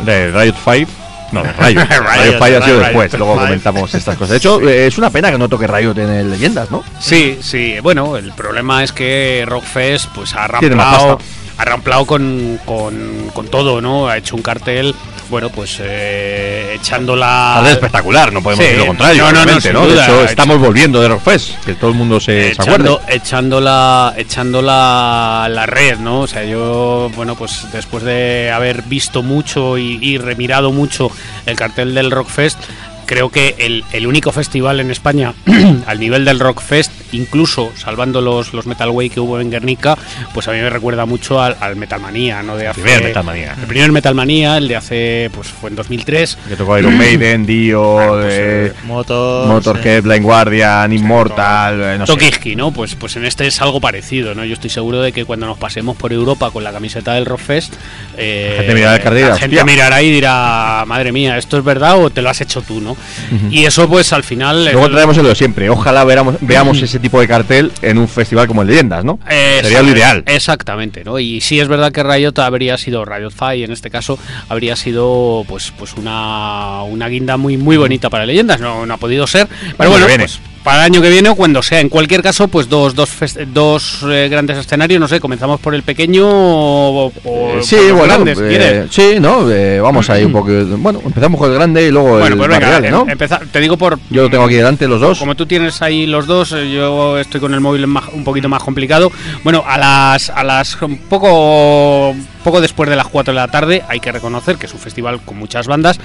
de 0.04 0.30
Riot 0.30 0.54
5. 0.64 0.90
No, 1.32 1.42
Riot 1.42 2.38
5 2.38 2.44
ha 2.44 2.62
sido 2.62 2.78
después, 2.78 3.12
luego 3.14 3.34
comentamos 3.36 3.94
estas 3.94 4.16
cosas. 4.16 4.30
De 4.30 4.36
hecho, 4.36 4.60
eh, 4.68 4.86
es 4.86 4.96
una 4.98 5.10
pena 5.10 5.30
que 5.30 5.38
no 5.38 5.48
toque 5.48 5.66
Riot 5.66 5.98
en 5.98 6.10
el 6.10 6.30
Leyendas, 6.30 6.70
¿no? 6.70 6.84
Sí, 6.98 7.38
sí. 7.40 7.78
Bueno, 7.82 8.16
el 8.16 8.32
problema 8.32 8.84
es 8.84 8.92
que 8.92 9.44
Rockfest 9.46 10.08
pues 10.14 10.34
ha 10.34 10.46
pasta. 10.46 11.18
Ha 11.58 11.64
ramplado 11.64 12.04
con, 12.06 12.58
con, 12.64 13.30
con 13.32 13.48
todo, 13.48 13.80
¿no? 13.80 14.08
Ha 14.08 14.18
hecho 14.18 14.36
un 14.36 14.42
cartel, 14.42 14.94
bueno, 15.30 15.48
pues 15.50 15.78
eh, 15.82 16.74
echando 16.74 17.16
la... 17.16 17.54
Sale 17.56 17.72
espectacular, 17.72 18.32
no 18.32 18.42
podemos 18.42 18.62
Sí, 18.64 18.70
decir 18.70 18.80
lo 18.80 18.86
contrario. 18.88 19.22
no, 19.24 19.32
no, 19.32 19.44
no, 19.44 19.72
¿no? 19.72 19.86
De 19.86 19.94
hecho, 20.02 20.24
estamos 20.24 20.58
volviendo 20.58 21.00
de 21.00 21.08
Rockfest, 21.08 21.64
que 21.64 21.74
todo 21.74 21.90
el 21.90 21.96
mundo 21.96 22.20
se, 22.20 22.54
se 22.54 22.60
acuerde. 22.62 22.72
echando, 22.74 23.00
echando 23.08 23.60
la 23.60 24.14
echando 24.16 24.62
la, 24.62 25.48
la 25.50 25.66
red 25.66 25.98
no 25.98 26.20
o 26.20 26.26
sea 26.26 26.44
yo 26.44 27.10
bueno 27.16 27.34
pues 27.36 27.66
después 27.72 28.02
de 28.04 28.50
haber 28.50 28.82
visto 28.82 29.22
mucho 29.22 29.78
y, 29.78 29.98
y 30.02 30.18
remirado 30.18 30.72
mucho 30.72 31.10
el 31.46 31.56
cartel 31.56 31.94
del 31.94 32.10
Rockfest 32.10 32.58
creo 33.06 33.30
que 33.30 33.54
el, 33.58 33.84
el 33.92 34.06
único 34.06 34.32
festival 34.32 34.80
en 34.80 34.90
España 34.90 35.32
al 35.86 36.00
nivel 36.00 36.24
del 36.24 36.40
Rockfest 36.40 36.90
incluso 37.12 37.72
salvando 37.76 38.20
los, 38.20 38.52
los 38.52 38.66
Metal 38.66 38.88
Way 38.90 39.10
que 39.10 39.20
hubo 39.20 39.40
en 39.40 39.50
Guernica, 39.50 39.96
pues 40.34 40.48
a 40.48 40.52
mí 40.52 40.58
me 40.58 40.70
recuerda 40.70 41.06
mucho 41.06 41.40
al, 41.40 41.56
al 41.60 41.76
Metal 41.76 42.00
Manía, 42.00 42.42
¿no? 42.42 42.56
De 42.56 42.68
hace, 42.68 42.80
primer 42.80 43.02
Metal 43.04 43.24
Manía. 43.24 43.54
El 43.60 43.66
primer 43.66 43.92
Metal 43.92 44.14
Manía, 44.14 44.56
el 44.56 44.68
de 44.68 44.76
hace, 44.76 45.30
pues 45.34 45.48
fue 45.48 45.70
en 45.70 45.76
2003. 45.76 46.38
Que 46.48 46.56
tocó 46.56 46.78
Iron 46.78 46.96
Maiden, 46.98 47.46
Dio, 47.46 47.96
pues, 48.08 48.34
eh, 48.36 48.72
Motor. 48.84 49.48
Motorhead, 49.48 50.02
Blind 50.02 50.24
Guardian, 50.24 50.92
Immortal, 50.92 51.80
eh, 51.82 51.98
no 51.98 52.06
sé. 52.06 52.12
Tokiski, 52.12 52.56
¿no? 52.56 52.72
Pues, 52.72 52.94
pues 52.94 53.16
en 53.16 53.24
este 53.24 53.46
es 53.46 53.60
algo 53.60 53.80
parecido, 53.80 54.34
¿no? 54.34 54.44
Yo 54.44 54.54
estoy 54.54 54.70
seguro 54.70 55.00
de 55.02 55.12
que 55.12 55.24
cuando 55.24 55.46
nos 55.46 55.58
pasemos 55.58 55.96
por 55.96 56.12
Europa 56.12 56.50
con 56.50 56.64
la 56.64 56.72
camiseta 56.72 57.14
del 57.14 57.26
Rockfest, 57.26 57.74
eh, 58.16 58.48
La 58.50 58.56
gente 58.62 58.74
mirará 58.74 58.96
el 58.96 59.14
dirá, 59.14 59.28
la 59.30 59.38
gente 59.38 59.64
mirará 59.64 60.02
y 60.02 60.10
dirá, 60.10 60.84
madre 60.86 61.12
mía, 61.12 61.36
¿esto 61.38 61.58
es 61.58 61.64
verdad 61.64 61.98
o 61.98 62.10
te 62.10 62.22
lo 62.22 62.30
has 62.30 62.40
hecho 62.40 62.62
tú, 62.62 62.80
no? 62.80 62.96
Y 63.50 63.64
eso, 63.64 63.88
pues 63.88 64.12
al 64.12 64.24
final. 64.24 64.64
Luego 64.64 64.86
el- 64.86 64.92
traemos 64.92 65.16
lo 65.16 65.28
de 65.28 65.34
siempre. 65.34 65.68
Ojalá 65.70 66.04
veamos, 66.04 66.36
veamos 66.40 66.78
ese 66.82 66.95
tipo 66.98 67.20
de 67.20 67.28
cartel 67.28 67.72
en 67.82 67.98
un 67.98 68.08
festival 68.08 68.46
como 68.46 68.62
el 68.62 68.68
Leyendas, 68.68 69.04
¿no? 69.04 69.18
Sería 69.28 69.82
lo 69.82 69.90
ideal. 69.90 70.22
Exactamente, 70.26 71.04
¿no? 71.04 71.18
Y 71.18 71.40
sí 71.40 71.60
es 71.60 71.68
verdad 71.68 71.92
que 71.92 72.02
Riot 72.02 72.38
habría 72.38 72.76
sido 72.78 73.04
Riot 73.04 73.30
Five 73.30 73.64
en 73.64 73.72
este 73.72 73.90
caso 73.90 74.18
habría 74.48 74.76
sido 74.76 75.44
pues 75.48 75.72
pues 75.78 75.94
una, 75.94 76.82
una 76.82 77.08
guinda 77.08 77.36
muy 77.36 77.56
muy 77.56 77.76
bonita 77.76 78.10
para 78.10 78.26
leyendas, 78.26 78.60
no, 78.60 78.86
no 78.86 78.94
ha 78.94 78.98
podido 78.98 79.26
ser, 79.26 79.48
pero 79.76 79.90
bueno, 79.90 80.06
pues 80.18 80.40
para 80.66 80.78
el 80.80 80.84
año 80.86 81.00
que 81.00 81.10
viene 81.10 81.28
o 81.28 81.36
cuando 81.36 81.62
sea. 81.62 81.78
En 81.78 81.88
cualquier 81.88 82.22
caso, 82.22 82.48
pues 82.48 82.68
dos 82.68 82.92
dos 82.96 83.08
dos 83.52 84.00
eh, 84.10 84.26
grandes 84.28 84.58
escenarios, 84.58 84.98
no 84.98 85.06
sé, 85.06 85.20
comenzamos 85.20 85.60
por 85.60 85.76
el 85.76 85.84
pequeño 85.84 86.24
o 86.28 87.12
por, 87.22 87.62
sí, 87.64 87.76
por 87.76 87.84
los 87.84 87.92
bueno, 87.98 88.14
grandes, 88.14 88.38
si 88.38 88.44
eh, 88.44 88.48
quieres. 88.48 88.86
sí, 88.90 89.20
¿no? 89.20 89.48
Eh, 89.48 89.78
vamos 89.80 90.10
ahí 90.10 90.24
un 90.24 90.32
poco. 90.32 90.48
Bueno, 90.78 91.00
empezamos 91.06 91.38
con 91.40 91.50
el 91.50 91.54
grande 91.56 91.86
y 91.86 91.90
luego 91.92 92.18
Bueno, 92.18 92.26
el 92.26 92.36
pues 92.36 92.48
venga, 92.48 92.80
¿no? 92.90 93.02
em- 93.02 93.10
empeza- 93.10 93.40
te 93.52 93.60
digo 93.60 93.76
por 93.76 93.96
Yo 94.10 94.22
lo 94.22 94.28
tengo 94.30 94.42
aquí 94.44 94.54
delante, 94.56 94.88
los 94.88 95.00
dos. 95.00 95.20
Como 95.20 95.36
tú 95.36 95.46
tienes 95.46 95.80
ahí 95.82 96.04
los 96.04 96.26
dos, 96.26 96.50
eh, 96.50 96.68
yo 96.72 97.16
estoy 97.16 97.40
con 97.40 97.54
el 97.54 97.60
móvil 97.60 97.86
más- 97.86 98.08
un 98.12 98.24
poquito 98.24 98.48
más 98.48 98.60
complicado. 98.64 99.12
Bueno, 99.44 99.62
a 99.64 99.78
las 99.78 100.30
a 100.30 100.42
las 100.42 100.82
un 100.82 100.98
poco 100.98 102.12
poco 102.42 102.60
después 102.60 102.90
de 102.90 102.96
las 102.96 103.06
4 103.06 103.32
de 103.34 103.38
la 103.40 103.48
tarde, 103.48 103.84
hay 103.88 104.00
que 104.00 104.10
reconocer 104.10 104.56
que 104.56 104.66
es 104.66 104.74
un 104.74 104.80
festival 104.80 105.20
con 105.24 105.36
muchas 105.36 105.68
bandas. 105.68 105.98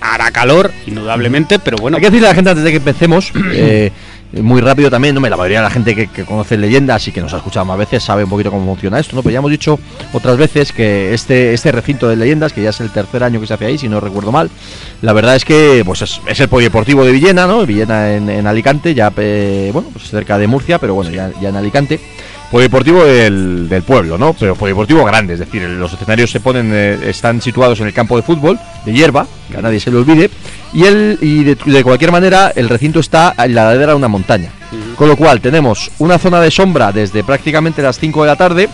Hará 0.00 0.30
calor, 0.30 0.72
indudablemente, 0.86 1.58
pero 1.58 1.76
bueno. 1.76 1.96
Hay 1.96 2.02
que 2.02 2.10
decirle 2.10 2.28
a 2.28 2.30
la 2.30 2.34
gente 2.34 2.50
antes 2.50 2.64
de 2.64 2.70
que 2.70 2.76
empecemos, 2.78 3.32
eh, 3.52 3.92
muy 4.32 4.60
rápido 4.60 4.90
también, 4.90 5.14
¿no? 5.14 5.20
la 5.20 5.36
mayoría 5.36 5.58
de 5.58 5.64
la 5.64 5.70
gente 5.70 5.94
que, 5.94 6.06
que 6.06 6.24
conoce 6.24 6.56
leyendas 6.56 7.06
y 7.08 7.12
que 7.12 7.20
nos 7.20 7.34
ha 7.34 7.38
escuchado 7.38 7.64
más 7.66 7.76
veces 7.76 8.02
sabe 8.02 8.22
un 8.22 8.30
poquito 8.30 8.50
cómo 8.50 8.64
funciona 8.64 9.00
esto, 9.00 9.16
¿no? 9.16 9.22
Pero 9.22 9.32
ya 9.32 9.38
hemos 9.40 9.50
dicho 9.50 9.78
otras 10.12 10.36
veces 10.36 10.72
que 10.72 11.12
este, 11.12 11.52
este 11.52 11.72
recinto 11.72 12.08
de 12.08 12.16
leyendas, 12.16 12.52
que 12.52 12.62
ya 12.62 12.70
es 12.70 12.80
el 12.80 12.90
tercer 12.90 13.24
año 13.24 13.40
que 13.40 13.46
se 13.48 13.54
hace 13.54 13.66
ahí, 13.66 13.76
si 13.76 13.88
no 13.88 13.98
recuerdo 13.98 14.30
mal, 14.30 14.48
la 15.02 15.12
verdad 15.12 15.34
es 15.34 15.44
que 15.44 15.82
pues 15.84 16.02
es, 16.02 16.20
es 16.26 16.38
el 16.38 16.48
polideportivo 16.48 17.04
de 17.04 17.12
Villena, 17.12 17.46
¿no? 17.46 17.66
Villena 17.66 18.12
en, 18.12 18.30
en 18.30 18.46
Alicante, 18.46 18.94
ya 18.94 19.12
eh, 19.16 19.70
bueno, 19.72 19.88
pues 19.92 20.08
cerca 20.08 20.38
de 20.38 20.46
Murcia, 20.46 20.78
pero 20.78 20.94
bueno, 20.94 21.10
ya, 21.10 21.32
ya 21.40 21.48
en 21.48 21.56
Alicante. 21.56 21.98
Polideportivo 22.50 23.04
del, 23.04 23.68
del 23.68 23.82
pueblo, 23.82 24.18
¿no? 24.18 24.34
Pero 24.34 24.56
polideportivo 24.56 25.04
grande, 25.04 25.34
es 25.34 25.38
decir, 25.40 25.62
los 25.62 25.92
escenarios 25.92 26.30
se 26.30 26.40
ponen, 26.40 26.70
eh, 26.74 26.98
están 27.04 27.40
situados 27.40 27.80
en 27.80 27.86
el 27.86 27.92
campo 27.92 28.16
de 28.16 28.22
fútbol, 28.22 28.58
de 28.84 28.92
hierba, 28.92 29.26
que 29.48 29.56
a 29.56 29.62
nadie 29.62 29.78
se 29.78 29.90
le 29.90 29.98
olvide, 29.98 30.30
y, 30.72 30.84
el, 30.84 31.18
y 31.20 31.44
de, 31.44 31.54
de 31.54 31.84
cualquier 31.84 32.10
manera 32.10 32.52
el 32.56 32.68
recinto 32.68 32.98
está 32.98 33.34
en 33.38 33.54
la 33.54 33.64
ladera 33.66 33.92
de 33.92 33.98
una 33.98 34.08
montaña. 34.08 34.50
Con 34.96 35.08
lo 35.08 35.16
cual 35.16 35.40
tenemos 35.40 35.90
una 35.98 36.18
zona 36.18 36.40
de 36.40 36.50
sombra 36.50 36.90
desde 36.90 37.22
prácticamente 37.22 37.82
las 37.82 37.98
5 37.98 38.22
de 38.22 38.26
la 38.26 38.36
tarde, 38.36 38.68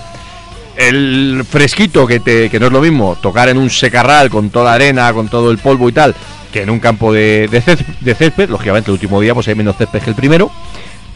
el 0.76 1.44
fresquito 1.48 2.06
que, 2.06 2.20
te, 2.20 2.48
que 2.48 2.60
no 2.60 2.66
es 2.66 2.72
lo 2.72 2.80
mismo 2.80 3.16
tocar 3.20 3.48
en 3.48 3.58
un 3.58 3.70
secarral 3.70 4.30
con 4.30 4.50
toda 4.50 4.66
la 4.66 4.74
arena, 4.74 5.12
con 5.12 5.28
todo 5.28 5.50
el 5.50 5.58
polvo 5.58 5.88
y 5.88 5.92
tal, 5.92 6.14
que 6.52 6.62
en 6.62 6.70
un 6.70 6.80
campo 6.80 7.12
de, 7.12 7.48
de, 7.50 7.60
césped, 7.60 7.86
de 8.00 8.14
césped. 8.14 8.48
Lógicamente 8.50 8.90
el 8.90 8.94
último 8.94 9.20
día 9.20 9.34
pues 9.34 9.48
hay 9.48 9.54
menos 9.54 9.76
césped 9.76 10.00
que 10.00 10.10
el 10.10 10.16
primero, 10.16 10.50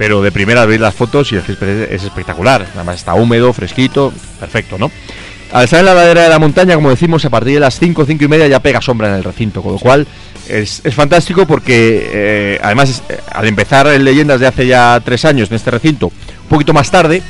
pero 0.01 0.23
de 0.23 0.33
primera 0.33 0.65
veis 0.65 0.81
las 0.81 0.95
fotos 0.95 1.31
y 1.31 1.37
el 1.37 1.43
césped 1.43 1.69
es, 1.69 1.91
es 1.91 2.05
espectacular. 2.05 2.67
Además 2.75 2.97
está 2.97 3.13
húmedo, 3.13 3.53
fresquito, 3.53 4.15
perfecto, 4.41 4.79
¿no? 4.79 4.91
Al 5.53 5.65
estar 5.65 5.81
en 5.81 5.85
la 5.85 5.93
ladera 5.95 6.23
de 6.23 6.31
la 6.31 6.39
montaña, 6.39 6.75
como 6.75 6.89
decimos, 6.89 7.23
a 7.27 7.29
partir 7.29 7.53
de 7.53 7.61
las 7.61 7.79
5, 7.79 8.07
5 8.07 8.25
y 8.25 8.29
media 8.29 8.47
ya 8.49 8.61
pega 8.61 8.81
sombra 8.81 9.09
en 9.09 9.17
el 9.17 9.25
recinto, 9.25 9.61
con 9.63 9.73
lo 9.73 9.79
cual 9.79 10.07
es, 10.49 10.81
es 10.85 10.95
fantástico 10.95 11.47
porque 11.47 12.09
eh, 12.15 12.61
además 12.63 12.89
es- 12.89 13.03
eh, 13.11 13.21
al 13.31 13.47
empezar 13.47 13.89
en 13.89 14.03
leyendas 14.03 14.41
de 14.41 14.47
hace 14.47 14.67
ya 14.67 14.99
tres 15.05 15.27
años 15.27 15.51
en 15.51 15.57
este 15.57 15.71
recinto, 15.71 16.07
un 16.07 16.49
poquito 16.49 16.73
más 16.73 16.91
tarde, 16.91 17.23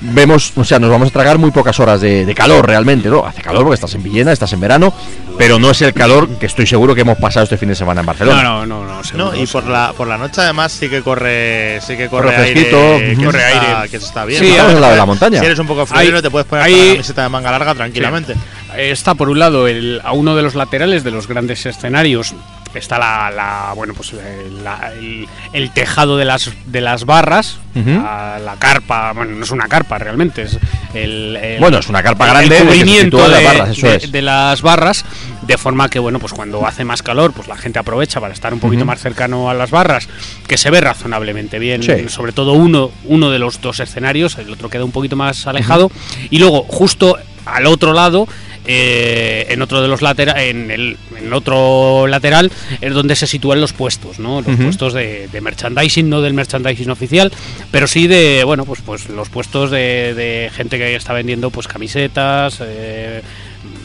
vemos, 0.00 0.52
o 0.56 0.64
sea, 0.64 0.78
nos 0.78 0.90
vamos 0.90 1.08
a 1.08 1.10
tragar 1.12 1.38
muy 1.38 1.50
pocas 1.50 1.78
horas 1.80 2.00
de, 2.00 2.24
de 2.24 2.34
calor 2.34 2.66
realmente, 2.66 3.08
¿no? 3.08 3.24
Hace 3.26 3.42
calor 3.42 3.62
porque 3.64 3.74
estás 3.74 3.94
en 3.94 4.02
Villena, 4.02 4.32
estás 4.32 4.52
en 4.52 4.60
verano, 4.60 4.92
pero 5.36 5.58
no 5.58 5.70
es 5.70 5.82
el 5.82 5.92
calor 5.92 6.28
que 6.38 6.46
estoy 6.46 6.66
seguro 6.66 6.94
que 6.94 7.00
hemos 7.02 7.18
pasado 7.18 7.44
este 7.44 7.56
fin 7.56 7.68
de 7.68 7.74
semana 7.74 8.00
en 8.00 8.06
Barcelona. 8.06 8.42
No, 8.42 8.66
no, 8.66 8.84
no, 8.84 8.94
no, 8.96 9.04
seguro, 9.04 9.32
No, 9.32 9.36
y 9.36 9.46
por 9.46 9.64
la, 9.66 9.92
por 9.96 10.06
la 10.08 10.16
noche 10.18 10.40
además 10.40 10.72
sí 10.72 10.88
que 10.88 11.02
corre 11.02 11.80
sí 11.80 11.96
que 11.96 12.08
corre 12.08 12.26
Corre 12.28 12.36
aire, 12.36 12.52
fresquito, 12.60 12.98
que 12.98 13.24
corre 13.24 13.44
aire, 13.44 13.88
que 13.90 13.96
está 13.96 14.24
bien. 14.24 14.40
Sí, 14.40 14.46
¿no? 14.46 14.52
estamos 14.52 14.74
en 14.74 14.80
la 14.80 14.90
de 14.90 14.96
la 14.96 15.06
montaña. 15.06 15.40
Si 15.40 15.46
eres 15.46 15.58
un 15.58 15.66
poco 15.66 15.86
frío 15.86 16.16
Hay- 16.16 16.22
te 16.22 16.30
puedes 16.30 16.46
poner 16.46 16.64
hasta 16.64 16.76
la 16.76 16.92
camiseta 16.92 17.22
de 17.22 17.28
manga 17.28 17.50
larga 17.50 17.74
tranquilamente. 17.74 18.34
Está 18.76 19.14
por 19.14 19.28
un 19.28 19.38
lado 19.38 19.66
el, 19.66 20.00
a 20.04 20.12
uno 20.12 20.36
de 20.36 20.42
los 20.42 20.54
laterales 20.54 21.02
de 21.04 21.10
los 21.10 21.26
grandes 21.26 21.64
escenarios 21.66 22.34
está 22.74 22.98
la, 22.98 23.30
la- 23.30 23.72
bueno 23.74 23.94
pues 23.94 24.12
eh, 24.12 24.50
la- 24.62 24.92
el, 24.92 25.26
el 25.52 25.70
tejado 25.72 26.16
de 26.16 26.24
las 26.24 26.50
de 26.66 26.80
las 26.80 27.04
barras 27.04 27.58
la, 27.74 28.38
la 28.44 28.56
carpa 28.56 29.12
bueno 29.12 29.36
no 29.36 29.44
es 29.44 29.50
una 29.52 29.68
carpa 29.68 29.98
realmente 29.98 30.42
es 30.42 30.58
el, 30.94 31.36
el- 31.36 31.60
Bueno, 31.60 31.78
es 31.78 31.88
una 31.88 32.02
carpa 32.02 32.24
el- 32.26 32.30
grande 32.32 32.56
el 32.58 32.62
de 32.62 32.68
cubrimiento 32.68 33.28
las 33.28 33.38
de, 33.38 33.44
barras, 33.44 33.68
eso 33.70 33.86
de- 33.86 33.96
es. 33.96 34.12
de 34.12 34.22
las 34.22 34.62
barras 34.62 35.04
de 35.42 35.56
forma 35.58 35.88
que 35.88 35.98
bueno 35.98 36.18
pues 36.18 36.32
cuando 36.32 36.66
hace 36.66 36.84
más 36.84 37.02
calor 37.02 37.32
pues 37.32 37.46
la 37.48 37.56
gente 37.56 37.78
aprovecha 37.78 38.20
para 38.20 38.34
estar 38.34 38.52
un 38.52 38.60
poquito 38.60 38.84
más 38.84 39.00
cercano 39.00 39.48
a 39.48 39.54
las 39.54 39.70
barras 39.70 40.08
que 40.46 40.58
se 40.58 40.70
ve 40.70 40.80
razonablemente 40.80 41.58
bien 41.58 41.82
Sí. 41.82 42.08
sobre 42.08 42.32
todo 42.32 42.52
uno 42.52 42.90
uno 43.04 43.30
de 43.30 43.38
los 43.38 43.60
dos 43.60 43.80
escenarios 43.80 44.36
el 44.38 44.52
otro 44.52 44.68
queda 44.68 44.84
un 44.84 44.92
poquito 44.92 45.16
más 45.16 45.46
alejado 45.46 45.90
y 46.30 46.38
luego 46.38 46.64
justo 46.68 47.16
al 47.46 47.66
otro 47.66 47.92
lado 47.94 48.26
eh, 48.70 49.46
en 49.48 49.62
otro 49.62 49.80
de 49.82 49.88
los 49.88 50.02
laterales 50.02 50.50
en 50.50 50.70
el 50.70 50.96
en 51.16 51.32
otro 51.32 52.06
lateral 52.06 52.52
es 52.80 52.92
donde 52.92 53.16
se 53.16 53.26
sitúan 53.26 53.60
los 53.60 53.72
puestos 53.72 54.18
no 54.18 54.42
los 54.42 54.56
puestos 54.56 54.92
de, 54.92 55.26
de 55.28 55.40
merchandising 55.40 56.08
no 56.08 56.20
del 56.20 56.34
merchandising 56.34 56.90
oficial 56.90 57.32
pero 57.70 57.86
sí 57.86 58.06
de 58.06 58.44
bueno 58.44 58.64
pues 58.66 58.80
pues 58.84 59.08
los 59.08 59.30
puestos 59.30 59.70
de, 59.70 60.12
de 60.14 60.50
gente 60.54 60.76
que 60.78 60.94
está 60.94 61.14
vendiendo 61.14 61.50
pues 61.50 61.66
camisetas 61.66 62.58
eh, 62.62 63.22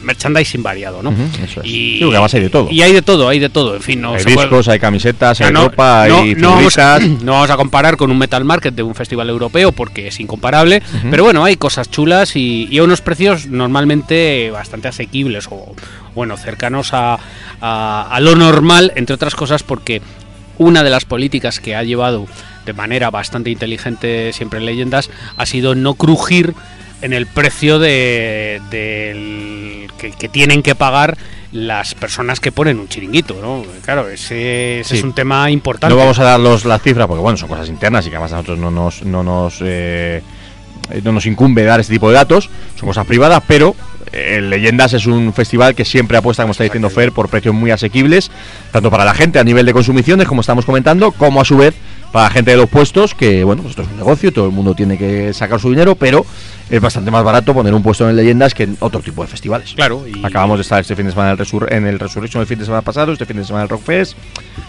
merchandising 0.03 0.61
variado 0.63 1.01
no 1.01 1.11
eso 1.43 1.61
es. 1.61 1.65
y 1.67 1.69
Sí, 1.97 1.99
porque 2.01 2.15
además 2.15 2.33
hay 2.33 2.41
de 2.41 2.49
todo. 2.49 2.67
y 2.71 2.81
hay 2.81 2.93
de 2.93 3.01
todo 3.01 3.29
hay 3.29 3.39
de 3.39 3.49
todo 3.49 3.75
en 3.75 3.81
fin 3.81 4.01
no 4.01 4.13
hay 4.13 4.23
puede- 4.23 4.35
discos, 4.37 4.67
hay 4.67 4.79
camisetas, 4.79 5.41
hay 5.41 5.51
no, 5.53 5.63
ropa, 5.69 6.07
no, 6.07 6.19
hay 6.19 6.35
no 6.35 6.49
vamos, 6.51 6.73
figuritas. 6.73 7.03
no 7.23 7.31
vamos 7.33 7.49
a 7.49 7.57
comparar 7.57 7.97
con 7.97 8.11
un 8.11 8.17
Metal 8.17 8.43
Market 8.43 8.73
de 8.75 8.83
un 8.83 8.95
festival 8.95 9.29
europeo 9.29 9.71
porque 9.71 10.07
es 10.07 10.19
incomparable, 10.19 10.81
pero 11.09 11.23
bueno, 11.23 11.43
hay 11.43 11.55
cosas 11.57 11.89
chulas 11.89 12.35
y, 12.35 12.67
y 12.69 12.77
a 12.79 12.83
unos 12.83 13.01
precios 13.01 13.47
normalmente 13.47 14.51
bastante 14.51 14.87
asequibles 14.87 15.47
o 15.49 15.73
bueno, 16.15 16.37
cercanos 16.37 16.93
a, 16.93 17.17
a- 17.61 18.07
a 18.09 18.19
lo 18.19 18.35
normal, 18.35 18.91
entre 18.95 19.13
otras 19.15 19.35
cosas 19.35 19.63
porque 19.63 20.01
una 20.57 20.83
de 20.83 20.89
las 20.89 21.05
políticas 21.05 21.59
que 21.59 21.75
ha 21.75 21.83
llevado 21.83 22.27
de 22.65 22.73
manera 22.73 23.09
bastante 23.09 23.49
inteligente 23.49 24.31
siempre 24.33 24.59
en 24.59 24.65
leyendas 24.65 25.09
ha 25.35 25.45
sido 25.45 25.75
no 25.75 25.95
crujir 25.95 26.53
en 27.03 27.13
el 27.13 27.27
precio 27.27 27.77
de, 27.79 28.59
que, 29.97 30.11
que 30.11 30.29
tienen 30.29 30.63
que 30.63 30.75
pagar 30.75 31.17
las 31.51 31.93
personas 31.93 32.39
que 32.39 32.51
ponen 32.51 32.79
un 32.79 32.87
chiringuito, 32.87 33.35
¿no? 33.39 33.63
Claro, 33.85 34.09
ese, 34.09 34.79
ese 34.79 34.89
Sí. 34.89 34.97
es 34.97 35.03
un 35.03 35.13
tema 35.13 35.51
importante. 35.51 35.93
No 35.93 35.99
vamos 35.99 36.17
a 36.17 36.23
dar 36.23 36.39
los, 36.39 36.65
las 36.65 36.81
cifras 36.81 37.05
porque 37.07 37.21
bueno, 37.21 37.37
son 37.37 37.49
cosas 37.49 37.69
internas 37.69 38.07
y 38.07 38.09
que 38.09 38.15
además 38.15 38.33
a 38.33 38.37
nosotros 38.37 38.57
no 38.57 38.71
nos, 38.71 39.03
no 39.03 39.21
nos, 39.21 39.57
eh, 39.61 40.21
no 41.03 41.11
nos 41.11 41.25
incumbe 41.27 41.63
dar 41.63 41.79
este 41.79 41.93
tipo 41.93 42.09
de 42.09 42.15
datos, 42.15 42.49
son 42.79 42.87
cosas 42.87 43.05
privadas, 43.05 43.43
pero 43.47 43.75
eh, 44.11 44.41
Leyendas 44.41 44.93
es 44.93 45.05
un 45.05 45.31
festival 45.33 45.75
que 45.75 45.85
siempre 45.85 46.17
apuesta, 46.17 46.43
como 46.43 46.51
está 46.51 46.63
diciendo 46.63 46.89
Fer, 46.89 47.11
por 47.11 47.29
precios 47.29 47.53
muy 47.53 47.69
asequibles, 47.69 48.31
tanto 48.71 48.89
para 48.89 49.05
la 49.05 49.13
gente 49.13 49.37
a 49.39 49.43
nivel 49.43 49.65
de 49.65 49.73
consumiciones, 49.73 50.27
como 50.27 50.41
estamos 50.41 50.65
comentando, 50.65 51.11
como 51.11 51.41
a 51.41 51.45
su 51.45 51.57
vez 51.57 51.75
para 52.11 52.25
la 52.25 52.31
gente 52.31 52.51
de 52.51 52.57
los 52.57 52.69
puestos, 52.69 53.15
que 53.15 53.43
bueno, 53.43 53.63
pues 53.63 53.71
esto 53.71 53.81
es 53.83 53.87
un 53.89 53.97
negocio, 53.97 54.31
todo 54.31 54.45
el 54.45 54.51
mundo 54.51 54.75
tiene 54.75 54.97
que 54.99 55.33
sacar 55.33 55.59
su 55.59 55.69
dinero, 55.69 55.95
pero 55.95 56.23
es 56.75 56.81
bastante 56.81 57.11
más 57.11 57.23
barato 57.23 57.53
poner 57.53 57.71
un 57.73 57.83
puesto 57.83 58.09
en 58.09 58.15
Leyendas 58.15 58.53
que 58.55 58.63
en 58.63 58.77
otro 58.79 58.99
tipo 59.01 59.21
de 59.21 59.27
festivales. 59.27 59.73
Claro, 59.75 60.05
y- 60.07 60.25
Acabamos 60.25 60.57
de 60.57 60.63
estar 60.63 60.79
este 60.81 60.95
fin 60.95 61.05
de 61.05 61.11
semana 61.11 61.31
en 61.33 61.39
el, 61.39 61.45
Resur- 61.45 61.71
en 61.71 61.85
el 61.85 61.99
Resurrection 61.99 62.41
el 62.41 62.47
fin 62.47 62.57
de 62.57 62.65
semana 62.65 62.81
pasado, 62.81 63.11
este 63.13 63.25
fin 63.25 63.37
de 63.37 63.43
semana 63.45 63.61
en 63.63 63.65
el 63.65 63.69
Rockfest. 63.69 64.17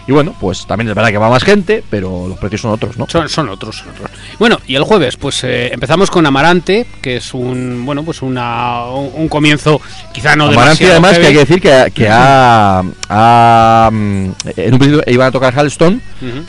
Y 0.07 0.11
bueno, 0.11 0.35
pues 0.39 0.67
también 0.67 0.87
es 0.89 0.95
verdad 0.95 1.09
que 1.09 1.17
va 1.17 1.29
más 1.31 1.43
gente, 1.43 1.83
pero 1.89 2.27
los 2.27 2.37
precios 2.37 2.61
son 2.61 2.71
otros, 2.71 2.95
¿no? 2.97 3.07
Son, 3.09 3.27
son 3.27 3.49
otros, 3.49 3.77
son 3.77 3.89
otros. 3.89 4.11
Bueno, 4.37 4.59
y 4.67 4.75
el 4.75 4.83
jueves, 4.83 5.17
pues 5.17 5.43
eh, 5.43 5.73
empezamos 5.73 6.11
con 6.11 6.25
Amarante, 6.27 6.85
que 7.01 7.17
es 7.17 7.33
un, 7.33 7.83
bueno, 7.85 8.03
pues 8.03 8.21
una, 8.21 8.85
un, 8.85 9.09
un 9.15 9.27
comienzo 9.27 9.81
quizá 10.13 10.35
no 10.35 10.45
Amarante, 10.45 10.85
demasiado 10.85 10.91
además, 10.93 11.17
que 11.19 11.25
hay 11.27 11.33
que 11.33 11.39
decir 11.39 11.59
que, 11.61 11.73
ha- 11.73 11.89
que 11.89 12.07
ha, 12.07 12.83
a, 13.09 13.89
mm, 13.91 14.29
en 14.57 14.73
un 14.73 14.79
principio 14.79 15.03
iban 15.07 15.27
a 15.27 15.31
tocar 15.31 15.57
Halston, 15.57 16.01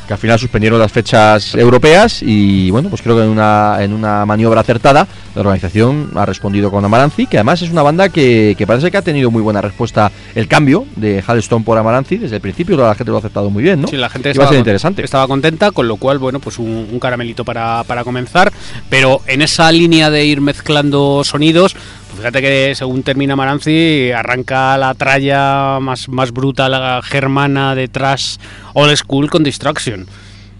que 0.06 0.12
al 0.12 0.18
final 0.18 0.38
suspendieron 0.38 0.78
las 0.78 0.92
fechas 0.92 1.54
europeas 1.54 2.22
y 2.22 2.70
bueno, 2.70 2.88
pues 2.90 3.00
creo 3.02 3.16
que 3.16 3.22
en 3.22 3.28
una, 3.30 3.76
en 3.80 3.92
una 3.92 4.24
maniobra 4.26 4.60
acertada 4.60 5.06
organización 5.46 6.10
ha 6.14 6.26
respondido 6.26 6.70
con 6.70 6.84
Amaranthi, 6.84 7.26
que 7.26 7.38
además 7.38 7.62
es 7.62 7.70
una 7.70 7.82
banda 7.82 8.08
que, 8.08 8.54
que 8.56 8.66
parece 8.66 8.90
que 8.90 8.96
ha 8.96 9.02
tenido 9.02 9.30
muy 9.30 9.42
buena 9.42 9.60
respuesta 9.60 10.10
el 10.34 10.48
cambio 10.48 10.86
de 10.96 11.22
Halston 11.26 11.64
por 11.64 11.78
Amaranthi 11.78 12.18
desde 12.18 12.36
el 12.36 12.42
principio, 12.42 12.76
la 12.76 12.94
gente 12.94 13.10
lo 13.10 13.16
ha 13.16 13.20
aceptado 13.20 13.50
muy 13.50 13.62
bien, 13.62 13.80
¿no? 13.80 13.88
Sí, 13.88 13.96
la 13.96 14.08
gente 14.08 14.28
a 14.28 14.32
estaba, 14.32 14.48
ser 14.50 14.58
interesante. 14.58 15.04
estaba 15.04 15.26
contenta, 15.26 15.70
con 15.70 15.88
lo 15.88 15.96
cual, 15.96 16.18
bueno, 16.18 16.40
pues 16.40 16.58
un, 16.58 16.88
un 16.90 16.98
caramelito 16.98 17.44
para, 17.44 17.84
para 17.84 18.04
comenzar. 18.04 18.52
Pero 18.90 19.20
en 19.26 19.42
esa 19.42 19.70
línea 19.72 20.10
de 20.10 20.24
ir 20.24 20.40
mezclando 20.40 21.22
sonidos, 21.24 21.74
pues 21.74 22.18
fíjate 22.18 22.40
que 22.40 22.74
según 22.74 23.02
termina 23.02 23.36
Maranzi, 23.36 24.10
arranca 24.12 24.76
la 24.78 24.94
tralla 24.94 25.78
más, 25.80 26.08
más 26.08 26.32
bruta, 26.32 26.68
la 26.68 27.00
germana 27.02 27.74
de 27.74 27.88
trash 27.88 28.36
old 28.74 28.96
school 28.96 29.30
con 29.30 29.42
Distraction. 29.42 30.06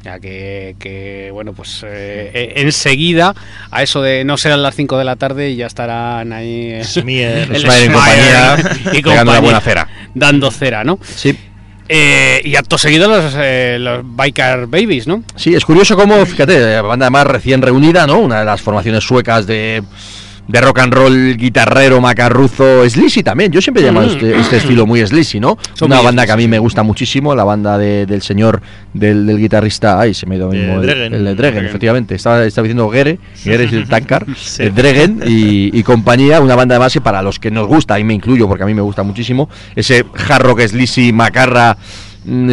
Ya 0.06 0.20
que, 0.20 0.76
que, 0.78 1.30
bueno, 1.32 1.52
pues 1.52 1.82
eh, 1.82 2.30
eh, 2.32 2.52
enseguida, 2.58 3.34
a 3.72 3.82
eso 3.82 4.02
de 4.02 4.24
no 4.24 4.36
serán 4.36 4.62
las 4.62 4.76
5 4.76 4.98
de 4.98 5.04
la 5.04 5.16
tarde 5.16 5.50
y 5.50 5.56
ya 5.56 5.66
estarán 5.66 6.32
ahí. 6.32 6.70
eh, 6.70 6.78
el 6.78 6.84
Smear 6.84 7.48
en 7.82 7.92
compañía, 7.92 8.56
y 8.92 9.02
pegando 9.02 9.42
buena 9.42 9.60
cera. 9.60 9.88
Dando 10.14 10.52
cera, 10.52 10.84
¿no? 10.84 11.00
Sí. 11.02 11.36
Eh, 11.88 12.40
y 12.44 12.54
acto 12.54 12.78
seguido 12.78 13.08
los, 13.08 13.34
eh, 13.36 13.78
los 13.80 14.02
Biker 14.04 14.68
Babies, 14.68 15.08
¿no? 15.08 15.24
Sí, 15.34 15.56
es 15.56 15.64
curioso 15.64 15.96
cómo, 15.96 16.24
fíjate, 16.24 16.80
banda 16.82 17.06
además 17.06 17.26
recién 17.26 17.60
reunida, 17.60 18.06
¿no? 18.06 18.20
Una 18.20 18.38
de 18.38 18.44
las 18.44 18.60
formaciones 18.60 19.02
suecas 19.02 19.44
de, 19.44 19.82
de 20.48 20.60
rock 20.60 20.78
and 20.78 20.92
roll, 20.94 21.36
guitarrero, 21.36 22.00
macarruzo, 22.00 22.88
sleazy 22.88 23.22
también. 23.22 23.50
Yo 23.50 23.60
siempre 23.60 23.82
he 23.82 23.86
llamado 23.86 24.06
Mm. 24.06 24.10
este, 24.10 24.38
este 24.38 24.56
estilo 24.58 24.86
muy 24.86 25.04
sleazy, 25.06 25.40
¿no? 25.40 25.58
Son 25.74 25.86
Una 25.86 25.96
muy 25.96 26.04
banda 26.06 26.24
que 26.26 26.32
a 26.32 26.36
mí 26.36 26.46
me 26.46 26.58
gusta 26.58 26.82
muchísimo, 26.82 27.34
la 27.34 27.44
banda 27.44 27.76
de- 27.78 28.06
del 28.06 28.22
señor, 28.22 28.60
del, 28.94 29.26
del 29.26 29.38
guitarrista, 29.38 30.00
ay, 30.00 30.14
se 30.14 30.26
me 30.26 30.36
ha 30.36 30.38
ido 30.38 30.48
mismo, 30.50 30.74
el, 30.80 30.82
Dregen. 30.82 31.14
el 31.14 31.24
de 31.24 31.34
Dregen, 31.34 31.36
Dregen. 31.54 31.64
efectivamente. 31.66 32.14
Estaba, 32.14 32.44
estaba 32.44 32.64
diciendo 32.64 32.88
Gere, 32.90 33.18
Gere 33.36 33.64
es 33.64 33.72
el 33.72 33.88
Tankar, 33.88 34.24
Sí. 34.36 34.62
el 34.62 34.74
Dregen 34.74 35.20
y, 35.26 35.76
y 35.78 35.82
compañía, 35.82 36.40
una 36.40 36.54
banda 36.54 36.76
además 36.76 36.92
que 36.92 37.00
para 37.00 37.22
los 37.22 37.38
que 37.40 37.50
nos 37.50 37.66
gusta, 37.66 37.94
ahí 37.94 38.04
me 38.04 38.14
incluyo 38.14 38.46
porque 38.48 38.62
a 38.62 38.66
mí 38.66 38.74
me 38.74 38.82
gusta 38.82 39.02
muchísimo, 39.02 39.48
ese 39.74 40.04
hard 40.28 40.42
rock 40.42 40.60
sleazy, 40.66 41.12
macarra, 41.12 41.76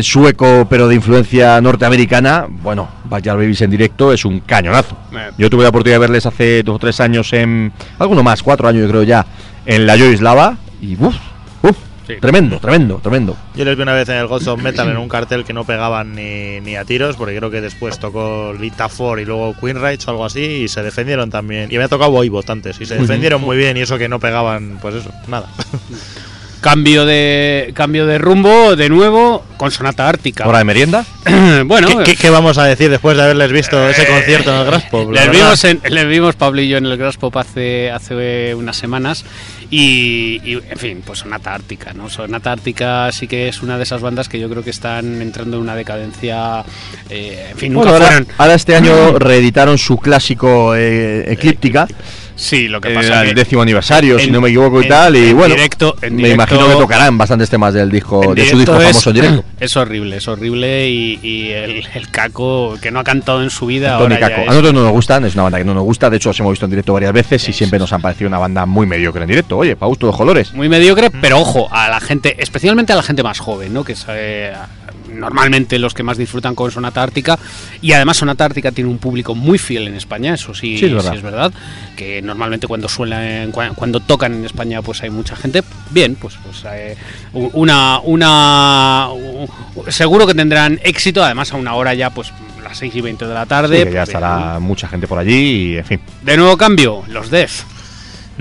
sueco 0.02 0.68
pero 0.70 0.88
de 0.88 0.96
influencia 0.96 1.60
norteamericana, 1.62 2.48
bueno, 2.50 2.90
Backyard 3.06 3.38
Babies 3.38 3.62
en 3.62 3.72
directo 3.72 4.14
es 4.14 4.26
un 4.26 4.40
cañonazo. 4.42 4.98
Eh. 5.14 5.32
Yo 5.38 5.50
tuve 5.50 5.64
la 5.64 5.70
oportunidad 5.70 5.96
de 5.96 6.02
verles 6.02 6.26
hace 6.26 6.64
dos 6.64 6.76
o 6.76 6.80
tres 6.80 7.00
años 7.00 7.34
en, 7.34 7.72
alguno 8.00 8.24
más, 8.24 8.44
cuatro 8.44 8.68
años 8.68 8.84
yo 8.84 8.90
creo 8.90 9.04
ya, 9.04 9.26
en 9.66 9.86
la 9.88 9.96
Yoislava 9.96 10.58
y 10.82 10.96
uff, 10.96 11.16
uff, 11.64 11.78
Sí. 12.06 12.16
tremendo, 12.20 12.60
tremendo, 12.60 13.00
tremendo. 13.02 13.38
Yo 13.56 13.64
les 13.64 13.78
vi 13.78 13.82
una 13.82 13.94
vez 13.94 14.10
en 14.10 14.16
el 14.16 14.28
Gods 14.28 14.48
of 14.48 14.62
Metal 14.62 14.90
en 14.90 14.98
un 14.98 15.08
cartel 15.08 15.46
que 15.46 15.54
no 15.54 15.64
pegaban 15.64 16.14
ni, 16.14 16.60
ni 16.60 16.76
a 16.76 16.84
tiros, 16.84 17.16
porque 17.16 17.38
creo 17.38 17.50
que 17.50 17.62
después 17.62 17.98
tocó 17.98 18.54
Lita 18.60 18.90
Ford 18.90 19.20
y 19.20 19.26
luego 19.26 19.56
Queen 19.58 19.80
Rage 19.80 20.00
o 20.08 20.10
algo 20.10 20.26
así, 20.26 20.42
y 20.42 20.68
se 20.68 20.84
defendieron 20.84 21.30
también. 21.30 21.72
Y 21.72 21.78
me 21.78 21.86
ha 21.86 21.88
tocado 21.88 22.12
Voivod 22.12 22.50
antes, 22.50 22.82
y 22.82 22.86
se 22.86 22.96
defendieron 22.98 23.40
muy 23.40 23.56
bien, 23.56 23.78
y 23.78 23.82
eso 23.82 23.98
que 23.98 24.10
no 24.10 24.20
pegaban, 24.20 24.80
pues 24.82 24.96
eso, 24.96 25.12
nada. 25.28 25.48
Cambio 26.64 27.06
de 27.06 27.72
cambio 27.76 28.06
de 28.06 28.18
rumbo, 28.18 28.78
de 28.78 28.88
nuevo, 28.88 29.44
con 29.58 29.70
Sonata 29.70 30.08
Ártica. 30.08 30.48
Hora 30.48 30.60
de 30.60 30.64
merienda. 30.64 31.04
bueno, 31.66 31.90
¿Qué, 31.90 32.04
qué- 32.06 32.16
qué 32.16 32.30
vamos 32.30 32.58
a 32.58 32.64
decir 32.64 32.90
después 32.90 33.18
de 33.18 33.24
haberles 33.24 33.52
visto 33.52 33.90
ese 33.90 34.08
concierto 34.08 34.50
en 34.54 34.62
el 34.62 34.66
Graspop? 34.68 35.12
Les 35.12 35.30
vimos, 35.30 35.62
en, 35.66 35.82
les 35.90 36.08
vimos 36.08 36.36
Pablo 36.36 36.62
y 36.62 36.70
yo 36.70 36.78
en 36.78 36.86
el 36.86 36.96
Grass 36.98 37.18
Pop 37.18 37.36
hace, 37.36 37.92
hace 37.92 38.56
unas 38.56 38.78
semanas 38.78 39.26
y, 39.70 40.40
y, 40.46 40.54
en 40.70 40.78
fin, 40.78 41.04
pues 41.06 41.20
Sonata 41.20 41.54
Ártica, 41.54 41.92
¿no? 41.94 42.10
Sonata 42.10 42.54
Ártica 42.54 43.12
sí 43.12 43.28
que 43.28 43.50
es 43.50 43.62
una 43.62 43.76
de 43.78 43.84
esas 43.84 44.00
bandas 44.02 44.30
que 44.30 44.40
yo 44.40 44.50
creo 44.50 44.64
que 44.64 44.70
están 44.70 45.22
entrando 45.22 45.58
en 45.58 45.64
una 45.64 45.76
decadencia, 45.76 46.64
eh, 47.10 47.48
en 47.52 47.58
fin, 47.58 47.74
nunca 47.74 47.90
Bueno, 47.92 48.06
ahora, 48.06 48.16
fueron... 48.20 48.28
ahora 48.38 48.54
este 48.54 48.76
año 48.76 49.20
reeditaron 49.20 49.78
su 49.78 49.98
clásico 49.98 50.76
eh, 50.78 51.26
Eclíptica, 51.34 51.88
Sí, 52.44 52.68
lo 52.68 52.82
que 52.82 52.92
eh, 52.92 52.96
pasa 52.96 53.22
al 53.22 53.28
que 53.28 53.34
décimo 53.36 53.62
aniversario, 53.62 54.20
si 54.20 54.30
no 54.30 54.42
me 54.42 54.50
equivoco 54.50 54.82
y 54.82 54.84
en- 54.84 54.90
tal, 54.90 55.16
y 55.16 55.30
en 55.30 55.38
bueno, 55.38 55.56
directo- 55.56 55.96
en 56.02 56.16
me 56.16 56.24
directo- 56.24 56.34
imagino 56.56 56.68
que 56.68 56.74
tocarán 56.82 57.18
bastantes 57.18 57.50
temas 57.50 57.74
del 57.74 57.90
disco, 57.90 58.36
de 58.36 58.46
su 58.50 58.58
disco 58.60 58.74
famoso 58.80 59.10
en 59.12 59.16
directo. 59.16 59.44
Es 59.60 59.78
horrible, 59.78 60.18
es 60.18 60.28
horrible 60.28 60.90
y, 60.90 61.20
y 61.24 61.52
el, 61.52 61.88
el 61.94 62.10
Caco 62.10 62.78
que 62.82 62.92
no 62.92 63.00
ha 63.00 63.04
cantado 63.06 63.42
en 63.42 63.50
su 63.50 63.66
vida 63.66 63.98
Tony 63.98 64.18
Caco. 64.18 64.42
es- 64.42 64.48
A 64.48 64.52
nosotros 64.52 64.74
no 64.74 64.84
nos 64.84 64.92
gustan, 64.92 65.24
es 65.26 65.34
una 65.36 65.44
banda 65.44 65.58
que 65.58 65.64
no 65.64 65.74
nos 65.74 65.84
gusta, 65.84 66.10
de 66.10 66.18
hecho 66.18 66.32
os 66.32 66.40
hemos 66.42 66.52
visto 66.52 66.66
en 66.66 66.72
directo 66.72 66.92
varias 66.94 67.14
veces 67.14 67.48
y 67.48 67.54
siempre 67.54 67.80
nos 67.80 67.94
han 67.94 68.02
parecido 68.02 68.28
una 68.28 68.40
banda 68.40 68.66
muy 68.66 68.86
mediocre 68.86 69.22
en 69.24 69.30
directo. 69.30 69.58
Oye, 69.58 69.76
para 69.78 69.88
gusto 69.88 70.08
de 70.08 70.14
colores. 70.14 70.54
muy 70.54 70.68
mediocre, 70.68 71.10
pero 71.22 71.40
ojo, 71.40 71.70
a 71.72 71.88
la 71.88 72.02
gente, 72.02 72.36
especialmente 72.40 72.92
a 72.92 72.98
la 72.98 73.04
gente 73.04 73.24
más 73.24 73.40
joven, 73.40 73.74
¿no? 73.74 73.86
Que 73.86 73.96
eh, 74.10 74.54
normalmente 75.14 75.80
los 75.80 75.94
que 75.94 76.04
más 76.04 76.18
disfrutan 76.18 76.56
con 76.56 76.72
Sonata 76.72 77.02
Ártica. 77.04 77.38
Y 77.82 77.94
además 77.94 78.18
Sonata 78.18 78.46
Ártica 78.46 78.72
tiene 78.72 78.90
un 78.90 78.98
público 78.98 79.36
muy 79.36 79.58
fiel 79.58 79.88
en 79.88 79.96
España, 79.96 80.34
eso 80.34 80.54
sí, 80.54 80.78
Sí, 80.78 80.86
es 80.86 80.94
verdad. 80.94 81.16
es 81.16 81.22
verdad. 81.22 81.54
Que 81.96 82.22
normalmente 82.22 82.68
cuando 82.68 82.88
cua- 82.88 83.74
cuando 83.76 84.00
tocan 84.00 84.34
en 84.34 84.46
España, 84.46 84.82
pues 84.82 85.02
hay 85.04 85.10
mucha 85.10 85.36
gente. 85.36 85.64
Bien, 85.92 86.16
pues, 86.16 86.36
pues 86.44 86.64
eh, 86.74 86.96
una, 87.34 88.00
una 88.00 89.10
seguro 89.90 90.28
que 90.28 90.34
tendrán 90.34 90.80
éxito, 90.84 91.24
además 91.24 91.52
a 91.54 91.58
una 91.58 91.74
hora 91.76 91.94
ya, 91.94 92.10
pues 92.10 92.32
las 92.64 92.78
6 92.78 92.96
y 92.96 93.02
20 93.02 93.28
de 93.28 93.34
la 93.34 93.46
tarde. 93.46 93.80
Sí, 93.80 93.84
que 93.86 93.92
ya 93.94 94.00
pues, 94.06 94.10
estará 94.16 94.60
mucha 94.60 94.88
gente 94.88 95.08
por 95.08 95.20
allí 95.20 95.74
y 95.74 95.78
en 95.78 95.86
fin. 95.86 96.00
De 96.22 96.38
nuevo 96.38 96.58
cambio, 96.58 97.04
los 97.08 97.30
Death. 97.30 97.52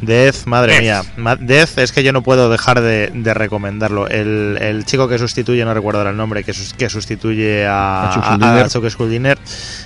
Death, 0.01 0.47
madre 0.47 0.81
Death. 0.81 1.17
mía. 1.17 1.37
Death 1.41 1.79
es 1.79 1.93
que 1.93 2.03
yo 2.03 2.13
no 2.13 2.23
puedo 2.23 2.49
dejar 2.51 2.81
de, 2.81 3.11
de 3.13 3.35
recomendarlo. 3.35 4.09
El, 4.09 4.59
el 4.61 4.85
chico 4.85 5.09
que 5.09 5.19
sustituye, 5.19 5.65
no 5.65 5.75
recuerdo 5.75 5.99
ahora 6.01 6.11
el 6.11 6.17
nombre, 6.17 6.45
que, 6.45 6.53
sus- 6.55 6.73
que 6.75 6.89
sustituye 6.89 7.67
a, 7.67 8.11
A 8.11 8.15
Chuck 8.69 8.89
Schuldiner. 8.89 9.39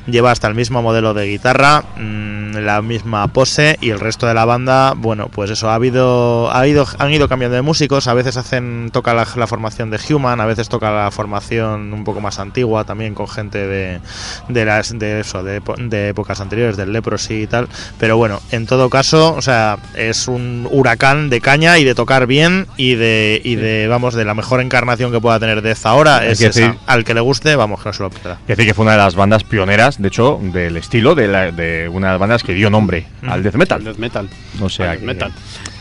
lleva 0.07 0.31
hasta 0.31 0.47
el 0.49 0.55
mismo 0.55 0.83
modelo 0.83 1.13
de 1.15 1.27
guitarra, 1.27 1.83
mm, 1.97 2.57
la 2.59 2.83
misma 2.83 3.27
pose 3.29 3.77
y 3.81 3.91
el 3.91 4.01
resto 4.01 4.27
de 4.27 4.35
la 4.35 4.45
banda, 4.45 4.95
bueno, 4.97 5.29
pues 5.29 5.51
eso, 5.51 5.69
ha 5.71 5.75
habido, 5.75 6.55
ha 6.55 6.67
ido, 6.67 6.87
han 6.99 7.13
ido 7.13 7.29
cambiando 7.29 7.57
de 7.57 7.63
músicos, 7.63 8.07
a 8.07 8.15
veces 8.15 8.37
hacen, 8.37 8.91
toca 8.93 9.13
la, 9.15 9.27
la 9.37 9.47
formación 9.47 9.91
de 9.91 9.99
Human, 10.09 10.41
a 10.41 10.47
veces 10.47 10.69
toca 10.69 10.91
la 10.93 11.11
formación 11.11 11.93
un 11.93 12.05
poco 12.05 12.21
más 12.21 12.39
antigua, 12.39 12.85
también 12.85 13.15
con 13.15 13.29
gente 13.29 13.67
de, 13.67 14.01
de 14.49 14.65
las 14.65 14.97
de 14.99 15.21
eso, 15.21 15.43
de, 15.43 15.61
de 15.79 16.09
épocas 16.11 16.41
anteriores, 16.41 16.77
del 16.77 16.93
Leprosy 16.93 17.43
y 17.43 17.47
tal. 17.47 17.69
Pero 17.99 18.17
bueno, 18.17 18.41
en 18.53 18.67
todo 18.67 18.89
caso, 18.89 19.35
o 19.35 19.43
sea, 19.43 19.79
es 19.97 20.29
un 20.29 20.69
huracán 20.71 21.31
de 21.31 21.41
caña 21.41 21.79
y 21.79 21.85
de 21.85 21.95
tocar 21.95 22.27
bien 22.27 22.67
y 22.77 22.95
de, 22.95 23.41
y 23.45 23.57
de 23.57 23.87
vamos, 23.89 24.15
de 24.15 24.25
la 24.25 24.35
mejor 24.35 24.61
encarnación 24.61 25.11
que 25.13 25.21
pueda 25.21 25.39
tener 25.41 25.63
Death 25.63 25.85
ahora 25.87 26.19
Hay 26.19 26.33
es 26.33 26.39
que 26.39 26.47
esa. 26.47 26.61
decir- 26.61 26.75
Al 26.87 27.05
que 27.05 27.15
le 27.15 27.21
guste, 27.21 27.57
vamos, 27.57 27.83
que 27.83 27.89
no 27.89 27.93
se 27.93 28.03
lo 28.03 28.11
pierda. 28.11 28.39
Decir 28.47 28.67
que 28.67 28.75
fue 28.75 28.85
una 28.85 28.93
de 28.93 28.99
las 28.99 29.15
bandas 29.15 29.45
pioneras, 29.45 30.01
de 30.01 30.09
hecho, 30.09 30.39
del 30.43 30.77
estilo 30.77 31.15
de, 31.15 31.29
la- 31.29 31.51
de 31.53 31.89
una 31.89 32.09
de 32.09 32.13
las 32.15 32.21
bandas 32.21 32.43
que 32.43 32.55
dio 32.55 32.71
nombre 32.71 33.07
al 33.27 33.43
death 33.43 33.55
Al 33.55 33.59
metal. 33.59 33.85
death 33.85 33.97
metal. 33.99 34.29
O 34.61 34.69
sea 34.69 34.93
que- 34.93 34.99
death 34.99 35.07
metal. 35.07 35.33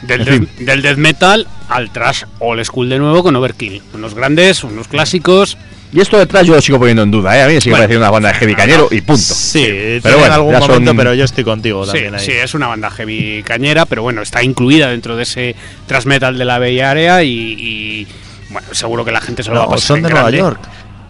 Del, 0.01 0.21
En 0.21 0.27
death- 0.45 0.55
del 0.59 0.81
death 0.81 0.97
metal 0.97 1.47
al 1.69 1.89
trash 1.91 2.23
old 2.39 2.63
school 2.63 2.89
de 2.89 2.99
nuevo 2.99 3.23
con 3.23 3.35
Overkill. 3.35 3.81
Unos 3.93 4.13
grandes, 4.13 4.63
unos 4.63 4.87
clásicos. 4.87 5.57
Y 5.93 6.01
esto 6.01 6.17
detrás 6.17 6.45
yo 6.45 6.55
lo 6.55 6.61
sigo 6.61 6.77
poniendo 6.77 7.03
en 7.03 7.11
duda, 7.11 7.37
¿eh? 7.37 7.43
A 7.43 7.47
mí 7.47 7.53
me 7.53 7.61
sigue 7.61 7.71
Bueno, 7.71 7.83
pareciendo 7.83 8.05
una 8.05 8.11
banda 8.11 8.29
de 8.29 8.35
heavy 8.35 8.55
cañero 8.55 8.87
y 8.91 9.01
punto. 9.01 9.21
Sí, 9.21 9.63
pero 9.65 10.01
pero 10.03 10.15
en 10.15 10.19
bueno, 10.21 10.33
algún 10.35 10.51
ya 10.51 10.59
son- 10.59 10.69
momento, 10.69 10.95
pero 10.95 11.13
yo 11.13 11.23
estoy 11.23 11.43
contigo 11.45 11.85
Sí, 11.85 11.91
también 11.91 12.15
ahí. 12.15 12.25
sí, 12.25 12.31
es 12.33 12.53
una 12.53 12.67
banda 12.67 12.89
heavy 12.91 13.43
cañera, 13.43 13.85
pero 13.85 14.01
bueno, 14.03 14.21
está 14.21 14.43
incluida 14.43 14.89
dentro 14.89 15.15
de 15.15 15.23
ese 15.23 15.55
thrash 15.87 16.05
metal 16.05 16.37
de 16.37 16.43
la 16.45 16.59
Bay 16.59 16.79
Area 16.81 17.23
y, 17.23 17.29
y, 17.29 18.07
bueno, 18.49 18.67
seguro 18.71 19.05
que 19.05 19.11
la 19.11 19.21
gente 19.21 19.41
se 19.43 19.49
lo 19.51 19.55
va 19.57 19.61
a 19.61 19.65
No, 19.65 19.71
pasar 19.71 19.87
son 19.87 19.97
en 19.97 20.03
de 20.03 20.09
Nueva 20.09 20.31
grande. 20.31 20.37
York. 20.39 20.59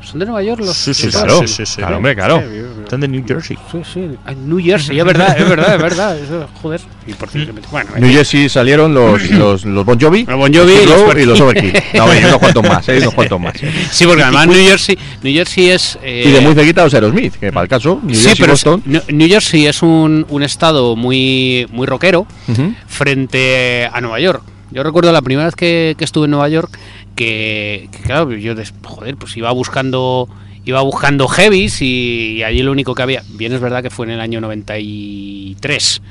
¿Son 0.05 0.19
de 0.19 0.25
Nueva 0.25 0.43
York 0.43 0.61
los 0.61 0.75
Sí, 0.77 0.93
sí, 0.93 1.07
claro, 1.09 1.39
sí, 1.41 1.47
sí, 1.47 1.65
sí. 1.65 1.75
claro, 1.77 1.97
hombre, 1.97 2.15
claro. 2.15 2.41
Son 2.89 3.01
de 3.01 3.07
New 3.07 3.23
Jersey. 3.27 3.57
Sí, 3.71 3.79
sí. 3.93 4.09
New 4.45 4.59
Jersey, 4.63 4.99
es 4.99 5.05
verdad, 5.05 5.35
es 5.39 5.49
verdad, 5.49 5.75
es 5.75 5.81
verdad. 5.81 6.17
Eso, 6.19 6.47
joder. 6.61 6.81
Y 7.07 7.13
por 7.13 7.29
cierto, 7.29 7.53
bueno, 7.71 7.89
New 7.97 8.11
Jersey 8.11 8.47
salieron 8.49 8.93
los, 8.93 9.29
los, 9.31 9.65
los 9.65 9.85
Bon 9.85 9.99
Jovi, 9.99 10.25
Los 10.25 10.37
Bon 10.37 10.53
Jovi 10.53 10.73
y 10.73 10.85
los 10.85 11.15
y 11.17 11.25
los 11.25 11.39
Overkill. 11.41 11.73
No, 11.95 12.03
hay 12.05 12.23
unos 12.23 12.37
cuantos 12.39 12.63
más, 12.63 12.87
hay 12.89 12.97
unos 12.99 13.13
cuantos 13.13 13.39
más. 13.39 13.53
Sí, 13.91 14.05
porque 14.05 14.23
además 14.23 14.47
New 14.47 14.55
Jersey, 14.67 14.97
New 15.23 15.33
Jersey 15.33 15.69
es. 15.69 15.97
eh, 16.03 16.23
Y 16.27 16.31
de 16.31 16.41
muy 16.41 16.53
cerquita 16.53 16.83
los 16.83 16.93
Aerosmith, 16.93 17.33
que 17.35 17.51
para 17.51 17.63
el 17.63 17.69
caso, 17.69 17.99
New 18.03 18.15
sí, 18.15 18.21
Jersey, 18.27 18.41
pero 18.41 18.53
es- 18.53 18.63
Boston. 18.63 18.83
New 18.85 19.01
New 19.09 19.27
Jersey 19.27 19.65
es 19.65 19.81
un, 19.81 20.25
un 20.29 20.43
estado 20.43 20.95
muy, 20.95 21.67
muy 21.71 21.87
rockero 21.87 22.27
Ujú. 22.47 22.73
frente 22.87 23.89
a 23.91 24.01
Nueva 24.01 24.19
York. 24.19 24.41
Yo 24.71 24.83
recuerdo 24.83 25.11
la 25.13 25.21
primera 25.21 25.45
vez 25.45 25.55
que, 25.55 25.95
que 25.97 26.03
estuve 26.03 26.25
en 26.25 26.31
Nueva 26.31 26.49
York 26.49 26.77
que, 27.15 27.89
que, 27.91 27.99
claro, 28.03 28.31
yo 28.33 28.55
des- 28.55 28.73
joder, 28.83 29.15
pues 29.17 29.35
iba 29.37 29.51
buscando 29.51 30.27
iba 30.67 30.81
buscando 30.81 31.27
heavies 31.27 31.81
y, 31.83 32.41
allí 32.43 32.63
lo 32.63 32.71
único 32.71 32.95
que 32.95 33.03
había, 33.03 33.21
bien 33.29 33.53
es 33.53 33.61
verdad 33.61 33.83
que 33.83 33.91
fue 33.91 34.07
en 34.07 34.13
el 34.13 34.19
año 34.19 34.41
93. 34.41 36.01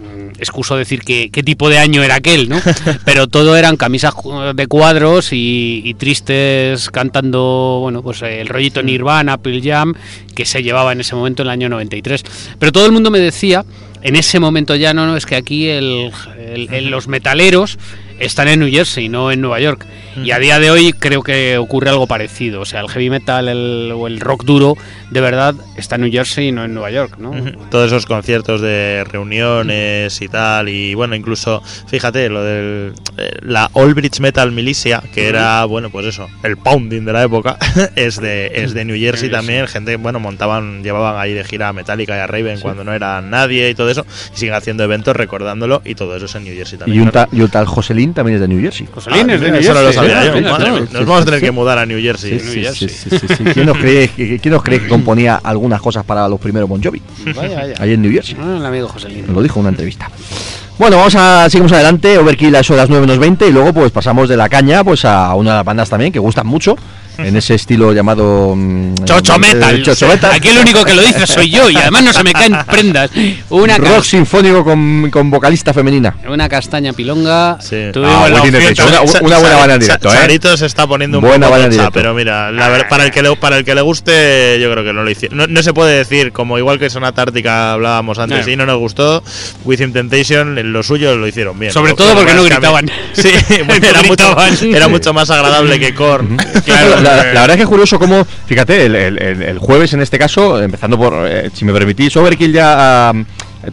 Mm, 0.00 0.28
Excuso 0.40 0.76
decir 0.76 1.00
que, 1.02 1.30
qué 1.30 1.42
tipo 1.44 1.68
de 1.68 1.78
año 1.78 2.02
era 2.02 2.16
aquel, 2.16 2.48
¿no? 2.48 2.60
Pero 3.04 3.28
todo 3.28 3.56
eran 3.56 3.76
camisas 3.76 4.12
de 4.54 4.66
cuadros 4.66 5.32
y, 5.32 5.82
y 5.84 5.94
tristes 5.94 6.90
cantando, 6.90 7.78
bueno, 7.82 8.02
pues 8.02 8.22
eh, 8.22 8.40
el 8.40 8.48
rollito 8.48 8.82
Nirvana, 8.82 9.38
Pearl 9.38 9.62
Jam, 9.62 9.94
que 10.34 10.44
se 10.44 10.62
llevaba 10.64 10.92
en 10.92 11.00
ese 11.00 11.14
momento, 11.14 11.42
en 11.42 11.46
el 11.46 11.52
año 11.52 11.68
93. 11.68 12.24
Pero 12.58 12.72
todo 12.72 12.86
el 12.86 12.92
mundo 12.92 13.10
me 13.12 13.20
decía, 13.20 13.64
en 14.02 14.16
ese 14.16 14.40
momento 14.40 14.74
ya, 14.74 14.92
no, 14.94 15.06
no, 15.06 15.16
es 15.16 15.26
que 15.26 15.36
aquí 15.36 15.68
el, 15.68 16.10
el- 16.38 16.74
el- 16.74 16.90
los 16.90 17.06
metaleros 17.06 17.78
están 18.18 18.48
en 18.48 18.60
New 18.60 18.70
Jersey, 18.70 19.08
no 19.08 19.30
en 19.32 19.40
Nueva 19.40 19.60
York. 19.60 19.86
Y 20.22 20.30
a 20.30 20.38
día 20.38 20.60
de 20.60 20.70
hoy 20.70 20.92
creo 20.92 21.22
que 21.24 21.58
ocurre 21.58 21.90
algo 21.90 22.06
parecido. 22.06 22.60
O 22.60 22.64
sea, 22.64 22.80
el 22.80 22.88
heavy 22.88 23.10
metal 23.10 23.48
el- 23.48 23.90
o 23.92 24.06
el 24.06 24.20
rock 24.20 24.44
duro, 24.44 24.76
de 25.10 25.20
verdad, 25.20 25.56
está 25.76 25.96
en 25.96 26.02
New 26.02 26.12
Jersey 26.12 26.48
y 26.48 26.52
no 26.52 26.64
en 26.64 26.72
Nueva 26.72 26.92
York, 26.92 27.16
¿no? 27.18 27.32
Todos 27.68 27.88
esos 27.88 28.06
conciertos 28.06 28.60
de 28.60 29.02
reuniones 29.10 30.20
y 30.22 30.28
tal, 30.28 30.68
y 30.68 30.94
bueno, 30.94 31.14
incluso, 31.14 31.62
fíjate, 31.88 32.28
lo 32.28 32.42
de 32.42 32.92
la 33.42 33.70
All 33.72 33.94
Bridge 33.94 34.20
Metal 34.20 34.50
Militia, 34.52 35.02
que 35.12 35.28
era, 35.28 35.64
bueno, 35.64 35.90
pues 35.90 36.06
eso, 36.06 36.28
el 36.42 36.56
pounding 36.56 37.02
de 37.04 37.12
la 37.12 37.24
época, 37.24 37.58
es 37.96 38.20
de, 38.20 38.52
es 38.54 38.72
de 38.74 38.84
New 38.84 38.96
Jersey 38.96 39.30
también. 39.30 39.66
Gente, 39.66 39.96
bueno, 39.96 40.20
montaban, 40.20 40.82
llevaban 40.82 41.20
ahí 41.20 41.32
de 41.34 41.44
gira 41.44 41.68
a 41.68 41.72
Metallica 41.72 42.16
y 42.16 42.20
a 42.20 42.26
Raven 42.26 42.60
cuando 42.60 42.84
no 42.84 42.92
era 42.92 43.20
nadie 43.20 43.70
y 43.70 43.74
todo 43.74 43.90
eso, 43.90 44.06
y 44.34 44.38
siguen 44.38 44.54
haciendo 44.54 44.84
eventos 44.84 45.16
recordándolo, 45.16 45.82
y 45.84 45.94
todo 45.96 46.16
eso 46.16 46.26
es 46.26 46.34
en 46.36 46.44
New 46.44 46.54
Jersey 46.54 46.78
también. 46.78 46.98
Y 46.98 47.02
un, 47.04 47.10
claro. 47.10 47.28
ta- 47.30 47.36
y 47.36 47.40
un 47.40 47.48
tal 47.50 47.66
Joselín 48.04 48.14
también 48.14 48.34
es 48.36 48.40
de 48.40 48.48
New 48.48 48.60
Jersey. 48.60 48.86
Joselín 48.92 49.30
Ah, 49.30 49.34
es 49.34 49.40
de 49.40 49.50
New 49.50 49.60
eso 49.60 49.74
no 49.74 49.80
lo 49.82 49.92
Jersey. 49.92 50.08
sabía 50.10 50.40
yo. 50.40 50.50
Madre 50.50 50.70
Nos 50.92 51.06
vamos 51.06 51.22
a 51.22 51.24
tener 51.24 51.40
que 51.40 51.50
mudar 51.50 51.78
a 51.78 51.86
New 51.86 52.00
Jersey. 52.00 52.38
Sí, 52.38 52.44
New 52.44 52.54
sí, 52.54 52.62
Jersey. 52.62 52.88
sí, 52.88 53.10
sí, 53.10 53.18
sí, 53.18 53.34
sí. 53.36 53.44
¿Quién 53.54 53.66
nos 53.66 53.78
cree, 53.78 54.08
que- 54.08 54.38
quién 54.38 54.52
nos 54.54 54.62
cree 54.62 54.80
que 54.80 54.88
componía 54.88 55.40
algunas 55.42 55.80
cosas 55.80 56.04
para 56.04 56.28
los 56.28 56.38
primeros 56.40 56.68
Bon 56.68 56.82
Jovi? 56.82 57.00
Vaya, 57.34 57.56
vaya. 57.56 57.74
Ahí 57.78 57.92
en 57.94 58.02
New 58.02 58.12
Jersey. 58.12 58.36
Ah, 58.40 58.56
el 58.58 58.66
amigo 58.66 58.88
Joselín. 58.88 59.26
Nos 59.26 59.34
lo 59.36 59.42
dijo 59.42 59.56
en 59.58 59.60
una 59.62 59.68
entrevista. 59.70 60.10
Bueno, 60.78 60.96
vamos 60.96 61.14
a 61.14 61.48
seguimos 61.48 61.72
adelante. 61.72 62.18
Overkill 62.18 62.54
a 62.56 62.60
eso 62.60 62.74
de 62.74 62.80
las 62.80 62.88
9 62.88 63.06
menos 63.06 63.18
20 63.18 63.46
y 63.48 63.52
luego 63.52 63.72
pues 63.72 63.92
pasamos 63.92 64.28
de 64.28 64.36
la 64.36 64.48
caña 64.48 64.82
pues 64.84 65.04
a 65.04 65.34
una 65.34 65.50
de 65.50 65.56
las 65.58 65.64
bandas 65.64 65.88
también 65.88 66.12
que 66.12 66.18
gustan 66.18 66.46
mucho 66.46 66.76
en 67.18 67.36
ese 67.36 67.54
estilo 67.54 67.92
llamado 67.92 68.54
mm, 68.56 68.94
Chocho 69.04 69.34
eh, 69.34 69.38
metal. 69.38 69.82
Chocho 69.82 70.06
metal. 70.08 70.32
Aquí 70.34 70.48
el 70.48 70.58
único 70.58 70.84
que 70.84 70.94
lo 70.94 71.02
dice 71.02 71.26
soy 71.26 71.50
yo 71.50 71.70
y 71.70 71.76
además 71.76 72.02
no 72.04 72.12
se 72.12 72.24
me 72.24 72.32
caen 72.32 72.56
prendas. 72.70 73.10
Una, 73.50 73.78
rock 73.78 74.02
sinfónico 74.04 74.64
con, 74.64 75.10
con 75.10 75.30
vocalista 75.30 75.72
femenina. 75.72 76.16
una 76.28 76.48
castaña 76.48 76.92
pilonga. 76.92 77.58
Sí. 77.60 77.76
Ah, 78.04 78.28
la. 78.28 78.42
Una- 78.42 79.00
una 79.20 79.38
buena 79.38 79.56
banda 79.56 79.74
en 79.74 79.80
directo, 79.80 80.08
¿eh? 80.12 80.16
Sarito 80.16 80.56
se 80.56 80.66
está 80.66 80.86
poniendo 80.86 81.18
un 81.18 81.24
Buena 81.24 81.46
poco 81.46 81.58
tocha, 81.58 81.68
directo. 81.70 81.92
pero 81.92 82.14
mira, 82.14 82.50
la 82.52 82.68
ver- 82.68 82.88
para 82.88 83.04
el 83.04 83.10
que 83.10 83.22
le, 83.22 83.34
para 83.36 83.56
el 83.56 83.64
que 83.64 83.74
le 83.74 83.80
guste, 83.80 84.58
yo 84.60 84.70
creo 84.70 84.84
que 84.84 84.92
no 84.92 85.02
lo 85.02 85.10
hicieron. 85.10 85.38
No, 85.38 85.46
no 85.46 85.62
se 85.62 85.72
puede 85.72 85.96
decir, 85.96 86.32
como 86.32 86.58
igual 86.58 86.78
que 86.78 86.90
Sonata 86.90 87.22
Ártica 87.22 87.72
hablábamos 87.72 88.18
antes, 88.18 88.46
No. 88.46 88.52
y 88.52 88.56
no 88.56 88.66
nos 88.66 88.78
gustó, 88.78 89.22
Within 89.64 89.92
Temptation, 89.92 90.58
en 90.58 90.72
lo 90.72 90.82
suyo 90.82 91.16
lo 91.16 91.26
hicieron 91.26 91.58
bien. 91.58 91.72
Sobre 91.72 91.90
Lo- 91.90 91.96
todo 91.96 92.08
lo 92.08 92.14
porque 92.16 92.30
que 92.32 92.36
no 92.36 92.44
gritaban. 92.44 92.90
Sí, 93.12 93.30
bueno, 93.66 93.80
No 93.80 93.88
era, 93.90 94.02
mucho, 94.02 94.36
era 94.64 94.88
mucho 94.88 95.12
más 95.14 95.30
agradable 95.30 95.78
que 95.78 95.94
Korn. 95.94 96.36
Claro, 96.64 97.00
la, 97.04 97.30
eh, 97.30 97.34
la 97.34 97.40
verdad 97.42 97.50
es 97.50 97.56
que 97.56 97.62
es 97.62 97.68
curioso 97.68 97.98
cómo, 97.98 98.24
fíjate, 98.46 98.86
el, 98.86 98.94
el- 98.96 99.58
jueves 99.58 99.92
en 99.92 100.00
este 100.02 100.18
caso, 100.18 100.60
empezando 100.62 100.98
por, 100.98 101.14
eh, 101.26 101.50
si 101.54 101.64
me 101.64 101.72
permitís, 101.72 102.16
Overkill 102.16 102.52
ya 102.52 103.12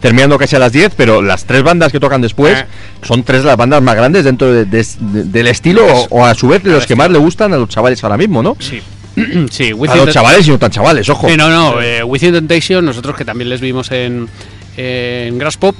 terminando 0.00 0.38
casi 0.38 0.56
a 0.56 0.58
las 0.58 0.72
10, 0.72 0.92
pero 0.96 1.20
las 1.20 1.44
tres 1.44 1.62
bandas 1.62 1.92
que 1.92 2.00
tocan 2.00 2.22
después 2.22 2.58
Eh. 2.60 2.64
son 3.02 3.24
tres 3.24 3.42
de 3.42 3.48
las 3.48 3.56
bandas 3.56 3.82
más 3.82 3.94
grandes 3.94 4.24
dentro 4.24 4.50
de- 4.52 4.64
de- 4.64 4.86
de- 5.00 5.24
del 5.24 5.46
estilo 5.48 5.84
o, 5.86 6.06
o 6.10 6.24
a 6.24 6.34
su 6.34 6.48
vez 6.48 6.62
de 6.62 6.70
los 6.70 6.86
que 6.86 6.96
más 6.96 7.10
le 7.10 7.18
gustan 7.18 7.52
a 7.52 7.56
los 7.58 7.68
chavales 7.68 8.02
ahora 8.02 8.16
mismo, 8.16 8.42
¿no? 8.42 8.56
Sí. 8.58 8.80
sí, 9.50 9.70
A 9.70 9.74
Within 9.74 9.96
los 9.98 10.06
the- 10.06 10.12
chavales 10.12 10.46
y 10.48 10.50
no 10.50 10.58
tan 10.58 10.70
chavales, 10.70 11.06
ojo. 11.10 11.28
Sí, 11.28 11.36
no, 11.36 11.50
no, 11.50 11.80
eh, 11.82 12.02
Within 12.02 12.32
Temptation, 12.32 12.82
nosotros 12.84 13.14
que 13.16 13.26
también 13.26 13.50
les 13.50 13.60
vimos 13.60 13.90
en, 13.92 14.28
en 14.78 15.38
Grass 15.38 15.58
Pop. 15.58 15.76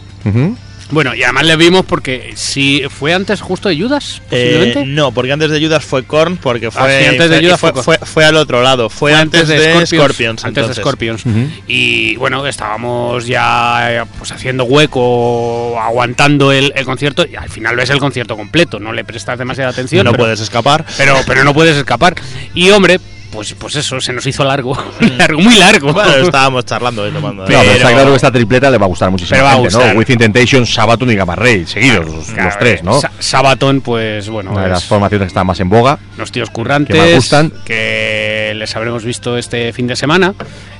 Bueno, 0.92 1.14
y 1.14 1.22
además 1.24 1.46
les 1.46 1.56
vimos 1.56 1.84
porque 1.86 2.32
si 2.36 2.82
fue 2.88 3.12
antes 3.14 3.40
justo 3.40 3.68
de 3.68 3.76
Judas, 3.80 4.22
Eh, 4.30 4.52
posiblemente. 4.52 4.84
no, 4.86 5.10
porque 5.10 5.32
antes 5.32 5.50
de 5.50 5.58
Judas 5.60 5.84
fue 5.84 6.04
Korn, 6.04 6.36
porque 6.36 6.70
fue, 6.70 6.82
Ah, 6.82 7.00
sí, 7.00 7.06
antes 7.08 7.30
de 7.30 7.42
Judas 7.42 7.58
fue, 7.58 7.72
fue 7.72 7.82
fue, 7.82 7.98
fue 8.06 8.24
al 8.24 8.36
otro 8.36 8.62
lado, 8.62 8.88
fue, 8.90 9.14
antes, 9.14 9.48
de, 9.48 9.84
Scorpions. 9.86 10.44
antes 10.44 10.68
de. 10.68 10.74
Scorpions. 10.74 11.24
Y 11.66 12.14
bueno, 12.16 12.46
estábamos 12.46 13.26
ya 13.26 14.02
eh, 14.02 14.04
pues 14.18 14.30
haciendo 14.32 14.64
hueco, 14.64 15.78
aguantando 15.80 16.52
el, 16.52 16.72
el 16.76 16.84
concierto 16.84 17.24
y 17.30 17.36
al 17.36 17.48
final 17.48 17.74
ves 17.74 17.90
el 17.90 17.98
concierto 17.98 18.36
completo, 18.36 18.78
no 18.78 18.92
le 18.92 19.04
prestas 19.04 19.38
demasiada 19.38 19.70
atención. 19.70 20.04
no 20.04 20.12
pero, 20.12 20.24
puedes 20.24 20.40
escapar. 20.40 20.84
pero, 20.96 21.16
pero 21.26 21.42
no 21.44 21.54
puedes 21.54 21.76
escapar. 21.76 22.14
Y 22.54 22.70
hombre, 22.70 23.00
pues, 23.32 23.54
pues 23.54 23.74
eso, 23.74 24.00
se 24.00 24.12
nos 24.12 24.24
hizo 24.26 24.44
largo, 24.44 24.76
largo 25.18 25.40
muy 25.40 25.56
largo. 25.56 25.92
Bueno, 25.92 26.14
estábamos 26.16 26.64
charlando 26.64 27.08
y 27.08 27.10
tomando. 27.10 27.42
No, 27.42 27.48
pero 27.48 27.60
está 27.62 27.72
Pero- 27.86 27.88
claro 27.94 28.10
que 28.10 28.16
esta 28.16 28.30
tripleta 28.30 28.70
le 28.70 28.78
va 28.78 28.84
a 28.86 28.88
gustar 28.88 29.10
muchísimo 29.10 29.34
Pero 29.36 29.44
va 29.44 29.50
a 29.50 29.54
gente, 29.54 29.68
gustar. 29.74 29.92
¿no? 29.94 29.98
Within 29.98 30.18
Temptation, 30.18 30.66
Sabaton 30.66 31.10
y 31.10 31.16
Gamma 31.16 31.34
Ray, 31.34 31.66
seguidos, 31.66 32.04
los, 32.06 32.26
Claro, 32.26 32.44
los 32.50 32.58
tres, 32.58 32.82
¿no? 32.84 33.00
Sa- 33.00 33.10
Sabaton, 33.18 33.80
pues 33.80 34.28
bueno, 34.28 34.52
Una 34.52 34.62
de 34.64 34.68
las 34.68 34.82
es 34.82 34.88
formaciones 34.88 35.26
que 35.26 35.28
están 35.28 35.46
más 35.46 35.58
en 35.60 35.68
boga. 35.68 35.98
unos 36.16 36.30
tíos 36.30 36.50
currantes 36.50 36.94
que 36.94 37.02
más 37.02 37.14
gustan. 37.14 37.52
que 37.64 38.52
les 38.54 38.76
habremos 38.76 39.02
visto 39.04 39.36
este 39.38 39.72
fin 39.72 39.86
de 39.86 39.96
semana 39.96 40.34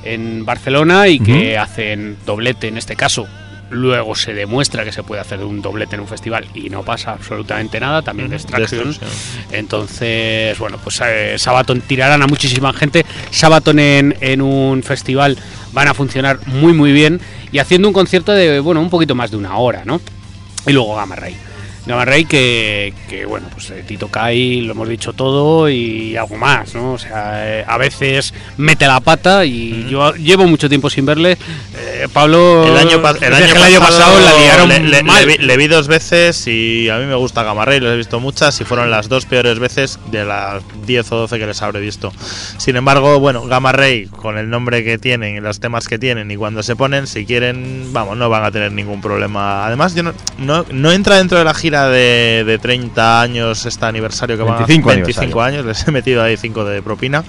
en 0.04 0.44
Barcelona 0.44 1.08
y 1.08 1.18
que 1.18 1.56
hacen 1.58 2.16
doblete 2.26 2.68
en 2.68 2.76
este 2.78 2.94
caso. 2.96 3.26
Luego 3.72 4.14
se 4.14 4.34
demuestra 4.34 4.84
que 4.84 4.92
se 4.92 5.02
puede 5.02 5.20
hacer 5.22 5.40
un 5.40 5.62
doblete 5.62 5.94
en 5.96 6.02
un 6.02 6.08
festival 6.08 6.46
y 6.54 6.68
no 6.68 6.82
pasa 6.82 7.12
absolutamente 7.12 7.80
nada, 7.80 8.02
también 8.02 8.28
Destruction. 8.28 8.88
Destruction. 8.88 9.10
Entonces, 9.50 10.58
bueno, 10.58 10.78
pues 10.82 11.00
eh, 11.04 11.38
Sabaton 11.38 11.80
tirarán 11.80 12.22
a 12.22 12.26
muchísima 12.26 12.72
gente. 12.72 13.06
Sabaton 13.30 13.78
en, 13.78 14.16
en 14.20 14.42
un 14.42 14.82
festival 14.82 15.38
van 15.72 15.88
a 15.88 15.94
funcionar 15.94 16.38
muy 16.46 16.74
muy 16.74 16.92
bien 16.92 17.20
y 17.50 17.58
haciendo 17.58 17.88
un 17.88 17.94
concierto 17.94 18.32
de, 18.32 18.60
bueno, 18.60 18.80
un 18.80 18.90
poquito 18.90 19.14
más 19.14 19.30
de 19.30 19.38
una 19.38 19.56
hora, 19.56 19.84
¿no? 19.84 20.00
Y 20.66 20.72
luego 20.72 20.94
Gamma 20.94 21.16
Ray. 21.16 21.51
Gamma 21.86 22.04
Ray 22.04 22.24
que, 22.24 22.92
que, 23.08 23.24
bueno, 23.26 23.48
pues 23.52 23.70
eh, 23.70 23.82
Tito 23.86 24.08
Kai, 24.08 24.60
lo 24.60 24.72
hemos 24.72 24.88
dicho 24.88 25.12
todo 25.12 25.68
y 25.68 26.16
algo 26.16 26.36
más, 26.36 26.74
¿no? 26.74 26.92
O 26.92 26.98
sea, 26.98 27.58
eh, 27.60 27.64
a 27.66 27.76
veces 27.76 28.32
mete 28.56 28.86
la 28.86 29.00
pata 29.00 29.44
y 29.44 29.86
yo 29.90 30.14
llevo 30.14 30.46
mucho 30.46 30.68
tiempo 30.68 30.88
sin 30.90 31.04
verle. 31.06 31.36
Eh, 31.76 32.06
Pablo, 32.12 32.64
El 32.66 32.76
año, 32.76 33.02
pa- 33.02 33.10
el 33.20 33.34
año 33.34 33.46
que 33.46 33.52
el 33.52 33.62
año 33.62 33.80
pasado 33.80 34.20
la 34.20 34.38
liaron 34.38 34.68
le, 34.68 34.78
le- 34.80 35.02
mal. 35.02 35.26
le 35.26 35.36
vi, 35.38 35.44
le 35.44 35.56
vi 35.56 35.66
dos 35.66 35.88
veces 35.88 36.46
y 36.46 36.88
a 36.88 36.98
mí 36.98 37.06
me 37.06 37.14
gusta 37.16 37.42
Gamma 37.42 37.64
Ray, 37.64 37.80
les 37.80 37.92
he 37.92 37.96
visto 37.96 38.20
muchas 38.20 38.60
y 38.60 38.64
fueron 38.64 38.90
las 38.90 39.08
dos 39.08 39.26
peores 39.26 39.58
veces 39.58 39.98
de 40.10 40.24
las 40.24 40.62
10 40.86 41.10
o 41.12 41.16
12 41.16 41.38
que 41.38 41.46
les 41.46 41.60
habré 41.62 41.80
visto. 41.80 42.12
Sin 42.58 42.76
embargo, 42.76 43.18
bueno, 43.18 43.44
Gamma 43.46 43.72
Ray, 43.72 44.06
con 44.06 44.38
el 44.38 44.48
nombre 44.50 44.84
que 44.84 44.98
tienen 44.98 45.36
y 45.36 45.40
los 45.40 45.58
temas 45.58 45.88
que 45.88 45.98
tienen 45.98 46.30
y 46.30 46.36
cuando 46.36 46.62
se 46.62 46.76
ponen, 46.76 47.06
si 47.08 47.26
quieren, 47.26 47.92
vamos, 47.92 48.16
no 48.16 48.28
van 48.28 48.44
a 48.44 48.50
tener 48.52 48.70
ningún 48.70 49.00
problema. 49.00 49.66
Además, 49.66 49.94
yo 49.96 50.04
no, 50.04 50.12
no, 50.38 50.64
no 50.70 50.92
entra 50.92 51.16
dentro 51.16 51.38
de 51.38 51.44
la 51.44 51.54
gira 51.54 51.71
de, 51.88 52.44
de 52.44 52.58
30 52.58 53.20
años 53.20 53.64
este 53.66 53.84
aniversario 53.84 54.36
que 54.36 54.42
25 54.44 54.86
van 54.88 54.92
a 54.94 54.96
25 55.02 55.40
aniversario. 55.40 55.60
años, 55.60 55.66
les 55.66 55.88
he 55.88 55.90
metido 55.90 56.22
ahí 56.22 56.36
5 56.36 56.64
de 56.64 56.82
propina, 56.82 57.24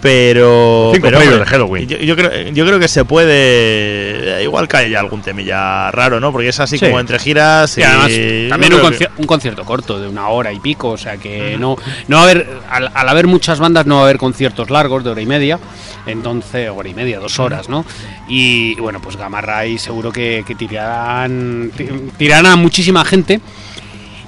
pero... 0.00 0.90
Cinco 0.94 1.06
pero 1.08 1.18
hombre, 1.20 1.38
de 1.38 1.44
Halloween. 1.46 1.88
Yo, 1.88 1.96
yo 1.98 2.16
creo, 2.16 2.30
yo 2.52 2.66
creo 2.66 2.78
que 2.78 2.88
se 2.88 3.04
puede. 3.04 4.42
Igual 4.42 4.68
cae 4.68 4.90
ya 4.90 5.00
algún 5.00 5.22
temilla 5.22 5.90
raro, 5.90 6.20
¿no? 6.20 6.32
Porque 6.32 6.48
es 6.48 6.60
así 6.60 6.78
Sí. 6.78 6.86
como 6.86 7.00
entre 7.00 7.18
giras. 7.18 7.76
Y 7.78 7.80
Y, 7.80 7.84
además, 7.84 8.10
también 8.50 8.74
un, 8.74 8.80
creo 8.80 8.90
que- 8.90 8.98
conci- 9.06 9.10
un 9.18 9.26
concierto 9.26 9.64
corto 9.64 10.00
de 10.00 10.08
una 10.08 10.28
hora 10.28 10.52
y 10.52 10.60
pico, 10.60 10.90
o 10.90 10.98
sea 10.98 11.16
que 11.16 11.56
no, 11.58 11.76
no 12.08 12.16
va 12.16 12.22
a 12.22 12.24
haber, 12.30 12.48
al, 12.70 12.90
al 12.92 13.08
haber 13.08 13.26
muchas 13.26 13.58
bandas 13.60 13.86
no 13.86 13.96
va 13.96 14.00
a 14.02 14.04
haber 14.04 14.18
conciertos 14.18 14.70
largos 14.70 15.04
de 15.04 15.10
hora 15.10 15.20
y 15.20 15.26
media, 15.26 15.58
entonces, 16.06 16.70
hora 16.74 16.88
y 16.88 16.94
media, 16.94 17.18
dos 17.18 17.38
horas, 17.38 17.68
¿no? 17.68 17.84
Y 18.28 18.74
bueno, 18.76 19.00
pues 19.00 19.16
Gamma 19.16 19.40
Ray 19.40 19.78
seguro 19.78 20.12
que, 20.12 20.44
que 20.46 20.54
tirarán, 20.54 21.70
ti- 21.76 21.88
tirarán 22.18 22.46
a 22.46 22.56
muchísima 22.56 23.04
gente. 23.04 23.40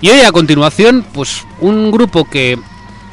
Y 0.00 0.10
hoy 0.10 0.20
a 0.20 0.32
continuación, 0.32 1.04
pues 1.12 1.44
un 1.60 1.90
grupo 1.90 2.24
que 2.24 2.58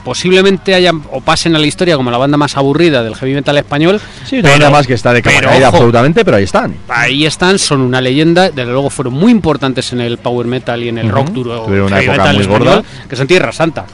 posiblemente 0.04 0.76
hayan 0.76 1.02
o 1.12 1.22
pasen 1.22 1.56
a 1.56 1.60
la 1.60 1.66
historia 1.66 1.96
como 1.96 2.12
la 2.12 2.18
banda 2.18 2.36
más 2.38 2.58
aburrida 2.58 3.04
del 3.04 3.16
heavy 3.16 3.34
metal 3.34 3.58
español. 3.58 4.02
Sí, 4.26 4.40
una 4.40 4.50
banda 4.52 4.70
más 4.70 4.86
que 4.86 4.94
está 4.96 5.14
de 5.14 5.22
capa 5.22 5.38
pero 5.38 5.50
caída 5.50 5.70
ojo, 5.70 5.78
absolutamente, 5.78 6.26
pero 6.26 6.38
ahí 6.38 6.44
están. 6.44 6.76
Ahí 6.90 7.26
están, 7.26 7.58
son 7.58 7.82
una 7.82 8.02
leyenda, 8.02 8.50
desde 8.50 8.72
luego 8.72 8.90
fueron 8.90 9.14
muy 9.14 9.32
importantes 9.32 9.94
en 9.94 10.02
el 10.02 10.18
power 10.18 10.46
metal 10.46 10.84
y 10.84 10.90
en 10.90 10.98
el 10.98 11.10
rock 11.10 11.30
duro 11.30 11.62
Tuvieron 11.64 11.88
una 11.88 11.98
heavy 11.98 12.06
época 12.08 12.18
metal 12.18 12.36
muy 12.36 12.42
español, 12.44 12.76
gorda. 12.76 12.84
que 13.10 13.16
son 13.16 13.28
Tierra 13.28 13.52
Santa. 13.54 13.86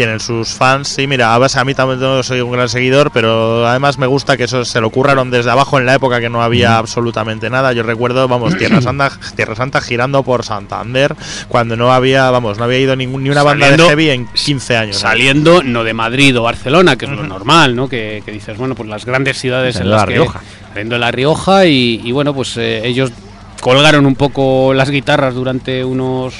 Tienen 0.00 0.18
sus 0.18 0.48
fans, 0.54 0.88
sí, 0.88 1.06
mira, 1.06 1.34
a 1.34 1.36
base- 1.38 1.60
a 1.60 1.64
mí 1.66 1.74
también 1.74 2.00
no 2.00 2.22
soy 2.22 2.40
un 2.40 2.50
gran 2.52 2.70
seguidor, 2.70 3.10
pero 3.12 3.66
además 3.68 3.98
me 3.98 4.06
gusta 4.06 4.38
que 4.38 4.44
eso 4.44 4.64
se 4.64 4.80
lo 4.80 4.88
curraron 4.88 5.30
desde 5.30 5.50
abajo 5.50 5.78
en 5.78 5.84
la 5.84 5.92
época 5.94 6.20
que 6.20 6.30
no 6.30 6.42
había 6.42 6.78
absolutamente 6.78 7.50
nada. 7.50 7.74
Yo 7.74 7.82
recuerdo, 7.82 8.26
vamos, 8.26 8.56
Tierra 8.58 8.80
Santa, 8.80 9.12
Tierra 9.36 9.54
Santa 9.56 9.82
girando 9.82 10.22
por 10.22 10.42
Santander 10.42 11.14
cuando 11.48 11.76
no 11.76 11.92
había, 11.92 12.30
vamos, 12.30 12.56
no 12.56 12.64
había 12.64 12.78
ido 12.78 12.96
ningún, 12.96 13.24
ni 13.24 13.28
una 13.28 13.42
banda 13.42 13.66
Saliendo- 13.66 13.82
de 13.84 13.88
heavy 13.90 14.08
en 14.08 14.26
15 14.28 14.76
años. 14.78 14.96
Saliendo 14.96 15.62
no 15.62 15.84
de 15.84 15.92
Madrid 15.92 16.38
o 16.38 16.44
Barcelona, 16.44 16.96
que 16.96 17.04
es 17.04 17.10
lo 17.10 17.22
normal, 17.22 17.76
¿no? 17.76 17.86
Que, 17.86 18.22
que 18.24 18.32
dices, 18.32 18.56
bueno, 18.56 18.74
pues 18.74 18.88
las 18.88 19.04
grandes 19.04 19.38
ciudades 19.38 19.76
en 19.76 19.90
las 19.90 20.00
La 20.00 20.06
que 20.06 20.14
Rioja. 20.14 20.40
saliendo 20.68 20.94
de 20.94 20.98
La 21.00 21.10
Rioja 21.10 21.66
y, 21.66 22.00
y 22.02 22.10
bueno, 22.12 22.32
pues 22.32 22.56
eh, 22.56 22.86
ellos 22.86 23.12
colgaron 23.60 24.06
un 24.06 24.14
poco 24.14 24.72
las 24.72 24.88
guitarras 24.88 25.34
durante 25.34 25.84
unos 25.84 26.32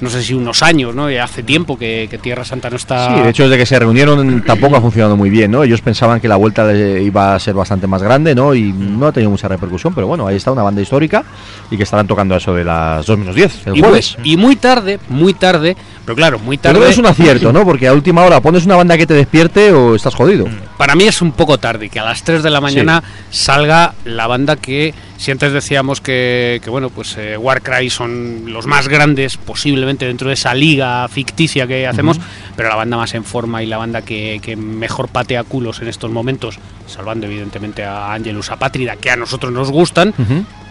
no 0.00 0.10
sé 0.10 0.22
si 0.22 0.34
unos 0.34 0.62
años, 0.62 0.94
¿no? 0.94 1.06
Hace 1.06 1.42
tiempo 1.42 1.78
que, 1.78 2.06
que 2.10 2.18
Tierra 2.18 2.44
Santa 2.44 2.70
no 2.70 2.76
está 2.76 3.14
Sí, 3.14 3.22
de 3.22 3.30
hecho, 3.30 3.44
desde 3.44 3.58
que 3.58 3.66
se 3.66 3.78
reunieron 3.78 4.42
tampoco 4.42 4.76
ha 4.76 4.80
funcionado 4.80 5.16
muy 5.16 5.30
bien, 5.30 5.50
¿no? 5.50 5.62
Ellos 5.62 5.80
pensaban 5.80 6.20
que 6.20 6.28
la 6.28 6.36
vuelta 6.36 6.72
iba 6.72 7.34
a 7.34 7.38
ser 7.38 7.54
bastante 7.54 7.86
más 7.86 8.02
grande, 8.02 8.34
¿no? 8.34 8.54
Y 8.54 8.72
no 8.72 9.06
ha 9.06 9.12
tenido 9.12 9.30
mucha 9.30 9.48
repercusión, 9.48 9.94
pero 9.94 10.06
bueno, 10.06 10.26
ahí 10.26 10.36
está 10.36 10.52
una 10.52 10.62
banda 10.62 10.80
histórica 10.80 11.24
y 11.70 11.76
que 11.76 11.82
estarán 11.82 12.06
tocando 12.06 12.36
eso 12.36 12.54
de 12.54 12.64
las 12.64 13.04
2 13.06 13.18
menos 13.18 13.34
10 13.34 13.66
el 13.66 13.76
y 13.76 13.80
muy, 13.80 13.80
jueves. 13.88 14.16
y 14.24 14.36
muy 14.36 14.56
tarde, 14.56 14.98
muy 15.08 15.34
tarde, 15.34 15.76
Pero 16.04 16.16
claro, 16.16 16.38
muy 16.38 16.58
tarde. 16.58 16.80
que 16.80 16.88
es 16.88 16.98
un 16.98 17.06
acierto, 17.06 17.52
¿no? 17.52 17.64
Porque 17.64 17.88
a 17.88 17.92
última 17.92 18.22
hora 18.24 18.40
pones 18.40 18.64
una 18.64 18.76
banda 18.76 18.96
que 18.96 19.06
te 19.06 19.14
despierte 19.14 19.72
o 19.72 19.94
estás 19.94 20.14
jodido. 20.14 20.46
Para 20.76 20.94
mí 20.94 21.04
es 21.04 21.20
un 21.22 21.32
poco 21.32 21.58
tarde 21.58 21.88
que 21.88 21.98
a 21.98 22.04
las 22.04 22.22
3 22.22 22.42
de 22.42 22.50
la 22.50 22.60
mañana 22.60 23.02
salga 23.30 23.94
la 24.04 24.26
banda 24.26 24.56
que, 24.56 24.94
si 25.18 25.32
antes 25.32 25.52
decíamos 25.52 26.00
que, 26.00 26.60
que, 26.62 26.70
bueno, 26.70 26.90
pues 26.90 27.16
eh, 27.18 27.36
Warcry 27.36 27.90
son 27.90 28.52
los 28.52 28.66
más 28.66 28.86
grandes 28.86 29.36
posiblemente 29.36 30.06
dentro 30.06 30.28
de 30.28 30.34
esa 30.34 30.54
liga 30.54 31.06
ficticia 31.08 31.66
que 31.66 31.88
hacemos, 31.88 32.20
pero 32.56 32.68
la 32.68 32.76
banda 32.76 32.96
más 32.96 33.12
en 33.14 33.24
forma 33.24 33.62
y 33.62 33.66
la 33.66 33.78
banda 33.78 34.02
que, 34.02 34.40
que 34.40 34.54
mejor 34.54 35.08
patea 35.08 35.42
culos 35.42 35.82
en 35.82 35.88
estos 35.88 36.10
momentos, 36.12 36.60
salvando 36.86 37.26
evidentemente 37.26 37.84
a 37.84 38.12
Angelus 38.12 38.50
Apátrida, 38.50 38.94
que 38.94 39.10
a 39.10 39.16
nosotros 39.16 39.52
nos 39.52 39.72
gustan. 39.72 40.14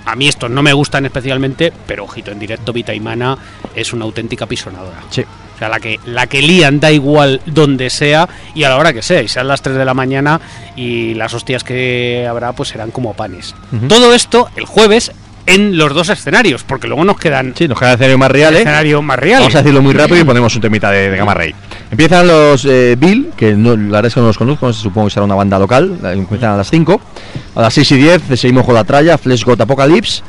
A 0.05 0.15
mí 0.15 0.29
estos 0.29 0.49
no 0.49 0.63
me 0.63 0.71
gustan 0.71 1.05
especialmente, 1.05 1.73
pero 1.85 2.05
ojito, 2.05 2.31
en 2.31 2.39
directo 2.39 2.71
Vita 2.71 2.93
y 2.93 3.01
Mana 3.01 3.37
es 3.75 3.91
una 3.91 4.05
auténtica 4.05 4.45
pisonadora. 4.45 5.03
Sí. 5.09 5.25
O 5.57 5.59
sea, 5.59 5.69
la 5.69 5.79
que, 5.79 5.99
la 6.05 6.27
que 6.27 6.43
lían 6.43 6.79
da 6.79 6.91
igual 6.91 7.41
donde 7.47 7.89
sea 7.89 8.29
y 8.53 8.63
a 8.63 8.69
la 8.69 8.77
hora 8.77 8.93
que 8.93 9.01
sea. 9.01 9.23
Y 9.23 9.27
sean 9.27 9.47
las 9.47 9.63
3 9.63 9.75
de 9.75 9.85
la 9.85 9.95
mañana 9.95 10.39
y 10.75 11.15
las 11.15 11.33
hostias 11.33 11.63
que 11.63 12.27
habrá 12.29 12.53
pues 12.53 12.69
serán 12.69 12.91
como 12.91 13.15
panes. 13.15 13.55
Todo 13.89 14.13
esto 14.13 14.49
el 14.55 14.65
jueves 14.65 15.11
en 15.47 15.77
los 15.77 15.95
dos 15.95 16.09
escenarios, 16.09 16.63
porque 16.63 16.87
luego 16.87 17.03
nos 17.05 17.17
quedan 17.17 17.53
Sí, 17.57 17.67
nos 17.67 17.79
queda 17.79 17.91
el 17.91 17.95
escenario 17.95 18.17
más 18.19 18.29
real, 18.29 18.49
el 18.53 18.57
¿eh? 18.57 18.59
escenario 18.59 19.01
más 19.01 19.17
real. 19.17 19.39
Vamos 19.39 19.55
a 19.55 19.59
decirlo 19.59 19.81
muy 19.81 19.93
rápido 19.93 20.19
y 20.19 20.23
ponemos 20.25 20.53
un 20.53 20.61
temita 20.61 20.91
de, 20.91 21.09
de 21.09 21.17
Gamma 21.17 21.33
Ray. 21.33 21.55
Empiezan 21.89 22.27
los 22.27 22.65
eh, 22.65 22.95
Bill, 22.99 23.31
que 23.35 23.53
no, 23.53 23.75
la 23.75 23.93
verdad 23.93 24.05
es 24.07 24.13
que 24.13 24.19
no 24.19 24.27
los 24.27 24.37
conozco, 24.37 24.71
supongo 24.73 25.07
que 25.07 25.13
será 25.13 25.25
una 25.25 25.35
banda 25.35 25.57
local. 25.57 25.97
Empiezan 26.03 26.51
a 26.51 26.57
las 26.57 26.69
5. 26.69 27.01
A 27.55 27.61
las 27.61 27.73
6 27.73 27.91
y 27.93 27.95
10 27.95 28.21
seguimos 28.35 28.65
con 28.65 28.75
la 28.75 28.83
tralla, 28.83 29.17
Flesh 29.17 29.43
God 29.43 29.61
Apocalypse. 29.61 30.21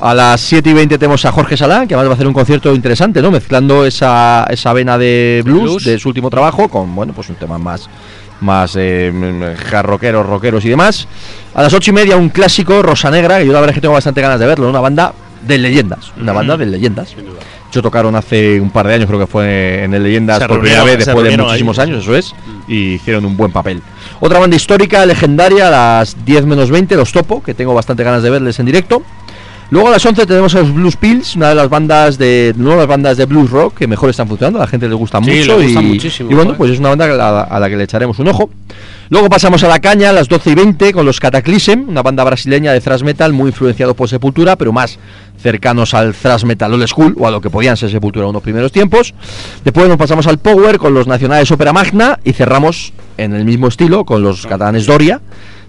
A 0.00 0.14
las 0.14 0.40
7 0.42 0.68
y 0.68 0.72
20 0.74 0.98
tenemos 0.98 1.24
a 1.24 1.32
Jorge 1.32 1.56
Salán, 1.56 1.88
que 1.88 1.94
además 1.94 2.08
va 2.08 2.12
a 2.12 2.14
hacer 2.16 2.26
un 2.26 2.34
concierto 2.34 2.74
interesante, 2.74 3.22
¿no? 3.22 3.30
Mezclando 3.30 3.86
esa, 3.86 4.46
esa 4.50 4.72
vena 4.72 4.98
de 4.98 5.42
blues, 5.44 5.62
Blues. 5.62 5.84
de 5.84 5.98
su 5.98 6.08
último 6.08 6.28
trabajo 6.28 6.68
con, 6.68 6.94
bueno, 6.94 7.12
pues 7.14 7.30
un 7.30 7.36
tema 7.36 7.58
más 7.58 7.88
más 8.40 8.74
eh, 8.76 9.10
mm, 9.12 9.74
hard 9.74 9.86
rockeros, 9.86 10.64
y 10.64 10.68
demás. 10.68 11.08
A 11.54 11.62
las 11.62 11.72
ocho 11.72 11.90
y 11.90 11.94
media 11.94 12.16
un 12.16 12.28
clásico, 12.28 12.82
Rosa 12.82 13.10
Negra, 13.10 13.38
que 13.38 13.46
yo 13.46 13.52
la 13.52 13.60
verdad 13.60 13.72
es 13.72 13.76
que 13.76 13.80
tengo 13.80 13.94
bastante 13.94 14.20
ganas 14.20 14.38
de 14.38 14.46
verlo, 14.46 14.68
una 14.68 14.80
banda 14.80 15.14
de 15.46 15.58
leyendas, 15.58 16.12
una 16.20 16.32
banda 16.32 16.56
de 16.56 16.66
leyendas. 16.66 17.14
Yo 17.72 17.82
tocaron 17.82 18.14
hace 18.14 18.60
un 18.60 18.70
par 18.70 18.86
de 18.86 18.94
años, 18.94 19.06
creo 19.06 19.18
que 19.18 19.26
fue 19.26 19.84
en 19.84 19.92
el 19.92 20.02
Leyendas 20.02 20.38
Se 20.38 20.48
por 20.48 20.60
primera 20.60 20.84
vez 20.84 21.04
después 21.04 21.28
de 21.28 21.36
muchísimos 21.36 21.78
ahí. 21.78 21.88
años, 21.88 22.02
eso 22.04 22.14
es, 22.14 22.34
y 22.68 22.94
hicieron 22.94 23.24
un 23.24 23.36
buen 23.36 23.52
papel. 23.52 23.82
Otra 24.20 24.38
banda 24.38 24.56
histórica, 24.56 25.04
legendaria, 25.04 25.68
a 25.68 25.70
las 25.70 26.24
10 26.24 26.46
menos 26.46 26.70
20, 26.70 26.96
Los 26.96 27.12
Topo, 27.12 27.42
que 27.42 27.54
tengo 27.54 27.74
bastante 27.74 28.04
ganas 28.04 28.22
de 28.22 28.30
verles 28.30 28.58
en 28.60 28.66
directo. 28.66 29.02
Luego 29.70 29.88
a 29.88 29.90
las 29.90 30.06
11 30.06 30.26
tenemos 30.26 30.54
a 30.54 30.60
los 30.60 30.72
Blues 30.72 30.96
Pills, 30.96 31.34
una 31.34 31.48
de 31.48 31.56
las 31.56 31.68
bandas 31.68 32.18
de 32.18 32.54
nuevas 32.56 32.86
bandas 32.86 33.16
de 33.16 33.24
blues 33.24 33.50
rock 33.50 33.78
que 33.78 33.88
mejor 33.88 34.10
están 34.10 34.28
funcionando, 34.28 34.60
a 34.60 34.62
la 34.62 34.68
gente 34.68 34.88
les 34.88 34.96
gusta 34.96 35.18
Sí, 35.18 35.30
mucho 35.30 35.58
le 35.58 35.64
gusta 35.64 35.82
y, 35.82 35.86
muchísimo, 35.86 36.30
y 36.30 36.34
bueno, 36.34 36.54
pues 36.56 36.70
es 36.70 36.78
una 36.78 36.90
banda 36.90 37.06
a 37.06 37.08
la, 37.08 37.40
a 37.42 37.60
la 37.60 37.68
que 37.68 37.76
le 37.76 37.84
echaremos 37.84 38.18
un 38.20 38.28
ojo. 38.28 38.48
Luego 39.08 39.28
pasamos 39.28 39.62
a 39.64 39.68
la 39.68 39.80
caña 39.80 40.10
a 40.10 40.12
las 40.12 40.28
12 40.28 40.50
y 40.50 40.54
20 40.54 40.92
con 40.92 41.04
los 41.04 41.20
Cataclysm, 41.20 41.88
una 41.88 42.02
banda 42.02 42.22
brasileña 42.24 42.72
de 42.72 42.80
thrash 42.80 43.02
metal 43.02 43.32
muy 43.32 43.48
influenciado 43.48 43.94
por 43.94 44.08
Sepultura, 44.08 44.56
pero 44.56 44.72
más 44.72 44.98
cercanos 45.40 45.94
al 45.94 46.14
thrash 46.14 46.44
metal 46.44 46.72
old 46.72 46.86
school 46.86 47.14
o 47.18 47.26
a 47.26 47.30
lo 47.30 47.40
que 47.40 47.50
podían 47.50 47.76
ser 47.76 47.90
Sepultura 47.90 48.24
en 48.24 48.30
unos 48.30 48.42
primeros 48.42 48.72
tiempos. 48.72 49.14
Después 49.64 49.88
nos 49.88 49.96
pasamos 49.96 50.26
al 50.26 50.38
Power 50.38 50.78
con 50.78 50.94
los 50.94 51.06
nacionales 51.06 51.50
Ópera 51.50 51.72
Magna 51.72 52.18
y 52.24 52.32
cerramos 52.32 52.92
en 53.16 53.34
el 53.34 53.44
mismo 53.44 53.68
estilo 53.68 54.04
con 54.04 54.22
los 54.22 54.46
catalanes 54.46 54.86
Doria. 54.86 55.20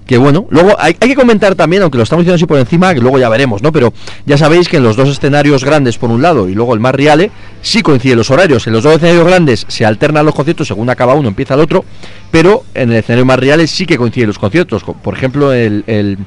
Que 0.08 0.18
bueno, 0.18 0.48
luego 0.50 0.74
hay, 0.80 0.96
hay 1.02 1.10
que 1.10 1.16
comentar 1.16 1.54
también, 1.56 1.82
aunque 1.84 1.98
lo 1.98 2.04
estamos 2.06 2.24
diciendo 2.24 2.36
así 2.36 2.46
por 2.46 2.58
encima, 2.58 2.94
que 2.94 3.02
luego 3.02 3.20
ya 3.20 3.28
veremos, 3.28 3.62
¿no? 3.62 3.72
Pero 3.74 3.92
ya 4.26 4.38
sabéis 4.38 4.70
que 4.70 4.78
en 4.78 4.84
los 4.84 4.96
dos 4.96 5.10
escenarios 5.10 5.64
grandes 5.66 5.98
por 5.98 6.10
un 6.10 6.22
lado 6.22 6.48
y 6.48 6.56
luego 6.56 6.74
el 6.74 6.80
más 6.80 6.96
reale, 6.96 7.30
sí 7.62 7.82
coinciden 7.82 8.18
los 8.18 8.32
horarios. 8.32 8.66
En 8.68 8.74
los 8.74 8.84
dos 8.84 8.96
escenarios 8.96 9.28
grandes 9.28 9.66
se 9.68 9.86
alternan 9.86 10.26
los 10.26 10.34
conciertos, 10.34 10.68
según 10.68 10.90
acaba 10.90 11.14
uno, 11.14 11.28
empieza 11.28 11.56
el 11.56 11.60
otro, 11.60 11.84
pero 12.32 12.64
en 12.74 12.90
el 12.92 12.98
escenario 13.00 13.26
más 13.26 13.38
reales 13.38 13.70
sí 13.70 13.86
que 13.86 13.98
coinciden 13.98 14.28
los 14.28 14.40
conciertos. 14.40 14.84
Co- 14.84 14.94
Por 14.94 15.14
ejemplo, 15.14 15.52
el, 15.52 15.84
el- 15.88 16.18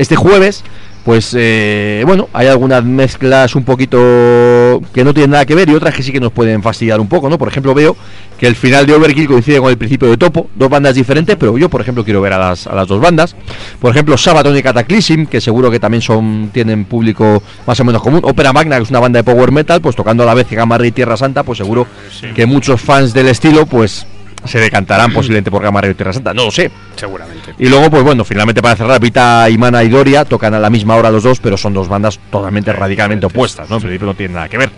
este 0.00 0.16
jueves, 0.16 0.64
pues 1.04 1.34
eh, 1.38 2.02
bueno, 2.06 2.28
hay 2.32 2.46
algunas 2.46 2.84
mezclas 2.84 3.54
un 3.54 3.64
poquito 3.64 4.80
que 4.92 5.04
no 5.04 5.12
tienen 5.12 5.30
nada 5.30 5.44
que 5.44 5.54
ver 5.54 5.68
y 5.68 5.74
otras 5.74 5.94
que 5.94 6.02
sí 6.02 6.10
que 6.10 6.20
nos 6.20 6.32
pueden 6.32 6.62
fastidiar 6.62 7.00
un 7.00 7.08
poco, 7.08 7.28
¿no? 7.28 7.36
Por 7.36 7.48
ejemplo, 7.48 7.74
veo 7.74 7.96
que 8.38 8.46
el 8.46 8.56
final 8.56 8.86
de 8.86 8.94
Overkill 8.94 9.26
coincide 9.26 9.60
con 9.60 9.70
el 9.70 9.76
principio 9.76 10.08
de 10.08 10.16
Topo, 10.16 10.48
dos 10.54 10.70
bandas 10.70 10.94
diferentes, 10.94 11.36
pero 11.36 11.58
yo, 11.58 11.68
por 11.68 11.82
ejemplo, 11.82 12.02
quiero 12.04 12.22
ver 12.22 12.32
a 12.32 12.38
las, 12.38 12.66
a 12.66 12.74
las 12.74 12.88
dos 12.88 13.00
bandas. 13.00 13.36
Por 13.78 13.90
ejemplo, 13.90 14.16
Sabaton 14.16 14.56
y 14.56 14.62
Cataclysm, 14.62 15.26
que 15.26 15.40
seguro 15.40 15.70
que 15.70 15.78
también 15.78 16.00
son 16.00 16.50
tienen 16.52 16.86
público 16.86 17.42
más 17.66 17.78
o 17.80 17.84
menos 17.84 18.02
común. 18.02 18.20
Ópera 18.22 18.54
Magna, 18.54 18.76
que 18.76 18.84
es 18.84 18.90
una 18.90 19.00
banda 19.00 19.18
de 19.18 19.24
power 19.24 19.52
metal, 19.52 19.82
pues 19.82 19.96
tocando 19.96 20.22
a 20.22 20.26
la 20.26 20.34
vez 20.34 20.46
que 20.46 20.56
Gamma 20.56 20.78
Ray 20.78 20.88
y 20.88 20.92
Tierra 20.92 21.16
Santa, 21.18 21.42
pues 21.42 21.58
seguro 21.58 21.86
que 22.34 22.46
muchos 22.46 22.80
fans 22.80 23.12
del 23.12 23.28
estilo, 23.28 23.66
pues 23.66 24.06
se 24.44 24.58
decantarán 24.58 25.12
posiblemente 25.12 25.50
por 25.50 25.62
Gamma 25.62 25.80
Ray 25.80 25.90
y 25.92 25.94
Tierra 25.94 26.12
Santa, 26.12 26.34
no 26.34 26.44
lo 26.46 26.50
sé. 26.50 26.70
Seguramente. 26.96 27.54
Y 27.58 27.68
luego, 27.68 27.90
pues 27.90 28.02
bueno, 28.02 28.24
finalmente 28.24 28.62
para 28.62 28.76
cerrar, 28.76 29.00
Vita, 29.00 29.48
Imana 29.50 29.82
y 29.84 29.88
Doria 29.88 30.24
tocan 30.24 30.54
a 30.54 30.58
la 30.58 30.70
misma 30.70 30.96
hora 30.96 31.10
los 31.10 31.22
dos, 31.22 31.40
pero 31.40 31.56
son 31.56 31.74
dos 31.74 31.88
bandas 31.88 32.18
totalmente 32.30 32.72
radicalmente 32.72 33.26
opuestas, 33.26 33.68
¿no? 33.68 33.76
En 33.76 33.82
principio 33.82 34.06
no 34.06 34.14
tienen 34.14 34.34
nada 34.34 34.48
que 34.48 34.58
ver. 34.58 34.70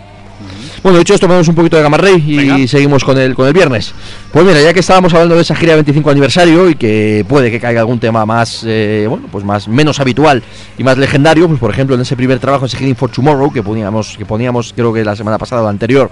Bueno, 0.83 0.97
dicho 0.97 1.13
esto, 1.13 1.29
vamos 1.29 1.47
un 1.47 1.55
poquito 1.55 1.77
de 1.77 1.83
Gamma 1.83 1.95
Ray 1.95 2.21
y 2.27 2.35
Venga. 2.35 2.67
seguimos 2.67 3.05
con 3.05 3.17
el, 3.17 3.35
con 3.35 3.47
el 3.47 3.53
viernes. 3.53 3.93
Pues 4.33 4.45
mira, 4.45 4.61
ya 4.61 4.73
que 4.73 4.81
estábamos 4.81 5.13
hablando 5.13 5.35
de 5.35 5.41
esa 5.41 5.55
gira 5.55 5.71
de 5.71 5.75
25 5.77 6.09
aniversario 6.09 6.69
y 6.69 6.75
que 6.75 7.25
puede 7.25 7.49
que 7.49 7.57
caiga 7.61 7.79
algún 7.79 7.99
tema 7.99 8.25
más, 8.25 8.63
eh, 8.67 9.05
bueno, 9.07 9.27
pues 9.31 9.45
más 9.45 9.69
menos 9.69 10.01
habitual 10.01 10.43
y 10.77 10.83
más 10.83 10.97
legendario, 10.97 11.47
pues 11.47 11.61
por 11.61 11.71
ejemplo 11.71 11.95
en 11.95 12.01
ese 12.01 12.17
primer 12.17 12.39
trabajo, 12.39 12.65
ese 12.65 12.75
Healing 12.75 12.97
for 12.97 13.09
Tomorrow, 13.09 13.53
que 13.53 13.63
poníamos, 13.63 14.17
que 14.17 14.25
poníamos 14.25 14.73
creo 14.75 14.91
que 14.91 15.05
la 15.05 15.15
semana 15.15 15.37
pasada 15.37 15.61
o 15.61 15.63
la 15.63 15.69
anterior, 15.69 16.11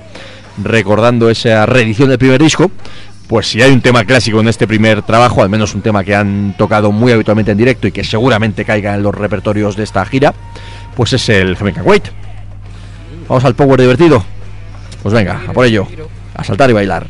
recordando 0.64 1.30
esa 1.30 1.66
reedición 1.66 2.08
del 2.08 2.18
primer 2.18 2.42
disco, 2.42 2.72
pues 3.32 3.48
si 3.48 3.62
hay 3.62 3.72
un 3.72 3.80
tema 3.80 4.04
clásico 4.04 4.42
en 4.42 4.50
este 4.50 4.68
primer 4.68 5.04
trabajo, 5.04 5.42
al 5.42 5.48
menos 5.48 5.74
un 5.74 5.82
tema 5.82 6.04
que 6.04 6.14
han 6.14 6.54
tocado 6.58 6.92
muy 6.92 7.14
habitualmente 7.14 7.54
en 7.54 7.58
directo 7.58 7.88
y 7.88 7.94
que 7.94 8.04
seguramente 8.04 8.66
caiga 8.66 8.94
en 8.94 9.04
los 9.04 9.16
repertorios 9.16 9.78
de 9.78 9.86
esta 9.86 10.06
gira, 10.06 10.34
pues 10.98 11.14
es 11.14 11.30
el 11.30 11.56
Jamaican 11.56 11.88
Wait. 11.88 12.04
Vamos 13.30 13.46
al 13.46 13.56
power 13.56 13.80
divertido. 13.80 14.22
Pues 15.02 15.14
venga, 15.14 15.44
a 15.48 15.54
por 15.54 15.66
ello. 15.66 15.88
A 16.36 16.44
saltar 16.44 16.72
y 16.72 16.74
bailar. 16.74 17.08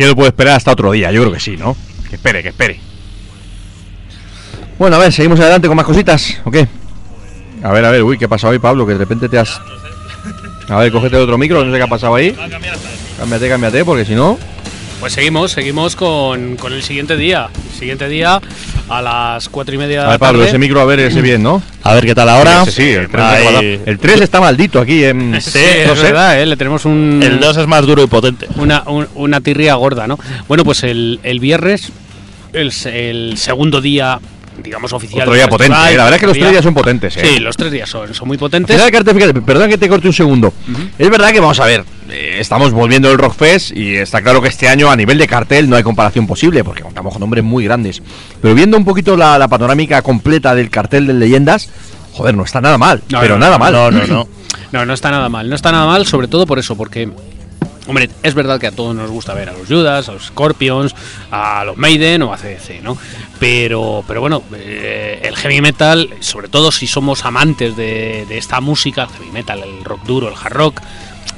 Cielo 0.00 0.16
puede 0.16 0.30
esperar 0.30 0.56
hasta 0.56 0.70
otro 0.70 0.92
día, 0.92 1.12
yo 1.12 1.20
creo 1.20 1.30
que 1.34 1.40
sí, 1.40 1.58
¿no? 1.58 1.76
Que 2.08 2.16
espere, 2.16 2.42
que 2.42 2.48
espere. 2.48 2.80
Bueno, 4.78 4.96
a 4.96 4.98
ver, 4.98 5.12
seguimos 5.12 5.38
adelante 5.38 5.68
con 5.68 5.76
más 5.76 5.84
cositas, 5.84 6.40
¿o 6.42 6.50
qué? 6.50 6.66
A 7.62 7.70
ver, 7.70 7.84
a 7.84 7.90
ver, 7.90 8.02
uy, 8.02 8.16
¿qué 8.16 8.24
ha 8.24 8.28
pasado 8.28 8.54
ahí, 8.54 8.58
Pablo? 8.58 8.86
Que 8.86 8.94
de 8.94 8.98
repente 9.00 9.28
te 9.28 9.38
has... 9.38 9.60
A 10.70 10.78
ver, 10.78 10.90
cógete 10.90 11.16
otro 11.18 11.36
micro, 11.36 11.62
no 11.62 11.70
sé 11.70 11.76
qué 11.76 11.84
ha 11.84 11.86
pasado 11.86 12.14
ahí. 12.14 12.32
Cámbiate, 13.18 13.50
cámbiate, 13.50 13.84
porque 13.84 14.06
si 14.06 14.14
no... 14.14 14.38
Pues 15.00 15.12
seguimos, 15.12 15.52
seguimos 15.52 15.96
con, 15.96 16.56
con 16.56 16.72
el 16.72 16.82
siguiente 16.82 17.18
día. 17.18 17.50
El 17.80 17.84
siguiente 17.84 18.08
día 18.10 18.38
a 18.90 19.00
las 19.00 19.48
cuatro 19.48 19.74
y 19.74 19.78
media 19.78 20.00
de 20.00 20.02
A 20.02 20.04
la 20.04 20.10
ver, 20.10 20.18
Pablo, 20.18 20.38
tarde. 20.40 20.50
ese 20.50 20.58
micro, 20.58 20.82
a 20.82 20.84
ver, 20.84 21.00
ese 21.00 21.22
bien, 21.22 21.42
¿no? 21.42 21.62
A 21.82 21.94
ver 21.94 22.04
qué 22.04 22.14
tal 22.14 22.28
ahora. 22.28 22.60
Ese 22.64 22.72
sí, 22.72 22.90
el 22.90 23.08
3, 23.08 23.24
Ahí. 23.24 23.80
el 23.86 23.98
3 23.98 24.20
está 24.20 24.38
maldito 24.38 24.78
aquí 24.80 25.02
en... 25.02 25.34
Sí, 25.40 25.58
es 25.58 25.86
no 25.88 25.96
sé. 25.96 26.02
verdad, 26.02 26.42
¿eh? 26.42 26.44
le 26.44 26.58
tenemos 26.58 26.84
un, 26.84 27.20
El 27.24 27.40
2 27.40 27.56
es 27.56 27.66
más 27.66 27.86
duro 27.86 28.02
y 28.02 28.06
potente. 28.06 28.48
una, 28.56 28.82
un- 28.86 29.08
una 29.14 29.40
tirria 29.40 29.76
gorda, 29.76 30.06
¿no? 30.06 30.18
Bueno, 30.46 30.62
pues 30.62 30.82
el, 30.82 31.20
el 31.22 31.40
viernes, 31.40 31.90
el, 32.52 32.70
el 32.92 33.38
segundo 33.38 33.80
día, 33.80 34.20
digamos, 34.62 34.92
oficial. 34.92 35.22
Otro 35.22 35.32
día 35.36 35.48
potente, 35.48 35.72
¿eh? 35.74 35.96
La 35.96 36.04
verdad 36.04 36.14
es 36.16 36.20
que 36.20 36.26
los 36.26 36.32
otro 36.36 36.40
tres 36.42 36.50
día- 36.50 36.50
días 36.50 36.64
son 36.64 36.74
potentes, 36.74 37.16
¿eh? 37.16 37.22
Sí, 37.24 37.38
los 37.40 37.56
tres 37.56 37.72
días 37.72 37.88
son, 37.88 38.12
son 38.12 38.28
muy 38.28 38.36
potentes. 38.36 38.76
Fíjate, 38.78 39.40
perdón 39.40 39.70
que 39.70 39.78
te 39.78 39.88
corte 39.88 40.06
un 40.06 40.12
segundo. 40.12 40.52
Es 40.98 41.08
verdad 41.08 41.32
que 41.32 41.40
vamos 41.40 41.58
a 41.60 41.64
ver, 41.64 41.82
estamos 42.12 42.72
volviendo 42.72 43.10
el 43.10 43.18
Rockfest 43.18 43.76
y 43.76 43.96
está 43.96 44.22
claro 44.22 44.42
que 44.42 44.48
este 44.48 44.68
año 44.68 44.90
a 44.90 44.96
nivel 44.96 45.18
de 45.18 45.26
cartel 45.26 45.68
no 45.68 45.76
hay 45.76 45.82
comparación 45.82 46.26
posible 46.26 46.64
porque 46.64 46.82
contamos 46.82 47.12
con 47.12 47.20
nombres 47.20 47.44
muy 47.44 47.64
grandes. 47.64 48.02
Pero 48.40 48.54
viendo 48.54 48.76
un 48.76 48.84
poquito 48.84 49.16
la, 49.16 49.38
la 49.38 49.48
panorámica 49.48 50.02
completa 50.02 50.54
del 50.54 50.70
cartel 50.70 51.06
de 51.06 51.14
leyendas, 51.14 51.70
joder, 52.12 52.34
no 52.34 52.44
está 52.44 52.60
nada 52.60 52.78
mal, 52.78 53.02
No, 53.08 53.20
pero 53.20 53.34
no, 53.34 53.40
nada 53.40 53.52
no, 53.52 53.58
mal. 53.58 53.72
No, 53.72 53.90
no, 53.90 54.06
no. 54.06 54.28
No, 54.72 54.86
no 54.86 54.92
está 54.94 55.10
nada 55.10 55.28
mal. 55.28 55.48
No 55.48 55.56
está 55.56 55.72
nada 55.72 55.86
mal, 55.86 56.06
sobre 56.06 56.28
todo 56.28 56.46
por 56.46 56.58
eso, 56.58 56.76
porque. 56.76 57.10
Hombre, 57.86 58.08
es 58.22 58.34
verdad 58.34 58.60
que 58.60 58.68
a 58.68 58.72
todos 58.72 58.94
nos 58.94 59.10
gusta 59.10 59.34
ver 59.34 59.48
a 59.48 59.52
los 59.52 59.66
Judas, 59.66 60.08
a 60.08 60.12
los 60.12 60.26
Scorpions, 60.26 60.94
a 61.32 61.64
los 61.64 61.76
Maiden 61.76 62.22
o 62.22 62.32
a 62.32 62.36
CDC, 62.36 62.82
¿no? 62.82 62.96
Pero, 63.40 64.04
pero 64.06 64.20
bueno, 64.20 64.44
eh, 64.54 65.22
el 65.24 65.34
heavy 65.34 65.60
metal, 65.60 66.08
sobre 66.20 66.48
todo 66.48 66.70
si 66.70 66.86
somos 66.86 67.24
amantes 67.24 67.76
de, 67.76 68.26
de 68.28 68.38
esta 68.38 68.60
música, 68.60 69.04
el 69.04 69.08
heavy 69.08 69.32
metal, 69.32 69.62
el 69.64 69.82
rock 69.82 70.04
duro, 70.04 70.28
el 70.28 70.34
hard 70.40 70.52
rock, 70.52 70.80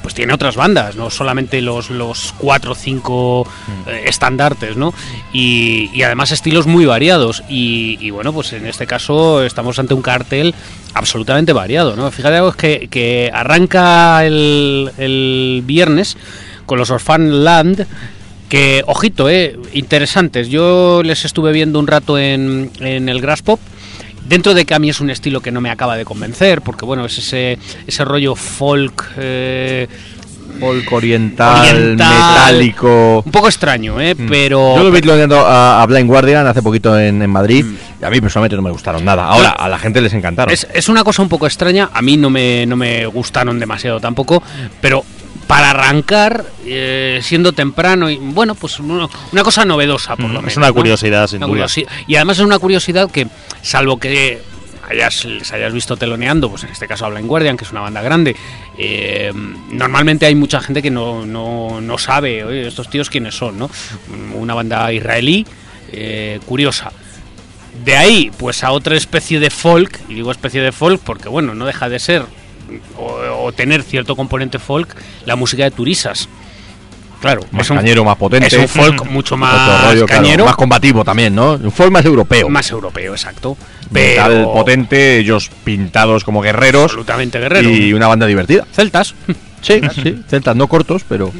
pues 0.03 0.15
tiene 0.15 0.35
otras 0.35 0.57
bandas, 0.57 0.97
no 0.97 1.09
solamente 1.09 1.63
los, 1.63 1.89
los 1.91 2.35
cuatro 2.37 2.73
o 2.73 2.75
cinco 2.75 3.47
eh, 3.87 4.05
estandartes, 4.07 4.77
¿no? 4.77 4.93
Y, 5.33 5.91
y 5.95 6.03
además 6.03 6.33
estilos 6.33 6.67
muy 6.67 6.85
variados. 6.85 7.43
Y, 7.49 7.99
y 8.01 8.11
bueno, 8.11 8.33
pues 8.33 8.53
en 8.53 8.67
este 8.67 8.87
caso 8.87 9.43
estamos 9.45 9.79
ante 9.79 9.95
un 9.95 10.03
cartel 10.03 10.55
absolutamente 10.95 11.53
variado, 11.53 11.97
¿no? 11.97 12.11
Algo 12.25 12.53
que, 12.53 12.89
que 12.91 13.31
arranca 13.33 14.27
el, 14.27 14.91
el 14.99 15.63
viernes 15.65 16.17
con 16.67 16.79
los 16.79 16.91
Orphan 16.91 17.45
Land. 17.45 17.87
Que, 18.49 18.85
ojito, 18.87 19.31
eh, 19.31 19.59
interesantes. 19.73 20.51
Yo 20.51 21.03
les 21.03 21.25
estuve 21.25 21.53
viendo 21.53 21.79
un 21.79 21.87
rato 21.87 22.19
en, 22.19 22.71
en 22.81 23.09
el 23.09 23.23
Grass 23.23 23.41
Pop. 23.41 23.59
Dentro 24.27 24.55
de 24.55 24.65
que 24.65 24.75
a 24.75 24.79
mí 24.79 24.89
es 24.89 25.01
un 25.01 25.11
estilo 25.11 25.41
que 25.41 25.51
no 25.53 25.61
me 25.61 25.71
acaba 25.71 25.97
de 25.97 26.05
convencer, 26.05 26.63
porque 26.63 26.85
bueno, 26.85 27.05
es 27.05 27.19
ese, 27.19 27.59
ese 27.87 28.05
rollo 28.05 28.35
folk, 28.35 29.13
eh, 29.17 29.89
Folk 30.61 30.93
oriental, 30.93 31.61
Oriental. 31.77 32.55
metálico. 32.55 33.23
un 33.25 33.33
poco 33.33 33.49
extraño, 33.49 34.01
¿eh? 34.01 34.15
Pero... 34.29 34.75
Mm. 34.75 34.77
Yo 34.77 34.85
lo 34.85 34.91
vi 34.91 35.01
clonando 35.01 35.39
a, 35.41 35.83
a 35.83 35.87
Blind 35.87 36.07
Guardian 36.07 36.47
hace 36.47 36.63
poquito 36.63 36.99
en, 36.99 37.23
en 37.23 37.31
Madrid 37.31 37.65
y 38.01 38.05
a 38.05 38.11
mí 38.11 38.21
personalmente 38.21 38.55
no 38.57 38.63
me 38.63 38.71
gustaron 38.71 39.05
nada. 39.05 39.25
Ahora, 39.27 39.51
a 39.51 39.69
la 39.69 39.79
gente 39.79 40.01
les 40.01 40.13
encantaron. 40.13 40.53
Es, 40.53 40.67
es 40.73 40.89
una 40.89 41.05
cosa 41.05 41.23
un 41.23 41.29
poco 41.29 41.47
extraña, 41.47 41.91
a 41.93 42.03
mí 42.03 42.17
no 42.17 42.29
me, 42.31 42.67
no 42.67 42.77
me 42.77 43.07
gustaron 43.07 43.59
demasiado 43.59 43.99
tampoco, 43.99 44.43
pero 44.81 45.05
para 45.53 45.69
arrancar, 45.69 46.47
eh, 46.65 47.21
siendo 47.23 47.53
temprano, 47.53 48.09
y 48.09 48.17
bueno, 48.17 48.55
pues 48.55 48.79
uno- 48.81 49.11
una 49.33 49.43
cosa 49.43 49.67
novedosa 49.67 50.17
por 50.17 50.25
Mm, 50.31 50.33
lo 50.33 50.39
es 50.39 50.45
menos. 50.45 50.57
una 50.57 50.69
¿no? 50.69 50.75
curiosidad, 50.75 51.27
sin 51.27 51.45
Una 51.45 51.47
duda. 51.47 51.67
curiosi- 51.67 51.87
Y 52.07 52.15
además 52.17 52.39
es 52.39 52.45
una 52.47 52.59
curiosidad 52.59 53.11
que, 53.11 53.27
salvo 53.61 53.99
que 54.01 54.41
hayas, 54.89 55.27
les 55.27 55.53
hayas 55.53 55.75
visto 55.75 55.95
teloneando, 55.99 56.49
pues 56.49 56.65
en 56.65 56.71
este 56.71 56.89
caso 56.89 57.11
Blind 57.11 57.29
Guardian, 57.29 57.59
que 57.59 57.65
es 57.65 57.71
una 57.71 57.83
banda 57.83 58.01
grande, 58.01 58.35
eh, 58.79 59.31
normalmente 59.71 60.25
hay 60.25 60.35
mucha 60.35 60.59
gente 60.63 60.81
que 60.81 60.91
no, 60.91 61.27
no, 61.27 61.83
no 61.83 61.99
sabe 61.99 62.45
oye, 62.45 62.67
estos 62.67 62.89
tíos 62.89 63.11
quiénes 63.11 63.35
son, 63.35 63.59
¿no? 63.59 63.71
Una 64.35 64.55
banda 64.55 64.91
israelí, 64.91 65.47
eh, 65.93 66.41
curiosa. 66.47 66.93
De 67.85 67.95
ahí, 67.95 68.31
pues 68.39 68.65
a 68.65 68.71
otra 68.73 68.97
especie 68.97 69.39
de 69.39 69.51
folk, 69.51 70.01
y 70.09 70.15
digo 70.15 70.31
especie 70.33 70.63
de 70.63 70.73
folk 70.73 70.99
porque, 71.05 71.29
bueno, 71.29 71.55
no 71.55 71.67
deja 71.67 71.91
de 71.91 71.99
ser 71.99 72.23
o, 72.97 73.47
o 73.47 73.53
tener 73.53 73.83
cierto 73.83 74.17
componente 74.17 74.59
folk 74.59 74.95
la 75.27 75.37
música 75.37 75.65
de 75.65 75.71
Turisas. 75.71 76.29
Claro, 77.23 77.43
más 77.53 77.67
es 77.67 77.71
un, 77.71 77.77
cañero, 77.77 78.05
más 78.05 78.17
potente. 78.17 78.49
es 78.49 78.55
un 78.55 78.67
folk 78.67 79.09
mucho 79.09 79.37
más 79.37 79.85
rollo, 79.85 80.07
claro, 80.07 80.23
cañero, 80.23 80.45
más 80.45 80.57
combativo 80.57 81.05
también, 81.05 81.33
¿no? 81.33 81.53
Un 81.53 81.71
folk 81.71 81.93
más 81.93 82.05
europeo. 82.05 82.49
más 82.49 82.69
europeo, 82.69 83.13
exacto. 83.13 83.57
Metal 83.91 84.33
Pero 84.33 84.53
potente, 84.53 85.19
ellos 85.19 85.49
pintados 85.63 86.25
como 86.25 86.41
guerreros 86.43 86.87
absolutamente 86.87 87.39
guerrero. 87.39 87.71
y 87.71 87.93
una 87.93 88.09
banda 88.09 88.27
divertida. 88.27 88.67
Celtas. 88.73 89.15
Sí, 89.63 89.81
sí, 89.95 90.25
celtas 90.27 90.57
no 90.57 90.67
cortos, 90.67 91.05
pero 91.09 91.33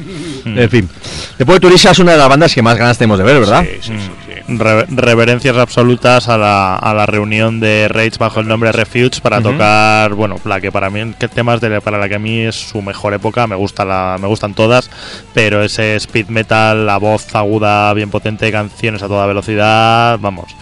en 0.45 0.69
fin. 0.69 0.89
Después 1.37 1.57
de 1.57 1.59
Turisa 1.59 1.91
es 1.91 1.99
una 1.99 2.13
de 2.13 2.17
las 2.17 2.29
bandas 2.29 2.55
que 2.55 2.61
más 2.61 2.77
ganas 2.77 2.97
tenemos 2.97 3.17
de 3.17 3.25
ver, 3.25 3.37
¿verdad? 3.37 3.65
Sí, 3.65 3.79
sí, 3.81 3.91
sí, 3.91 3.97
sí. 3.99 4.22
Re- 4.59 4.85
reverencias 4.89 5.57
absolutas 5.57 6.27
a 6.29 6.37
la, 6.37 6.75
a 6.75 6.93
la 6.93 7.05
reunión 7.05 7.59
de 7.59 7.87
Rage 7.87 8.17
bajo 8.19 8.39
el 8.39 8.47
nombre 8.47 8.71
Refuge 8.71 9.21
para 9.21 9.41
tocar, 9.41 10.13
bueno, 10.13 10.35
la 10.45 10.59
que 10.61 10.71
para 10.71 10.89
mí, 10.89 11.13
que 11.19 11.27
temas 11.27 11.61
de, 11.61 11.81
para 11.81 11.97
la 11.97 12.07
que 12.09 12.15
a 12.15 12.19
mí 12.19 12.39
es 12.41 12.55
su 12.55 12.81
mejor 12.81 13.13
época, 13.13 13.47
me 13.47 13.55
gusta 13.55 13.85
la, 13.85 14.17
me 14.19 14.27
gustan 14.27 14.53
todas, 14.53 14.89
pero 15.33 15.63
ese 15.63 15.95
speed 15.97 16.27
metal, 16.27 16.85
la 16.85 16.97
voz 16.97 17.33
aguda, 17.35 17.93
bien 17.93 18.09
potente, 18.09 18.51
canciones 18.51 19.03
a 19.03 19.07
toda 19.07 19.25
velocidad, 19.25 20.17
vamos, 20.19 20.55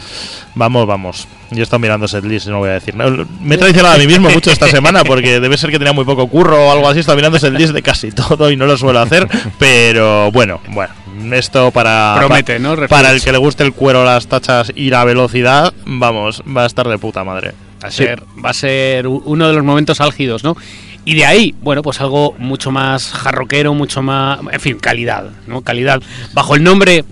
vamos, 0.55 0.87
vamos. 0.87 1.27
Yo 1.53 1.59
he 1.59 1.63
estado 1.63 1.79
mirando 1.79 2.07
setlist, 2.07 2.47
no 2.47 2.59
voy 2.59 2.69
a 2.69 2.73
decir. 2.73 2.95
No, 2.95 3.27
Me 3.41 3.55
he 3.55 3.57
traicionado 3.57 3.95
a 3.95 3.97
mí 3.97 4.07
mismo 4.07 4.29
mucho 4.29 4.51
esta 4.51 4.69
semana 4.69 5.03
porque 5.03 5.41
debe 5.41 5.57
ser 5.57 5.69
que 5.69 5.77
tenía 5.77 5.91
muy 5.91 6.05
poco 6.05 6.25
curro 6.27 6.67
o 6.67 6.71
algo 6.71 6.87
así. 6.87 6.99
He 6.99 7.01
estado 7.01 7.17
mirando 7.17 7.37
setlist 7.39 7.73
de 7.73 7.81
casi 7.81 8.11
todo 8.13 8.49
y 8.49 8.55
no 8.55 8.65
lo 8.65 8.77
suelo 8.77 9.01
hacer, 9.01 9.27
pero 9.59 10.31
bueno, 10.31 10.61
bueno. 10.69 10.93
Esto 11.31 11.71
para, 11.71 12.15
Promete, 12.17 12.53
pa- 12.55 12.59
¿no? 12.59 12.87
Para 12.87 13.11
el 13.11 13.21
que 13.21 13.31
le 13.31 13.37
guste 13.37 13.63
el 13.63 13.73
cuero, 13.73 14.03
las 14.05 14.27
tachas 14.27 14.71
y 14.75 14.89
la 14.89 15.03
velocidad, 15.03 15.73
vamos, 15.85 16.41
va 16.55 16.63
a 16.63 16.65
estar 16.65 16.87
de 16.87 16.97
puta 16.97 17.23
madre. 17.23 17.53
Va 17.83 17.87
a 17.87 17.91
ser, 17.91 18.23
va 18.43 18.51
a 18.51 18.53
ser 18.53 19.07
uno 19.07 19.47
de 19.47 19.53
los 19.53 19.63
momentos 19.63 19.99
álgidos, 20.01 20.43
¿no? 20.43 20.55
Y 21.03 21.15
de 21.15 21.25
ahí, 21.25 21.55
bueno, 21.61 21.81
pues 21.81 21.99
algo 21.99 22.35
mucho 22.37 22.69
más 22.71 23.11
jarroquero, 23.11 23.73
mucho 23.73 24.01
más, 24.03 24.39
en 24.51 24.59
fin, 24.59 24.77
calidad, 24.77 25.31
¿no? 25.47 25.61
Calidad. 25.61 25.99
Bajo 26.33 26.55
el 26.55 26.63
nombre 26.63 27.03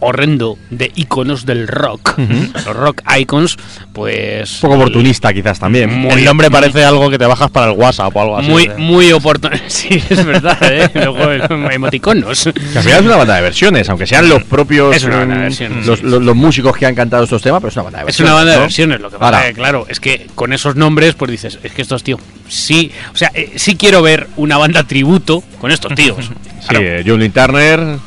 horrendo 0.00 0.58
de 0.70 0.92
iconos 0.94 1.46
del 1.46 1.66
rock, 1.68 2.18
los 2.18 2.76
rock 2.76 3.02
icons, 3.18 3.56
pues 3.92 4.62
Un 4.62 4.70
poco 4.70 4.74
oportunista 4.82 5.32
quizás 5.32 5.58
también. 5.58 5.90
Muy- 5.92 6.12
el 6.12 6.24
nombre 6.24 6.50
parece 6.50 6.84
algo 6.84 7.08
que 7.10 7.18
te 7.18 7.26
bajas 7.26 7.50
para 7.50 7.70
el 7.72 7.78
WhatsApp 7.78 8.14
o 8.14 8.20
algo 8.20 8.38
así. 8.38 8.48
muy 8.50 8.64
¿eh? 8.64 8.72
muy 8.76 9.12
oportuno. 9.12 9.56
Sí, 9.68 10.02
es 10.08 10.24
verdad, 10.24 10.58
¿eh? 10.62 10.90
Luego 10.94 11.70
emoticonos. 11.70 12.44
Que 12.72 12.78
al 12.78 12.84
final 12.84 13.00
es 13.00 13.06
una 13.06 13.16
banda 13.16 13.36
de 13.36 13.42
versiones, 13.42 13.88
aunque 13.88 14.06
sean 14.06 14.28
los 14.28 14.42
propios 14.44 14.94
Es 14.96 15.04
una 15.04 15.16
banda 15.18 15.34
de 15.34 15.40
mm, 15.40 15.42
versiones, 15.44 15.86
los, 15.86 15.98
sí, 16.00 16.04
los- 16.06 16.22
los 16.22 16.36
músicos 16.36 16.76
que 16.76 16.86
han 16.86 16.94
cantado 16.94 17.24
estos 17.24 17.42
temas, 17.42 17.60
pero 17.60 17.68
es 17.70 17.76
una 17.76 17.82
banda 17.84 17.98
de 17.98 18.02
Es 18.02 18.06
versiones. 18.06 18.30
una 18.30 18.34
banda 18.36 18.52
de 18.52 18.56
¿no? 18.58 18.62
versiones, 18.62 19.00
lo 19.00 19.10
que 19.10 19.18
pasa 19.18 19.36
Ahora, 19.38 19.48
que, 19.48 19.54
claro, 19.54 19.86
es 19.88 20.00
que 20.00 20.26
con 20.34 20.52
esos 20.52 20.76
nombres, 20.76 21.14
pues 21.14 21.30
dices, 21.30 21.58
es 21.62 21.72
que 21.72 21.82
estos 21.82 22.02
tíos, 22.02 22.20
sí, 22.48 22.90
o 23.12 23.16
sea, 23.16 23.30
eh, 23.34 23.52
sí 23.56 23.76
quiero 23.76 24.02
ver 24.02 24.28
una 24.36 24.56
banda 24.58 24.84
tributo 24.84 25.42
con 25.60 25.70
estos 25.70 25.94
tíos. 25.94 26.30
Sí, 26.68 26.74
eh, 26.80 27.30
Turner, 27.32 27.98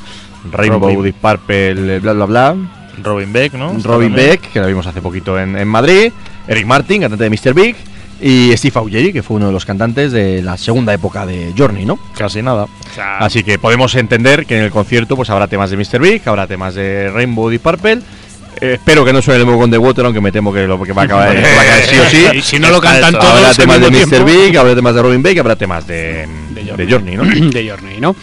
Rainbow, 0.52 0.96
Robin. 0.96 1.14
Purple, 1.14 1.96
eh, 1.96 2.00
bla 2.00 2.14
bla 2.14 2.26
bla. 2.26 2.56
Robin 3.04 3.32
Beck, 3.32 3.54
¿no? 3.54 3.78
Robin. 3.84 4.14
Beck, 4.14 4.52
que 4.52 4.60
la 4.60 4.68
vimos 4.68 4.86
hace 4.88 5.02
poquito 5.02 5.40
en, 5.40 5.58
en 5.58 5.68
Madrid. 5.68 6.12
Eric 6.48 6.66
Martin, 6.66 7.02
cantante 7.02 7.24
de 7.24 7.30
Mr. 7.30 7.54
Big. 7.54 7.76
Y 8.22 8.52
Steve 8.58 8.74
Augeri, 8.76 9.14
que 9.14 9.24
fue 9.24 9.38
uno 9.38 9.48
de 9.48 9.54
los 9.54 9.64
cantantes 9.64 10.12
de 10.12 10.42
la 10.42 10.58
segunda 10.58 10.94
época 10.94 11.26
de 11.26 11.54
Journey, 11.58 11.86
¿no? 11.86 11.98
Casi 12.18 12.42
nada. 12.42 12.64
O 12.64 12.94
sea, 12.94 13.20
Así 13.20 13.44
que 13.44 13.58
podemos 13.58 13.96
entender 13.96 14.46
que 14.46 14.58
en 14.58 14.64
el 14.64 14.72
concierto 14.72 15.16
pues 15.16 15.30
habrá 15.30 15.48
temas 15.48 15.70
de 15.70 15.78
Mr. 15.78 16.00
Big, 16.02 16.28
habrá 16.28 16.46
temas 16.46 16.76
de 16.76 17.10
Rainbow 17.12 17.50
Deep 17.50 17.62
Purple. 17.62 18.00
Eh, 18.60 18.74
espero 18.74 19.06
que 19.06 19.14
no 19.14 19.22
suene 19.22 19.40
el 19.40 19.46
Mogon 19.46 19.72
de 19.72 19.78
Water, 19.78 20.04
aunque 20.04 20.20
me 20.20 20.34
temo 20.34 20.52
que 20.52 20.68
lo 20.68 20.82
que 20.82 20.92
va 20.92 21.04
a 21.04 21.06
acabar, 21.06 21.28
va 21.28 21.62
a 21.62 21.66
caer 21.66 21.86
sí 21.86 21.98
o 21.98 22.10
sí. 22.10 22.38
Y 22.38 22.42
si 22.42 22.60
no 22.60 22.70
lo 22.70 22.82
cantan 22.82 23.16
Habrá 23.16 23.20
todos 23.20 23.36
habrá 23.38 23.54
temas 23.54 23.80
de 23.80 23.90
Mr. 23.90 24.26
Big, 24.26 24.58
habrá 24.58 24.76
temas 24.76 24.96
de 24.96 25.02
Robin 25.02 25.24
Beck, 25.24 25.38
habrá 25.38 25.56
temas 25.56 25.88
de, 25.88 26.28
De 26.78 26.86
de 26.86 26.92
Journey. 26.92 27.16
¿no? 27.16 27.24
de 27.24 27.70
Journey, 27.70 28.00
¿no? 28.00 28.16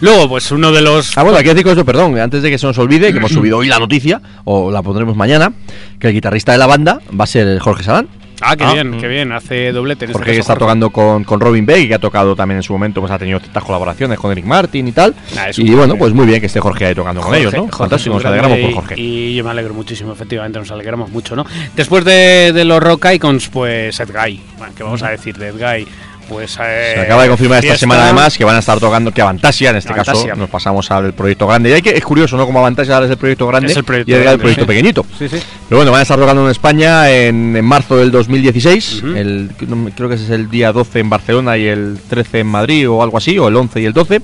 Luego, 0.00 0.28
pues 0.28 0.50
uno 0.50 0.72
de 0.72 0.82
los... 0.82 1.16
Ah, 1.16 1.22
bueno, 1.22 1.38
aquí 1.38 1.48
decir 1.48 1.66
esto, 1.66 1.84
perdón, 1.84 2.18
antes 2.18 2.42
de 2.42 2.50
que 2.50 2.58
se 2.58 2.66
nos 2.66 2.78
olvide, 2.78 3.12
que 3.12 3.18
hemos 3.18 3.32
subido 3.32 3.58
hoy 3.58 3.68
la 3.68 3.78
noticia, 3.78 4.20
o 4.44 4.70
la 4.70 4.82
pondremos 4.82 5.16
mañana, 5.16 5.52
que 5.98 6.08
el 6.08 6.12
guitarrista 6.14 6.52
de 6.52 6.58
la 6.58 6.66
banda 6.66 7.00
va 7.18 7.24
a 7.24 7.28
ser 7.28 7.58
Jorge 7.58 7.82
Salán. 7.82 8.08
Ah, 8.40 8.56
qué 8.56 8.64
Ah, 8.64 8.72
bien, 8.74 8.90
mm. 8.90 9.00
qué 9.00 9.06
bien, 9.08 9.30
hace 9.32 9.70
doblete. 9.72 10.04
en 10.06 10.10
este 10.10 10.18
Jorge 10.18 10.32
que 10.32 10.38
caso, 10.38 10.52
está 10.52 10.52
Jorge. 10.54 10.64
tocando 10.64 10.90
con, 10.90 11.22
con 11.22 11.40
Robin 11.40 11.64
Beck 11.64 11.78
y 11.84 11.88
que 11.88 11.94
ha 11.94 11.98
tocado 12.00 12.34
también 12.34 12.56
en 12.56 12.62
su 12.64 12.72
momento, 12.72 13.00
pues 13.00 13.12
ha 13.12 13.18
tenido 13.18 13.38
ciertas 13.38 13.62
colaboraciones 13.62 14.18
con 14.18 14.32
Eric 14.32 14.44
Martin 14.44 14.88
y 14.88 14.92
tal. 14.92 15.14
Y 15.56 15.70
bueno, 15.70 15.96
pues 15.96 16.12
muy 16.12 16.26
bien 16.26 16.40
que 16.40 16.46
esté 16.46 16.58
Jorge 16.60 16.84
ahí 16.86 16.94
tocando 16.96 17.20
con 17.22 17.32
ellos, 17.34 17.54
¿no? 17.54 17.60
Jorge 17.62 17.78
Fantástico, 17.78 18.16
nos 18.16 18.24
alegramos 18.24 18.58
por 18.58 18.72
Jorge. 18.74 19.00
Y, 19.00 19.02
y 19.28 19.34
yo 19.36 19.44
me 19.44 19.50
alegro 19.50 19.72
muchísimo, 19.72 20.12
efectivamente, 20.12 20.58
nos 20.58 20.70
alegramos 20.72 21.10
mucho, 21.10 21.36
¿no? 21.36 21.46
Después 21.76 22.04
de, 22.04 22.52
de 22.52 22.64
los 22.64 22.82
Rock 22.82 23.06
Icons, 23.14 23.48
pues 23.48 23.98
Ed 24.00 24.10
Guy. 24.12 24.40
Bueno, 24.58 24.72
¿qué 24.76 24.82
vamos 24.82 25.02
a 25.04 25.10
decir 25.10 25.38
de 25.38 25.48
Ed 25.48 25.54
Guy? 25.58 25.86
Pues 26.28 26.56
eh, 26.60 26.92
Se 26.94 27.00
acaba 27.02 27.22
de 27.24 27.28
confirmar 27.28 27.62
esta 27.64 27.76
semana 27.76 28.04
además 28.04 28.36
que 28.38 28.44
van 28.44 28.56
a 28.56 28.60
estar 28.60 28.80
tocando 28.80 29.10
que 29.12 29.20
Avantasia, 29.20 29.70
en 29.70 29.76
este 29.76 29.92
Avantasia. 29.92 30.30
caso 30.30 30.40
nos 30.40 30.48
pasamos 30.50 30.90
al 30.90 31.12
proyecto 31.12 31.46
grande. 31.46 31.70
Y 31.70 31.72
hay 31.74 31.82
que, 31.82 31.90
es 31.90 32.02
curioso, 32.04 32.36
¿no? 32.36 32.46
Como 32.46 32.58
Avantasia 32.60 32.94
ahora 32.94 33.06
es 33.06 33.12
el 33.12 33.18
proyecto 33.18 33.46
grande 33.46 33.70
Es 33.70 33.76
el 33.76 33.84
proyecto 33.84 34.10
y 34.10 34.14
el 34.14 34.38
proyecto 34.38 34.62
sí. 34.62 34.66
pequeñito. 34.68 35.06
Sí, 35.18 35.28
sí. 35.28 35.36
Pero 35.68 35.78
bueno, 35.78 35.90
van 35.92 36.00
a 36.00 36.02
estar 36.02 36.18
tocando 36.18 36.44
en 36.44 36.50
España 36.50 37.10
en, 37.10 37.56
en 37.56 37.64
marzo 37.64 37.96
del 37.98 38.10
2016. 38.10 39.02
Ujú. 39.02 39.06
el, 39.16 39.50
no 39.68 39.76
me- 39.76 39.90
creo 39.92 40.08
que 40.08 40.14
ese 40.14 40.24
es 40.24 40.30
el 40.30 40.48
día 40.50 40.72
12 40.72 41.00
en 41.00 41.10
Barcelona 41.10 41.56
y 41.58 41.66
el 41.66 41.98
13 42.08 42.40
en 42.40 42.46
Madrid 42.46 42.88
o 42.88 43.02
algo 43.02 43.18
así, 43.18 43.38
o 43.38 43.48
el 43.48 43.56
11 43.56 43.80
y 43.80 43.84
el 43.84 43.92
12. 43.92 44.20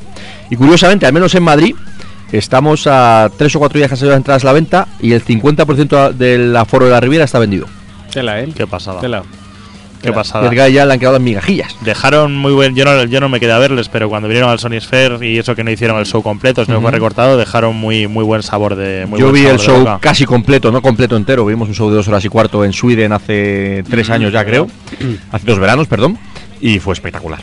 Y 0.51 0.57
curiosamente, 0.57 1.07
al 1.07 1.13
menos 1.13 1.35
en 1.35 1.43
Madrid, 1.43 1.75
estamos 2.33 2.87
a 2.87 3.31
tres 3.37 3.55
o 3.57 3.59
cuatro 3.59 3.79
días 3.79 3.89
que 3.89 3.95
han 3.95 3.99
salido 3.99 4.13
las 4.13 4.19
entradas 4.21 4.43
a 4.45 4.47
la 4.47 4.53
venta 4.53 4.89
y 5.01 5.13
el 5.13 5.25
50% 5.25 6.13
del 6.13 6.57
aforo 6.57 6.87
de 6.87 6.93
la 6.93 7.01
Riviera 7.01 7.25
está 7.25 7.39
vendido. 7.39 7.67
Tela, 8.13 8.41
¿eh? 8.41 8.49
Qué 8.57 8.67
pasada. 8.67 9.01
Tela. 9.01 9.23
Qué 10.03 10.13
pasada. 10.13 10.49
Edgar 10.51 10.71
ya 10.71 10.87
le 10.87 10.95
han 10.95 10.99
quedado 11.01 11.17
en 11.17 11.25
migajillas. 11.25 11.77
Dejaron 11.83 12.35
muy 12.37 12.53
buen. 12.53 12.75
Yo 12.75 12.85
no, 12.85 13.05
yo 13.05 13.21
no 13.21 13.29
me 13.29 13.39
quedé 13.41 13.53
a 13.53 13.59
verles, 13.59 13.89
pero 13.89 14.09
cuando 14.09 14.29
vinieron 14.29 14.49
al 14.51 14.59
Sony 14.59 14.81
Sphere 14.81 15.27
y 15.29 15.39
eso 15.39 15.55
que 15.55 15.63
no 15.63 15.71
hicieron 15.71 15.99
el 15.99 16.07
show 16.07 16.23
completo, 16.23 16.65
sino 16.65 16.77
que 16.79 16.81
fue 16.83 16.89
Ujú. 16.89 16.95
recortado, 16.97 17.37
dejaron 17.37 17.77
muy 17.77 18.07
muy 18.09 18.25
buen 18.25 18.43
sabor 18.43 18.77
de. 18.77 19.07
Muy 19.07 19.21
Yo 19.21 19.31
vi 19.33 19.45
el 19.47 19.59
show 19.59 19.79
boca. 19.81 19.99
casi 20.01 20.25
completo, 20.25 20.71
no 20.73 20.81
completo 20.81 21.17
entero. 21.17 21.45
Vimos 21.45 21.69
un 21.69 21.75
show 21.75 21.91
de 21.91 21.97
dos 21.97 22.09
horas 22.09 22.25
y 22.25 22.29
cuarto 22.29 22.65
en 22.65 22.73
Sweden 22.73 23.13
hace 23.13 23.85
tres 23.91 24.09
años 24.11 24.33
ya, 24.33 24.45
creo. 24.45 24.67
hace 25.33 25.47
dos 25.47 25.59
veranos, 25.59 25.87
perdón. 25.87 26.19
Y 26.61 26.79
fue 26.79 26.95
espectacular. 26.95 27.41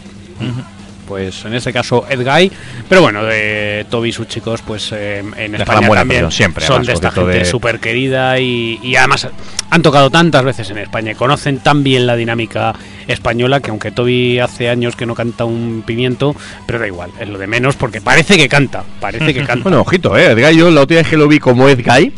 Pues 1.07 1.45
en 1.45 1.53
este 1.53 1.71
caso 1.71 2.05
Ed 2.09 2.23
Guy, 2.25 2.51
pero 2.89 3.01
bueno, 3.01 3.23
de 3.23 3.85
Toby 3.89 4.09
y 4.09 4.11
sus 4.11 4.27
chicos, 4.27 4.61
pues 4.61 4.91
eh, 4.93 5.23
en 5.38 5.55
España 5.55 5.88
buena 5.88 6.01
también 6.01 6.29
siempre, 6.31 6.65
son 6.65 6.77
además, 6.77 6.88
de 6.88 6.93
esta 6.93 7.11
gente 7.11 7.39
de- 7.39 7.45
súper 7.45 7.79
querida 7.79 8.39
y, 8.39 8.79
y 8.84 8.95
además 8.97 9.27
han 9.69 9.81
tocado 9.81 10.09
tantas 10.09 10.43
veces 10.43 10.69
en 10.69 10.77
España 10.79 11.11
y 11.11 11.15
conocen 11.15 11.59
tan 11.59 11.84
bien 11.84 12.05
la 12.05 12.15
dinámica 12.15 12.73
española 13.07 13.59
que 13.61 13.69
aunque 13.69 13.91
Toby 13.91 14.39
hace 14.39 14.69
años 14.69 14.95
que 14.95 15.05
no 15.05 15.15
canta 15.15 15.45
un 15.45 15.84
pimiento, 15.85 16.35
pero 16.65 16.79
da 16.79 16.88
igual, 16.88 17.11
es 17.19 17.27
lo 17.29 17.38
de 17.38 17.47
menos 17.47 17.75
porque 17.77 18.01
parece 18.01 18.35
que 18.38 18.49
canta, 18.49 18.84
parece 18.99 19.34
que 19.34 19.43
canta. 19.45 19.63
Bueno, 19.63 19.81
ojito, 19.81 20.17
eh. 20.17 20.31
Edguy, 20.31 20.57
yo 20.57 20.69
la 20.69 20.81
última 20.81 20.99
vez 21.01 21.07
que 21.09 21.17
lo 21.17 21.27
vi 21.27 21.39
como 21.39 21.67
Edguy 21.69 22.11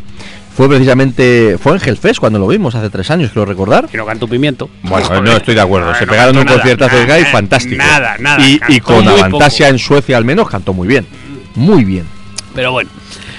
fue 0.59 0.67
precisamente. 0.67 1.57
Fue 1.57 1.73
en 1.73 1.81
Hellfest 1.81 2.19
cuando 2.19 2.37
lo 2.37 2.45
vimos 2.45 2.75
hace 2.75 2.89
tres 2.89 3.09
años, 3.11 3.31
creo 3.31 3.45
recordar. 3.45 3.87
que 3.87 3.95
no 3.95 4.05
canta 4.05 4.25
un 4.25 4.31
pimiento. 4.31 4.69
Bueno, 4.83 5.21
no 5.21 5.31
estoy 5.37 5.55
de 5.55 5.61
acuerdo. 5.61 5.87
No, 5.87 5.95
Se 5.97 6.05
no 6.05 6.11
pegaron 6.11 6.35
cantó 6.35 6.41
un 6.41 6.45
nada, 6.47 6.57
conciertazo 6.57 6.95
de 6.97 7.01
nada, 7.07 7.17
Edguy 7.17 7.31
fantástico. 7.31 7.75
Nada, 7.77 8.15
nada. 8.19 8.45
Y, 8.45 8.55
y 8.67 8.81
cantó 8.81 8.83
con 8.83 9.07
Avantasia 9.07 9.69
en 9.69 9.79
Suecia 9.79 10.17
al 10.17 10.25
menos 10.25 10.49
cantó 10.49 10.73
muy 10.73 10.85
bien. 10.85 11.05
Muy 11.55 11.85
bien. 11.85 12.03
Pero 12.53 12.73
bueno. 12.73 12.89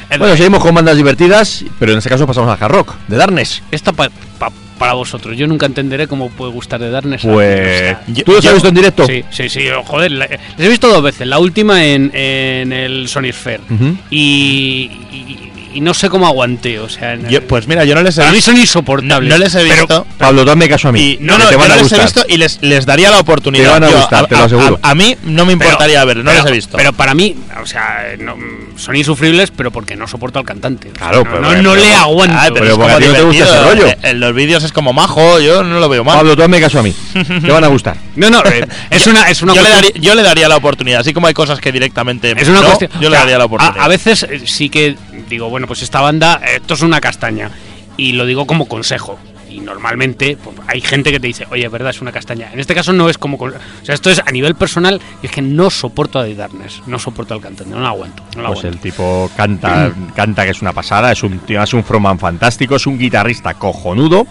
Bueno, 0.09 0.28
Guy. 0.28 0.36
seguimos 0.38 0.62
con 0.62 0.74
bandas 0.74 0.97
divertidas, 0.97 1.62
pero 1.78 1.92
en 1.92 1.98
este 1.98 2.09
caso 2.09 2.26
pasamos 2.26 2.48
a 2.48 2.64
Hard 2.64 2.72
Rock, 2.72 2.94
de 3.06 3.18
Darkness. 3.18 3.62
Esta 3.70 3.92
pa- 3.92 4.09
pa- 4.38 4.51
para 4.78 4.94
vosotros. 4.94 5.36
Yo 5.36 5.47
nunca 5.47 5.66
entenderé 5.66 6.09
cómo 6.09 6.30
puede 6.30 6.52
gustar 6.52 6.80
de 6.80 6.88
Darkness. 6.90 7.20
Pues. 7.22 7.97
Yo- 8.06 8.24
¿Tú 8.24 8.32
los 8.32 8.47
has 8.47 8.55
visto 8.55 8.68
en 8.68 8.74
directo? 8.74 9.06
Sí, 9.06 9.22
sí, 9.30 9.51
sí, 9.51 9.60
joder, 9.84 10.10
la- 10.12 10.26
les 10.26 10.66
he 10.66 10.70
visto 10.70 10.88
dos 10.88 11.02
veces. 11.02 11.26
La 11.26 11.38
última 11.38 11.84
en, 11.84 12.10
en 12.14 12.72
el. 12.72 13.05
Ujú. 13.05 13.97
y, 14.10 14.90
y- 15.12 15.49
y 15.72 15.80
no 15.80 15.94
sé 15.94 16.09
cómo 16.09 16.26
aguanté, 16.26 16.78
o 16.80 16.88
sea, 16.88 17.16
Yo- 17.16 17.47
pues 17.47 17.66
mira, 17.68 17.84
yo 17.84 17.94
no 17.94 18.02
les 18.02 18.16
he 18.16 18.20
para 18.20 18.30
mí 18.30 18.36
visto. 18.36 18.51
son 18.51 18.55
No, 18.56 18.60
insoportables. 18.62 19.28
no 19.30 19.38
les 19.38 19.55
he 19.55 19.59
pero- 19.66 19.86
visto. 19.86 20.06
Pablo, 20.18 20.44
dame 20.44 20.68
caso 20.68 20.88
a 20.88 20.92
mí. 20.92 21.01
Y, 21.01 21.18
no, 21.20 21.38
no, 21.38 21.47
te 21.47 21.52
yo 21.52 21.59
van 21.59 21.68
no 21.68 21.74
a 21.74 21.76
les 21.78 21.92
he 21.92 22.01
visto 22.01 22.24
y 22.28 22.36
les, 22.36 22.59
les 22.62 22.86
daría 22.86 23.10
la 23.10 23.18
oportunidad. 23.20 23.64
Te 23.64 23.70
van 23.70 23.84
a 23.84 23.90
Yo, 23.90 23.97
gustar, 23.98 24.26
te 24.26 24.36
lo 24.36 24.44
aseguro. 24.44 24.78
A, 24.82 24.94
mí 24.94 25.16
no 25.24 25.44
me 25.44 25.56
pero- 25.56 25.70
importaría 25.70 26.05
verlos, 26.05 26.24
no 26.24 26.30
pero- 26.30 26.42
les 26.44 26.51
he 26.51 26.55
visto. 26.55 26.76
Pero 26.76 26.92
para 26.92 27.14
mí, 27.14 27.36
o 27.62 27.66
sea, 27.66 28.05
no- 28.18 28.36
son 28.76 28.97
insufribles, 28.97 29.51
pero 29.51 29.70
porque 29.70 29.97
no 29.97 30.06
soporto 30.09 30.38
al 30.38 30.44
cantante. 30.44 30.88
O 30.88 30.98
sea, 30.98 31.09
Claro, 31.09 31.18
no, 31.18 31.24
pero- 31.30 31.40
no, 31.42 31.48
pero- 31.51 31.62
no 31.62 31.74
le 31.74 31.82
pero- 31.82 31.97
aguanto. 31.97 32.36
Ay, 32.38 32.51
pero 32.55 32.76
como 32.78 32.88
a 32.88 32.98
ti 32.98 33.05
no 33.06 33.12
te 33.12 33.22
gusta 33.22 33.44
ese 33.44 33.62
rollo. 33.62 33.86
Eh, 33.86 33.98
En 34.02 34.20
los 34.20 34.34
vídeos 34.34 34.64
es 34.64 34.72
como 34.72 34.92
majo, 34.92 35.38
yo 35.40 35.62
no 35.62 35.78
lo 35.80 35.88
veo 35.88 36.02
mal. 36.05 36.16
Pablo, 36.16 36.36
tú 36.36 36.42
hazme 36.42 36.60
caso 36.60 36.78
a 36.78 36.82
mí. 36.82 36.94
Te 37.44 37.51
van 37.52 37.64
a 37.64 37.68
gustar. 37.68 37.97
no, 38.16 38.30
no, 38.30 38.42
eh, 38.44 38.66
es 38.90 39.06
una, 39.06 39.28
es 39.30 39.42
una 39.42 39.55
yo, 39.55 39.62
le 39.62 39.68
cuestión- 39.68 39.92
daría, 39.94 40.02
yo 40.09 40.14
le 40.14 40.22
daría 40.22 40.48
la 40.48 40.56
oportunidad, 40.56 41.01
así 41.01 41.12
como 41.12 41.26
hay 41.26 41.34
cosas 41.34 41.60
que 41.60 41.70
directamente 41.72 42.34
Es 42.36 42.48
una 42.48 42.60
no, 42.60 42.66
cuestión. 42.66 42.90
yo 43.01 43.10
le 43.10 43.16
daría 43.16 43.36
la 43.38 43.44
a- 43.44 43.47
oportunidad. 43.47 43.84
A, 43.84 43.88
veces 43.88 44.22
eh, 44.24 44.40
sí 44.47 44.68
que 44.70 44.97
digo, 45.31 45.48
bueno, 45.48 45.66
pues 45.66 45.82
esta 45.82 46.01
banda, 46.02 46.40
eh, 46.44 46.57
esto 46.57 46.74
es 46.74 46.82
una 46.82 47.01
castaña. 47.01 47.51
Y 47.97 48.12
lo 48.12 48.27
digo 48.27 48.47
como 48.47 48.66
consejo. 48.69 49.19
Y 49.48 49.59
normalmente 49.59 50.36
pues, 50.43 50.57
hay 50.69 50.81
gente 50.81 51.11
que 51.11 51.19
te 51.19 51.27
dice, 51.27 51.44
oye, 51.51 51.65
es 51.66 51.73
verdad, 51.73 51.90
es 51.90 52.01
una 52.01 52.12
castaña. 52.12 52.52
En 52.52 52.61
este 52.61 52.73
caso 52.74 52.93
no 52.93 53.09
es 53.11 53.19
como. 53.19 53.36
O 53.36 53.51
sea, 53.82 53.94
esto 53.97 54.09
es 54.09 54.20
a 54.24 54.31
nivel 54.31 54.55
personal. 54.55 55.01
Y 55.23 55.27
es 55.27 55.32
que 55.32 55.43
no 55.43 55.70
soporto 55.70 56.20
a 56.20 56.24
The 56.24 56.36
Darkness. 56.36 56.82
No 56.86 56.98
soporto 57.01 57.35
al 57.35 57.40
cantante. 57.40 57.73
No 57.74 57.81
lo 57.81 57.86
aguanto. 57.89 58.23
No 58.36 58.43
lo 58.43 58.48
Pues 58.48 58.61
aguanto. 58.61 58.69
el 58.69 58.78
tipo 58.78 59.31
canta, 59.36 59.93
canta 60.15 60.44
que 60.44 60.51
es 60.52 60.62
una 60.62 60.73
pasada, 60.73 61.11
es 61.11 61.23
un 61.24 61.40
es 61.48 61.74
un 61.74 61.82
frontman 61.82 62.19
fantástico, 62.19 62.77
es 62.77 62.86
un 62.86 62.97
guitarrista 62.98 63.55
cojonudo 63.55 64.24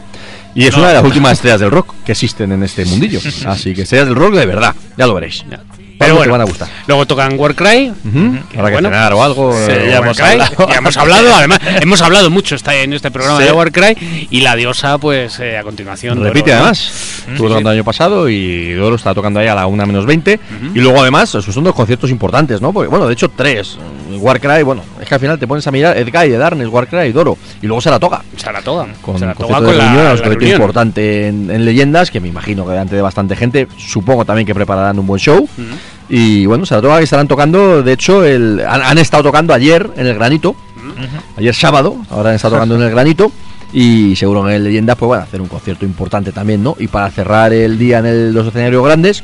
y 0.55 0.65
es 0.67 0.75
una 0.77 0.87
de 0.87 0.93
las 0.95 1.03
últimas 1.03 1.33
estrellas 1.33 1.59
del 1.59 1.71
rock 1.71 1.93
que 2.05 2.13
existen 2.13 2.53
en 2.53 2.63
este 2.63 2.85
mundillo. 2.85 3.19
Así 3.45 3.73
que 3.75 3.81
estrellas 3.81 4.07
del 4.07 4.15
rock 4.15 4.35
de 4.35 4.45
verdad, 4.45 4.73
ya 4.97 5.05
lo 5.05 5.15
veréis. 5.15 5.43
Ya. 5.49 5.59
Pero 5.99 6.13
Pero 6.13 6.13
te 6.13 6.17
bueno, 6.19 6.31
van 6.31 6.41
a 6.41 6.43
gustar. 6.45 6.69
luego 6.87 7.05
tocan 7.05 7.37
Warcry. 7.37 7.87
Habrá 7.89 8.41
que 8.53 8.57
bueno, 8.71 8.87
cenar 8.89 9.11
o 9.13 9.21
algo. 9.21 9.53
sí, 9.53 9.71
eh, 9.71 9.87
ya 9.91 9.97
hemos 9.97 10.17
hablado. 10.19 10.69
ya 10.69 10.75
hemos 10.77 10.97
hablado, 10.97 11.35
además, 11.35 11.59
hemos 11.81 12.01
hablado 12.01 12.29
mucho 12.29 12.55
en 12.71 12.93
este 12.93 13.11
programa 13.11 13.39
Sí. 13.39 13.43
de 13.45 13.51
Warcry. 13.51 14.27
Y 14.31 14.39
la 14.41 14.55
diosa, 14.55 14.97
pues 14.97 15.39
eh, 15.41 15.57
a 15.57 15.63
continuación. 15.63 16.23
Repite 16.23 16.53
además. 16.53 17.23
Estuvo 17.29 17.49
tocando 17.49 17.69
el 17.71 17.75
año 17.77 17.83
pasado 17.83 18.29
y 18.29 18.71
Doro 18.73 18.95
está 18.95 19.13
tocando 19.13 19.41
ahí 19.41 19.47
a 19.47 19.55
la 19.55 19.67
1 19.67 19.85
menos 19.85 20.05
20. 20.05 20.39
Y 20.73 20.79
luego 20.79 21.01
además, 21.01 21.35
esos 21.35 21.53
son 21.53 21.65
dos 21.65 21.75
conciertos 21.75 22.09
importantes, 22.11 22.61
¿no? 22.61 22.71
Porque, 22.71 22.87
bueno, 22.87 23.05
de 23.05 23.13
hecho, 23.13 23.29
tres. 23.29 23.77
Warcry, 24.09 24.63
bueno, 24.63 24.81
es 24.99 25.07
que 25.07 25.15
al 25.15 25.19
final 25.21 25.39
te 25.39 25.47
pones 25.47 25.65
a 25.65 25.71
mirar 25.71 25.97
Edguy, 25.97 26.29
Darkness, 26.31 26.67
Warcry 26.67 27.07
y 27.07 27.11
Doro. 27.11 27.37
Y 27.61 27.67
luego 27.67 27.81
se 27.81 27.89
la 27.89 27.99
toca. 27.99 28.23
Saratoga. 28.37 28.87
Con 29.01 29.17
Saratoga 29.19 29.47
concierto 29.59 29.71
de 29.71 29.77
reunión, 29.77 29.95
la 29.95 30.01
un 30.01 30.17
concierto 30.17 30.39
reunión. 30.39 30.55
importante 30.55 31.27
en, 31.27 31.51
en 31.51 31.65
Leyendas, 31.65 32.11
que 32.11 32.19
me 32.19 32.27
imagino 32.27 32.65
que 32.65 32.71
delante 32.71 32.95
de 32.95 33.01
bastante 33.01 33.35
gente. 33.35 33.67
Supongo 33.77 34.25
también 34.25 34.45
que 34.45 34.53
prepararán 34.55 34.99
un 34.99 35.07
buen 35.07 35.19
show. 35.19 35.47
Y 36.09 36.45
bueno, 36.47 36.65
Saratoga 36.65 36.97
que 36.97 37.03
estarán 37.03 37.27
tocando, 37.27 37.83
de 37.83 37.93
hecho, 37.93 38.23
el, 38.25 38.63
han, 38.67 38.81
han 38.81 38.97
estado 38.97 39.23
tocando 39.23 39.53
ayer 39.53 39.89
en 39.95 40.07
el 40.07 40.15
Granito. 40.15 40.55
Ayer 41.37 41.53
sábado, 41.55 41.95
ahora 42.09 42.29
han 42.29 42.35
estado 42.35 42.55
tocando 42.55 42.75
en 42.75 42.81
el 42.81 42.89
Granito. 42.91 43.31
Y 43.71 44.15
seguro 44.15 44.47
en 44.49 44.55
el 44.55 44.63
Leyendas 44.63 44.95
pues 44.97 45.09
van 45.09 45.19
a 45.19 45.23
hacer 45.23 45.39
un 45.41 45.47
concierto 45.47 45.85
importante 45.85 46.31
también, 46.31 46.63
¿no? 46.63 46.75
Y 46.79 46.87
para 46.87 47.11
cerrar 47.11 47.53
el 47.53 47.77
día 47.77 47.99
en 47.99 48.07
el- 48.07 48.33
los 48.33 48.47
escenarios 48.47 48.83
grandes, 48.83 49.23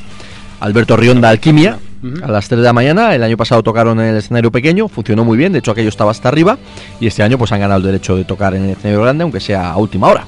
Alberto 0.59 0.95
Rionda 0.95 1.29
Alquimia, 1.29 1.79
a 2.23 2.27
las 2.27 2.47
3 2.47 2.59
de 2.59 2.63
la 2.65 2.73
mañana. 2.73 3.15
El 3.15 3.23
año 3.23 3.37
pasado 3.37 3.63
tocaron 3.63 3.99
en 3.99 4.07
el 4.07 4.17
escenario 4.17 4.51
pequeño, 4.51 4.87
funcionó 4.87 5.23
muy 5.25 5.37
bien, 5.37 5.53
de 5.53 5.59
hecho 5.59 5.71
aquello 5.71 5.89
estaba 5.89 6.11
hasta 6.11 6.29
arriba. 6.29 6.57
Y 6.99 7.07
este 7.07 7.23
año 7.23 7.37
pues 7.37 7.51
han 7.51 7.59
ganado 7.59 7.79
el 7.79 7.85
derecho 7.85 8.15
de 8.15 8.23
tocar 8.25 8.53
en 8.55 8.63
el 8.65 8.69
escenario 8.71 9.01
grande, 9.01 9.23
aunque 9.23 9.39
sea 9.39 9.71
a 9.71 9.77
última 9.77 10.07
hora. 10.07 10.25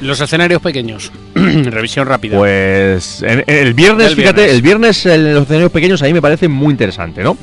Los 0.00 0.20
escenarios 0.20 0.60
pequeños. 0.60 1.12
Revisión 1.34 2.06
rápida. 2.06 2.36
Pues 2.36 3.22
el 3.22 3.74
viernes, 3.74 4.08
El 4.08 4.16
fíjate, 4.16 4.36
viernes. 4.42 4.56
el 4.56 4.62
viernes 4.62 5.06
en 5.06 5.34
los 5.34 5.42
escenarios 5.44 5.70
pequeños 5.70 6.02
a 6.02 6.06
mí 6.06 6.12
me 6.12 6.22
parece 6.22 6.48
muy 6.48 6.72
interesante, 6.72 7.22
¿no? 7.22 7.36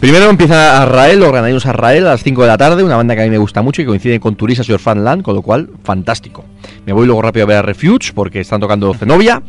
Primero 0.00 0.28
empieza 0.28 0.82
Arrael, 0.82 1.20
los 1.20 1.30
granadinos 1.30 1.64
Arrael 1.66 2.06
a 2.06 2.10
las 2.10 2.22
5 2.22 2.42
de 2.42 2.48
la 2.48 2.58
tarde, 2.58 2.82
una 2.82 2.96
banda 2.96 3.14
que 3.14 3.22
a 3.22 3.24
mí 3.24 3.30
me 3.30 3.38
gusta 3.38 3.62
mucho 3.62 3.82
y 3.82 3.86
coincide 3.86 4.18
con 4.20 4.34
Turisas 4.34 4.68
y 4.68 4.72
Orfanland, 4.72 5.22
con 5.22 5.34
lo 5.34 5.42
cual, 5.42 5.70
fantástico. 5.84 6.44
Me 6.84 6.92
voy 6.92 7.06
luego 7.06 7.22
rápido 7.22 7.44
a 7.44 7.46
ver 7.46 7.56
a 7.58 7.62
Refuge 7.62 8.12
porque 8.14 8.40
están 8.40 8.60
tocando 8.60 8.92
Zenobia 8.94 9.40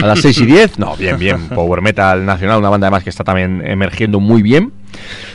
a 0.00 0.06
las 0.06 0.20
6 0.20 0.38
y 0.38 0.46
10. 0.46 0.78
No, 0.78 0.96
bien, 0.96 1.18
bien. 1.18 1.48
Power 1.54 1.82
Metal 1.82 2.24
Nacional, 2.24 2.58
una 2.58 2.70
banda 2.70 2.86
además 2.86 3.02
que 3.02 3.10
está 3.10 3.24
también 3.24 3.62
emergiendo 3.66 4.20
muy 4.20 4.42
bien. 4.42 4.72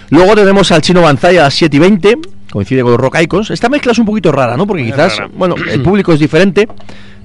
Luego 0.09 0.35
tenemos 0.35 0.71
al 0.71 0.81
Chino 0.81 1.01
Banzai 1.01 1.37
a 1.37 1.43
las 1.43 1.53
7 1.53 1.75
y 1.75 1.79
20, 1.79 2.17
coincide 2.51 2.81
con 2.83 2.91
los 2.91 3.01
Rock 3.01 3.17
Icons. 3.21 3.51
Esta 3.51 3.69
mezcla 3.69 3.91
es 3.91 3.99
un 3.99 4.05
poquito 4.05 4.31
rara, 4.31 4.55
¿no? 4.55 4.65
Porque 4.65 4.85
quizás, 4.85 5.21
bueno, 5.35 5.55
el 5.55 5.81
público 5.83 6.13
es 6.13 6.19
diferente, 6.19 6.67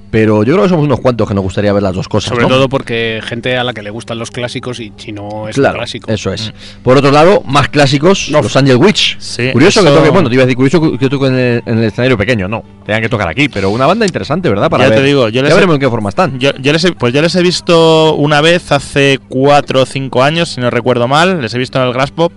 pero 0.09 0.43
yo 0.43 0.53
creo 0.53 0.63
que 0.63 0.69
somos 0.69 0.85
unos 0.85 0.99
cuantos 0.99 1.27
que 1.27 1.33
nos 1.33 1.43
gustaría 1.43 1.73
ver 1.73 1.83
las 1.83 1.93
dos 1.93 2.07
cosas. 2.07 2.29
Sobre 2.29 2.43
¿no? 2.43 2.49
todo 2.49 2.69
porque 2.69 3.19
gente 3.23 3.57
a 3.57 3.63
la 3.63 3.73
que 3.73 3.81
le 3.81 3.89
gustan 3.89 4.17
los 4.17 4.31
clásicos 4.31 4.79
y 4.79 4.93
si 4.97 5.11
no 5.11 5.47
es 5.49 5.57
un 5.57 5.65
clásico. 5.65 6.11
eso 6.11 6.31
es. 6.31 6.53
Por 6.83 6.97
otro 6.97 7.11
lado, 7.11 7.41
más 7.45 7.69
clásicos, 7.69 8.29
No. 8.31 8.41
los 8.41 8.55
Angel 8.55 8.77
Witch. 8.77 9.17
Sí, 9.19 9.51
curioso 9.51 9.83
que 9.83 9.89
toque, 9.89 10.09
bueno, 10.09 10.29
te 10.29 10.35
iba 10.35 10.43
a 10.43 10.45
decir 10.45 10.55
curioso 10.55 10.97
que 10.97 11.09
toque 11.09 11.27
en 11.27 11.35
el, 11.35 11.63
en 11.65 11.77
el 11.79 11.83
escenario 11.85 12.17
pequeño, 12.17 12.47
no, 12.47 12.63
tengan 12.85 13.01
que 13.01 13.09
tocar 13.09 13.27
aquí, 13.27 13.49
pero 13.49 13.69
una 13.69 13.85
banda 13.85 14.05
interesante, 14.05 14.49
¿verdad? 14.49 14.69
Para 14.69 14.87
Ya 14.89 14.95
te 14.95 15.03
digo, 15.03 15.29
yo 15.29 15.41
les 15.41 15.49
ya 15.49 15.53
he- 15.53 15.57
veremos 15.57 15.75
en 15.75 15.81
qué 15.81 15.89
forma 15.89 16.09
están. 16.09 16.39
Yo, 16.39 16.51
yo 16.59 16.71
les 16.73 16.83
he, 16.85 16.91
pues 16.93 17.13
yo 17.13 17.21
les 17.21 17.35
he 17.35 17.41
visto 17.43 18.15
una 18.15 18.41
vez 18.41 18.71
hace 18.71 19.19
4 19.29 19.81
o 19.81 19.85
5 19.85 20.23
años, 20.23 20.49
si 20.49 20.61
no 20.61 20.69
recuerdo 20.69 21.07
mal. 21.07 21.41
Les 21.41 21.53
he 21.53 21.57
visto 21.57 21.79
en 21.81 21.87
el 21.87 21.93
Grass 21.93 22.11
Pop. 22.11 22.31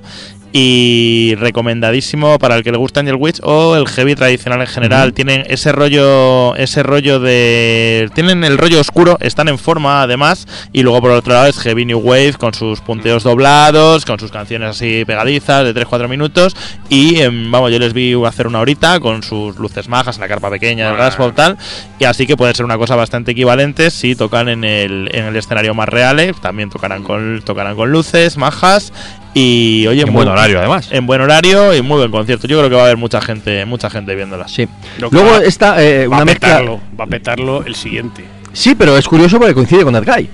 Y 0.53 1.37
recomendadísimo 1.37 2.39
para 2.41 2.57
el 2.57 2.65
que 2.65 2.73
le 2.73 2.79
gusta 2.79 3.01
Angel 3.01 3.15
Witch 3.15 3.39
o 3.45 3.77
el 3.77 3.87
heavy 3.87 4.17
tradicional 4.17 4.61
en 4.61 4.67
general. 4.67 5.13
Tienen 5.13 5.45
ese 5.47 5.71
rollo, 5.71 6.57
ese 6.57 6.83
rollo 6.83 7.21
de. 7.21 8.11
Tienen 8.15 8.43
el 8.43 8.59
rollo 8.59 8.81
oscuro, 8.81 9.17
están 9.21 9.47
en 9.49 9.59
forma 9.59 10.03
además. 10.03 10.49
Y 10.73 10.83
luego 10.83 11.03
por 11.03 11.13
otro 11.13 11.35
lado 11.35 11.47
es 11.47 11.59
Heavy 11.61 11.85
New 11.85 12.01
Wave 12.01 12.33
con 12.33 12.53
sus 12.53 12.81
punteos 12.81 13.23
doblados, 13.23 14.05
con 14.05 14.19
sus 14.19 14.33
canciones 14.33 14.71
así 14.71 15.05
pegadizas 15.05 15.65
de 15.65 15.73
3-4 15.73 16.09
minutos. 16.09 16.57
Y 16.89 17.21
em, 17.21 17.51
vamos, 17.53 17.71
yo 17.71 17.79
les 17.79 17.93
vi 17.93 18.15
hacer 18.25 18.49
una 18.49 18.59
horita 18.59 18.99
con 18.99 19.23
sus 19.23 19.57
luces 19.57 19.89
majas 19.89 20.17
en 20.17 20.23
la 20.23 20.29
carpa 20.29 20.51
pequeña 20.51 20.89
del 20.89 20.97
Grass 20.97 21.15
Pop 21.15 21.33
tal. 21.35 21.59
Y 22.01 22.05
así 22.05 22.27
que 22.27 22.37
puede 22.37 22.55
ser 22.55 22.65
una 22.65 22.77
cosa 22.77 22.97
bastante 22.97 23.31
equivalente 23.33 23.93
si 23.93 24.17
tocan 24.17 24.49
en 24.49 24.65
el, 24.65 25.11
en 25.13 25.27
el 25.27 25.37
escenario 25.37 25.75
más 25.75 25.89
real. 25.89 26.11
También 26.41 26.71
tocarán 26.71 27.05
con, 27.05 27.41
tocarán 27.45 27.77
con 27.77 27.93
luces 27.93 28.37
majas. 28.37 28.93
Y 29.35 29.87
oye, 29.87 30.01
En 30.03 30.07
muy- 30.09 30.17
buen 30.25 30.29
horario, 30.29 30.59
además. 30.59 30.89
En 30.91 31.07
buen 31.07 31.21
horario 31.21 31.75
y 31.75 31.83
muy 31.83 31.99
buen 31.99 32.11
concierto. 32.11 32.47
Yo 32.49 32.59
creo 32.59 32.69
que 32.69 32.75
va 32.75 32.83
a 32.83 32.85
haber 32.87 32.97
mucha 32.97 33.21
gente, 33.21 33.65
mucha 33.65 33.89
gente 33.89 34.15
viéndola. 34.15 34.49
Sí. 34.49 34.67
Luego 34.99 35.31
va- 35.31 35.45
está 35.45 35.83
eh, 35.83 36.07
va 36.09 36.17
una 36.17 36.23
a 36.23 36.25
mezcla. 36.25 36.49
petarlo, 36.49 36.81
va 36.99 37.05
a 37.05 37.07
petarlo 37.07 37.65
el 37.65 37.75
siguiente. 37.77 38.25
Sí, 38.53 38.75
pero 38.75 38.97
es 38.97 39.07
curioso 39.07 39.39
porque 39.39 39.55
coincide 39.55 39.85
con 39.85 39.95
Edguy. 39.95 40.29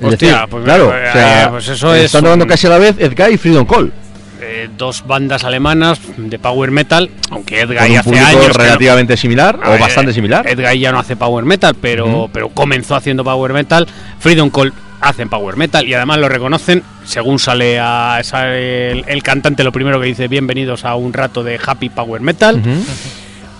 Es 0.00 0.04
Hostia, 0.04 0.28
decir, 0.32 0.48
pues, 0.48 0.64
claro, 0.64 0.84
eh, 0.96 1.08
o 1.08 1.12
sea, 1.12 1.42
eh, 1.44 1.46
pues 1.50 1.68
eso 1.68 1.94
es 1.94 2.04
están 2.04 2.22
tocando 2.22 2.44
un- 2.44 2.48
casi 2.48 2.66
a 2.66 2.70
la 2.70 2.78
vez 2.78 2.96
Edguy 2.98 3.34
y 3.34 3.36
Freedom 3.36 3.66
Call. 3.66 3.92
Eh, 4.40 4.70
dos 4.78 5.04
bandas 5.06 5.42
alemanas 5.44 6.00
de 6.16 6.38
power 6.38 6.70
metal, 6.70 7.10
aunque 7.30 7.60
Edguy 7.60 7.96
hace 7.96 8.18
años 8.18 8.46
no- 8.48 8.52
relativamente 8.54 9.16
similar 9.16 9.58
o 9.62 9.70
ver, 9.72 9.80
bastante 9.80 10.12
similar. 10.14 10.46
Edguy 10.48 10.78
ya 10.78 10.92
no 10.92 11.00
hace 11.00 11.16
power 11.16 11.44
metal, 11.44 11.74
pero, 11.74 12.30
pero 12.32 12.48
comenzó 12.48 12.94
haciendo 12.94 13.24
power 13.24 13.52
metal. 13.52 13.86
Freedom 14.20 14.48
Call 14.48 14.72
hacen 15.00 15.28
power 15.28 15.56
metal 15.56 15.86
y 15.86 15.94
además 15.94 16.18
lo 16.18 16.28
reconocen. 16.28 16.82
Según 17.04 17.38
sale, 17.38 17.78
a, 17.80 18.20
sale 18.24 18.90
el, 18.92 19.04
el 19.08 19.22
cantante, 19.22 19.64
lo 19.64 19.72
primero 19.72 20.00
que 20.00 20.06
dice: 20.06 20.28
Bienvenidos 20.28 20.84
a 20.84 20.94
un 20.96 21.12
rato 21.12 21.42
de 21.42 21.58
happy 21.64 21.88
power 21.90 22.20
metal. 22.20 22.62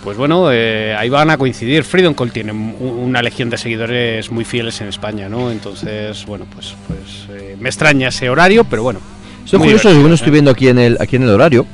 Pues 0.04 0.16
bueno, 0.16 0.50
eh, 0.52 0.94
ahí 0.96 1.08
van 1.08 1.28
a 1.30 1.36
coincidir. 1.36 1.82
Freedom 1.84 2.14
Call 2.14 2.30
tiene 2.30 2.52
un- 2.52 2.74
una 2.80 3.20
legión 3.20 3.50
de 3.50 3.58
seguidores 3.58 4.30
muy 4.30 4.44
fieles 4.44 4.80
en 4.80 4.88
España, 4.88 5.28
¿no? 5.28 5.50
Entonces, 5.50 6.24
bueno, 6.24 6.46
pues, 6.54 6.74
pues 6.86 7.26
eh, 7.38 7.56
me 7.58 7.68
extraña 7.68 8.08
ese 8.08 8.30
horario, 8.30 8.64
pero 8.64 8.84
bueno. 8.84 9.00
Estoy 9.44 9.58
muy 9.58 9.68
curioso, 9.68 9.90
según 9.90 10.10
¿eh? 10.12 10.14
estoy 10.14 10.30
viendo 10.30 10.50
aquí 10.50 10.68
en 10.68 10.78
el, 10.78 10.96
aquí 11.00 11.16
en 11.16 11.24
el 11.24 11.30
horario, 11.30 11.66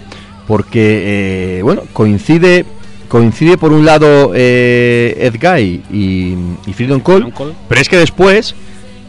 porque, 0.47 1.59
eh, 1.59 1.63
bueno, 1.63 1.83
coincide 1.93 2.65
coincide 3.09 3.59
por 3.59 3.73
un 3.73 3.85
lado 3.85 4.33
eh, 4.35 5.15
Edguy 5.21 5.83
y, 5.93 6.35
y 6.69 6.73
Freedom 6.73 7.01
Call, 7.01 7.17
Freedom 7.23 7.31
Call. 7.31 7.55
pero 7.69 7.81
es 7.81 7.89
que 7.89 7.99
después 7.99 8.55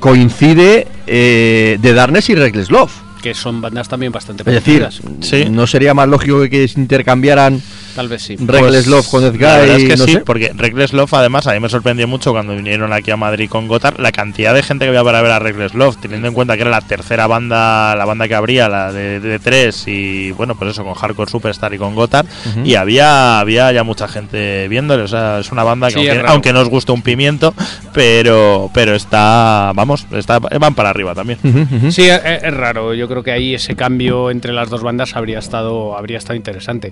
coincide 0.06 0.88
eh, 1.08 1.80
The 1.82 1.94
Darkness 1.94 2.30
y 2.30 2.36
Reckless 2.36 2.70
Love. 2.70 2.92
que 3.24 3.34
son 3.34 3.60
bandas 3.60 3.90
también 3.90 4.12
bastante 4.12 4.44
Es 4.44 4.64
decir, 4.64 4.84
parecidas. 4.84 5.12
Sí. 5.22 5.50
¿no 5.50 5.66
sería 5.66 5.96
más 5.96 6.08
lógico 6.08 6.48
que 6.48 6.68
se 6.68 6.80
intercambiaran 6.80 7.60
Tal 7.96 8.10
vez 8.10 8.22
sí. 8.24 8.36
Reckless 8.38 8.88
Love 8.88 9.08
con? 9.08 9.22
Pues, 9.22 9.40
La 9.42 9.58
verdad 9.58 9.78
es 9.78 9.84
que 9.86 9.96
no 9.98 10.06
sí, 10.06 10.12
sé? 10.14 10.20
porque 10.20 10.52
Reckless 10.54 10.92
Love, 10.94 11.14
además, 11.14 11.48
a 11.48 11.54
mí 11.54 11.60
me 11.62 11.70
sorprendió 11.70 12.08
mucho 12.08 12.32
cuando 12.32 12.56
vinieron 12.56 12.92
aquí 12.94 13.10
a 13.12 13.18
Madrid 13.18 13.50
con 13.50 13.68
Gotar, 13.68 14.00
la 14.00 14.12
cantidad 14.12 14.54
de 14.54 14.62
gente 14.64 14.86
que 14.86 14.90
había 14.90 15.04
para 15.04 15.22
ver 15.22 15.32
a 15.32 15.40
Reckless 15.40 15.74
Love, 15.74 15.98
teniendo 16.02 16.28
en 16.28 16.34
cuenta 16.34 16.56
que 16.56 16.62
era 16.64 16.72
la 16.72 16.82
tercera 16.82 17.26
banda, 17.28 17.96
la 17.96 18.04
banda 18.06 18.28
que 18.28 18.36
habría, 18.36 18.68
la 18.68 18.92
de, 18.92 19.20
de 19.20 19.40
tres, 19.40 19.88
y 19.88 20.32
bueno, 20.32 20.56
pues 20.56 20.72
eso, 20.72 20.84
con 20.84 20.94
Hardcore 20.94 21.32
Superstar 21.32 21.74
y 21.74 21.78
con 21.78 21.96
Gotar, 21.96 22.26
Ujú. 22.52 22.66
y 22.66 22.76
había, 22.76 23.40
había 23.40 23.72
ya 23.72 23.84
mucha 23.84 24.08
gente 24.08 24.68
viéndole, 24.68 25.04
o 25.04 25.08
sea, 25.08 25.40
es 25.40 25.52
una 25.52 25.64
banda 25.64 25.88
que 25.88 25.94
Sí, 26.02 26.08
aunque, 26.10 26.26
aunque 26.28 26.54
no 26.54 26.60
os 26.62 26.70
gusta 26.70 26.92
un 26.92 27.02
pimiento, 27.02 27.54
pero, 27.94 28.70
pero 28.74 28.94
está, 28.96 29.72
vamos, 29.74 30.06
está, 30.12 30.40
van 30.40 30.76
para 30.76 30.90
arriba 30.90 31.16
también. 31.16 31.40
Ujú, 31.44 31.76
ujú. 31.78 31.92
Sí, 31.92 32.04
es, 32.10 32.20
es 32.26 32.54
raro. 32.54 32.94
Yo 32.94 33.08
creo 33.08 33.24
que 33.24 33.32
ahí 33.32 33.56
ese 33.56 33.76
cambio 33.76 34.30
entre 34.32 34.52
las 34.54 34.70
dos 34.70 34.82
bandas 34.84 35.16
habría 35.16 35.40
estado, 35.40 35.98
habría 35.98 36.18
estado 36.18 36.36
interesante. 36.36 36.92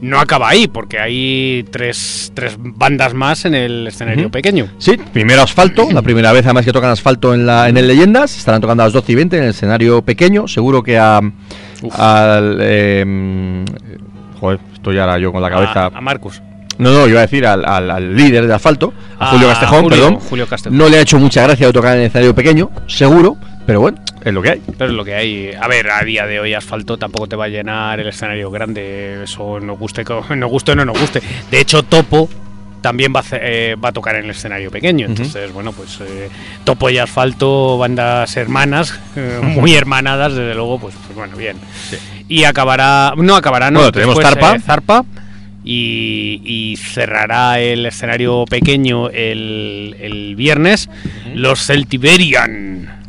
No 0.00 0.20
acaba 0.20 0.33
ahí, 0.42 0.66
porque 0.66 0.98
hay 0.98 1.64
tres, 1.70 2.32
tres 2.34 2.56
bandas 2.58 3.14
más 3.14 3.44
en 3.44 3.54
el 3.54 3.86
escenario 3.86 4.30
pequeño. 4.30 4.66
Sí, 4.78 4.96
primero 5.12 5.42
asfalto, 5.42 5.88
la 5.92 6.02
primera 6.02 6.32
vez 6.32 6.44
además 6.44 6.64
que 6.64 6.72
tocan 6.72 6.90
asfalto 6.90 7.34
en, 7.34 7.46
la, 7.46 7.68
en 7.68 7.76
el 7.76 7.86
Leyendas, 7.86 8.36
estarán 8.36 8.60
tocando 8.60 8.82
a 8.82 8.86
las 8.86 8.92
12 8.92 9.12
y 9.12 9.14
20 9.14 9.36
en 9.38 9.42
el 9.44 9.50
escenario 9.50 10.02
pequeño, 10.02 10.48
seguro 10.48 10.82
que 10.82 10.98
a, 10.98 11.20
al... 11.98 12.58
eh, 12.60 13.64
joder, 14.40 14.60
estoy 14.74 14.98
ahora 14.98 15.18
yo 15.18 15.32
con 15.32 15.42
la 15.42 15.50
cabeza... 15.50 15.84
A, 15.86 15.98
a 15.98 16.00
Marcus. 16.00 16.42
No, 16.76 16.90
no, 16.92 17.06
iba 17.06 17.20
a 17.20 17.22
decir 17.22 17.46
al, 17.46 17.64
al- 17.64 17.88
al 17.90 18.16
líder 18.16 18.48
de 18.48 18.54
asfalto, 18.54 18.92
a 19.20 19.28
Julio 19.28 19.46
Castejón, 19.48 19.82
Julio- 19.84 19.90
perdón. 19.90 20.18
Julio 20.28 20.46
Castejón. 20.48 20.76
No 20.76 20.88
le 20.88 20.98
ha 20.98 21.00
hecho 21.02 21.18
mucha 21.20 21.42
gracia 21.44 21.68
de 21.68 21.72
tocar 21.72 21.94
en 21.94 22.00
el 22.00 22.06
escenario 22.06 22.34
pequeño, 22.34 22.70
seguro, 22.88 23.36
pero 23.66 23.80
bueno, 23.80 23.98
es 24.24 24.32
lo 24.32 24.42
que 24.42 24.50
hay. 24.50 24.62
Pero 24.78 24.90
es 24.90 24.96
lo 24.96 25.04
que 25.04 25.14
hay. 25.14 25.50
A 25.60 25.66
ver, 25.68 25.90
a 25.90 26.02
día 26.04 26.26
de 26.26 26.40
hoy 26.40 26.54
asfalto 26.54 26.96
tampoco 26.96 27.26
te 27.26 27.36
va 27.36 27.44
a 27.46 27.48
llenar 27.48 27.98
el 28.00 28.08
escenario 28.08 28.50
grande. 28.50 29.22
Eso 29.24 29.60
nos 29.60 29.78
guste, 29.78 30.04
nos 30.36 30.50
guste 30.50 30.72
o 30.72 30.74
no 30.76 30.84
nos 30.84 30.98
guste. 30.98 31.20
De 31.50 31.60
hecho, 31.60 31.82
Topo 31.82 32.28
también 32.82 33.14
va 33.14 33.20
a, 33.20 33.22
hacer- 33.22 33.40
eh, 33.42 33.76
va 33.82 33.88
a 33.88 33.92
tocar 33.92 34.16
en 34.16 34.24
el 34.24 34.30
escenario 34.30 34.70
pequeño. 34.70 35.06
Entonces, 35.06 35.50
bueno, 35.54 35.72
pues 35.72 35.98
eh, 36.02 36.28
Topo 36.64 36.90
y 36.90 36.98
Asfalto, 36.98 37.78
bandas 37.78 38.36
hermanas, 38.36 39.00
eh, 39.16 39.40
muy 39.42 39.74
hermanadas, 39.74 40.34
desde 40.34 40.54
luego, 40.54 40.78
pues, 40.78 40.94
pues 41.06 41.16
bueno, 41.16 41.34
bien. 41.36 41.56
Y 42.28 42.44
acabará, 42.44 43.14
no 43.16 43.36
acabará, 43.36 43.70
no. 43.70 43.78
Bueno, 43.80 43.92
tenemos 43.92 44.16
después, 44.18 44.34
Zarpa. 44.34 44.56
eh, 44.56 44.60
Zarpa. 44.60 45.04
Y, 45.66 46.42
y 46.44 46.76
cerrará 46.76 47.58
el 47.58 47.86
escenario 47.86 48.44
pequeño 48.44 49.08
el, 49.08 49.96
el 49.98 50.36
viernes 50.36 50.90
los 51.34 51.64
Celtiberian. 51.64 53.03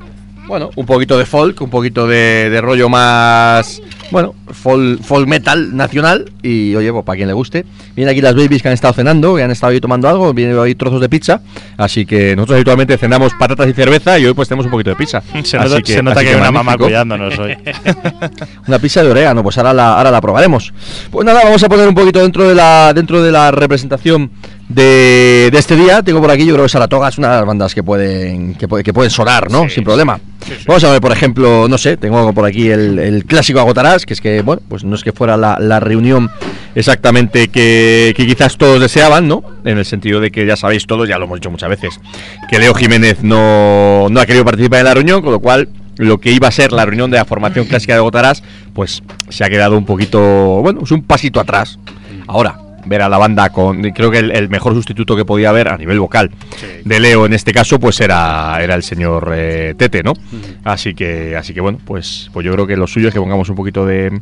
Bueno, 0.48 0.70
un 0.76 0.86
poquito 0.86 1.18
de 1.18 1.26
folk, 1.26 1.60
un 1.62 1.70
poquito 1.70 2.08
de, 2.08 2.50
de 2.50 2.62
rollo 2.62 2.88
más, 2.88 3.82
bueno, 4.12 4.36
folk, 4.52 5.02
folk 5.02 5.28
metal 5.28 5.76
nacional. 5.76 6.32
Y 6.42 6.76
oye, 6.76 6.92
pues 6.92 7.04
para 7.06 7.16
quien 7.16 7.28
le 7.28 7.34
guste. 7.34 7.66
Vienen 7.96 8.12
aquí 8.12 8.22
las 8.22 8.36
babies 8.36 8.62
que 8.62 8.68
han 8.68 8.74
estado 8.74 8.94
cenando, 8.94 9.36
que 9.36 9.44
han 9.44 9.52
estado 9.52 9.72
ahí 9.74 9.80
tomando 9.80 10.08
algo, 10.10 10.34
vienen 10.34 10.58
ahí 10.60 10.76
trozos 10.76 11.02
de 11.02 11.10
pizza. 11.10 11.42
Así 11.78 12.06
que 12.06 12.36
nosotros 12.36 12.56
habitualmente 12.56 12.98
cenamos 12.98 13.34
patatas 13.40 13.68
y 13.70 13.74
cerveza 13.74 14.18
y 14.20 14.26
hoy 14.26 14.34
pues 14.34 14.48
tenemos 14.48 14.66
un 14.66 14.72
poquito 14.72 14.90
de 14.92 14.96
pizza. 14.96 15.22
Se 15.44 15.58
Así 15.58 15.70
nota, 15.70 15.82
se 15.86 16.04
nota 16.04 16.20
así 16.20 16.28
que 16.28 16.34
hay 16.36 16.40
una 16.40 16.52
mamá 16.52 16.78
cuidándonos 16.78 17.38
hoy. 17.40 17.56
Una 18.68 18.80
pizza 18.80 19.04
de 19.04 19.12
orégano, 19.12 19.44
pues 19.44 19.58
ahora 19.58 19.74
la, 19.74 19.98
ahora 19.98 20.12
la 20.12 20.22
probaremos. 20.22 20.74
Pues 21.12 21.26
nada, 21.26 21.42
vamos 21.44 21.64
a 21.64 21.70
poner 21.70 21.88
un 21.88 21.96
poquito 21.96 22.20
dentro 22.22 22.48
de 22.48 22.56
la, 22.56 22.94
dentro 22.94 23.22
de 23.22 23.32
la 23.32 23.52
representación 23.52 24.32
de, 24.70 25.50
de 25.52 25.58
este 25.58 25.76
día. 25.76 26.02
Tengo 26.02 26.22
por 26.22 26.32
aquí, 26.32 26.46
yo 26.46 26.54
creo 26.54 26.66
que 26.66 26.70
Saratoga 26.70 27.10
es 27.10 27.18
una 27.18 27.30
de 27.32 27.36
las 27.38 27.46
bandas 27.46 27.76
que 27.76 27.84
pueden, 27.84 28.56
que, 28.56 28.68
que 28.84 28.94
pueden 28.94 29.12
sonar, 29.12 29.52
¿no? 29.52 29.64
Sí, 29.70 29.76
Sin 29.76 29.84
problema. 29.84 30.20
sí, 30.46 30.54
sí. 30.58 30.64
Vamos 30.68 30.84
a 30.84 30.92
ver, 30.92 31.02
por 31.02 31.12
ejemplo, 31.12 31.68
no 31.68 31.78
sé, 31.78 31.98
tengo 31.98 32.34
por 32.34 32.46
aquí 32.46 32.70
el, 32.70 32.98
el 33.00 33.26
clásico 33.26 33.60
Agotarás, 33.60 34.05
que 34.06 34.14
es 34.14 34.22
que, 34.22 34.42
bueno, 34.42 34.62
pues 34.68 34.84
no 34.84 34.96
es 34.96 35.04
que 35.04 35.12
fuera 35.12 35.38
la, 35.38 35.58
la 35.60 35.80
reunión 35.80 36.30
exactamente 36.76 37.48
que, 37.48 38.14
que 38.16 38.26
quizás 38.26 38.58
todos 38.58 38.80
deseaban, 38.80 39.28
¿no? 39.28 39.44
En 39.64 39.78
el 39.78 39.86
sentido 39.86 40.20
de 40.20 40.32
que 40.32 40.46
ya 40.46 40.56
sabéis 40.56 40.86
todos, 40.86 41.08
ya 41.08 41.18
lo 41.18 41.26
hemos 41.26 41.40
dicho 41.40 41.52
muchas 41.52 41.70
veces, 41.70 42.00
que 42.50 42.60
Leo 42.60 42.74
Jiménez 42.74 43.24
no, 43.24 44.08
no 44.10 44.20
ha 44.20 44.26
querido 44.26 44.46
participar 44.46 44.80
en 44.80 44.86
la 44.86 44.94
reunión, 44.94 45.22
con 45.22 45.32
lo 45.32 45.40
cual 45.40 45.70
lo 45.98 46.20
que 46.20 46.32
iba 46.32 46.48
a 46.48 46.52
ser 46.52 46.72
la 46.72 46.86
reunión 46.86 47.10
de 47.12 47.18
la 47.18 47.26
formación 47.26 47.66
clásica 47.66 47.94
de 47.94 48.02
Gotarás, 48.02 48.44
pues 48.74 49.02
se 49.30 49.44
ha 49.44 49.50
quedado 49.50 49.78
un 49.78 49.86
poquito, 49.86 50.20
bueno, 50.62 50.82
es 50.84 50.92
un 50.92 51.04
pasito 51.04 51.40
atrás. 51.40 51.80
Ahora, 52.28 52.58
ver 52.86 53.02
a 53.02 53.10
la 53.10 53.18
banda 53.18 53.50
con, 53.50 53.82
creo 53.92 54.12
que 54.12 54.20
el, 54.20 54.32
el 54.32 54.50
mejor 54.50 54.74
sustituto 54.74 55.16
que 55.16 55.26
podía 55.26 55.50
haber 55.50 55.68
a 55.70 55.78
nivel 55.78 56.00
vocal 56.00 56.32
de 56.84 57.00
Leo 57.00 57.26
en 57.26 57.34
este 57.34 57.52
caso, 57.52 57.80
pues 57.80 58.00
era, 58.00 58.58
era 58.62 58.76
el 58.76 58.84
señor 58.84 59.32
eh, 59.36 59.76
Tete, 59.78 60.04
¿no? 60.04 60.14
Así 60.64 60.94
que, 60.94 61.36
así 61.36 61.54
que 61.54 61.62
bueno, 61.62 61.80
pues, 61.84 62.30
pues 62.34 62.46
yo 62.46 62.52
creo 62.54 62.68
que 62.68 62.78
lo 62.78 62.88
suyo 62.88 63.08
es 63.08 63.14
que 63.14 63.20
pongamos 63.20 63.50
un 63.50 63.56
poquito 63.56 63.86
de, 63.86 64.22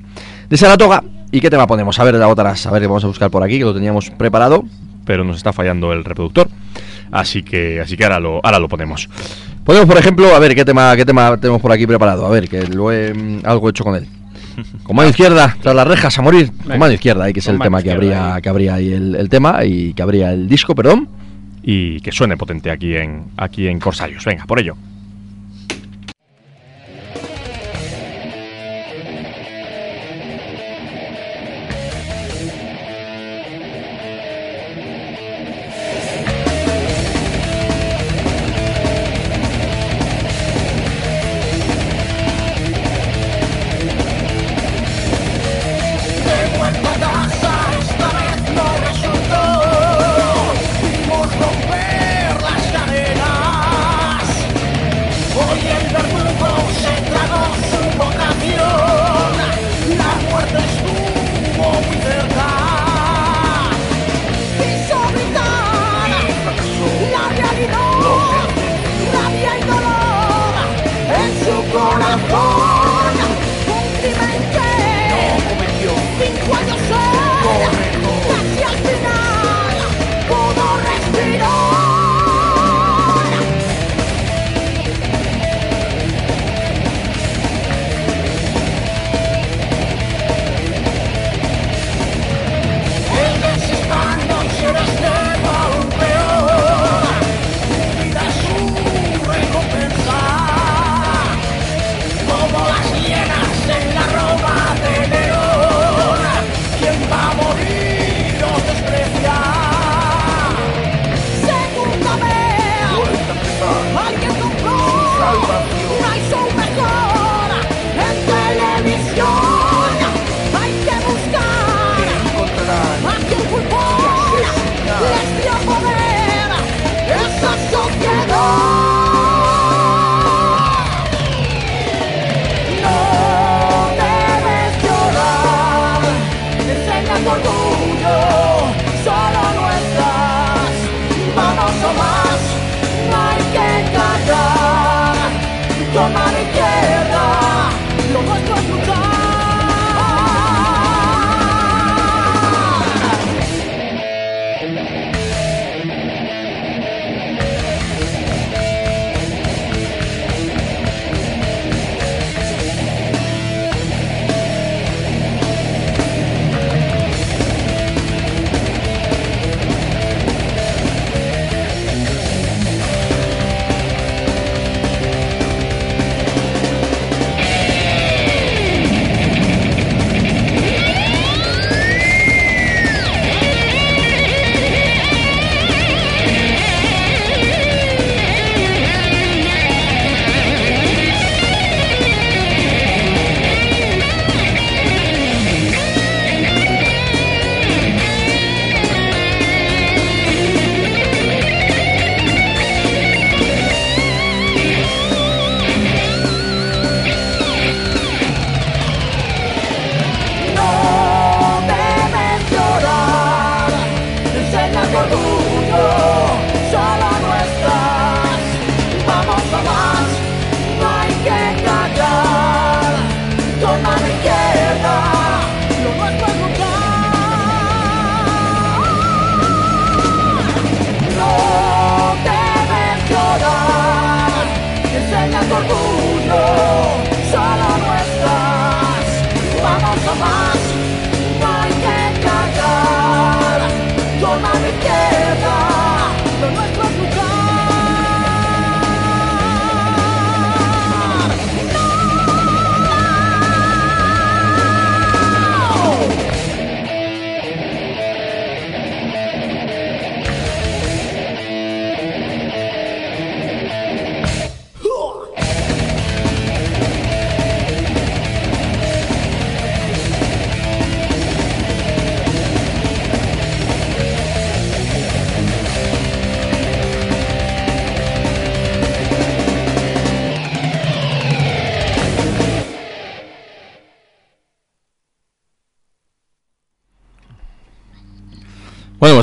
de 0.50 0.58
Saratoga. 0.58 1.04
¿Y 1.32 1.42
qué 1.42 1.50
tema 1.50 1.66
ponemos? 1.66 2.00
A 2.00 2.04
ver, 2.04 2.14
la 2.16 2.28
Gotarás, 2.28 2.66
a 2.68 2.72
ver, 2.72 2.84
vamos 2.84 3.04
a 3.04 3.08
buscar 3.08 3.32
por 3.32 3.44
aquí, 3.44 3.58
que 3.58 3.64
lo 3.64 3.74
teníamos 3.74 4.12
preparado, 4.12 4.66
pero 5.04 5.24
nos 5.24 5.38
está 5.38 5.52
fallando 5.52 5.92
el 5.92 6.04
reproductor. 6.04 6.48
Así 7.12 7.44
que, 7.44 7.82
así 7.82 7.98
que 7.98 8.04
ahora 8.04 8.20
lo, 8.20 8.40
ahora 8.44 8.60
lo 8.60 8.70
ponemos. 8.70 9.10
Ponemos, 9.64 9.88
por 9.88 9.98
ejemplo, 9.98 10.36
a 10.36 10.40
ver 10.40 10.56
qué 10.56 10.66
tema, 10.66 10.96
qué 10.96 11.06
tema 11.06 11.38
tenemos 11.38 11.62
por 11.62 11.72
aquí 11.72 11.88
preparado. 11.88 12.26
A 12.26 12.30
ver, 12.30 12.50
que 12.50 12.68
lo 12.68 12.92
he 12.92 13.14
algo 13.44 13.70
hecho 13.70 13.84
con 13.84 13.96
él. 13.96 14.08
Con 14.84 14.96
mano 14.96 15.10
izquierda, 15.10 15.56
tras 15.62 15.76
las 15.76 15.88
rejas 15.88 16.18
a 16.18 16.22
morir. 16.22 16.52
Con 16.66 16.78
mano 16.80 16.94
izquierda, 16.94 17.26
ahí 17.26 17.34
que 17.34 17.40
es 17.40 17.46
Con 17.46 17.56
el 17.56 17.62
tema 17.62 17.82
que 17.82 17.92
habría, 17.92 18.36
ahí. 18.36 18.42
que 18.42 18.50
habría 18.50 18.74
ahí 18.76 18.94
el, 18.94 19.16
el 19.16 19.30
tema 19.30 19.64
y 19.66 19.94
que 19.94 20.02
habría 20.02 20.32
el 20.34 20.48
disco, 20.48 20.76
perdón. 20.76 21.08
Y 21.62 22.00
que 22.02 22.12
suene 22.12 22.36
potente 22.38 22.70
aquí 22.72 22.96
en, 22.96 23.26
aquí 23.38 23.68
en 23.68 23.80
Corsarios. 23.80 24.26
Venga, 24.26 24.46
por 24.46 24.60
ello. 24.60 24.76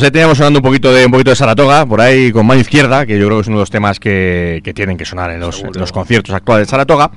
Bueno, 0.01 0.07
pues 0.07 0.09
ahí 0.09 0.13
teníamos 0.13 0.39
sonando 0.39 0.61
un 0.61 0.63
poquito 0.63 0.95
de 0.95 1.05
un 1.05 1.13
poquito 1.13 1.29
de 1.29 1.37
Saratoga, 1.37 1.85
por 1.85 2.01
ahí 2.01 2.33
con 2.33 2.47
mano 2.47 2.59
izquierda, 2.59 3.05
que 3.05 3.19
yo 3.19 3.27
creo 3.27 3.37
que 3.37 3.43
es 3.43 3.49
uno 3.49 3.59
de 3.59 3.63
los 3.63 3.71
temas 3.71 4.01
que, 4.01 4.63
que 4.65 4.73
tienen 4.73 4.97
que 4.97 5.05
sonar 5.05 5.31
en 5.31 5.41
los, 5.41 5.63
en 5.63 5.73
los 5.75 5.93
conciertos 5.93 6.35
actuales 6.35 6.67
de 6.67 6.71
Saratoga. 6.71 7.11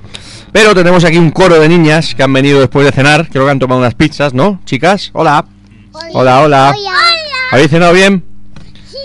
Pero 0.51 0.75
tenemos 0.75 1.05
aquí 1.05 1.17
un 1.17 1.31
coro 1.31 1.61
de 1.61 1.69
niñas 1.69 2.13
que 2.13 2.23
han 2.23 2.33
venido 2.33 2.59
después 2.59 2.85
de 2.85 2.91
cenar, 2.91 3.29
creo 3.31 3.45
que 3.45 3.51
han 3.51 3.59
tomado 3.59 3.79
unas 3.79 3.95
pizzas, 3.95 4.33
¿no? 4.33 4.59
Chicas, 4.65 5.11
hola. 5.13 5.45
Hola, 6.11 6.41
hola. 6.41 6.75
¿Habéis 7.51 7.69
cenado 7.69 7.93
bien? 7.93 8.21
Sí. 8.91 8.97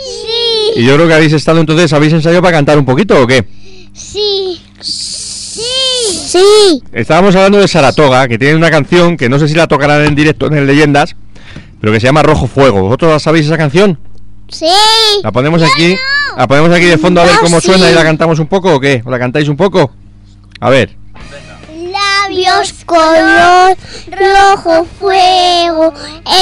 Y 0.74 0.84
yo 0.84 0.96
creo 0.96 1.06
que 1.06 1.14
habéis 1.14 1.34
estado 1.34 1.60
entonces, 1.60 1.92
¿habéis 1.92 2.14
ensayado 2.14 2.42
para 2.42 2.56
cantar 2.56 2.78
un 2.78 2.84
poquito 2.84 3.22
o 3.22 3.28
qué? 3.28 3.46
Sí. 3.92 4.60
Sí. 4.80 5.62
Sí. 6.02 6.82
Estábamos 6.92 7.36
hablando 7.36 7.59
de 7.59 7.68
Saratoga, 7.68 8.26
que 8.26 8.38
tiene 8.38 8.56
una 8.56 8.72
canción 8.72 9.16
que 9.16 9.28
no 9.28 9.38
sé 9.38 9.46
si 9.46 9.55
la 9.55 9.68
tocarán 9.68 10.05
en 10.05 10.16
directo 10.16 10.48
en 10.48 10.55
el 10.55 10.66
Leyendas, 10.66 11.14
pero 11.89 11.94
que 11.97 12.01
se 12.01 12.06
llama 12.06 12.23
Rojo 12.23 12.47
Fuego. 12.47 12.82
¿Vosotros 12.82 13.23
sabéis 13.23 13.47
esa 13.47 13.56
canción? 13.56 13.98
Sí. 14.51 14.66
La 15.23 15.32
ponemos 15.32 15.62
aquí, 15.62 15.97
la 16.36 16.47
ponemos 16.47 16.70
aquí 16.70 16.85
de 16.85 16.98
fondo 16.98 17.23
a 17.23 17.24
ver 17.24 17.32
Yo 17.36 17.40
cómo 17.40 17.60
suena 17.62 17.86
sí. 17.86 17.93
y 17.93 17.94
la 17.94 18.02
cantamos 18.02 18.39
un 18.39 18.47
poco 18.47 18.74
o 18.74 18.78
qué? 18.81 19.01
¿O 19.06 19.10
la 19.10 19.19
cantáis 19.19 19.48
un 19.48 19.56
poco? 19.56 19.90
A 20.60 20.69
ver. 20.69 20.94
Labios 21.90 22.74
color 22.85 23.74
rojo 24.10 24.86
fuego. 25.01 25.94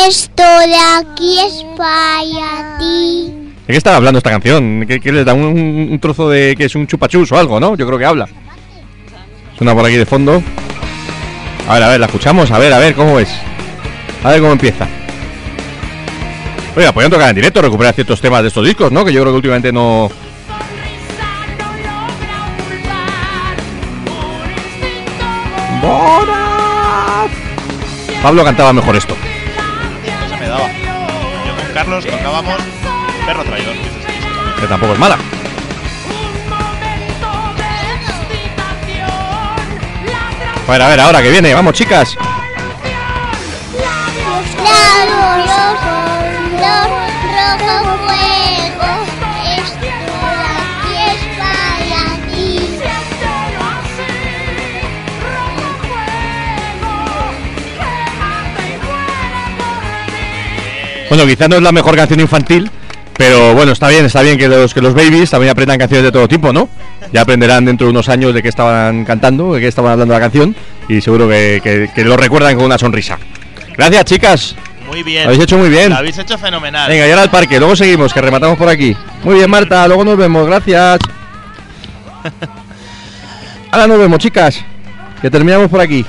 Esto 0.09 0.43
de 0.43 0.77
aquí 0.99 1.39
es 1.47 1.65
para 1.77 2.77
ti. 2.81 3.33
¿De 3.69 3.73
qué 3.73 3.77
estaba 3.77 3.99
hablando 3.99 4.19
esta 4.19 4.31
canción? 4.31 4.85
¿Qué, 4.89 4.99
qué 5.01 5.13
les 5.13 5.25
da? 5.25 5.33
¿Un, 5.35 5.43
un- 5.45 5.89
un 5.93 5.99
trozo 6.01 6.29
de 6.29 6.57
que 6.59 6.65
es 6.65 6.75
un 6.75 6.89
chupachus 6.89 7.31
o 7.31 7.39
algo, 7.39 7.61
no? 7.61 7.77
Yo 7.77 7.87
creo 7.87 8.01
que 8.01 8.05
habla. 8.05 8.29
Suena 9.57 9.75
por 9.77 9.85
aquí 9.87 9.95
de 9.97 10.07
fondo. 10.07 10.43
A 11.69 11.75
ver, 11.75 11.83
a 11.85 11.89
ver, 11.91 12.01
la 12.01 12.07
escuchamos. 12.07 12.51
A 12.51 12.59
ver, 12.59 12.73
a 12.73 12.79
ver, 12.81 12.95
¿cómo 12.97 13.21
es? 13.21 13.29
A 14.25 14.31
ver 14.31 14.41
cómo 14.41 14.53
empieza. 14.53 14.89
Oiga, 16.77 16.93
podrían 16.93 17.11
tocar 17.11 17.31
en 17.31 17.35
directo, 17.35 17.63
recuperar 17.63 17.95
ciertos 17.95 18.21
temas 18.21 18.43
de 18.43 18.49
estos 18.49 18.65
discos, 18.65 18.93
¿no? 18.93 19.03
Que 19.05 19.13
yo 19.13 19.23
creo 19.23 19.33
que 19.33 19.37
últimamente 19.37 19.73
no... 19.73 20.11
Pablo 28.23 28.45
cantaba 28.45 28.73
mejor 28.73 28.97
esto. 28.97 29.17
No 29.17 30.29
se 30.29 30.37
me 30.37 30.49
daba. 30.49 30.69
Yo 30.69 31.57
con 31.57 31.73
Carlos 31.73 32.05
tocábamos 32.05 32.57
Perro 33.25 33.45
Traidor, 33.45 33.73
que 33.75 33.81
es 33.81 33.97
este 33.97 34.13
disco. 34.13 34.61
Que 34.61 34.67
tampoco 34.67 34.93
es 34.95 34.99
mala. 34.99 35.17
A 40.67 40.73
ver, 40.73 40.83
a 40.83 40.89
ver, 40.89 41.01
ahora 41.01 41.23
que 41.23 41.31
viene. 41.31 41.55
Vamos, 41.55 41.75
chicas. 41.75 42.19
Bueno, 61.09 61.27
quizás 61.27 61.49
no 61.49 61.57
es 61.57 61.63
la 61.63 61.73
mejor 61.73 61.97
canción 61.97 62.21
infantil, 62.21 62.71
pero 63.17 63.55
bueno, 63.55 63.73
está 63.73 63.89
bien, 63.89 64.05
está 64.05 64.23
bien 64.23 64.37
que 64.39 64.49
los 64.49 64.75
que 64.75 64.81
los 64.83 64.95
babies 64.95 65.31
también 65.31 65.51
aprendan 65.51 65.79
canciones 65.79 66.05
de 66.05 66.13
todo 66.13 66.27
tipo, 66.29 66.53
¿no? 66.53 66.69
Ya 67.13 67.21
aprenderán 67.23 67.65
dentro 67.65 67.87
de 67.87 67.91
unos 67.93 68.09
años 68.09 68.35
de 68.35 68.43
qué 68.43 68.49
estaban 68.49 69.05
cantando, 69.05 69.55
de 69.55 69.61
qué 69.61 69.69
estaban 69.69 69.93
hablando 69.93 70.13
la 70.15 70.21
canción, 70.21 70.55
y 70.89 71.01
seguro 71.01 71.29
que, 71.29 71.61
que- 71.63 71.89
que 71.95 72.05
lo 72.05 72.17
recuerdan 72.17 72.57
con 72.57 72.65
una 72.65 72.79
sonrisa. 72.79 73.19
Gracias, 73.77 74.05
chicas. 74.07 74.57
Muy 74.89 75.03
bien. 75.03 75.25
Lo 75.25 75.29
habéis 75.31 75.43
hecho 75.45 75.59
muy 75.59 75.69
bien. 75.69 75.91
Lo 75.91 75.97
habéis 75.97 76.19
hecho 76.19 76.39
fenomenal. 76.39 76.89
Venga, 76.89 77.07
y 77.07 77.11
ahora 77.11 77.23
al 77.23 77.31
parque, 77.31 77.59
luego 77.59 77.75
seguimos, 77.77 78.13
que 78.13 78.21
rematamos 78.21 78.57
por 78.59 78.69
aquí. 78.69 78.97
Muy 79.25 79.35
bien, 79.37 79.51
Marta, 79.51 79.87
luego 79.89 80.05
nos 80.05 80.17
vemos, 80.17 80.47
gracias. 80.47 80.99
Ahora 83.71 83.87
nos 83.87 83.99
vemos, 83.99 84.19
chicas, 84.19 84.65
que 85.21 85.31
terminamos 85.31 85.69
por 85.69 85.81
aquí. 85.81 86.05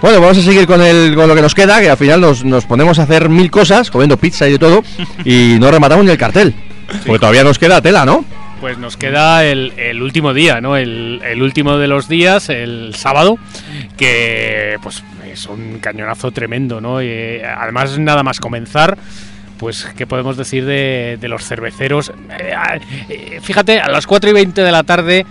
Bueno, 0.00 0.20
vamos 0.20 0.38
a 0.38 0.42
seguir 0.42 0.66
con, 0.66 0.80
el, 0.80 1.14
con 1.16 1.26
lo 1.28 1.34
que 1.34 1.42
nos 1.42 1.54
queda, 1.54 1.80
que 1.80 1.90
al 1.90 1.96
final 1.96 2.20
nos, 2.20 2.44
nos 2.44 2.64
ponemos 2.66 3.00
a 3.00 3.02
hacer 3.02 3.28
mil 3.28 3.50
cosas, 3.50 3.90
comiendo 3.90 4.16
pizza 4.16 4.46
y 4.48 4.52
de 4.52 4.58
todo, 4.58 4.84
y 5.24 5.56
no 5.58 5.70
rematamos 5.70 6.04
ni 6.04 6.12
el 6.12 6.18
cartel. 6.18 6.54
Porque 7.04 7.18
todavía 7.18 7.42
nos 7.42 7.58
queda 7.58 7.82
tela, 7.82 8.04
¿no? 8.04 8.24
Pues 8.60 8.78
nos 8.78 8.96
queda 8.96 9.44
el, 9.44 9.72
el 9.76 10.00
último 10.00 10.34
día, 10.34 10.60
¿no? 10.60 10.76
El, 10.76 11.20
el 11.24 11.42
último 11.42 11.78
de 11.78 11.88
los 11.88 12.08
días, 12.08 12.48
el 12.48 12.94
sábado, 12.94 13.38
que 13.96 14.76
pues 14.82 15.02
es 15.24 15.46
un 15.46 15.78
cañonazo 15.80 16.30
tremendo, 16.30 16.80
¿no? 16.80 17.02
Y, 17.02 17.06
eh, 17.08 17.44
además, 17.44 17.98
nada 17.98 18.22
más 18.22 18.40
comenzar, 18.40 18.98
pues, 19.58 19.88
¿qué 19.96 20.06
podemos 20.06 20.36
decir 20.36 20.64
de, 20.64 21.18
de 21.20 21.28
los 21.28 21.44
cerveceros? 21.44 22.12
Eh, 22.38 22.54
eh, 23.08 23.40
fíjate, 23.42 23.80
a 23.80 23.88
las 23.88 24.06
4 24.06 24.30
y 24.30 24.32
20 24.32 24.62
de 24.62 24.72
la 24.72 24.84
tarde 24.84 25.26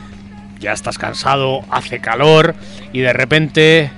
ya 0.60 0.74
estás 0.74 0.98
cansado, 0.98 1.62
hace 1.70 2.00
calor 2.00 2.54
y 2.92 3.00
de 3.00 3.14
repente... 3.14 3.92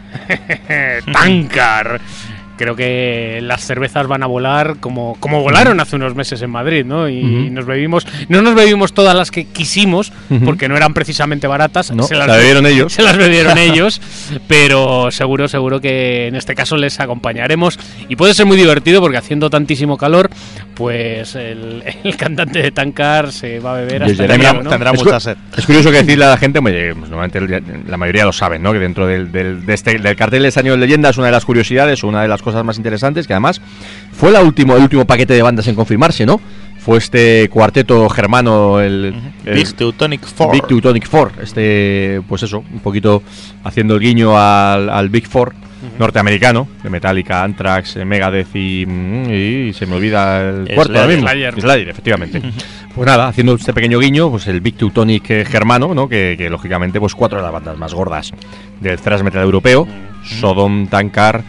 ¡Tancar! 1.11 2.01
Creo 2.59 2.75
que 2.75 3.39
las 3.41 3.65
cervezas 3.65 4.05
van 4.07 4.21
a 4.21 4.25
volar 4.25 4.75
como, 4.81 5.15
como 5.21 5.41
volaron 5.41 5.79
hace 5.79 5.95
unos 5.95 6.13
meses 6.13 6.41
en 6.41 6.49
Madrid, 6.49 6.83
¿no? 6.85 7.07
Y 7.07 7.23
nos 7.49 7.65
bebimos, 7.65 8.05
no 8.27 8.41
nos 8.41 8.53
bebimos 8.53 8.91
todas 8.91 9.15
las 9.15 9.31
que 9.31 9.45
quisimos, 9.45 10.11
porque 10.43 10.67
no 10.67 10.75
eran 10.75 10.93
precisamente 10.93 11.47
baratas. 11.47 11.91
No, 11.91 12.03
se 12.03 12.15
la 12.15 12.27
las 12.27 12.35
bebieron 12.35 12.65
ellos. 12.65 12.91
Se 12.91 13.01
las 13.01 13.15
bebieron 13.15 13.57
ellos, 13.57 14.01
pero 14.49 15.09
seguro, 15.09 15.47
seguro 15.47 15.79
que 15.79 16.27
en 16.27 16.35
este 16.35 16.53
caso 16.53 16.75
les 16.75 16.99
acompañaremos. 16.99 17.79
Y 18.09 18.17
puede 18.17 18.33
ser 18.33 18.45
muy 18.45 18.57
divertido 18.57 18.99
porque 18.99 19.15
haciendo 19.15 19.49
tantísimo 19.49 19.95
calor, 19.97 20.29
pues 20.73 21.35
el, 21.35 21.81
el 22.03 22.17
cantante 22.17 22.61
de 22.61 22.71
Tancar 22.71 23.31
se 23.31 23.59
va 23.61 23.77
a 23.77 23.81
beber 23.81 24.01
Y 24.01 24.11
hasta 24.11 24.25
el 24.25 24.29
tendrá 24.67 24.91
Es 24.91 25.03
mucha 25.03 25.19
sed. 25.21 25.37
Es 25.57 25.65
curioso 25.65 25.91
que 25.91 25.97
decirle 26.03 26.25
a 26.25 26.29
la 26.31 26.37
gente, 26.37 26.59
hombre, 26.59 26.93
pues, 26.93 27.09
normalmente 27.09 27.37
el- 27.37 27.63
la 27.87 27.95
mayoría 27.95 28.25
lo 28.25 28.33
saben, 28.33 28.61
¿no? 28.61 28.73
Que 28.73 28.79
dentro 28.79 29.07
del, 29.07 29.31
del, 29.31 29.65
de 29.65 29.73
este, 29.73 29.97
del 29.97 30.15
cartel 30.17 30.41
de 30.41 30.49
este 30.49 30.59
año 30.59 30.73
de 30.73 30.77
leyendas, 30.79 31.17
una 31.17 31.27
de 31.27 31.31
las 31.31 31.45
curiosidades, 31.45 32.03
una 32.03 32.21
de 32.21 32.27
las 32.27 32.41
cosas 32.41 32.48
más 32.63 32.77
interesantes, 32.77 33.27
que 33.27 33.33
además 33.33 33.61
fue 34.11 34.31
la 34.31 34.41
último, 34.41 34.75
el 34.75 34.83
último 34.83 35.05
paquete 35.05 35.33
de 35.33 35.41
bandas 35.41 35.67
en 35.67 35.75
confirmarse, 35.75 36.25
¿no? 36.25 36.39
Fue 36.79 36.97
este 36.97 37.49
cuarteto 37.49 38.07
germano, 38.09 38.79
el, 38.79 39.13
el 39.45 39.53
Big 39.53 39.73
Teutonic 39.73 40.25
Four. 40.25 40.53
Big 40.53 40.65
Teutonic 40.65 41.07
Four. 41.07 41.33
Este, 41.41 42.21
pues 42.27 42.43
eso, 42.43 42.63
un 42.71 42.79
poquito 42.79 43.21
haciendo 43.63 43.95
el 43.95 43.99
guiño 43.99 44.37
al, 44.37 44.89
al 44.89 45.09
Big 45.09 45.27
Four 45.27 45.53
norteamericano, 45.97 46.67
de 46.83 46.89
Metallica, 46.89 47.43
Anthrax, 47.43 47.97
eh, 47.97 48.05
Megadeth 48.05 48.53
y, 48.55 48.85
mm, 48.85 49.29
y 49.31 49.73
se 49.73 49.85
me 49.85 49.95
olvida 49.95 50.41
el 50.41 50.55
Slayer. 50.65 50.75
cuarto 50.75 50.93
ahora 50.93 51.07
mismo. 51.07 51.27
Slayer. 51.27 51.61
Slayer, 51.61 51.89
efectivamente. 51.89 52.41
Pues 52.93 53.07
nada, 53.07 53.27
haciendo 53.27 53.53
este 53.53 53.73
pequeño 53.73 53.99
guiño, 53.99 54.29
pues 54.29 54.47
el 54.47 54.61
Big 54.61 54.75
Teutonic 54.75 55.29
eh, 55.29 55.45
germano, 55.45 55.93
¿no? 55.93 56.09
Que, 56.09 56.35
que, 56.37 56.49
lógicamente, 56.49 56.99
pues 56.99 57.15
cuatro 57.15 57.37
de 57.37 57.43
las 57.43 57.53
bandas 57.53 57.77
más 57.77 57.93
gordas 57.93 58.33
del 58.81 58.99
thrash 58.99 59.21
metal 59.21 59.43
europeo: 59.43 59.87
Sodom, 60.23 60.87
Tankard, 60.87 61.43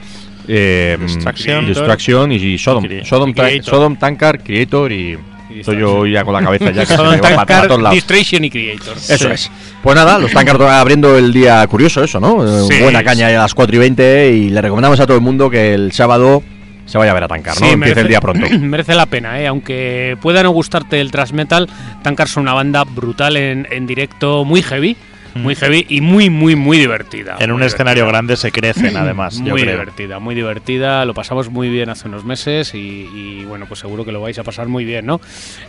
eh, 0.53 0.97
Destruction. 1.01 1.67
Destruction 1.67 2.33
y 2.33 2.59
Sodom. 2.59 2.85
Cre- 2.85 3.05
Sodom, 3.05 3.33
Creator. 3.33 3.65
Sodom, 3.65 3.97
Tankard, 3.97 4.43
Creator 4.43 4.93
y. 4.93 5.19
Y 5.53 5.61
Estoy 5.61 5.79
yo 5.79 6.07
ya 6.07 6.23
con 6.23 6.33
la 6.33 6.43
cabeza 6.43 6.71
ya 6.71 6.83
que 6.87 6.95
se 6.97 7.03
me 7.03 7.17
va 7.21 7.45
para, 7.45 7.67
todos 7.67 7.83
lados. 7.83 7.95
Distraction 7.97 8.45
y 8.45 8.51
Creator. 8.51 8.97
Eso 8.97 9.31
es. 9.33 9.51
Pues 9.83 9.97
nada, 9.97 10.17
los 10.19 10.31
Tankard 10.33 10.63
abriendo 10.63 11.19
el 11.19 11.33
día 11.33 11.67
curioso, 11.67 12.05
eso, 12.05 12.21
¿no? 12.21 12.45
Eh, 12.47 12.67
Sí, 12.71 12.81
Buena 12.81 13.03
caña 13.03 13.29
sí. 13.29 13.35
a 13.35 13.41
las 13.41 13.55
4 13.55 13.75
y 13.75 13.79
20 13.81 14.31
y 14.33 14.51
le 14.51 14.61
recomendamos 14.63 15.01
a 15.01 15.07
todo 15.07 15.17
el 15.17 15.23
mundo 15.25 15.51
que 15.51 15.75
el 15.75 15.91
sábado 15.91 16.45
se 16.87 16.99
vaya 16.99 17.11
a 17.11 17.15
ver 17.15 17.25
a 17.25 17.29
Tankard, 17.29 17.59
¿no? 17.59 17.67
Sí, 17.67 17.73
Empiece 17.73 18.01
el 18.01 18.07
día 18.07 18.21
pronto. 18.21 18.47
merece 18.61 18.95
la 18.95 19.07
pena, 19.07 19.41
¿eh? 19.41 19.49
aunque 19.49 20.17
pueda 20.23 20.43
no 20.45 20.51
gustarte 20.51 21.01
el 21.01 21.11
thrash 21.11 21.33
metal, 21.33 21.69
Tankard 22.03 22.29
son 22.29 22.45
una 22.45 22.53
banda 22.55 22.85
brutal 22.85 23.37
en, 23.37 23.67
en 23.73 23.89
directo, 23.89 24.45
muy 24.45 24.63
heavy, 24.63 24.97
muy 25.35 25.55
heavy 25.55 25.87
y 25.89 26.01
muy, 26.01 26.31
muy, 26.31 26.57
muy 26.57 26.79
divertida. 26.79 27.37
En 27.39 27.51
un 27.53 27.59
Muy 27.59 27.67
escenario 27.67 28.03
divertida. 28.05 28.13
grande 28.13 28.37
se 28.37 28.53
crecen, 28.53 28.97
además. 28.97 29.37
yo 29.45 29.53
Muy 29.53 29.63
creo. 29.63 29.73
divertida, 29.75 30.19
muy 30.19 30.35
divertida. 30.35 31.05
Lo 31.05 31.15
pasamos 31.15 31.51
muy 31.51 31.69
bien 31.69 31.89
hace 31.91 32.09
unos 32.09 32.25
meses 32.25 32.75
y, 32.75 33.09
y, 33.15 33.45
bueno, 33.45 33.67
pues 33.67 33.81
seguro 33.81 34.05
que 34.05 34.13
lo 34.13 34.21
vais 34.21 34.39
a 34.39 34.43
pasar 34.45 34.69
muy 34.69 34.85
bien, 34.85 35.07
¿no? 35.07 35.21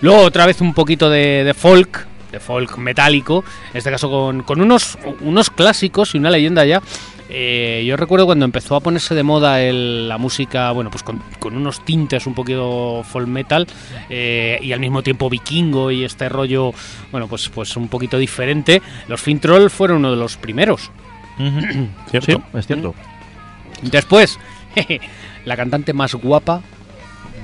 Luego 0.01 0.21
otra 0.21 0.45
vez 0.45 0.61
un 0.61 0.73
poquito 0.73 1.09
de, 1.09 1.43
de 1.43 1.53
folk, 1.53 2.07
de 2.31 2.39
folk 2.39 2.77
metálico, 2.77 3.43
en 3.71 3.77
este 3.77 3.91
caso 3.91 4.09
con, 4.09 4.43
con 4.43 4.61
unos, 4.61 4.97
unos 5.19 5.49
clásicos 5.49 6.15
y 6.15 6.17
una 6.17 6.29
leyenda 6.31 6.65
ya. 6.65 6.81
Eh, 7.33 7.83
yo 7.87 7.95
recuerdo 7.95 8.25
cuando 8.25 8.43
empezó 8.43 8.75
a 8.75 8.81
ponerse 8.81 9.15
de 9.15 9.23
moda 9.23 9.61
el- 9.61 10.09
la 10.09 10.17
música, 10.17 10.71
bueno, 10.73 10.91
pues 10.91 11.01
con, 11.01 11.23
con 11.39 11.55
unos 11.55 11.83
tintes 11.85 12.27
un 12.27 12.33
poquito 12.33 13.03
folk 13.05 13.27
metal 13.27 13.65
eh, 14.09 14.59
y 14.61 14.73
al 14.73 14.81
mismo 14.81 15.01
tiempo 15.01 15.29
vikingo 15.29 15.91
y 15.91 16.03
este 16.03 16.27
rollo, 16.27 16.73
bueno, 17.11 17.27
pues, 17.27 17.47
pues 17.49 17.77
un 17.77 17.87
poquito 17.87 18.17
diferente. 18.17 18.81
Los 19.07 19.21
Fintroll 19.21 19.69
fueron 19.69 19.97
uno 19.99 20.11
de 20.11 20.17
los 20.17 20.35
primeros. 20.35 20.91
¿Cierto? 22.11 22.43
es 22.53 22.67
cierto. 22.67 22.93
Después, 23.81 24.37
la 25.45 25.55
cantante 25.55 25.93
más 25.93 26.13
guapa 26.15 26.61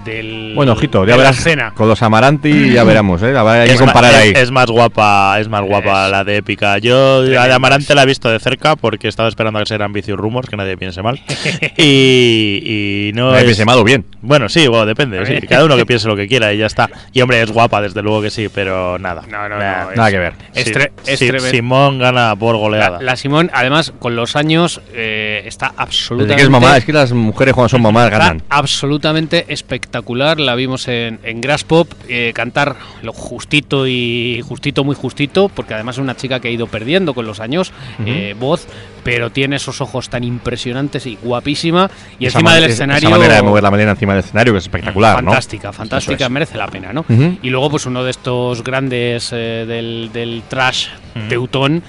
del. 0.05 0.53
Bueno, 0.55 0.73
ojito, 0.73 1.01
de 1.01 1.07
ya 1.07 1.17
la 1.17 1.23
verás. 1.23 1.37
escena. 1.39 1.73
Con 1.73 1.87
los 1.87 2.01
Amaranti 2.01 2.71
ya 2.71 2.83
veremos, 2.83 3.21
¿eh? 3.23 3.35
Habrá 3.37 3.65
que 3.65 3.75
comparar 3.75 4.13
ahí. 4.15 4.33
es 4.35 4.51
más 4.51 4.67
guapa, 4.67 5.37
es 5.39 5.47
más 5.49 5.61
guapa 5.63 6.05
Es- 6.05 6.11
la 6.11 6.23
de 6.23 6.37
épica. 6.37 6.77
Yo 6.77 7.23
la 7.23 7.47
de 7.47 7.53
Amarante 7.53 7.93
la 7.95 8.03
he 8.03 8.05
visto 8.05 8.29
de 8.29 8.39
cerca 8.39 8.75
porque 8.75 9.07
estaba 9.07 9.29
esperando 9.29 9.59
a 9.59 9.63
que 9.63 9.67
sean 9.67 9.91
Vicious 9.93 10.17
Rumors, 10.19 10.49
que 10.49 10.57
nadie 10.57 10.77
piense 10.77 11.01
mal. 11.01 11.19
y, 11.77 13.09
y 13.09 13.11
no 13.13 13.27
Nadie 13.31 13.39
es- 13.39 13.45
piense 13.45 13.65
mal 13.65 13.77
o 13.79 13.83
bien. 13.83 14.05
Bueno, 14.21 14.49
sí, 14.49 14.67
bueno, 14.67 14.85
depende. 14.85 15.25
sí, 15.25 15.39
cada 15.47 15.65
uno 15.65 15.75
que 15.77 15.85
piense 15.85 16.07
lo 16.07 16.15
que 16.15 16.27
quiera 16.27 16.53
y 16.53 16.57
ya 16.57 16.65
está. 16.65 16.89
Y 17.13 17.21
hombre, 17.21 17.41
es 17.41 17.51
guapa, 17.51 17.81
desde 17.81 18.01
luego 18.01 18.21
que 18.21 18.29
sí, 18.29 18.47
pero 18.53 18.97
nada. 18.99 19.23
No, 19.27 19.47
no, 19.49 19.57
Nah, 19.57 19.85
no, 19.85 19.91
Nada 19.95 20.11
que 20.11 20.17
ver. 20.19 20.33
Sí, 21.03 21.29
Simón 21.51 21.99
gana 21.99 22.35
por 22.35 22.57
goleada. 22.57 22.97
La, 22.97 23.03
la 23.03 23.15
Simón, 23.15 23.49
además, 23.53 23.93
con 23.99 24.15
los 24.15 24.35
años, 24.35 24.81
eh, 24.93 25.43
está 25.45 25.69
Desde 25.69 25.81
absolutamente. 25.83 26.35
que 26.35 26.41
es 26.43 26.49
mamá, 26.49 26.77
es 26.77 26.85
que 26.85 26.93
las 26.93 27.11
mujeres 27.13 27.53
cuando 27.53 27.69
son 27.69 27.81
mamás 27.81 28.09
ganan. 28.09 28.41
absolutamente 28.49 29.45
espectacular. 29.47 29.96
La 30.39 30.55
vimos 30.55 30.87
en, 30.87 31.19
en 31.23 31.41
Grass 31.41 31.63
Pop 31.63 31.91
eh, 32.07 32.31
cantar 32.33 32.75
lo 33.03 33.13
justito 33.13 33.87
y 33.87 34.41
justito, 34.47 34.83
muy 34.83 34.95
justito, 34.95 35.49
porque 35.49 35.73
además 35.73 35.95
es 35.95 36.01
una 36.01 36.15
chica 36.15 36.39
que 36.39 36.47
ha 36.47 36.51
ido 36.51 36.67
perdiendo 36.67 37.13
con 37.13 37.25
los 37.25 37.39
años 37.39 37.71
eh, 38.05 38.35
voz, 38.39 38.67
pero 39.03 39.29
tiene 39.31 39.55
esos 39.57 39.81
ojos 39.81 40.09
tan 40.09 40.23
impresionantes 40.23 41.05
y 41.05 41.17
guapísima. 41.21 41.89
Y 42.19 42.25
Esa 42.25 42.39
encima 42.39 42.49
ma- 42.51 42.55
del 42.55 42.63
esa 42.65 42.73
escenario. 42.73 43.09
manera 43.09 43.35
de 43.35 43.41
mover 43.43 43.63
la 43.63 43.71
melena 43.71 43.91
encima 43.91 44.13
del 44.13 44.23
escenario 44.23 44.53
que 44.53 44.59
es 44.59 44.65
espectacular, 44.65 45.23
¿no? 45.23 45.31
Fantástica, 45.31 45.71
fantástica, 45.73 46.15
Eso 46.15 46.25
es. 46.25 46.31
merece 46.31 46.57
la 46.57 46.67
pena, 46.67 46.93
¿no? 46.93 47.05
Ujú. 47.07 47.37
Y 47.41 47.49
luego, 47.49 47.69
pues 47.69 47.85
uno 47.85 48.03
de 48.03 48.11
estos 48.11 48.63
grandes 48.63 49.29
eh, 49.33 49.65
del, 49.67 50.09
del 50.13 50.43
trash 50.47 50.87
teutón, 51.29 51.81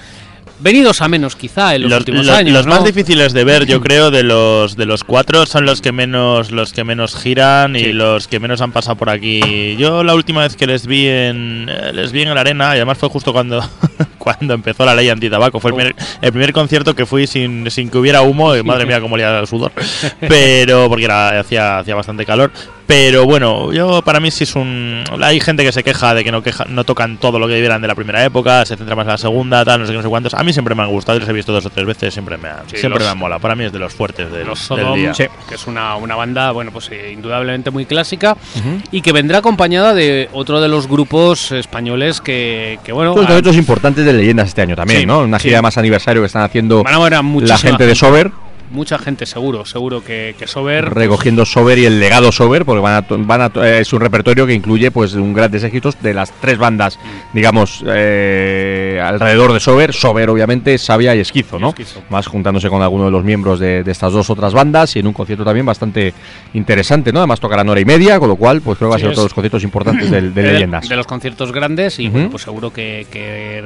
venidos 0.59 1.01
a 1.01 1.07
menos 1.07 1.35
quizá 1.35 1.75
en 1.75 1.83
los, 1.83 1.91
Los, 1.91 1.99
últimos 1.99 2.25
los- 2.25 2.35
años. 2.35 2.53
los 2.53 2.65
¿no? 2.65 2.73
más 2.75 2.83
difíciles 2.83 3.33
de 3.33 3.43
ver, 3.43 3.65
yo 3.65 3.81
creo, 3.81 4.11
de 4.11 4.23
los 4.23 4.75
de 4.75 4.85
los 4.85 5.03
cuatro 5.03 5.45
son 5.45 5.65
los 5.65 5.81
que 5.81 5.91
menos 5.91 6.51
los 6.51 6.73
que 6.73 6.83
menos 6.83 7.15
giran 7.15 7.75
y 7.75 7.93
los 7.93 8.27
que 8.27 8.39
menos 8.39 8.61
han 8.61 8.71
pasado 8.71 8.95
por 8.95 9.09
aquí. 9.09 9.75
Yo 9.77 10.03
la 10.03 10.13
última 10.15 10.41
vez 10.41 10.55
que 10.55 10.67
les 10.67 10.85
vi 10.87 11.07
en 11.07 11.67
eh, 11.69 11.91
les 11.93 12.11
vi 12.11 12.21
en 12.23 12.33
la 12.33 12.41
arena 12.41 12.67
y 12.73 12.77
además 12.77 12.97
fue 12.97 13.09
justo 13.09 13.31
cuando 13.33 13.63
cuando 14.17 14.53
empezó 14.53 14.85
la 14.85 14.93
ley 14.95 15.09
antitabaco. 15.09 15.59
Fue 15.59 15.71
el 15.71 15.75
primer, 15.75 15.95
el 16.21 16.31
primer 16.31 16.53
concierto 16.53 16.95
que 16.95 17.05
fui 17.05 17.25
sin, 17.27 17.69
sin 17.71 17.89
que 17.89 17.97
hubiera 17.97 18.21
humo 18.21 18.55
y 18.55 18.63
madre 18.63 18.85
mía 18.85 18.99
cómo 19.01 19.15
olía 19.15 19.39
el 19.39 19.47
sudor. 19.47 19.71
Pero 20.27 20.87
porque 20.89 21.05
era 21.05 21.39
hacía 21.39 21.79
hacía 21.79 21.95
bastante 21.95 22.25
calor. 22.25 22.51
Pero 22.89 23.25
bueno, 23.25 23.71
yo 23.71 24.01
para 24.01 24.19
mí 24.19 24.31
sí 24.31 24.45
es 24.45 24.55
un. 24.55 25.03
Hay 25.21 25.39
gente 25.39 25.63
que 25.63 25.71
se 25.71 25.83
queja 25.83 26.15
de 26.15 26.23
que 26.23 26.31
no 26.31 26.41
queja, 26.41 26.65
no 26.67 26.83
tocan 26.85 27.17
todo 27.17 27.37
lo 27.37 27.47
que 27.47 27.53
debieran 27.53 27.79
de 27.83 27.87
la 27.87 27.93
primera 27.93 28.25
época, 28.25 28.65
se 28.65 28.75
centra 28.77 28.95
más 28.95 29.03
en 29.05 29.11
la 29.11 29.17
segunda, 29.19 29.63
tal, 29.63 29.79
no 29.81 29.85
sé 29.85 29.91
qué, 29.91 29.97
no 29.97 30.01
sé 30.01 30.09
cuántos. 30.09 30.33
A 30.33 30.41
mí 30.43 30.53
siempre 30.53 30.73
me 30.73 30.81
han 30.81 30.89
gustado, 30.89 31.19
los 31.19 31.29
he 31.29 31.33
visto 31.33 31.51
dos 31.53 31.63
o 31.67 31.69
tres 31.69 31.85
veces, 31.85 32.11
siempre 32.11 32.39
me 32.39 32.49
han, 32.49 32.67
Sí, 32.67 32.77
siempre 32.77 32.97
los- 32.97 33.03
me 33.07 33.11
han 33.11 33.17
molado. 33.19 33.39
Para 33.41 33.53
mí 33.55 33.63
es 33.65 33.71
de 33.71 33.77
los 33.77 33.93
fuertes 33.93 34.31
de, 34.31 34.43
los 34.43 34.67
del 34.69 34.79
Sodom, 34.79 34.95
día. 34.95 35.11
que 35.11 35.53
es 35.53 35.67
una, 35.67 35.97
una 35.97 36.15
banda, 36.15 36.49
bueno, 36.51 36.71
pues 36.71 36.89
eh, 36.91 37.11
indudablemente 37.13 37.69
muy 37.69 37.85
clásica 37.85 38.35
y 38.91 39.01
que 39.03 39.11
vendrá 39.11 39.37
acompañada 39.37 39.93
de 39.93 40.27
otro 40.33 40.59
de 40.59 40.67
los 40.67 40.87
grupos 40.87 41.51
españoles 41.51 42.21
que, 42.21 42.79
que 42.83 42.91
bueno, 42.91 43.13
Son 43.13 43.27
ah, 43.27 43.31
eventos 43.33 43.55
importantes 43.55 44.03
de 44.03 44.13
leyendas 44.13 44.47
este 44.47 44.63
año 44.63 44.75
también, 44.75 45.01
Sí, 45.01 45.05
¿no? 45.05 45.19
Una 45.19 45.37
sí. 45.37 45.49
gira 45.49 45.61
más 45.61 45.77
aniversario 45.77 46.23
que 46.23 46.25
están 46.25 46.41
haciendo 46.41 46.83
la 46.83 47.57
gente 47.59 47.85
de 47.85 47.93
Sober, 47.93 48.31
mucha 48.69 48.97
gente 48.99 49.25
seguro, 49.25 49.65
seguro 49.65 50.03
que, 50.03 50.35
que 50.37 50.47
Sober 50.47 50.93
recogiendo 50.93 51.45
Sober 51.45 51.77
y 51.79 51.85
el 51.85 51.99
legado 51.99 52.31
Sober, 52.31 52.65
porque 52.65 52.81
van 52.81 52.93
a, 53.03 53.05
van 53.09 53.41
a 53.41 53.51
eh, 53.65 53.79
es 53.81 53.91
un 53.93 53.99
repertorio 54.01 54.45
que 54.45 54.53
incluye 54.53 54.91
pues 54.91 55.13
un 55.13 55.33
grandes 55.33 55.63
éxitos 55.63 56.01
de 56.01 56.13
las 56.13 56.31
tres 56.39 56.57
bandas, 56.57 56.99
digamos, 57.33 57.83
eh, 57.87 59.01
alrededor 59.03 59.53
de 59.53 59.59
Sober, 59.59 59.93
Sober 59.93 60.29
obviamente, 60.29 60.77
Sabia 60.77 61.15
y 61.15 61.19
Esquizo, 61.19 61.59
¿no? 61.59 61.69
Esquizo. 61.69 62.01
Más 62.09 62.27
juntándose 62.27 62.69
con 62.69 62.81
alguno 62.81 63.05
de 63.05 63.11
los 63.11 63.23
miembros 63.23 63.59
de, 63.59 63.83
de 63.83 63.91
estas 63.91 64.13
dos 64.13 64.29
otras 64.29 64.53
bandas 64.53 64.95
y 64.95 64.99
en 64.99 65.07
un 65.07 65.13
concierto 65.13 65.43
también 65.43 65.65
bastante 65.65 66.13
interesante, 66.53 67.11
¿no? 67.11 67.19
Además 67.19 67.39
tocarán 67.39 67.67
hora 67.69 67.79
y 67.79 67.85
media, 67.85 68.19
con 68.19 68.29
lo 68.29 68.35
cual 68.35 68.61
pues 68.61 68.77
creo 68.77 68.89
que 68.89 68.91
va 68.91 68.95
a 68.97 68.99
ser 68.99 69.09
otro 69.09 69.21
de 69.21 69.25
los 69.25 69.33
conciertos 69.33 69.63
importantes 69.63 70.09
del- 70.11 70.33
de, 70.33 70.41
de, 70.43 70.53
leyendas. 70.53 70.87
de 70.89 70.95
los 70.95 71.07
conciertos 71.07 71.51
grandes 71.51 71.99
y 71.99 72.09
bueno, 72.09 72.29
pues 72.29 72.43
seguro 72.43 72.71
que, 72.71 73.07
que 73.11 73.63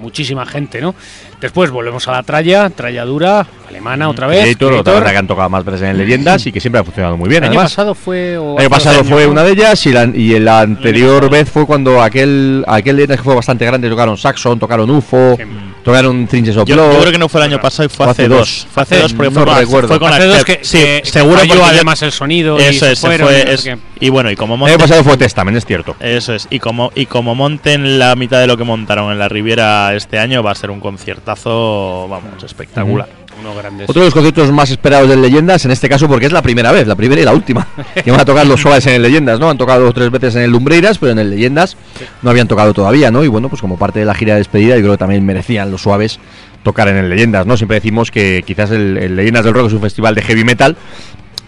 muchísima 0.00 0.44
gente, 0.46 0.80
¿no? 0.80 0.94
Después 1.40 1.70
volvemos 1.70 2.06
a 2.08 2.12
la 2.12 2.22
tralla, 2.22 2.70
tralla 2.70 3.04
dura, 3.04 3.46
alemana 3.68 4.08
otra 4.08 4.26
vez. 4.26 4.43
Creator, 4.44 4.72
otra 4.72 4.82
Creator. 4.82 4.94
banda 4.94 5.10
que 5.12 5.18
han 5.18 5.26
tocado 5.26 5.48
más 5.50 5.64
veces 5.64 5.82
en 5.82 5.98
leyendas 5.98 6.46
y 6.46 6.52
que 6.52 6.60
siempre 6.60 6.80
ha 6.80 6.84
funcionado 6.84 7.16
muy 7.16 7.28
bien. 7.28 7.44
El 7.44 7.50
año 7.50 7.58
además. 7.58 7.72
pasado 7.72 7.94
fue 7.94 8.36
o 8.38 8.54
El 8.54 8.60
año 8.60 8.70
pasado 8.70 8.96
años, 9.00 9.08
fue 9.08 9.24
¿no? 9.24 9.30
una 9.32 9.42
de 9.44 9.52
ellas 9.52 9.86
y 9.86 9.92
la, 9.92 10.04
y 10.04 10.38
la 10.40 10.60
anterior 10.60 11.28
vez 11.30 11.50
fue 11.50 11.66
cuando 11.66 12.00
aquel 12.02 12.64
aquel 12.66 12.96
Leyendas 12.96 13.18
que 13.18 13.24
fue 13.24 13.34
bastante 13.34 13.64
grande 13.64 13.88
tocaron 13.88 14.16
Saxon, 14.16 14.58
tocaron 14.58 14.88
UFO, 14.90 15.36
Sí. 15.36 15.42
tocaron 15.82 16.26
Trinches 16.26 16.56
of 16.56 16.66
Yo, 16.68 16.74
Blood. 16.76 16.92
yo 16.92 16.98
creo 17.00 17.12
que 17.12 17.18
no 17.18 17.28
fue 17.28 17.40
el 17.42 17.50
año 17.52 17.60
pasado 17.60 17.86
y 17.86 17.88
fue 17.88 18.04
Fue 18.06 18.12
hace 18.12 18.28
dos. 18.28 18.38
dos. 18.38 18.66
Fue 18.70 18.82
hace 18.84 18.98
dos 18.98 19.12
porque 19.12 19.30
no 19.30 19.40
fue, 19.40 19.44
con- 19.50 19.58
recuerdo. 19.58 19.88
fue 19.88 19.98
con 20.00 20.12
Hace 20.12 20.24
dos 20.26 20.44
que, 20.44 20.60
Sí, 20.62 20.78
que- 20.78 21.00
que 21.04 21.10
seguro 21.10 21.38
porque 21.40 21.54
yo- 21.54 21.64
además 21.64 22.02
el 22.02 22.12
sonido 22.12 22.58
y 22.58 22.62
Eso 22.62 22.86
se 22.86 22.92
es, 22.92 23.00
fueron, 23.00 23.28
fue. 23.28 23.38
y 23.46 23.50
es- 23.52 23.68
y 24.00 24.08
bueno, 24.10 24.30
y 24.30 24.36
como 24.36 24.54
El 24.54 24.62
año 24.62 24.70
monten, 24.72 24.78
pasado 24.88 25.04
fue 25.04 25.16
Testament, 25.16 25.56
es 25.56 25.64
cierto. 25.64 25.96
eso 26.00 26.34
es, 26.34 26.46
y 26.50 26.58
como 26.58 26.90
y 26.94 27.06
como 27.06 27.34
monten 27.34 27.98
la 27.98 28.14
mitad 28.16 28.40
de 28.40 28.46
lo 28.46 28.56
que 28.56 28.64
montaron 28.64 29.12
en 29.12 29.18
la 29.18 29.28
Riviera 29.28 29.94
este 29.94 30.18
año 30.18 30.42
va 30.42 30.50
a 30.50 30.54
ser 30.54 30.70
un 30.70 30.80
conciertazo, 30.80 32.06
vamos, 32.08 32.42
espectacular. 32.42 33.08
Uno 33.40 33.54
grande. 33.54 33.84
Otro 33.86 34.00
de 34.02 34.06
los 34.06 34.14
conciertos 34.14 34.50
más 34.52 34.70
esperados 34.70 35.08
de 35.08 35.16
Leyendas, 35.16 35.64
en 35.64 35.70
este 35.70 35.88
caso 35.88 36.08
porque 36.08 36.26
es 36.26 36.32
la 36.32 36.42
primera 36.42 36.72
vez, 36.72 36.86
la 36.86 36.94
primera 36.94 37.20
y 37.20 37.24
la 37.24 37.32
última, 37.32 37.66
que 38.04 38.10
van 38.10 38.20
a 38.20 38.24
tocar 38.24 38.46
los 38.46 38.60
suaves 38.60 38.86
en 38.86 38.94
el 38.94 39.02
Leyendas, 39.02 39.38
¿no? 39.40 39.50
Han 39.50 39.58
tocado 39.58 39.82
dos 39.84 39.94
tres 39.94 40.10
veces 40.10 40.36
en 40.36 40.42
el 40.42 40.50
Lumbreiras, 40.50 40.98
pero 40.98 41.12
en 41.12 41.18
el 41.18 41.30
Leyendas 41.30 41.76
no 42.22 42.30
habían 42.30 42.48
tocado 42.48 42.72
todavía, 42.72 43.10
¿no? 43.10 43.24
Y 43.24 43.28
bueno, 43.28 43.48
pues 43.48 43.60
como 43.60 43.76
parte 43.78 43.98
de 44.00 44.04
la 44.04 44.14
gira 44.14 44.34
de 44.34 44.38
despedida, 44.40 44.76
yo 44.76 44.82
creo 44.82 44.92
que 44.92 44.98
también 44.98 45.24
merecían 45.26 45.70
los 45.70 45.82
suaves 45.82 46.18
tocar 46.62 46.88
en 46.88 46.96
el 46.96 47.10
Leyendas, 47.10 47.46
¿no? 47.46 47.56
Siempre 47.56 47.74
decimos 47.76 48.10
que 48.10 48.42
quizás 48.46 48.70
el, 48.70 48.96
el 48.96 49.16
Leyendas 49.16 49.44
del 49.44 49.52
Rock 49.54 49.66
es 49.66 49.72
un 49.74 49.80
festival 49.82 50.14
de 50.14 50.22
heavy 50.22 50.44
metal, 50.44 50.76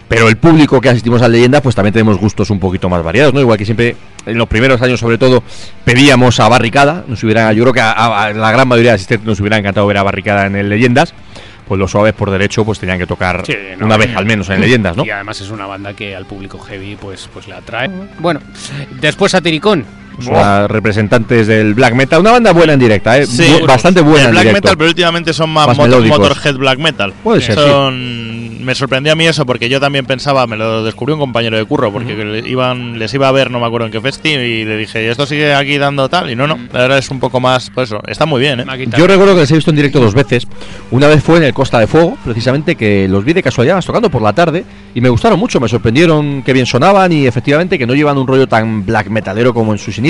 pero 0.07 0.29
el 0.29 0.37
público 0.37 0.79
que 0.79 0.89
asistimos 0.89 1.21
a 1.21 1.27
Leyendas, 1.27 1.61
pues 1.61 1.75
también 1.75 1.91
tenemos 1.93 2.17
gustos 2.17 2.49
un 2.49 2.59
poquito 2.59 2.87
más 2.87 3.03
variados, 3.03 3.33
¿no? 3.33 3.41
Igual 3.41 3.57
que 3.57 3.65
siempre, 3.65 3.95
en 4.25 4.37
los 4.37 4.47
primeros 4.47 4.81
años 4.81 4.99
sobre 4.99 5.17
todo, 5.17 5.43
pedíamos 5.83 6.39
a 6.39 6.47
Barricada, 6.47 7.03
nos 7.07 7.23
hubiera, 7.23 7.51
yo 7.53 7.63
creo 7.63 7.73
que 7.73 7.81
a, 7.81 7.91
a- 7.91 8.23
a 8.25 8.33
la 8.33 8.51
gran 8.51 8.67
mayoría 8.67 8.91
de 8.91 8.95
asistentes 8.95 9.25
nos 9.27 9.39
hubiera 9.39 9.57
encantado 9.57 9.85
ver 9.87 9.97
a 9.97 10.03
Barricada 10.03 10.45
en 10.45 10.55
el 10.55 10.69
Leyendas, 10.69 11.13
pues 11.67 11.79
los 11.79 11.91
suaves 11.91 12.13
por 12.13 12.31
derecho 12.31 12.63
pues 12.63 12.79
tenían 12.79 12.97
que 12.97 13.05
tocar 13.07 13.45
Sí, 13.45 13.53
no, 13.77 13.85
una 13.85 13.97
vez 13.97 14.15
al 14.15 14.25
menos 14.25 14.49
en 14.49 14.61
Leyendas, 14.61 14.95
¿no? 14.95 15.05
Y 15.05 15.09
además 15.09 15.41
es 15.41 15.49
una 15.49 15.65
banda 15.65 15.93
que 15.93 16.15
al 16.15 16.25
público 16.25 16.59
heavy 16.59 16.95
pues, 16.95 17.29
pues 17.33 17.47
le 17.47 17.55
atrae. 17.55 17.89
Bueno, 18.19 18.39
después 18.99 19.31
Satiricón. 19.31 19.85
Las 20.25 20.69
representantes 20.69 21.47
del 21.47 21.73
black 21.73 21.93
metal, 21.93 22.19
una 22.21 22.31
banda 22.31 22.51
buena 22.53 22.73
en 22.73 22.79
directa, 22.79 23.17
¿eh? 23.17 23.25
Sí, 23.25 23.43
Bu- 23.61 23.67
bastante 23.67 24.01
buena 24.01 24.21
El 24.21 24.25
en 24.27 24.31
black 24.31 24.43
directo. 24.45 24.61
metal, 24.65 24.77
pero 24.77 24.89
últimamente 24.89 25.33
son 25.33 25.49
más, 25.49 25.67
Más 25.67 25.77
mot- 25.77 25.87
melódicos. 25.87 26.19
Motorhead 26.19 26.55
black 26.55 26.79
metal. 26.79 27.13
Puede 27.23 27.41
ser, 27.41 27.55
Son- 27.55 28.47
Me 28.67 28.75
sorprendió 28.75 29.13
a 29.13 29.15
mí 29.15 29.25
eso 29.25 29.45
porque 29.45 29.69
yo 29.69 29.79
también 29.79 30.05
pensaba, 30.05 30.45
me 30.45 30.57
lo 30.57 30.83
descubrió 30.83 31.15
un 31.15 31.21
compañero 31.21 31.55
de 31.55 31.63
curro, 31.63 31.89
porque 31.93 32.15
le- 32.25 32.49
iban, 32.49 32.99
les 32.99 33.13
iba 33.13 33.27
a 33.29 33.31
ver, 33.31 33.49
no 33.49 33.61
me 33.61 33.65
acuerdo 33.65 33.85
en 33.85 33.93
qué 33.93 34.01
festi, 34.01 34.27
y 34.29 34.65
le 34.65 34.75
dije, 34.75 35.03
¿y 35.05 35.07
esto 35.07 35.25
sigue 35.25 35.53
aquí 35.53 35.77
dando 35.77 36.09
tal? 36.09 36.29
Y 36.29 36.35
no, 36.35 36.47
no, 36.47 36.57
la 36.73 36.79
verdad 36.81 36.97
es 36.97 37.09
un 37.09 37.19
poco 37.21 37.39
más, 37.39 37.69
pues 37.73 37.89
eso, 37.89 38.01
está 38.07 38.25
muy 38.25 38.41
bien, 38.41 38.59
¿eh? 38.59 38.65
Yo 38.97 39.07
recuerdo 39.07 39.35
que 39.35 39.41
les 39.41 39.51
he 39.51 39.55
visto 39.55 39.69
en 39.69 39.77
directo 39.77 40.01
dos 40.01 40.13
veces. 40.13 40.45
Una 40.91 41.07
vez 41.07 41.23
fue 41.23 41.37
en 41.37 41.43
el 41.43 41.53
Costa 41.53 41.79
de 41.79 41.87
Fuego, 41.87 42.17
precisamente, 42.25 42.75
que 42.75 43.07
los 43.07 43.23
vi 43.23 43.31
de 43.31 43.41
casualidad 43.43 43.81
tocando 43.85 44.09
por 44.09 44.21
la 44.21 44.33
tarde 44.33 44.65
y 44.93 44.99
me 44.99 45.07
gustaron 45.07 45.39
mucho, 45.39 45.61
me 45.61 45.69
sorprendieron 45.69 46.41
que 46.43 46.51
bien 46.51 46.65
sonaban 46.65 47.13
y 47.13 47.25
efectivamente 47.25 47.77
que 47.79 47.87
no 47.87 47.93
llevan 47.93 48.17
un 48.17 48.27
rollo 48.27 48.47
tan 48.47 48.85
black 48.85 49.07
metalero 49.07 49.53
como 49.53 49.71
en 49.71 49.77
sus 49.77 49.97
inicios. 49.97 50.06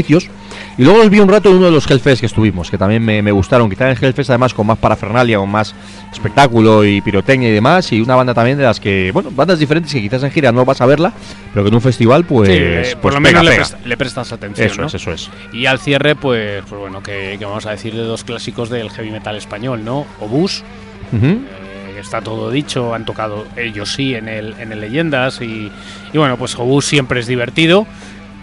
Y 0.77 0.83
luego 0.83 0.99
los 0.99 1.09
vi 1.09 1.19
un 1.19 1.27
rato 1.29 1.49
en 1.49 1.57
uno 1.57 1.65
de 1.65 1.71
los 1.71 1.89
Hellfest 1.89 2.19
que 2.19 2.25
estuvimos, 2.27 2.69
que 2.69 2.77
también 2.77 3.03
me, 3.03 3.21
me 3.21 3.31
gustaron. 3.31 3.69
Quizá 3.69 3.89
en 3.89 3.97
Hellfest 3.99 4.29
además 4.29 4.53
con 4.53 4.67
más 4.67 4.77
parafernalia, 4.77 5.37
con 5.39 5.49
más 5.49 5.73
espectáculo 6.11 6.85
y 6.85 7.01
pirotecnia 7.01 7.49
y 7.49 7.51
demás. 7.51 7.91
Y 7.91 8.01
una 8.01 8.15
banda 8.15 8.33
también 8.33 8.57
de 8.57 8.63
las 8.63 8.79
que, 8.79 9.11
bueno, 9.11 9.31
bandas 9.31 9.59
diferentes 9.59 9.91
que 9.93 10.01
quizás 10.01 10.21
en 10.23 10.31
gira 10.31 10.51
no 10.51 10.65
vas 10.65 10.79
a 10.81 10.85
verla, 10.85 11.13
pero 11.53 11.63
que 11.63 11.69
en 11.69 11.75
un 11.75 11.81
festival 11.81 12.25
pues... 12.25 12.49
Sí, 12.49 12.55
eh, 12.57 12.83
por 12.93 13.01
pues 13.01 13.15
lo 13.15 13.21
pega, 13.21 13.39
menos 13.41 13.45
le, 13.45 13.51
pega. 13.51 13.63
presta- 13.63 13.87
le 13.87 13.97
prestas 13.97 14.31
atención. 14.31 14.67
Eso 14.67 14.81
¿no? 14.81 14.87
es, 14.87 14.93
eso 14.93 15.11
es. 15.11 15.29
Y 15.53 15.65
al 15.65 15.79
cierre, 15.79 16.15
pues, 16.15 16.63
pues 16.69 16.79
bueno, 16.79 17.01
que, 17.01 17.35
que 17.39 17.45
vamos 17.45 17.65
a 17.65 17.71
decir 17.71 17.93
de 17.93 18.03
dos 18.03 18.23
clásicos 18.23 18.69
del 18.69 18.89
heavy 18.91 19.09
metal 19.11 19.35
español, 19.35 19.83
¿no? 19.83 20.05
Obús, 20.19 20.63
Ujú. 21.11 21.25
eh, 21.25 21.99
está 21.99 22.21
todo 22.21 22.51
dicho, 22.51 22.93
han 22.93 23.05
tocado 23.05 23.45
ellos 23.55 23.91
sí 23.93 24.13
en 24.13 24.27
el, 24.27 24.53
en 24.59 24.71
el 24.71 24.79
Leyendas 24.81 25.41
y, 25.41 25.71
y 26.13 26.17
bueno, 26.17 26.37
pues 26.37 26.55
Obús 26.55 26.85
siempre 26.85 27.19
es 27.19 27.25
divertido 27.27 27.87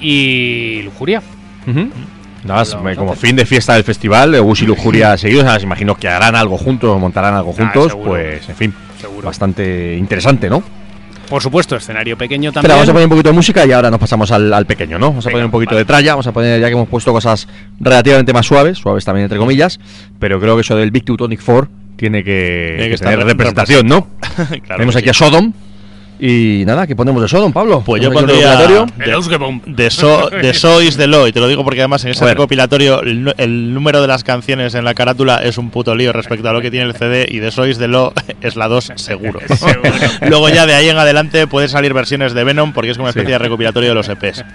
y 0.01 0.83
Lujuria. 0.83 1.23
Nada 1.67 2.61
más, 2.61 2.75
como 2.97 3.15
fin 3.15 3.37
de 3.37 3.47
fiesta 3.47 3.75
del 3.75 3.85
festival, 3.85 4.39
Gus 4.43 4.63
y 4.63 4.67
Lujuria 4.67 5.17
seguidos, 5.17 5.63
imagino 5.63 5.95
que 5.95 6.09
harán 6.09 6.35
algo 6.37 6.59
juntos, 6.59 6.99
montarán 7.01 7.35
algo 7.35 7.55
Ah, 7.59 7.63
juntos, 7.73 7.97
pues 8.05 8.49
en 8.49 8.57
fin, 8.57 8.75
Seguro. 9.01 9.27
bastante 9.27 9.97
interesante, 9.97 10.51
¿no? 10.51 10.63
Por 11.29 11.41
supuesto, 11.43 11.75
escenario 11.75 12.19
pequeño 12.19 12.53
Pero 12.53 12.61
también. 12.61 12.77
vamos 12.77 12.89
a 12.91 12.93
poner 12.93 13.07
un 13.07 13.11
poquito 13.11 13.31
de 13.31 13.35
música 13.35 13.65
y 13.65 13.73
ahora 13.73 13.91
nos 13.91 13.99
pasamos 13.99 14.31
al, 14.31 14.53
al 14.53 14.67
pequeño, 14.67 14.99
¿no? 14.99 15.09
Vamos 15.09 15.25
a 15.25 15.29
Venga, 15.29 15.37
poner 15.37 15.45
un 15.47 15.51
poquito 15.53 15.71
vale. 15.71 15.79
de 15.79 15.85
tralla, 15.87 16.13
vamos 16.13 16.27
a 16.27 16.33
poner, 16.33 16.61
ya 16.61 16.67
que 16.67 16.73
hemos 16.75 16.89
puesto 16.89 17.13
cosas 17.13 17.49
relativamente 17.81 18.35
más 18.35 18.45
suaves, 18.45 18.77
suaves 18.77 19.07
también 19.07 19.25
entre 19.25 19.39
comillas, 19.39 19.81
pero 20.19 20.39
creo 20.39 20.55
que 20.55 20.61
eso 20.61 20.77
del 20.77 20.91
Big 20.91 21.05
Teutonic 21.07 21.41
4 21.43 21.69
tiene 21.97 22.23
que, 22.23 22.75
que 22.79 22.89
que 22.89 22.95
estar 22.95 23.09
tener 23.09 23.25
re- 23.25 23.33
representación, 23.33 23.87
¿no? 23.87 24.07
Claro 24.37 24.61
Tenemos 24.77 24.97
aquí 24.97 25.05
sí. 25.05 25.11
a 25.11 25.15
Sodom 25.15 25.53
y 26.27 26.65
nada, 26.65 26.87
¿qué 26.87 26.97
ponemos 26.97 27.21
de 27.21 27.29
Sodom, 27.29 27.53
Pablo? 27.53 27.83
Pues 27.85 28.03
yo 28.03 28.11
¿Ponemos 28.11 28.35
aquí 28.35 28.73
un 28.73 28.89
pondría 28.89 29.15
de, 29.67 29.91
so, 29.91 30.31
de 30.31 30.55
Sois 30.55 30.97
de 30.97 31.07
Lo, 31.07 31.29
y 31.29 31.33
te 31.33 31.41
lo 31.41 31.49
digo 31.49 31.65
porque 31.65 31.81
además 31.81 32.03
en 32.07 32.13
ese 32.13 32.25
recopilatorio 32.25 33.03
el, 33.03 33.75
número 33.75 34.01
de 34.01 34.07
las 34.09 34.25
canciones 34.25 34.75
en 34.75 34.87
la 34.87 34.95
carátula 34.95 35.43
es 35.43 35.59
un 35.59 35.69
puto 35.69 35.95
lío 35.95 36.15
respecto 36.15 36.49
a 36.49 36.55
lo 36.55 36.63
que 36.63 36.71
tiene 36.71 36.87
el 36.87 36.95
CD 36.95 37.27
y 37.29 37.41
de 37.41 37.51
Sois 37.51 37.77
de 37.77 37.89
Lo 37.89 38.15
es 38.41 38.57
la 38.57 38.69
2 38.69 38.93
seguro. 38.97 39.41
Seguro. 39.55 39.83
Luego 40.27 40.49
ya 40.49 40.65
de 40.65 40.73
ahí 40.73 40.89
en 40.89 40.97
adelante 40.97 41.47
pueden 41.47 41.69
salir 41.69 41.93
versiones 41.93 42.33
de 42.33 42.43
Venom 42.43 42.73
porque 42.73 42.93
es 42.93 42.97
como 42.97 43.05
una 43.05 43.13
Sí. 43.13 43.19
especie 43.19 43.35
de 43.35 43.39
recopilatorio 43.41 43.91
de 43.91 43.95
los 43.95 44.09
EPs. 44.09 44.47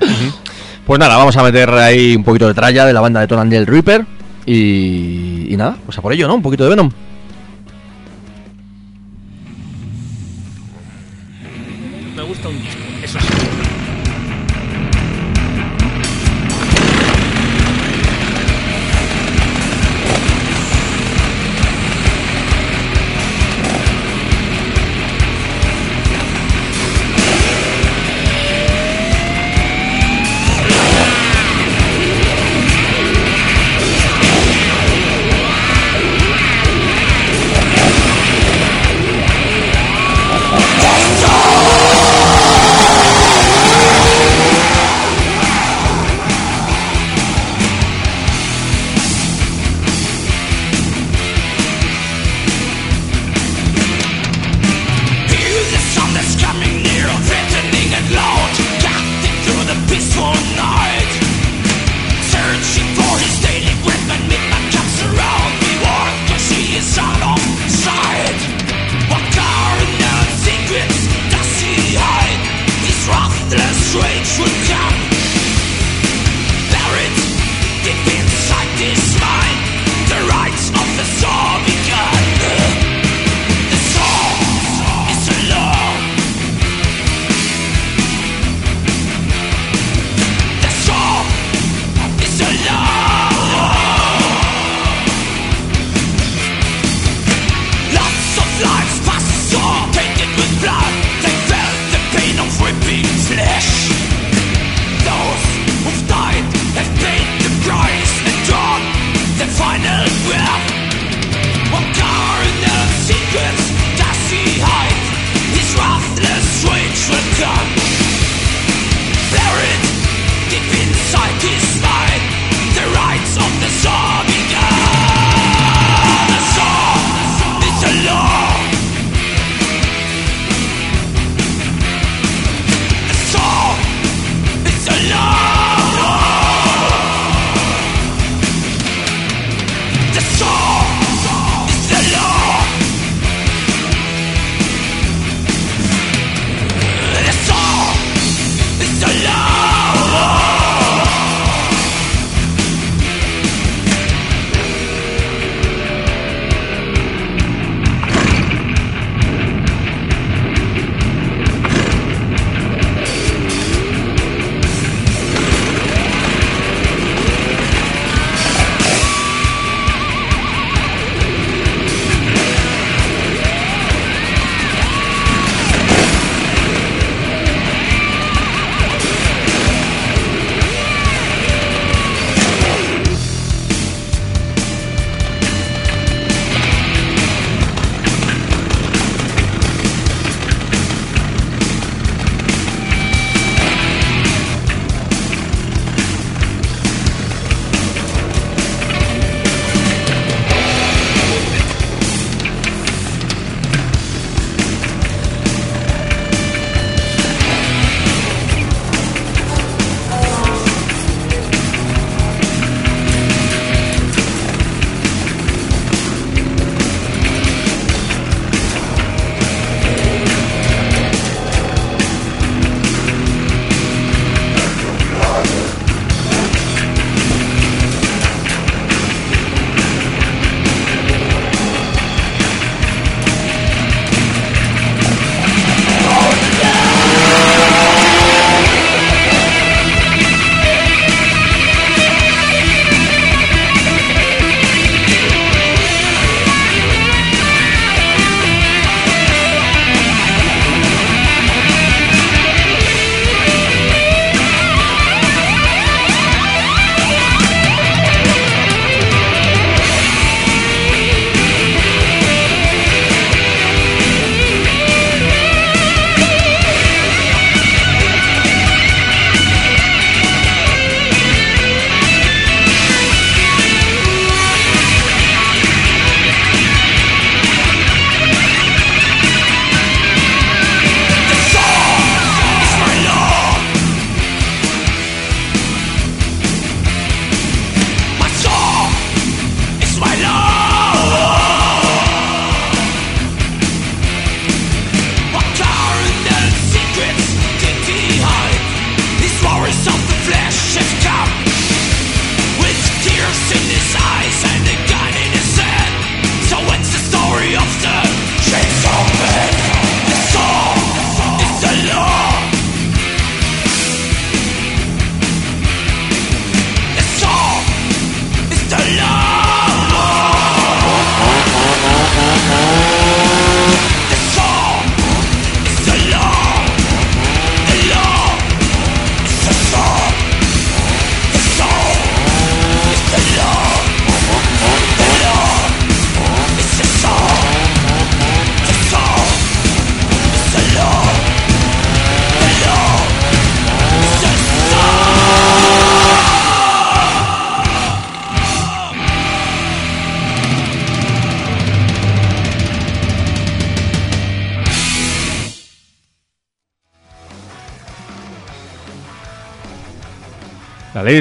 Pues 0.87 0.99
nada, 0.99 1.17
vamos 1.17 1.37
a 1.37 1.43
meter 1.43 1.69
ahí 1.69 2.15
un 2.15 2.23
poquito 2.23 2.47
de 2.47 2.55
tralla 2.55 2.87
de 2.87 2.93
la 2.93 3.01
banda 3.01 3.19
de 3.19 3.27
Tony 3.27 3.47
del 3.51 3.67
Reaper 3.67 4.05
y, 4.47 5.53
y 5.53 5.55
nada, 5.55 5.77
pues 5.85 5.95
a 5.99 6.01
por 6.01 6.13
ello, 6.13 6.27
¿no? 6.27 6.33
Un 6.33 6.41
poquito 6.41 6.63
de 6.63 6.71
Venom. 6.71 6.89
The 12.49 12.78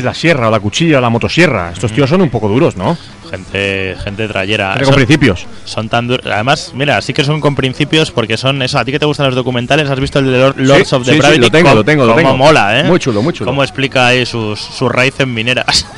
La 0.04 0.14
sierra 0.14 0.48
o 0.48 0.50
la 0.50 0.60
cuchilla 0.60 0.98
o 0.98 1.00
la 1.00 1.10
motosierra. 1.10 1.70
Estos 1.72 1.92
tíos 1.92 2.08
son 2.08 2.20
un 2.22 2.30
poco 2.30 2.48
duros, 2.48 2.76
¿no? 2.76 2.96
Gente, 3.30 3.96
gente 4.02 4.26
trayera. 4.28 4.74
Son- 4.76 4.84
con 4.86 4.94
principios. 4.94 5.46
Son 5.78 5.88
tan 5.88 6.08
duros. 6.08 6.26
Además, 6.26 6.72
mira, 6.74 7.00
sí 7.00 7.12
que 7.12 7.22
son 7.22 7.40
con 7.40 7.54
principios 7.54 8.10
porque 8.10 8.36
son 8.36 8.60
eso. 8.62 8.80
A 8.80 8.84
ti 8.84 8.90
que 8.90 8.98
te 8.98 9.06
gustan 9.06 9.26
los 9.26 9.36
documentales, 9.36 9.88
¿has 9.88 10.00
visto 10.00 10.18
el 10.18 10.24
de 10.32 10.38
Lord- 10.40 10.56
Lords 10.58 10.88
Sí, 10.88 10.94
of 10.96 11.04
the 11.06 11.12
sí, 11.12 11.38
lo 11.38 11.50
tengo, 11.52 11.72
lo 11.72 11.84
tengo, 11.84 12.04
lo 12.04 12.12
cómo 12.14 12.22
tengo. 12.22 12.36
mola, 12.36 12.80
¿eh? 12.80 12.84
Muy 12.84 12.98
chulo, 12.98 13.22
muy 13.22 13.32
chulo. 13.32 13.48
Cómo 13.48 13.62
explica 13.62 14.08
ahí 14.08 14.26
sus, 14.26 14.58
sus 14.58 14.90
raíces 14.90 15.24
mineras. 15.26 15.86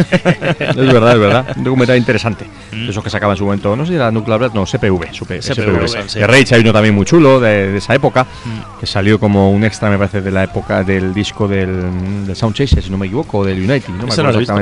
Es 0.60 0.76
verdad, 0.76 1.12
es 1.14 1.18
verdad. 1.18 1.46
Un 1.56 1.64
documental 1.64 1.96
interesante. 1.96 2.44
Mm. 2.72 2.90
Esos 2.90 3.02
que 3.02 3.08
sacaba 3.10 3.32
en 3.32 3.38
su 3.38 3.44
momento. 3.44 3.74
No 3.74 3.84
sé 3.86 3.92
si 3.92 3.96
era 3.96 4.10
Nuclear 4.10 4.38
Blast, 4.38 4.54
no, 4.54 4.66
CPV. 4.66 5.12
supe- 5.12 5.40
CPV, 5.40 5.88
sí. 6.08 6.18
De 6.18 6.26
Rage 6.26 6.54
hay 6.56 6.60
uno 6.60 6.72
también 6.72 6.94
muy 6.94 7.06
chulo 7.06 7.40
de, 7.40 7.72
de 7.72 7.78
esa 7.78 7.94
época. 7.94 8.24
Mm. 8.44 8.80
Que 8.80 8.86
salió 8.86 9.18
como 9.18 9.50
un 9.50 9.64
extra, 9.64 9.88
me 9.88 9.96
parece, 9.96 10.20
de 10.20 10.30
la 10.30 10.44
época 10.44 10.82
del 10.84 11.14
disco 11.14 11.48
del, 11.48 12.26
del 12.26 12.36
Sound 12.36 12.54
Chaser, 12.54 12.82
si 12.82 12.90
no 12.90 12.98
me 12.98 13.06
equivoco, 13.06 13.44
del 13.44 13.58
United. 13.58 13.88
No 13.88 13.94
me 13.94 14.04
no 14.06 14.12
acuerdo 14.12 14.34
he 14.34 14.38
visto. 14.38 14.54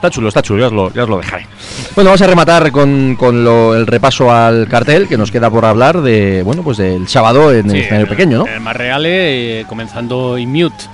Está 0.00 0.08
chulo, 0.08 0.28
está 0.28 0.40
chulo, 0.40 0.60
ya 0.60 0.66
os 0.68 0.72
lo, 0.72 0.92
ya 0.94 1.02
os 1.02 1.08
lo 1.10 1.18
dejaré. 1.18 1.46
Bueno, 1.94 2.08
vamos 2.08 2.22
a 2.22 2.26
rematar 2.26 2.72
con, 2.72 3.16
con 3.16 3.44
lo- 3.44 3.74
el 3.74 3.86
repaso 3.86 4.32
al 4.32 4.66
cartel 4.66 5.06
que 5.06 5.18
nos 5.18 5.30
queda 5.30 5.50
por 5.50 5.66
hablar 5.66 6.00
de, 6.00 6.42
bueno, 6.42 6.62
pues 6.62 6.78
del 6.78 7.06
sábado 7.06 7.52
en 7.52 7.68
el 7.70 7.76
escenario 7.76 8.06
en- 8.06 8.08
pequeño, 8.10 8.38
¿no? 8.38 8.46
en 8.46 8.54
El 8.54 8.60
Marreale, 8.60 9.60
eh, 9.60 9.64
comenzando 9.68 10.38
Immute. 10.38 10.84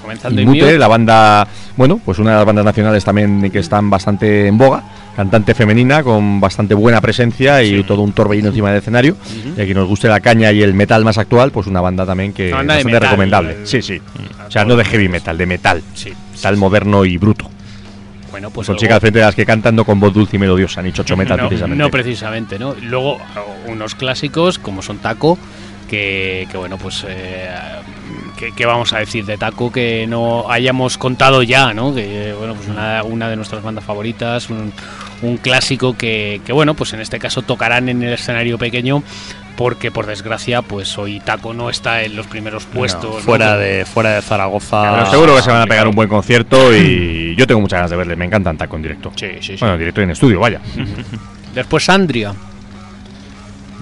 Comenzando 0.00 0.40
Y 0.40 0.46
Mute, 0.46 0.58
Immute. 0.58 0.78
la 0.78 0.86
banda, 0.86 1.48
bueno, 1.76 1.98
pues 2.04 2.20
una 2.20 2.30
de 2.30 2.36
las 2.36 2.44
bandas 2.46 2.64
nacionales 2.64 3.04
también 3.04 3.50
que 3.50 3.58
están 3.58 3.90
bastante 3.90 4.46
en 4.46 4.58
boga, 4.58 4.84
cantante 5.16 5.52
femenina 5.54 6.04
con 6.04 6.40
bastante 6.40 6.74
buena 6.74 7.00
presencia 7.00 7.64
y 7.64 7.82
todo 7.82 8.02
un 8.02 8.12
torbellino 8.12 8.48
encima 8.50 8.68
del 8.68 8.78
escenario. 8.78 9.16
Y 9.56 9.60
a 9.60 9.64
quien 9.64 9.76
nos 9.76 9.88
guste 9.88 10.06
la 10.06 10.20
caña 10.20 10.52
y 10.52 10.62
el 10.62 10.72
metal 10.74 11.04
más 11.04 11.18
actual, 11.18 11.50
pues 11.50 11.66
una 11.66 11.80
banda 11.80 12.06
también 12.06 12.32
que 12.32 12.44
de 12.44 12.52
bastante 12.52 12.84
metal. 12.84 13.00
recomendable. 13.00 13.56
Sí, 13.64 13.82
sí. 13.82 14.00
O 14.46 14.50
sea, 14.52 14.64
no 14.64 14.76
de 14.76 14.84
heavy 14.84 15.08
metal, 15.08 15.36
de 15.36 15.46
metal. 15.46 15.82
Sí, 15.94 16.12
Metal 16.34 16.56
moderno 16.58 17.04
y 17.04 17.16
bruto. 17.16 17.50
Bueno, 18.34 18.50
pues 18.50 18.68
algo- 18.68 18.80
chicas 18.80 18.98
frente 18.98 19.20
de 19.20 19.24
las 19.26 19.36
que 19.36 19.46
cantan 19.46 19.76
no 19.76 19.84
con 19.84 20.00
voz 20.00 20.12
dulce 20.12 20.34
y 20.34 20.38
melodiosa, 20.40 20.82
ni 20.82 20.90
chocho 20.92 21.16
metal 21.16 21.36
no, 21.38 21.46
precisamente. 21.46 21.80
no 21.84 21.88
precisamente, 21.88 22.58
Luego 22.82 23.18
unos 23.68 23.94
clásicos 23.94 24.58
como 24.58 24.82
son 24.82 24.98
Taco, 24.98 25.38
que, 25.88 26.48
que 26.50 26.56
bueno, 26.56 26.76
pues 26.76 27.06
eh, 27.08 27.48
que 28.56 28.66
vamos 28.66 28.92
a 28.92 28.98
decir 28.98 29.24
de 29.24 29.38
Taco 29.38 29.70
que 29.70 30.06
no 30.08 30.50
hayamos 30.50 30.98
contado 30.98 31.44
ya, 31.44 31.72
¿no? 31.74 31.94
Que 31.94 32.34
bueno, 32.36 32.54
pues 32.56 32.66
una, 32.68 33.04
una 33.04 33.28
de 33.28 33.36
nuestras 33.36 33.62
bandas 33.62 33.84
favoritas, 33.84 34.50
un, 34.50 34.72
un 35.22 35.36
clásico 35.36 35.96
que, 35.96 36.40
que 36.44 36.52
bueno, 36.52 36.74
pues 36.74 36.92
en 36.92 37.00
este 37.00 37.20
caso 37.20 37.42
tocarán 37.42 37.88
en 37.88 38.02
el 38.02 38.14
escenario 38.14 38.58
pequeño. 38.58 39.04
Porque 39.56 39.90
por 39.90 40.06
desgracia, 40.06 40.62
pues 40.62 40.98
hoy 40.98 41.20
Taco 41.20 41.54
no 41.54 41.70
está 41.70 42.02
en 42.02 42.16
los 42.16 42.26
primeros 42.26 42.64
puestos. 42.64 43.10
No, 43.10 43.18
¿no? 43.18 43.20
fuera, 43.20 43.56
de, 43.56 43.84
fuera 43.84 44.14
de 44.14 44.22
Zaragoza. 44.22 44.82
Pero 44.94 45.06
seguro 45.06 45.36
que 45.36 45.42
se 45.42 45.50
van 45.50 45.62
a 45.62 45.66
pegar 45.66 45.86
un 45.86 45.94
buen 45.94 46.08
concierto 46.08 46.74
y 46.74 47.36
yo 47.36 47.46
tengo 47.46 47.60
muchas 47.60 47.78
ganas 47.78 47.90
de 47.90 47.96
verles. 47.96 48.18
Me 48.18 48.24
encanta 48.24 48.52
Taco 48.54 48.76
en 48.76 48.82
directo. 48.82 49.12
Sí, 49.14 49.28
sí, 49.40 49.52
sí. 49.52 49.56
Bueno, 49.60 49.74
en 49.74 49.78
directo 49.78 50.00
y 50.00 50.04
en 50.04 50.10
estudio, 50.10 50.40
vaya. 50.40 50.60
Después 51.54 51.88
Andria. 51.88 52.34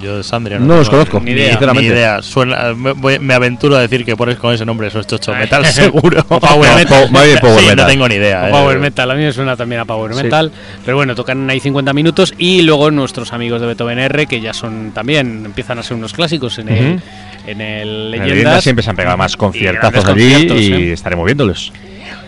Yo 0.02 0.16
de 0.16 0.22
Sandria 0.24 0.58
No 0.58 0.76
los 0.76 0.88
tengo 0.90 1.04
conozco, 1.04 1.20
ni 1.20 1.30
idea. 1.30 1.50
sinceramente. 1.50 1.88
Ni 1.88 1.94
idea. 1.94 2.22
Suena- 2.22 2.74
me, 2.74 2.92
voy- 2.92 3.18
me 3.20 3.34
aventuro 3.34 3.76
a 3.76 3.80
decir 3.80 4.04
que 4.04 4.16
pones 4.16 4.36
con 4.36 4.52
ese 4.52 4.64
nombre 4.66 4.88
eso 4.88 4.98
es 5.00 5.06
chocho 5.06 5.32
metal, 5.34 5.64
seguro. 5.66 6.24
O 6.28 6.40
power 6.40 6.70
No, 6.70 6.76
metal. 6.76 7.04
po- 7.04 7.12
más 7.12 7.24
bien 7.24 7.38
power 7.38 7.58
Sí, 7.60 7.66
metal. 7.66 7.76
no 7.76 7.86
tengo 7.86 8.08
ni 8.08 8.14
idea. 8.16 8.42
O 8.44 8.46
eh. 8.48 8.50
Power 8.50 8.78
Metal, 8.80 9.10
a 9.10 9.14
mí 9.14 9.22
me 9.22 9.32
suena 9.32 9.56
también 9.56 9.80
a 9.80 9.84
Power 9.84 10.12
Sí. 10.14 10.22
Metal. 10.24 10.50
Pero 10.84 10.96
bueno, 10.96 11.14
tocan 11.14 11.48
ahí 11.48 11.60
50 11.60 11.92
minutos 11.92 12.34
y 12.36 12.62
luego 12.62 12.90
nuestros 12.90 13.32
amigos 13.32 13.60
de 13.60 13.68
Beethoven 13.68 13.98
R, 14.00 14.26
que 14.26 14.40
ya 14.40 14.52
son 14.52 14.90
también, 14.92 15.42
empiezan 15.46 15.78
a 15.78 15.82
ser 15.82 15.96
unos 15.96 16.12
clásicos 16.12 16.58
en 16.58 16.68
el, 16.68 16.94
Ujú. 16.96 17.02
en 17.46 17.60
el 17.60 17.88
En 17.88 18.10
Leyendas. 18.10 18.28
Leyendas 18.30 18.64
siempre 18.64 18.82
se 18.82 18.90
han 18.90 18.96
pegado 18.96 19.16
más 19.16 19.36
conciertazos 19.36 20.04
allí 20.04 20.30
conciertos, 20.32 20.60
y 20.60 20.72
¿eh? 20.72 20.92
estaremos 20.92 21.24
viéndoles. 21.24 21.70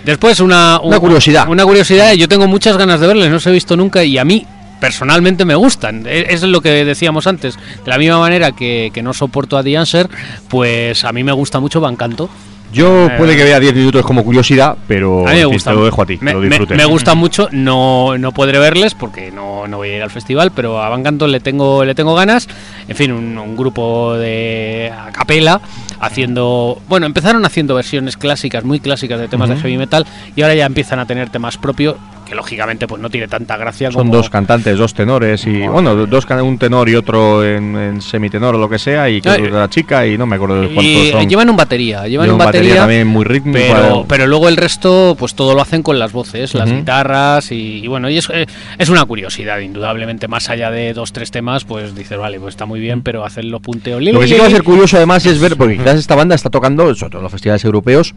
Después 0.04 0.38
una, 0.40 0.80
Una 0.82 1.00
curiosidad. 1.00 1.48
Una 1.48 1.64
curiosidad, 1.64 2.12
yo 2.12 2.28
tengo 2.28 2.46
muchas 2.46 2.76
ganas 2.76 3.00
de 3.00 3.06
verles, 3.06 3.30
no 3.30 3.36
os 3.36 3.46
he 3.46 3.50
visto 3.52 3.76
nunca 3.76 4.04
y 4.04 4.18
a 4.18 4.24
mí 4.24 4.46
personalmente 4.84 5.44
me 5.46 5.54
gustan. 5.54 6.06
E- 6.06 6.26
Es 6.28 6.42
lo 6.42 6.60
que 6.60 6.84
decíamos 6.84 7.26
antes. 7.26 7.56
De 7.84 7.90
la 7.90 7.96
misma 7.96 8.18
manera 8.18 8.52
que, 8.52 8.90
que 8.92 9.02
no 9.02 9.14
soporto 9.14 9.56
a 9.56 9.62
The 9.62 9.78
Answer, 9.78 10.08
pues 10.48 11.04
a 11.04 11.12
mí 11.12 11.24
me 11.24 11.32
gusta 11.32 11.58
mucho 11.58 11.80
Van 11.80 11.96
Canto. 11.96 12.28
Yo 12.72 13.06
Eh, 13.06 13.10
puede 13.16 13.36
que 13.36 13.44
vea 13.44 13.60
10 13.60 13.72
minutos 13.74 14.04
como 14.04 14.24
curiosidad, 14.24 14.76
pero 14.88 15.26
A 15.28 15.30
mí 15.30 15.36
me 15.38 15.44
gusta. 15.44 15.70
te 15.70 15.76
lo 15.76 15.84
dejo 15.84 16.02
a 16.02 16.06
ti, 16.06 16.18
que 16.18 16.24
Me, 16.24 16.32
lo 16.32 16.40
me- 16.40 16.48
disfrutes. 16.48 16.76
me 16.76 16.84
gusta 16.84 17.14
mucho. 17.14 17.48
No, 17.52 18.18
no 18.18 18.32
podré 18.32 18.58
verles 18.58 18.94
porque 18.94 19.30
no, 19.30 19.66
no 19.68 19.76
voy 19.78 19.90
a 19.90 19.96
ir 19.98 20.02
al 20.02 20.10
festival, 20.10 20.50
pero 20.50 20.82
a 20.82 20.88
Van 20.88 21.02
le 21.30 21.40
tengo, 21.40 21.84
le 21.84 21.94
tengo 21.94 22.14
ganas. 22.16 22.48
En 22.88 22.96
fin, 22.96 23.12
un, 23.12 23.38
un 23.38 23.56
grupo 23.56 24.14
de 24.14 24.92
a 24.92 25.12
capela 25.12 25.60
haciendo. 26.00 26.80
Bueno, 26.88 27.06
empezaron 27.06 27.44
haciendo 27.44 27.74
versiones 27.74 28.16
clásicas, 28.16 28.64
muy 28.64 28.80
clásicas 28.80 29.20
de 29.20 29.28
temas 29.28 29.48
de 29.48 29.56
heavy 29.56 29.78
metal 29.78 30.04
y 30.36 30.42
ahora 30.42 30.54
ya 30.54 30.66
empiezan 30.66 30.98
a 30.98 31.06
tener 31.06 31.30
temas 31.30 31.56
propios 31.56 31.94
que 32.24 32.34
lógicamente 32.34 32.86
pues 32.86 33.00
no 33.02 33.10
tiene 33.10 33.28
tanta 33.28 33.56
gracia 33.56 33.90
Son 33.90 34.02
como. 34.02 34.14
dos 34.14 34.30
cantantes, 34.30 34.78
dos 34.78 34.94
tenores 34.94 35.46
y 35.46 35.66
bueno, 35.66 35.94
dos 36.06 36.24
can- 36.26 36.42
un 36.42 36.58
tenor 36.58 36.88
y 36.88 36.94
otro 36.94 37.44
en, 37.44 37.76
en 37.76 38.00
semitenor 38.02 38.54
o 38.54 38.58
lo 38.58 38.68
que 38.68 38.78
sea 38.78 39.08
y 39.10 39.20
que 39.20 39.28
es 39.30 39.42
de 39.42 39.50
la 39.50 39.68
chica 39.68 40.06
y 40.06 40.16
no 40.16 40.26
me 40.26 40.36
acuerdo 40.36 40.60
de 40.62 40.66
cuántos 40.68 40.84
y 40.84 41.10
son. 41.10 41.28
llevan 41.28 41.50
un 41.50 41.56
batería, 41.56 42.06
llevan 42.08 42.30
un 42.30 42.38
batería, 42.38 42.76
también 42.76 43.06
muy 43.06 43.24
rítmico. 43.24 43.58
pero, 43.58 44.00
eh, 44.00 44.04
pero 44.08 44.26
luego 44.26 44.48
el 44.48 44.56
resto, 44.56 45.16
pues 45.18 45.34
todo 45.34 45.54
lo 45.54 45.60
hacen 45.62 45.82
con 45.82 45.98
las 45.98 46.12
voces, 46.12 46.54
las 46.54 46.70
guitarras 46.72 47.52
y, 47.52 47.80
y 47.84 47.86
bueno, 47.88 48.08
y 48.08 48.18
es, 48.18 48.28
eh, 48.32 48.46
es 48.78 48.88
una 48.88 49.04
curiosidad, 49.04 49.58
indudablemente, 49.58 50.28
más 50.28 50.48
allá 50.50 50.70
de 50.70 50.92
dos, 50.94 51.12
tres 51.12 51.30
temas, 51.30 51.64
pues 51.64 51.94
dices, 51.94 52.18
vale, 52.18 52.40
pues 52.40 52.54
está 52.54 52.64
muy 52.66 52.80
bien, 52.80 53.02
pero 53.02 53.24
hacen 53.24 53.50
los 53.50 53.60
punteos. 53.60 54.02
Lo 54.02 54.20
que 54.20 54.28
sí 54.28 54.34
que 54.34 54.40
va 54.40 54.46
a 54.46 54.50
ser 54.50 54.62
curioso 54.62 54.96
además 54.96 55.24
es 55.26 55.38
ver, 55.40 55.56
porque 55.58 55.76
quizás 55.76 55.98
esta 55.98 56.14
banda 56.14 56.34
está 56.34 56.50
tocando, 56.50 56.94
sobre 56.94 57.10
todo 57.10 57.18
en 57.20 57.24
los 57.24 57.32
festivales 57.32 57.64
europeos, 57.64 58.14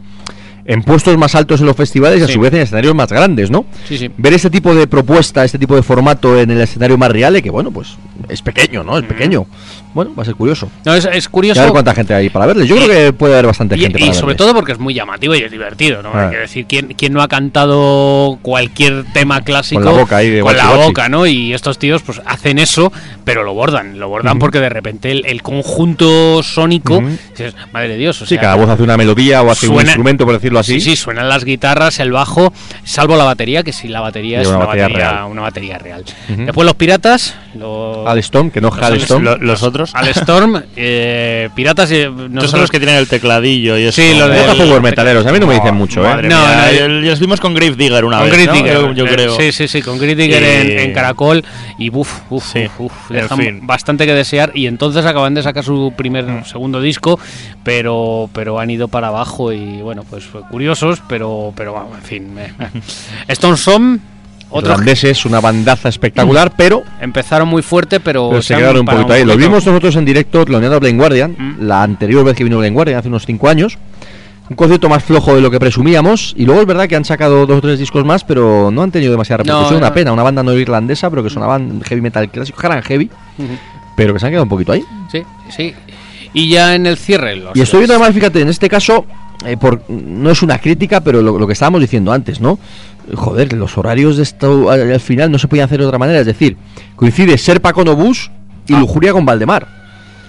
en 0.68 0.82
puestos 0.82 1.16
más 1.16 1.34
altos 1.34 1.60
en 1.60 1.66
los 1.66 1.74
festivales 1.74 2.20
y 2.20 2.24
a 2.24 2.28
su 2.28 2.38
vez 2.40 2.52
en 2.52 2.60
escenarios 2.60 2.94
más 2.94 3.08
grandes, 3.08 3.50
¿no? 3.50 3.64
Sí, 3.86 3.96
sí. 3.96 4.10
Ver 4.18 4.34
este 4.34 4.50
tipo 4.50 4.74
de 4.74 4.86
propuesta, 4.86 5.42
este 5.42 5.58
tipo 5.58 5.74
de 5.74 5.82
formato 5.82 6.38
en 6.38 6.50
el 6.50 6.60
escenario 6.60 6.98
más 6.98 7.10
real, 7.10 7.40
que 7.42 7.48
bueno, 7.48 7.70
pues 7.70 7.96
es 8.28 8.42
pequeño, 8.42 8.84
¿no? 8.84 8.98
Es 8.98 9.04
pequeño. 9.06 9.46
Bueno, 9.94 10.14
va 10.16 10.22
a 10.22 10.26
ser 10.26 10.34
curioso. 10.34 10.70
No, 10.84 10.94
es, 10.94 11.04
es 11.06 11.24
Y 11.24 11.28
curioso. 11.28 11.60
a 11.60 11.64
ver 11.64 11.72
cuánta 11.72 11.94
gente 11.94 12.14
hay 12.14 12.28
para 12.28 12.46
verles. 12.46 12.68
Yo 12.68 12.76
creo 12.76 12.88
que 12.88 13.12
puede 13.12 13.32
haber 13.34 13.46
bastante 13.46 13.76
Y, 13.76 13.80
gente 13.80 13.98
y 13.98 14.02
para 14.02 14.14
sobre 14.14 14.26
verles. 14.34 14.36
todo 14.38 14.54
porque 14.54 14.72
es 14.72 14.78
muy 14.78 14.94
llamativo 14.94 15.34
y 15.34 15.38
es 15.42 15.50
divertido, 15.50 16.02
¿no? 16.02 16.10
Ah. 16.14 16.24
Hay 16.26 16.30
que 16.30 16.36
decir, 16.38 16.66
¿quién, 16.68 16.94
quién 16.96 17.12
no 17.12 17.22
ha 17.22 17.28
cantado 17.28 18.38
cualquier 18.42 19.04
tema 19.12 19.40
clásico 19.42 19.82
Con 19.82 19.92
la 19.92 19.98
boca 20.00 20.16
ahí 20.18 20.30
de 20.30 20.40
con 20.40 20.56
la 20.56 20.62
guachi 20.64 20.76
guachi. 20.76 20.88
boca, 20.90 21.08
¿no? 21.08 21.26
Y 21.26 21.52
estos 21.54 21.78
tíos 21.78 22.02
pues 22.02 22.20
hacen 22.26 22.58
eso, 22.58 22.92
pero 23.24 23.42
lo 23.44 23.54
bordan, 23.54 23.98
lo 23.98 24.08
bordan 24.08 24.32
Ujú. 24.32 24.40
porque 24.40 24.60
de 24.60 24.68
repente 24.68 25.10
el, 25.10 25.24
el 25.26 25.42
conjunto 25.42 26.42
sónico, 26.42 26.98
Ujú. 26.98 27.08
dices, 27.30 27.54
madre 27.72 27.88
de 27.88 27.96
Dios, 27.96 28.20
o 28.22 28.26
Sí, 28.26 28.34
sea, 28.34 28.40
cada 28.42 28.54
voz 28.56 28.68
hace 28.68 28.82
una 28.82 28.96
melodía 28.96 29.42
o 29.42 29.50
hace 29.50 29.66
un 29.68 29.74
suena- 29.74 29.90
instrumento, 29.90 30.24
por 30.24 30.34
decirlo 30.34 30.58
así. 30.58 30.80
Sí, 30.80 30.90
sí, 30.90 30.96
suenan 30.96 31.28
las 31.28 31.44
guitarras, 31.44 31.98
el 32.00 32.12
bajo, 32.12 32.52
salvo 32.84 33.16
la 33.16 33.24
batería, 33.24 33.62
que 33.62 33.72
si 33.72 33.88
la 33.88 34.00
batería 34.00 34.38
Y 34.38 34.42
es 34.42 34.48
una 34.48 34.58
batería 34.58 34.84
batería, 34.88 35.10
real. 35.12 35.24
una 35.30 35.42
batería 35.42 35.78
real. 35.78 36.04
Ujú. 36.32 36.42
Después 36.44 36.66
los 36.66 36.74
piratas, 36.74 37.34
los, 37.54 38.06
Alstom, 38.06 38.50
que 38.50 38.60
no 38.60 38.68
Los 38.68 38.78
Halstom. 38.82 39.22
Lo- 39.22 39.36
los 39.38 39.62
otros. 39.62 39.77
Al 39.94 40.08
Storm, 40.08 40.62
eh, 40.76 41.48
piratas, 41.54 41.90
eh, 41.92 42.10
Estos 42.34 42.50
son 42.50 42.60
los 42.60 42.70
que 42.70 42.78
tienen 42.78 42.96
el 42.96 43.08
tecladillo 43.08 43.76
y 43.78 43.84
eso. 43.84 44.00
Sí, 44.00 44.14
lo 44.18 44.28
de- 44.28 44.38
power 44.54 44.80
metaleros, 44.82 45.24
a 45.26 45.32
mí 45.32 45.38
no 45.38 45.46
me 45.46 45.54
dicen 45.54 45.70
Oh, 45.70 45.74
mucho, 45.74 46.02
madre 46.02 46.26
¿eh? 46.26 46.30
No, 46.30 46.38
mía, 46.40 46.56
no, 46.56 46.84
el- 46.84 47.04
ya 47.04 47.12
estuvimos 47.12 47.40
con 47.40 47.54
Grave 47.54 47.76
Digger 47.76 48.04
una 48.04 48.18
Con 48.20 48.30
vez. 48.30 48.52
Digger, 48.52 48.72
Yo, 48.74 48.92
yo 48.92 49.04
eh, 49.06 49.10
creo. 49.12 49.36
Sí, 49.36 49.52
sí, 49.52 49.68
sí, 49.68 49.82
con 49.82 49.98
Digger 49.98 50.42
Y- 50.42 50.72
en, 50.72 50.78
en 50.80 50.92
Caracol 50.92 51.44
y 51.78 51.88
buf, 51.90 52.20
uf, 52.30 52.52
Sí, 52.52 52.66
uf, 52.78 52.92
uf, 52.92 53.10
en 53.10 53.16
dejan 53.16 53.38
fin. 53.38 53.66
bastante 53.66 54.06
que 54.06 54.14
desear 54.14 54.52
y 54.54 54.66
entonces 54.66 55.04
acaban 55.06 55.34
de 55.34 55.42
sacar 55.42 55.64
su 55.64 55.92
primer, 55.96 56.44
segundo 56.44 56.80
disco, 56.80 57.18
pero 57.62 58.28
pero 58.32 58.58
han 58.58 58.70
ido 58.70 58.88
para 58.88 59.08
abajo 59.08 59.52
y 59.52 59.80
bueno, 59.82 60.04
pues 60.08 60.24
fue 60.24 60.42
curiosos, 60.42 61.02
pero 61.08 61.52
pero 61.56 61.72
vamos, 61.72 61.96
en 61.98 62.02
fin. 62.04 62.38
eh, 62.38 62.52
eh. 62.60 62.80
Stone 63.28 63.56
Som, 63.56 64.00
otros 64.50 64.72
Irlandeses, 64.72 65.24
una 65.26 65.40
bandaza 65.40 65.88
espectacular, 65.88 66.52
pero, 66.56 66.82
empezaron 67.00 67.48
muy 67.48 67.62
fuerte, 67.62 68.00
pero, 68.00 68.28
pero 68.30 68.42
se 68.42 68.54
quedaron 68.56 68.80
un 68.80 68.86
poquito 68.86 69.12
ahí. 69.12 69.22
Lo 69.24 69.32
poquito. 69.32 69.48
vimos 69.48 69.66
nosotros 69.66 69.96
en 69.96 70.04
directo, 70.04 70.44
de 70.44 70.78
Blind 70.78 70.98
Guardian, 70.98 71.36
Mm. 71.38 71.66
la 71.66 71.82
anterior 71.82 72.24
vez 72.24 72.34
que 72.36 72.44
vino 72.44 72.58
Blind 72.58 72.74
Guardian, 72.74 72.98
hace 72.98 73.08
unos 73.08 73.26
5 73.26 73.48
años. 73.48 73.78
Un 74.50 74.56
concierto 74.56 74.88
más 74.88 75.04
flojo 75.04 75.34
de 75.34 75.42
lo 75.42 75.50
que 75.50 75.60
presumíamos. 75.60 76.32
Y 76.34 76.46
luego 76.46 76.62
es 76.62 76.66
verdad 76.66 76.88
que 76.88 76.96
han 76.96 77.04
sacado 77.04 77.44
dos 77.44 77.58
o 77.58 77.60
tres 77.60 77.78
discos 77.78 78.02
más, 78.06 78.24
pero 78.24 78.70
no 78.72 78.82
han 78.82 78.90
tenido 78.90 79.10
demasiada 79.12 79.38
repercusión. 79.42 79.72
no. 79.72 79.78
Una 79.86 79.92
pena, 79.92 80.10
una 80.12 80.22
banda 80.22 80.42
no 80.42 80.54
irlandesa, 80.54 81.10
pero 81.10 81.22
que 81.22 81.28
sonaban 81.28 81.82
heavy 81.82 82.00
metal 82.00 82.30
clásico, 82.30 82.58
eran 82.64 82.82
heavy, 82.82 83.10
pero 83.94 84.14
que 84.14 84.20
se 84.20 84.24
han 84.26 84.30
quedado 84.32 84.44
un 84.44 84.48
poquito 84.48 84.72
ahí. 84.72 84.82
Sí, 85.12 85.22
sí. 85.54 85.74
Y 86.32 86.48
ya 86.48 86.74
en 86.74 86.86
el 86.86 86.96
cierre 86.96 87.36
los 87.36 87.54
Y 87.56 87.60
estoy 87.60 87.80
viendo 87.80 87.94
además, 87.94 88.14
fíjate, 88.14 88.40
en 88.40 88.48
este 88.48 88.70
caso, 88.70 89.04
eh, 89.44 89.56
por, 89.56 89.82
no 89.88 90.30
es 90.30 90.42
una 90.42 90.58
crítica, 90.58 91.00
pero 91.00 91.22
lo, 91.22 91.38
lo 91.38 91.46
que 91.46 91.52
estábamos 91.52 91.80
diciendo 91.80 92.12
antes, 92.12 92.40
¿no? 92.40 92.58
Joder, 93.14 93.52
los 93.54 93.78
horarios 93.78 94.16
de 94.16 94.22
esto 94.22 94.70
al, 94.70 94.92
al 94.92 95.00
final 95.00 95.30
no 95.30 95.38
se 95.38 95.48
podían 95.48 95.64
hacer 95.66 95.80
de 95.80 95.86
otra 95.86 95.98
manera. 95.98 96.20
Es 96.20 96.26
decir, 96.26 96.56
coincide 96.96 97.38
Serpa 97.38 97.72
con 97.72 97.88
Obús 97.88 98.30
y 98.66 98.74
Ah. 98.74 98.80
Lujuria 98.80 99.12
con 99.12 99.24
Valdemar. 99.24 99.77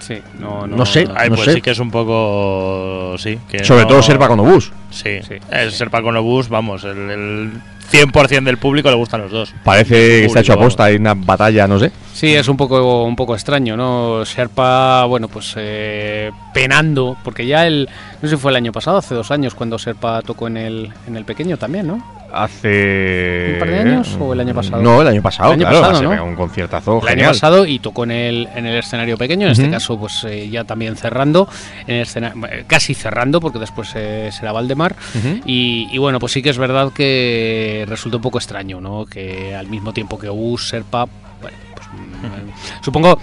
Sí, 0.00 0.18
no, 0.38 0.66
No 0.66 0.84
sé. 0.86 1.06
Ay, 1.14 1.28
no 1.30 1.36
pues 1.36 1.44
sé. 1.46 1.54
sí 1.54 1.60
que 1.62 1.70
es 1.70 1.78
un 1.78 1.90
poco. 1.90 3.14
Sí. 3.18 3.38
Que 3.48 3.64
Sobre 3.64 3.82
no- 3.82 3.88
todo 3.88 4.02
Serpa 4.02 4.28
con 4.28 4.40
Obús. 4.40 4.72
Sí, 4.90 5.20
Sí. 5.26 5.34
El 5.50 5.70
Serpa 5.72 6.02
con 6.02 6.16
Obús, 6.16 6.48
vamos, 6.48 6.82
el, 6.84 7.10
el 7.10 7.52
100% 7.92 8.44
del 8.44 8.56
público 8.58 8.88
le 8.88 8.94
gustan 8.96 9.20
los 9.22 9.30
dos. 9.30 9.52
Parece 9.64 9.94
que 9.94 10.24
está 10.26 10.40
hecho 10.40 10.52
a 10.52 10.56
Público, 10.56 10.66
posta, 10.68 10.84
hay 10.84 10.96
una 10.96 11.14
batalla, 11.14 11.66
no 11.66 11.78
sé. 11.78 11.90
Sí, 12.14 12.34
es 12.34 12.48
un 12.48 12.56
poco 12.56 13.04
un 13.04 13.16
poco 13.16 13.34
extraño, 13.34 13.76
¿no? 13.76 14.24
Serpa, 14.24 15.04
bueno, 15.06 15.28
pues 15.28 15.54
eh, 15.56 16.30
penando, 16.54 17.16
porque 17.24 17.46
ya 17.46 17.66
el, 17.66 17.88
no 18.22 18.28
sé 18.28 18.36
si 18.36 18.40
fue 18.40 18.52
el 18.52 18.56
año 18.56 18.72
pasado, 18.72 18.98
hace 18.98 19.14
dos 19.14 19.30
años, 19.30 19.54
cuando 19.54 19.78
Serpa 19.78 20.22
tocó 20.22 20.46
en 20.46 20.56
el, 20.56 20.92
en 21.08 21.16
el 21.16 21.24
pequeño 21.24 21.56
también, 21.56 21.86
¿no? 21.88 22.19
Hace. 22.32 23.52
¿Un 23.54 23.58
par 23.58 23.68
de 23.68 23.78
años 23.78 24.16
o 24.20 24.32
el 24.32 24.40
año 24.40 24.54
pasado? 24.54 24.82
No, 24.82 25.02
el 25.02 25.08
año 25.08 25.22
pasado, 25.22 25.52
El 25.52 25.60
año 25.60 25.68
claro. 25.68 25.86
pasado, 25.86 26.14
¿no? 26.14 26.24
un 26.24 26.36
conciertazo 26.36 27.00
El 27.02 27.18
año 27.18 27.28
pasado 27.28 27.66
y 27.66 27.78
tocó 27.78 28.04
en 28.04 28.10
el, 28.12 28.48
en 28.54 28.66
el 28.66 28.78
escenario 28.78 29.16
pequeño, 29.16 29.46
en 29.46 29.52
este 29.52 29.70
caso 29.70 29.98
pues 29.98 30.24
eh, 30.24 30.48
ya 30.48 30.64
también 30.64 30.96
cerrando, 30.96 31.48
en 31.86 31.96
el 31.96 32.06
eh, 32.06 32.64
casi 32.66 32.94
cerrando 32.94 33.40
porque 33.40 33.58
después 33.58 33.90
eh, 33.94 34.30
será 34.32 34.52
Valdemar 34.52 34.96
y, 35.44 35.88
y 35.90 35.98
bueno 35.98 36.18
pues 36.18 36.32
sí 36.32 36.42
que 36.42 36.50
es 36.50 36.58
verdad 36.58 36.92
que 36.92 37.84
resulta 37.88 38.16
un 38.16 38.22
poco 38.22 38.38
extraño, 38.38 38.80
¿no? 38.80 39.06
Que 39.06 39.54
al 39.54 39.68
mismo 39.68 39.92
tiempo 39.92 40.18
que 40.18 40.28
Obús, 40.28 40.68
Serpa, 40.68 41.06
bueno, 41.40 41.56
pues, 41.74 41.86
mm, 41.92 42.82
supongo 42.84 43.18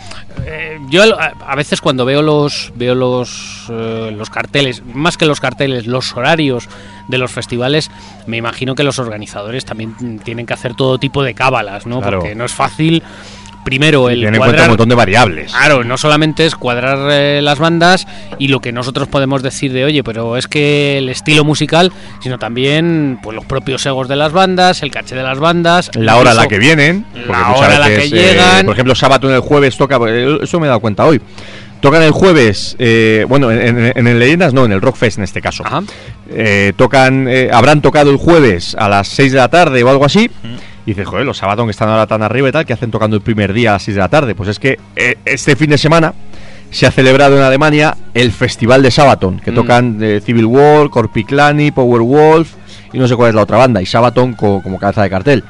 eh, 0.45 0.79
yo 0.89 1.03
a, 1.19 1.55
veces 1.55 1.81
cuando 1.81 2.05
veo 2.05 2.21
los 2.21 2.71
veo 2.75 2.95
los 2.95 3.65
los 3.69 4.29
carteles, 4.29 4.83
más 4.85 5.17
que 5.17 5.25
los 5.25 5.39
carteles, 5.39 5.87
los 5.87 6.15
horarios 6.15 6.67
de 7.07 7.17
los 7.17 7.31
festivales, 7.31 7.89
me 8.25 8.37
imagino 8.37 8.75
que 8.75 8.83
los 8.83 8.99
organizadores 8.99 9.65
también 9.65 10.19
tienen 10.23 10.45
que 10.45 10.53
hacer 10.53 10.75
todo 10.75 10.97
tipo 10.97 11.23
de 11.23 11.33
cábalas, 11.33 11.85
¿no? 11.85 12.01
Claro. 12.01 12.19
Porque 12.19 12.35
no 12.35 12.45
es 12.45 12.51
fácil 12.53 13.03
primero 13.63 14.09
el 14.09 14.23
en 14.23 14.29
cuenta 14.29 14.45
cuadrar 14.45 14.61
un 14.63 14.67
montón 14.69 14.87
de 14.87 14.95
variables. 14.95 15.51
Claro, 15.51 15.83
no 15.83 15.97
solamente 15.97 16.45
es 16.45 16.55
cuadrar 16.55 17.09
eh, 17.11 17.41
las 17.41 17.59
bandas 17.59 18.07
y 18.39 18.47
lo 18.47 18.61
que 18.61 18.71
nosotros 18.71 19.09
podemos 19.09 19.43
decir 19.43 19.73
de, 19.73 19.83
oye, 19.83 20.05
pero 20.05 20.37
es 20.37 20.47
que 20.47 20.97
el 20.99 21.09
estilo 21.09 21.43
musical, 21.43 21.91
sino 22.21 22.39
también 22.39 23.19
pues 23.21 23.35
los 23.35 23.43
propios 23.45 23.85
egos 23.85 24.07
de 24.07 24.15
las 24.15 24.31
bandas, 24.31 24.83
el 24.83 24.91
caché 24.91 25.15
de 25.15 25.23
las 25.23 25.37
bandas, 25.39 25.91
La 25.95 26.15
hora 26.15 26.31
a 26.31 26.33
la 26.33 26.47
que 26.47 26.59
vienen. 26.59 27.05
la 27.27 27.51
hora 27.51 27.75
a 27.75 27.79
la 27.79 27.87
que 27.87 28.05
eh, 28.05 28.09
llegan. 28.09 28.65
por 28.65 28.73
ejemplo, 28.75 28.95
sábado 28.95 29.27
en 29.27 29.35
el 29.35 29.41
jueves 29.41 29.75
toca. 29.75 29.99
eh, 30.07 30.37
Eso 30.43 30.61
me 30.61 30.67
he 30.67 30.69
dado 30.69 30.79
cuenta 30.79 31.03
hoy. 31.05 31.19
Tocan 31.79 32.01
el 32.01 32.11
jueves, 32.11 32.75
eh, 32.79 33.25
bueno, 33.29 33.51
en, 33.51 33.77
en- 33.77 33.93
en 33.95 34.07
el 34.07 34.19
Leyendas 34.19 34.53
no, 34.53 34.65
en 34.65 34.71
el 34.71 34.81
Rockfest 34.81 35.17
en 35.19 35.23
este 35.23 35.41
caso. 35.41 35.63
Ajá. 35.65 35.83
Eh, 36.29 36.73
tocan, 36.75 37.27
eh, 37.29 37.49
habrán 37.53 37.81
tocado 37.81 38.09
el 38.11 38.17
jueves 38.17 38.75
a 38.79 38.89
las 38.89 39.07
6 39.09 39.31
de 39.31 39.37
la 39.37 39.47
tarde 39.49 39.83
o 39.83 39.89
algo 39.89 40.05
así. 40.05 40.29
Y 40.85 40.91
dices, 40.91 41.05
joder, 41.07 41.25
los 41.25 41.37
sábados 41.37 41.65
que 41.65 41.71
están 41.71 41.89
ahora 41.89 42.07
tan 42.07 42.23
arriba 42.23 42.49
y 42.49 42.51
tal, 42.51 42.65
que 42.65 42.73
hacen 42.73 42.89
tocando 42.91 43.15
el 43.15 43.21
primer 43.21 43.53
día 43.53 43.71
a 43.71 43.73
las 43.73 43.83
6 43.83 43.95
de 43.95 44.01
la 44.01 44.09
tarde. 44.09 44.35
Pues 44.35 44.49
es 44.49 44.57
que 44.59 44.79
eh, 44.95 45.17
este 45.25 45.55
fin 45.55 45.69
de 45.69 45.77
semana 45.77 46.13
se 46.71 46.85
ha 46.87 46.91
celebrado 46.91 47.37
en 47.37 47.43
Alemania 47.43 47.95
el 48.13 48.31
Festival 48.31 48.81
de 48.81 48.89
Sabaton, 48.91 49.39
que 49.39 49.51
Mm. 49.51 49.55
tocan 49.55 49.97
de 49.99 50.19
Civil 50.21 50.45
War, 50.45 50.89
Corpiclani, 50.89 51.71
Powerwolf 51.71 52.49
y 52.93 52.97
no 52.99 53.07
sé 53.07 53.15
cuál 53.15 53.29
es 53.29 53.35
la 53.35 53.41
otra 53.43 53.57
banda, 53.57 53.81
y 53.81 53.85
Sabaton 53.85 54.33
co- 54.33 54.61
como 54.63 54.79
cabeza 54.79 55.03
de 55.03 55.09
cartel. 55.09 55.43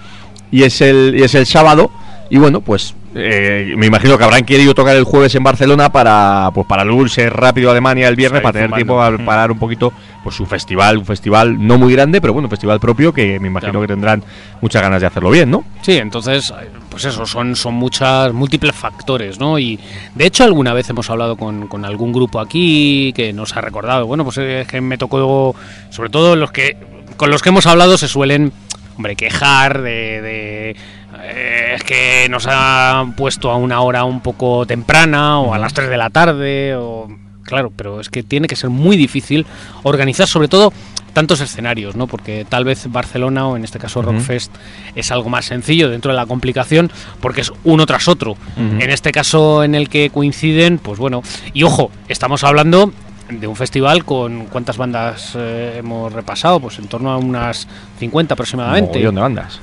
Y 0.51 0.63
es 0.63 0.81
el, 0.81 1.15
y 1.17 1.23
es 1.23 1.33
el 1.35 1.45
sábado, 1.45 1.91
y 2.29 2.37
bueno, 2.37 2.61
pues 2.61 2.93
eh, 3.15 3.73
me 3.77 3.85
imagino 3.85 4.17
que 4.17 4.23
habrán 4.23 4.43
querido 4.45 4.73
tocar 4.73 4.95
el 4.95 5.03
jueves 5.03 5.33
en 5.35 5.43
Barcelona 5.43 5.91
para 5.91 6.51
pues 6.53 6.67
para 6.67 6.83
luego 6.83 7.03
irse 7.03 7.29
rápido 7.29 7.69
a 7.69 7.71
Alemania 7.71 8.07
el 8.07 8.15
viernes 8.15 8.41
para 8.41 8.53
tener 8.53 8.71
tiempo 8.73 9.01
a 9.01 9.17
parar 9.17 9.51
un 9.51 9.57
poquito 9.57 9.91
pues 10.23 10.35
su 10.35 10.45
festival, 10.45 10.97
un 10.97 11.05
festival 11.05 11.65
no 11.65 11.77
muy 11.77 11.93
grande, 11.93 12.19
pero 12.19 12.33
bueno, 12.33 12.47
un 12.47 12.49
festival 12.49 12.79
propio 12.79 13.13
que 13.13 13.39
me 13.39 13.47
imagino 13.47 13.71
Claro. 13.71 13.81
que 13.81 13.87
tendrán 13.87 14.23
muchas 14.61 14.81
ganas 14.81 14.99
de 15.01 15.07
hacerlo 15.07 15.29
bien, 15.29 15.49
¿no? 15.49 15.63
Sí, 15.81 15.97
entonces, 15.97 16.53
pues 16.89 17.05
eso, 17.05 17.25
son, 17.25 17.55
son 17.55 17.75
muchas, 17.75 18.33
múltiples 18.33 18.75
factores, 18.75 19.39
¿no? 19.39 19.57
Y 19.57 19.79
de 20.15 20.25
hecho 20.25 20.43
alguna 20.43 20.73
vez 20.73 20.89
hemos 20.89 21.09
hablado 21.09 21.37
con, 21.37 21.67
con 21.67 21.85
algún 21.85 22.11
grupo 22.11 22.39
aquí 22.39 23.13
que 23.15 23.31
nos 23.33 23.55
ha 23.55 23.61
recordado, 23.61 24.05
bueno, 24.05 24.23
pues 24.25 24.37
eh, 24.37 24.61
es 24.61 24.67
que 24.67 24.81
me 24.81 24.97
tocó, 24.97 25.55
sobre 25.89 26.09
todo 26.09 26.35
los 26.35 26.51
que, 26.51 26.75
con 27.15 27.29
los 27.29 27.41
que 27.41 27.49
hemos 27.49 27.65
hablado 27.65 27.97
se 27.97 28.07
suelen, 28.07 28.51
hombre, 28.97 29.15
quejar 29.15 29.81
de... 29.81 30.21
de, 30.21 30.75
es 31.23 31.83
que 31.83 32.27
nos 32.29 32.47
han 32.47 33.13
puesto 33.13 33.51
a 33.51 33.55
una 33.55 33.81
hora 33.81 34.03
un 34.03 34.21
poco 34.21 34.65
temprana 34.65 35.39
o 35.39 35.53
a 35.53 35.57
las 35.57 35.73
3 35.73 35.89
de 35.89 35.97
la 35.97 36.09
tarde 36.09 36.75
o 36.75 37.07
claro, 37.43 37.71
pero 37.75 37.99
es 38.01 38.09
que 38.09 38.23
tiene 38.23 38.47
que 38.47 38.55
ser 38.55 38.69
muy 38.69 38.97
difícil 38.97 39.45
organizar 39.83 40.27
sobre 40.27 40.47
todo 40.47 40.73
tantos 41.13 41.41
escenarios, 41.41 41.95
¿no? 41.95 42.05
Porque 42.05 42.45
tal 42.47 42.63
vez 42.63 42.91
Barcelona 42.91 43.47
o 43.47 43.57
en 43.57 43.63
este 43.63 43.79
caso 43.79 44.03
Rockfest 44.03 44.53
es 44.93 45.11
algo 45.11 45.29
más 45.29 45.45
sencillo 45.45 45.89
dentro 45.89 46.11
de 46.11 46.15
la 46.17 46.27
complicación 46.27 46.91
porque 47.21 47.41
es 47.41 47.51
uno 47.63 47.87
tras 47.87 48.07
otro. 48.07 48.37
En 48.55 48.91
este 48.91 49.11
caso 49.11 49.63
en 49.63 49.73
el 49.73 49.89
que 49.89 50.11
coinciden, 50.11 50.77
pues 50.77 50.99
bueno, 50.99 51.23
y 51.53 51.63
ojo, 51.63 51.89
estamos 52.07 52.43
hablando 52.43 52.91
de 53.29 53.45
un 53.47 53.55
festival 53.55 54.05
con 54.05 54.45
cuántas 54.45 54.77
bandas 54.77 55.33
eh, 55.35 55.75
hemos 55.79 56.13
repasado, 56.13 56.59
pues 56.59 56.79
en 56.79 56.87
torno 56.87 57.11
a 57.11 57.17
unas 57.17 57.67
50 57.99 58.33
aproximadamente. 58.33 58.91
Mogollón 58.93 59.15
de 59.15 59.21
bandas. 59.21 59.59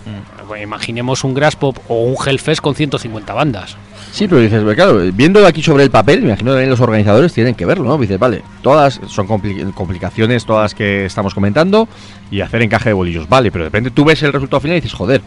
Bueno, 0.47 0.63
imaginemos 0.65 1.25
un 1.25 1.33
Graspop 1.35 1.79
o 1.89 2.03
un 2.05 2.17
Hellfest 2.27 2.61
con 2.61 2.75
150 2.75 3.33
bandas. 3.33 3.77
Sí, 4.13 4.29
pero 4.29 4.41
dices, 4.41 4.63
pues, 4.63 4.77
claro, 4.77 4.99
viéndolo 5.13 5.47
aquí 5.47 5.63
sobre 5.63 5.83
el 5.83 5.91
papel, 5.91 6.21
me 6.21 6.29
imagino 6.29 6.51
que 6.51 6.55
también 6.57 6.71
los 6.71 6.81
organizadores 6.81 7.33
tienen 7.33 7.55
que 7.55 7.65
verlo, 7.67 7.85
¿no? 7.85 7.99
Dices, 7.99 8.19
vale, 8.19 8.43
todas 8.63 9.01
son 9.09 9.27
compli- 9.27 9.73
complicaciones, 9.75 10.45
todas 10.45 10.63
las 10.67 10.75
que 10.75 11.07
estamos 11.07 11.35
comentando, 11.35 11.89
y 12.31 12.41
hacer 12.43 12.63
encaje 12.63 12.91
de 12.91 12.93
bolillos, 12.93 13.29
vale, 13.29 13.51
pero 13.51 13.65
de 13.65 13.71
repente 13.71 13.91
tú 13.91 14.05
ves 14.05 14.23
el 14.23 14.33
resultado 14.33 14.61
final 14.61 14.77
y 14.77 14.81
dices, 14.83 14.97
joder, 14.97 15.21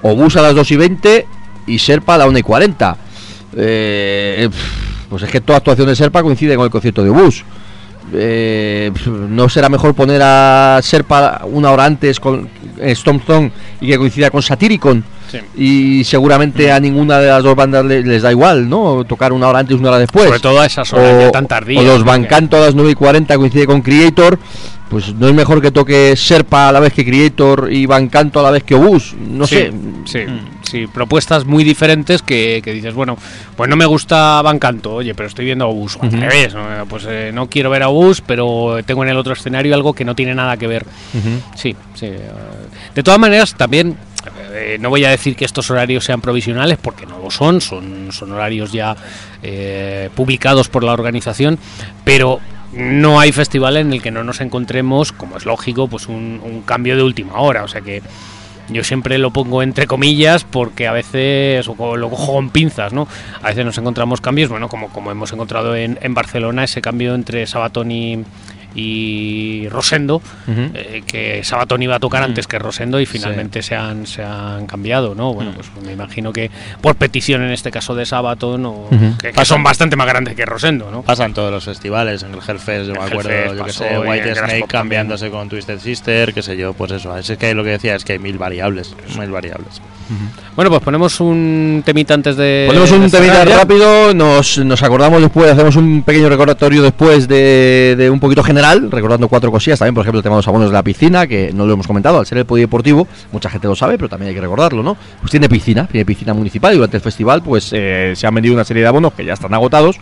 Obús 0.00 0.36
a 0.36 0.42
las 0.42 0.54
2 0.54 0.70
y 0.70 0.76
20 0.76 1.26
y 1.66 1.78
Serpa 1.78 2.14
a 2.14 2.18
la 2.18 2.26
1 2.26 2.38
y 2.38 2.42
40. 2.42 2.96
Eh, 3.56 4.48
pues 5.14 5.22
es 5.22 5.30
que 5.30 5.40
toda 5.40 5.58
actuación 5.58 5.86
de 5.86 5.94
Serpa 5.94 6.24
coincide 6.24 6.56
con 6.56 6.64
el 6.64 6.70
concierto 6.72 7.04
de 7.04 7.10
Obús. 7.10 7.44
Eh, 8.12 8.90
¿No 9.06 9.48
será 9.48 9.68
mejor 9.68 9.94
poner 9.94 10.20
a 10.24 10.80
Serpa 10.82 11.42
una 11.44 11.70
hora 11.70 11.84
antes 11.84 12.18
con 12.18 12.48
Stormstone 12.84 13.52
y 13.80 13.86
que 13.86 13.96
coincida 13.96 14.30
con 14.30 14.42
Satyricon? 14.42 15.04
Sí. 15.30 15.38
y 16.00 16.04
seguramente 16.04 16.70
a 16.70 16.78
ninguna 16.78 17.18
de 17.18 17.26
las 17.28 17.42
dos 17.42 17.56
bandas 17.56 17.84
le- 17.84 18.02
les 18.02 18.22
da 18.22 18.30
igual, 18.30 18.68
¿no? 18.68 19.04
Tocar 19.04 19.32
una 19.32 19.48
hora 19.48 19.60
antes, 19.60 19.76
una 19.76 19.88
hora 19.88 19.98
después. 19.98 20.26
Sobre 20.26 20.38
todo 20.40 20.60
a 20.60 20.66
esas 20.66 20.92
horas 20.92 21.18
ya 21.22 21.32
tan 21.32 21.46
tardías. 21.48 21.82
O 21.82 21.84
los 21.86 22.04
a 22.60 22.66
las 22.66 22.74
9 22.74 22.90
y 22.90 22.94
40 22.94 23.36
coincide 23.36 23.66
con 23.66 23.80
Creator. 23.82 24.38
Pues 24.94 25.12
no 25.12 25.26
es 25.26 25.34
mejor 25.34 25.60
que 25.60 25.72
toque 25.72 26.14
Serpa 26.14 26.68
a 26.68 26.72
la 26.72 26.78
vez 26.78 26.92
que 26.92 27.04
Creator 27.04 27.68
y 27.72 27.84
Bancanto 27.84 28.38
a 28.38 28.44
la 28.44 28.52
vez 28.52 28.62
que 28.62 28.76
Obús. 28.76 29.12
No 29.18 29.44
Sí, 29.44 29.56
sé. 29.56 29.72
Sí, 30.04 30.20
sí, 30.62 30.86
propuestas 30.86 31.44
muy 31.44 31.64
diferentes 31.64 32.22
que, 32.22 32.60
que 32.62 32.72
dices, 32.72 32.94
bueno, 32.94 33.18
pues 33.56 33.68
no 33.68 33.74
me 33.74 33.86
gusta 33.86 34.40
Bancanto, 34.42 34.94
oye, 34.94 35.12
pero 35.16 35.26
estoy 35.28 35.46
viendo 35.46 35.64
a 35.64 35.68
Obús. 35.68 35.98
Al 36.00 36.12
revés, 36.12 36.54
¿no? 36.54 36.62
pues 36.88 37.06
eh, 37.08 37.32
no 37.34 37.48
quiero 37.50 37.70
ver 37.70 37.82
a 37.82 37.88
Obús, 37.88 38.20
pero 38.20 38.76
tengo 38.86 39.02
en 39.02 39.10
el 39.10 39.16
otro 39.16 39.32
escenario 39.32 39.74
algo 39.74 39.94
que 39.94 40.04
no 40.04 40.14
tiene 40.14 40.32
nada 40.32 40.56
que 40.56 40.68
ver. 40.68 40.86
Sí, 41.56 41.74
sí. 41.94 42.06
eh, 42.06 42.30
De 42.94 43.02
todas 43.02 43.18
maneras, 43.18 43.56
también 43.56 43.96
eh, 44.52 44.76
no 44.80 44.90
voy 44.90 45.04
a 45.04 45.10
decir 45.10 45.34
que 45.34 45.44
estos 45.44 45.68
horarios 45.72 46.04
sean 46.04 46.20
provisionales, 46.20 46.78
porque 46.80 47.04
no 47.04 47.18
lo 47.18 47.32
son, 47.32 47.60
son, 47.60 48.12
son 48.12 48.30
horarios 48.30 48.70
ya 48.70 48.94
eh, 49.42 50.08
publicados 50.14 50.68
por 50.68 50.84
la 50.84 50.92
organización, 50.92 51.58
pero 52.04 52.38
no 52.76 53.20
hay 53.20 53.32
festival 53.32 53.76
en 53.76 53.92
el 53.92 54.02
que 54.02 54.10
no 54.10 54.24
nos 54.24 54.40
encontremos, 54.40 55.12
como 55.12 55.36
es 55.36 55.46
lógico, 55.46 55.88
pues 55.88 56.08
un, 56.08 56.62
cambio 56.66 56.96
de 56.96 57.02
última 57.02 57.40
hora. 57.40 57.64
O 57.64 57.68
sea 57.68 57.80
que 57.80 58.02
yo 58.68 58.82
siempre 58.82 59.18
lo 59.18 59.30
pongo 59.30 59.62
entre 59.62 59.86
comillas 59.86 60.44
porque 60.44 60.86
a 60.86 60.92
veces 60.92 61.68
o 61.68 61.96
lo 61.96 62.10
cojo 62.10 62.34
con 62.34 62.50
pinzas, 62.50 62.92
¿no? 62.92 63.06
A 63.42 63.48
veces 63.48 63.64
nos 63.64 63.78
encontramos 63.78 64.20
cambios, 64.20 64.50
bueno, 64.50 64.68
como, 64.68 64.88
como 64.88 65.10
hemos 65.10 65.32
encontrado 65.32 65.76
en, 65.76 65.98
en 66.00 66.14
Barcelona, 66.14 66.64
ese 66.64 66.80
cambio 66.80 67.14
entre 67.14 67.46
Sabatón 67.46 67.90
y, 67.90 68.24
y 68.74 69.68
Rosendo, 69.68 70.20
eh, 70.48 71.02
que 71.06 71.44
Sabatón 71.44 71.82
iba 71.82 71.96
a 71.96 72.00
tocar 72.00 72.22
antes 72.22 72.46
que 72.46 72.58
Rosendo 72.58 73.00
y 73.00 73.06
finalmente 73.06 73.62
se, 73.62 73.76
han, 73.76 74.06
se 74.06 74.22
han 74.22 74.66
cambiado, 74.66 75.14
¿no? 75.14 75.32
Bueno, 75.32 75.52
pues 75.54 75.68
me 75.84 75.92
imagino 75.92 76.32
que 76.32 76.50
por 76.80 76.96
petición 76.96 77.42
en 77.42 77.50
este 77.50 77.70
caso 77.70 77.94
de 77.94 78.06
Sabatón, 78.06 78.66
o, 78.66 78.88
que, 79.20 79.32
que 79.32 79.44
son 79.44 79.62
bastante 79.62 79.96
más 79.96 80.06
grandes 80.06 80.34
que 80.34 80.44
Rosendo, 80.44 80.90
¿no? 80.90 81.02
Pasan 81.02 81.34
todos 81.34 81.50
los 81.50 81.64
festivales, 81.64 82.22
en 82.22 82.34
el 82.34 82.40
Hellfest, 82.46 82.86
yo 82.86 82.94
El 82.94 82.98
me 82.98 83.04
acuerdo, 83.04 83.30
Hellfest 83.30 83.58
yo 83.58 83.64
que 83.64 83.72
sé, 83.72 83.98
White 83.98 84.34
Snake 84.34 84.64
cambiándose 84.68 85.30
con 85.30 85.48
Twisted 85.48 85.78
Sister, 85.78 86.34
qué 86.34 86.42
sé 86.42 86.56
yo, 86.56 86.72
pues 86.74 86.92
eso. 86.92 87.16
Es 87.16 87.30
que 87.38 87.54
lo 87.54 87.64
que 87.64 87.70
decía 87.70 87.94
es 87.94 88.04
que 88.04 88.14
hay 88.14 88.18
mil 88.18 88.38
variables, 88.38 88.94
mil 89.18 89.30
variables. 89.30 89.80
Bueno, 90.54 90.70
pues 90.70 90.82
ponemos 90.82 91.20
un 91.20 91.82
temita 91.84 92.14
antes 92.14 92.36
de. 92.36 92.64
Ponemos 92.66 92.90
un 92.92 93.02
de 93.02 93.10
temita 93.10 93.44
ya. 93.44 93.56
rápido, 93.56 94.14
nos, 94.14 94.58
nos 94.58 94.82
acordamos 94.82 95.20
después, 95.20 95.50
hacemos 95.50 95.76
un 95.76 96.02
pequeño 96.02 96.28
recordatorio 96.28 96.82
después 96.82 97.26
de, 97.26 97.94
de 97.96 98.10
un 98.10 98.20
poquito 98.20 98.42
general, 98.42 98.90
recordando 98.90 99.28
cuatro 99.28 99.50
cosillas, 99.50 99.78
también 99.78 99.94
por 99.94 100.02
ejemplo 100.02 100.20
el 100.20 100.22
tema 100.22 100.36
de 100.36 100.38
los 100.38 100.48
abonos 100.48 100.68
de 100.68 100.74
la 100.74 100.82
piscina, 100.82 101.26
que 101.26 101.52
no 101.52 101.66
lo 101.66 101.72
hemos 101.72 101.86
comentado, 101.86 102.18
al 102.18 102.26
ser 102.26 102.38
el 102.38 102.46
polideportivo, 102.46 103.08
mucha 103.32 103.50
gente 103.50 103.66
lo 103.66 103.74
sabe, 103.74 103.96
pero 103.96 104.08
también 104.08 104.28
hay 104.28 104.34
que 104.34 104.40
recordarlo, 104.40 104.82
¿no? 104.82 104.96
Pues 105.20 105.30
tiene 105.30 105.48
piscina, 105.48 105.86
tiene 105.86 106.04
piscina 106.04 106.34
municipal 106.34 106.72
y 106.72 106.76
durante 106.76 106.98
el 106.98 107.02
festival 107.02 107.42
pues 107.42 107.70
eh, 107.72 108.12
se 108.14 108.26
han 108.26 108.34
vendido 108.34 108.54
una 108.54 108.64
serie 108.64 108.82
de 108.82 108.88
abonos 108.88 109.12
que 109.14 109.24
ya 109.24 109.32
están 109.32 109.54
agotados 109.54 109.98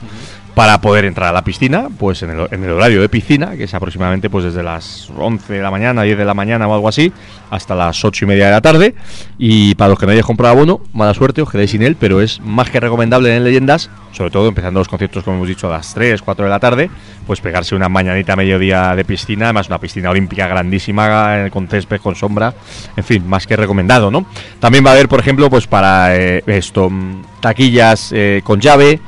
para 0.54 0.80
poder 0.80 1.06
entrar 1.06 1.30
a 1.30 1.32
la 1.32 1.42
piscina, 1.42 1.88
pues 1.98 2.22
en 2.22 2.30
el, 2.30 2.48
en 2.50 2.64
el 2.64 2.70
horario 2.70 3.00
de 3.00 3.08
piscina, 3.08 3.56
que 3.56 3.64
es 3.64 3.74
aproximadamente 3.74 4.28
pues 4.28 4.44
desde 4.44 4.62
las 4.62 5.08
11 5.16 5.52
de 5.54 5.62
la 5.62 5.70
mañana, 5.70 6.02
10 6.02 6.18
de 6.18 6.24
la 6.24 6.34
mañana 6.34 6.68
o 6.68 6.74
algo 6.74 6.88
así, 6.88 7.10
hasta 7.50 7.74
las 7.74 8.04
8 8.04 8.24
y 8.24 8.28
media 8.28 8.46
de 8.46 8.50
la 8.50 8.60
tarde. 8.60 8.94
Y 9.38 9.74
para 9.76 9.91
los 9.92 9.98
que 9.98 10.06
no 10.06 10.12
hayáis 10.12 10.24
comprado 10.24 10.54
abono, 10.54 10.80
mala 10.94 11.12
suerte, 11.12 11.42
os 11.42 11.50
quedéis 11.50 11.72
sin 11.72 11.82
él, 11.82 11.96
pero 12.00 12.22
es 12.22 12.40
más 12.40 12.70
que 12.70 12.80
recomendable 12.80 13.36
en 13.36 13.44
leyendas, 13.44 13.90
sobre 14.12 14.30
todo 14.30 14.48
empezando 14.48 14.80
los 14.80 14.88
conciertos, 14.88 15.22
como 15.22 15.36
hemos 15.36 15.48
dicho, 15.48 15.68
a 15.68 15.72
las 15.72 15.92
3, 15.92 16.22
4 16.22 16.46
de 16.46 16.50
la 16.50 16.58
tarde, 16.58 16.90
pues 17.26 17.42
pegarse 17.42 17.74
una 17.74 17.90
mañanita 17.90 18.32
a 18.32 18.36
mediodía 18.36 18.96
de 18.96 19.04
piscina, 19.04 19.46
además 19.46 19.68
una 19.68 19.78
piscina 19.78 20.08
olímpica 20.08 20.46
grandísima, 20.46 21.44
eh, 21.44 21.50
con 21.50 21.68
césped, 21.68 22.00
con 22.00 22.14
sombra, 22.14 22.54
en 22.96 23.04
fin, 23.04 23.28
más 23.28 23.46
que 23.46 23.54
recomendado, 23.54 24.10
¿no? 24.10 24.24
También 24.60 24.82
va 24.82 24.90
a 24.90 24.92
haber, 24.94 25.10
por 25.10 25.20
ejemplo, 25.20 25.50
pues 25.50 25.66
para 25.66 26.16
eh, 26.16 26.42
esto, 26.46 26.88
mm, 26.88 27.24
taquillas 27.40 28.12
eh, 28.12 28.40
con 28.42 28.60
llave, 28.60 28.98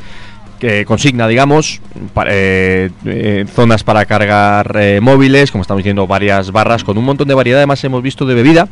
que 0.61 0.85
consigna, 0.85 1.27
digamos, 1.29 1.81
eh, 2.27 2.91
eh, 3.05 3.45
zonas 3.55 3.85
para 3.85 4.05
cargar 4.07 4.77
eh, 4.81 5.01
móviles, 5.01 5.51
como 5.51 5.63
estamos 5.63 5.79
diciendo, 5.83 6.07
varias 6.07 6.51
barras 6.51 6.85
con 6.85 6.99
un 6.99 7.05
montón 7.05 7.29
de 7.29 7.35
variedad. 7.35 7.59
Además, 7.61 7.83
hemos 7.85 8.03
visto 8.03 8.27
de 8.27 8.35
bebida, 8.35 8.69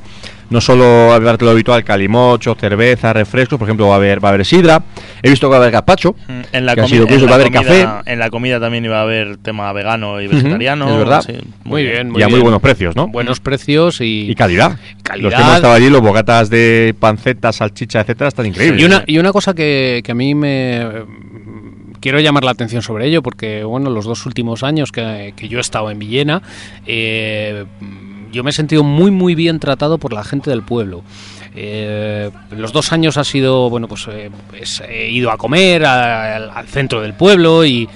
no 0.50 0.60
solo 0.60 1.18
lo 1.18 1.50
habitual, 1.50 1.84
calimocho, 1.84 2.54
cerveza, 2.54 3.12
refrescos, 3.12 3.58
por 3.58 3.68
ejemplo, 3.68 3.88
va 3.88 3.94
a 3.94 3.96
haber, 3.96 4.22
va 4.22 4.28
a 4.30 4.32
haber 4.34 4.44
sidra. 4.44 4.82
He 5.22 5.30
visto 5.30 5.46
que 5.46 5.50
va 5.50 5.56
a 5.56 5.60
haber 5.60 5.72
gazpacho. 5.72 6.14
Mm, 6.28 6.40
En 6.52 6.66
la, 6.66 6.74
que 6.74 6.80
ha 6.82 6.86
sido 6.88 7.06
curioso, 7.06 7.26
va 7.26 7.32
a 7.32 7.34
haber 7.36 7.52
comida, 7.52 7.62
café. 7.98 8.12
en 8.12 8.18
la 8.18 8.30
comida 8.30 8.60
también 8.60 8.84
iba 8.84 8.98
a 8.98 9.02
haber 9.02 9.36
tema 9.38 9.72
vegano 9.72 10.20
y 10.20 10.26
vegetariano. 10.26 10.90
es 10.90 10.98
verdad. 10.98 11.22
sí, 11.26 11.34
Muy 11.64 11.84
bien, 11.84 12.10
muy 12.10 12.20
y 12.20 12.22
a 12.22 12.26
muy 12.26 12.34
bien. 12.34 12.42
buenos 12.42 12.60
precios, 12.60 12.96
¿no? 12.96 13.08
Buenos 13.08 13.40
precios 13.40 14.00
y, 14.00 14.30
Y 14.30 14.34
calidad. 14.34 14.78
Calidad. 15.02 15.30
Los 15.30 15.34
que 15.34 15.40
hemos 15.42 15.54
estado 15.56 15.74
allí, 15.74 15.90
los 15.90 16.00
bocatas 16.02 16.50
de 16.50 16.94
panceta, 16.98 17.52
salchicha, 17.52 18.00
etcétera, 18.00 18.28
están 18.28 18.46
increíbles. 18.46 18.80
Y 18.80 18.84
una, 18.84 19.04
y 19.06 19.18
una 19.18 19.32
cosa 19.32 19.54
que, 19.54 20.02
que 20.04 20.12
a 20.12 20.14
mí 20.14 20.34
me 20.34 20.82
quiero 22.02 22.20
llamar 22.20 22.44
la 22.44 22.50
atención 22.50 22.82
sobre 22.82 23.06
ello, 23.06 23.22
porque 23.22 23.64
bueno, 23.64 23.88
los 23.88 24.04
dos 24.04 24.26
últimos 24.26 24.62
años 24.62 24.92
que, 24.92 25.32
que 25.34 25.48
yo 25.48 25.56
he 25.56 25.60
estado 25.62 25.90
en 25.90 25.98
Villena, 25.98 26.42
eh, 26.84 27.64
yo 28.30 28.44
me 28.44 28.50
he 28.50 28.52
sentido 28.52 28.82
muy 28.82 29.10
muy 29.10 29.34
bien 29.34 29.60
tratado 29.60 29.96
por 29.96 30.12
la 30.12 30.24
gente 30.24 30.50
del 30.50 30.62
pueblo. 30.62 31.02
Eh, 31.54 32.30
los 32.50 32.72
dos 32.72 32.92
años 32.92 33.18
ha 33.18 33.24
sido, 33.24 33.68
bueno, 33.68 33.86
pues 33.88 34.08
eh, 34.08 34.30
he 34.88 35.10
ido 35.10 35.30
a 35.30 35.36
comer 35.36 35.84
al 35.84 36.66
centro 36.66 37.02
del 37.02 37.14
pueblo 37.14 37.64
y, 37.64 37.88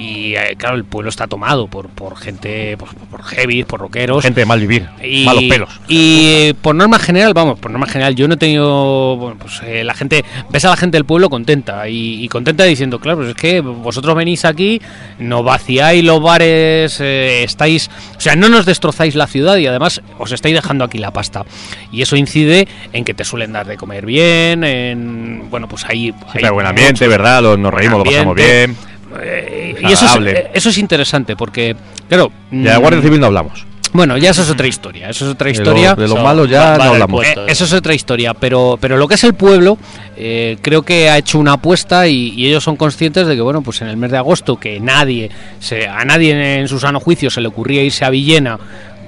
y, 0.00 0.34
eh, 0.34 0.54
claro, 0.56 0.76
el 0.76 0.84
pueblo 0.84 1.10
está 1.10 1.26
tomado 1.26 1.66
por, 1.68 1.88
por 1.90 2.16
gente, 2.16 2.76
por, 2.78 2.88
por 2.94 3.22
heavy, 3.22 3.64
por 3.64 3.80
rockeros. 3.80 4.22
Gente 4.22 4.40
de 4.40 4.46
mal 4.46 4.58
vivir, 4.60 4.86
Y, 5.04 5.24
malos 5.24 5.44
pelos. 5.44 5.80
y 5.88 6.22
eh, 6.26 6.54
por 6.60 6.74
norma 6.74 6.98
general, 6.98 7.34
vamos, 7.34 7.58
por 7.58 7.70
norma 7.70 7.86
general, 7.86 8.14
yo 8.14 8.26
no 8.26 8.34
he 8.34 8.36
tenido. 8.38 9.16
Bueno, 9.16 9.36
pues 9.38 9.60
eh, 9.64 9.84
la 9.84 9.92
gente. 9.94 10.24
Ves 10.50 10.64
a 10.64 10.70
la 10.70 10.76
gente 10.76 10.96
del 10.96 11.04
pueblo 11.04 11.28
contenta. 11.28 11.88
Y, 11.88 12.24
y 12.24 12.28
contenta 12.28 12.64
diciendo, 12.64 12.98
claro, 12.98 13.18
pues 13.18 13.30
es 13.30 13.34
que 13.34 13.60
vosotros 13.60 14.16
venís 14.16 14.44
aquí, 14.44 14.80
no 15.18 15.42
vaciáis 15.42 16.02
los 16.02 16.22
bares, 16.22 16.98
eh, 17.00 17.42
estáis. 17.44 17.90
O 18.16 18.20
sea, 18.20 18.36
no 18.36 18.48
nos 18.48 18.64
destrozáis 18.66 19.14
la 19.14 19.26
ciudad 19.26 19.56
y 19.58 19.66
además 19.66 20.00
os 20.18 20.32
estáis 20.32 20.54
dejando 20.54 20.84
aquí 20.84 20.98
la 20.98 21.12
pasta. 21.12 21.44
Y 21.92 22.02
eso 22.02 22.16
incide 22.16 22.66
en 22.92 23.04
que 23.04 23.12
te 23.14 23.24
suelen 23.24 23.52
dar 23.52 23.66
de 23.66 23.76
comer 23.76 24.06
bien, 24.06 24.64
en. 24.64 25.50
Bueno, 25.50 25.68
pues 25.68 25.84
ahí. 25.84 26.14
Siempre 26.30 26.46
hay 26.46 26.52
buen 26.52 26.66
ambiente, 26.66 27.06
¿verdad? 27.06 27.42
Los- 27.42 27.58
nos 27.58 27.74
reímos, 27.74 27.98
lo 27.98 28.04
pasamos 28.04 28.30
ambiente. 28.30 28.66
bien. 28.68 28.89
Eh, 29.20 29.74
y 29.80 29.92
eso 29.92 30.06
es, 30.06 30.16
eh, 30.26 30.50
eso 30.54 30.68
es 30.70 30.78
interesante 30.78 31.36
porque, 31.36 31.74
claro. 32.08 32.30
De 32.50 32.68
la 32.68 32.78
mm, 32.78 32.80
Guardia 32.82 33.02
Civil 33.02 33.20
no 33.20 33.26
hablamos. 33.26 33.66
Bueno, 33.92 34.16
ya 34.16 34.30
eso 34.30 34.42
es 34.42 34.50
otra 34.50 34.68
historia. 34.68 35.10
Eso 35.10 35.24
es 35.26 35.32
otra 35.32 35.46
De 35.46 35.50
historia. 35.52 35.90
lo- 35.90 35.96
de 35.96 36.02
los 36.02 36.12
Eso 36.16 36.22
malos 36.22 36.48
ya 36.48 36.60
va- 36.60 36.78
va 36.78 36.84
no 36.84 36.90
hablamos. 36.92 37.20
puesto. 37.22 37.42
Eh, 37.48 37.50
eso 37.50 37.64
es 37.64 37.72
otra 37.72 37.92
historia, 37.92 38.34
pero, 38.34 38.78
pero 38.80 38.96
lo 38.96 39.08
que 39.08 39.14
es 39.14 39.24
el 39.24 39.34
pueblo, 39.34 39.78
eh, 40.16 40.58
creo 40.62 40.82
que 40.82 41.10
ha 41.10 41.18
hecho 41.18 41.40
una 41.40 41.54
apuesta 41.54 42.06
y, 42.06 42.32
y 42.36 42.46
ellos 42.46 42.62
son 42.62 42.76
conscientes 42.76 43.26
de 43.26 43.34
que, 43.34 43.40
bueno, 43.40 43.62
pues 43.62 43.82
en 43.82 43.88
el 43.88 43.96
mes 43.96 44.12
de 44.12 44.18
agosto, 44.18 44.54
que 44.60 44.78
nadie, 44.78 45.28
se, 45.58 45.88
a 45.88 46.04
nadie 46.04 46.60
en 46.60 46.68
su 46.68 46.78
sano 46.78 47.00
juicio 47.00 47.30
se 47.30 47.40
le 47.40 47.48
ocurría 47.48 47.82
irse 47.82 48.04
a 48.04 48.10
Villena 48.10 48.60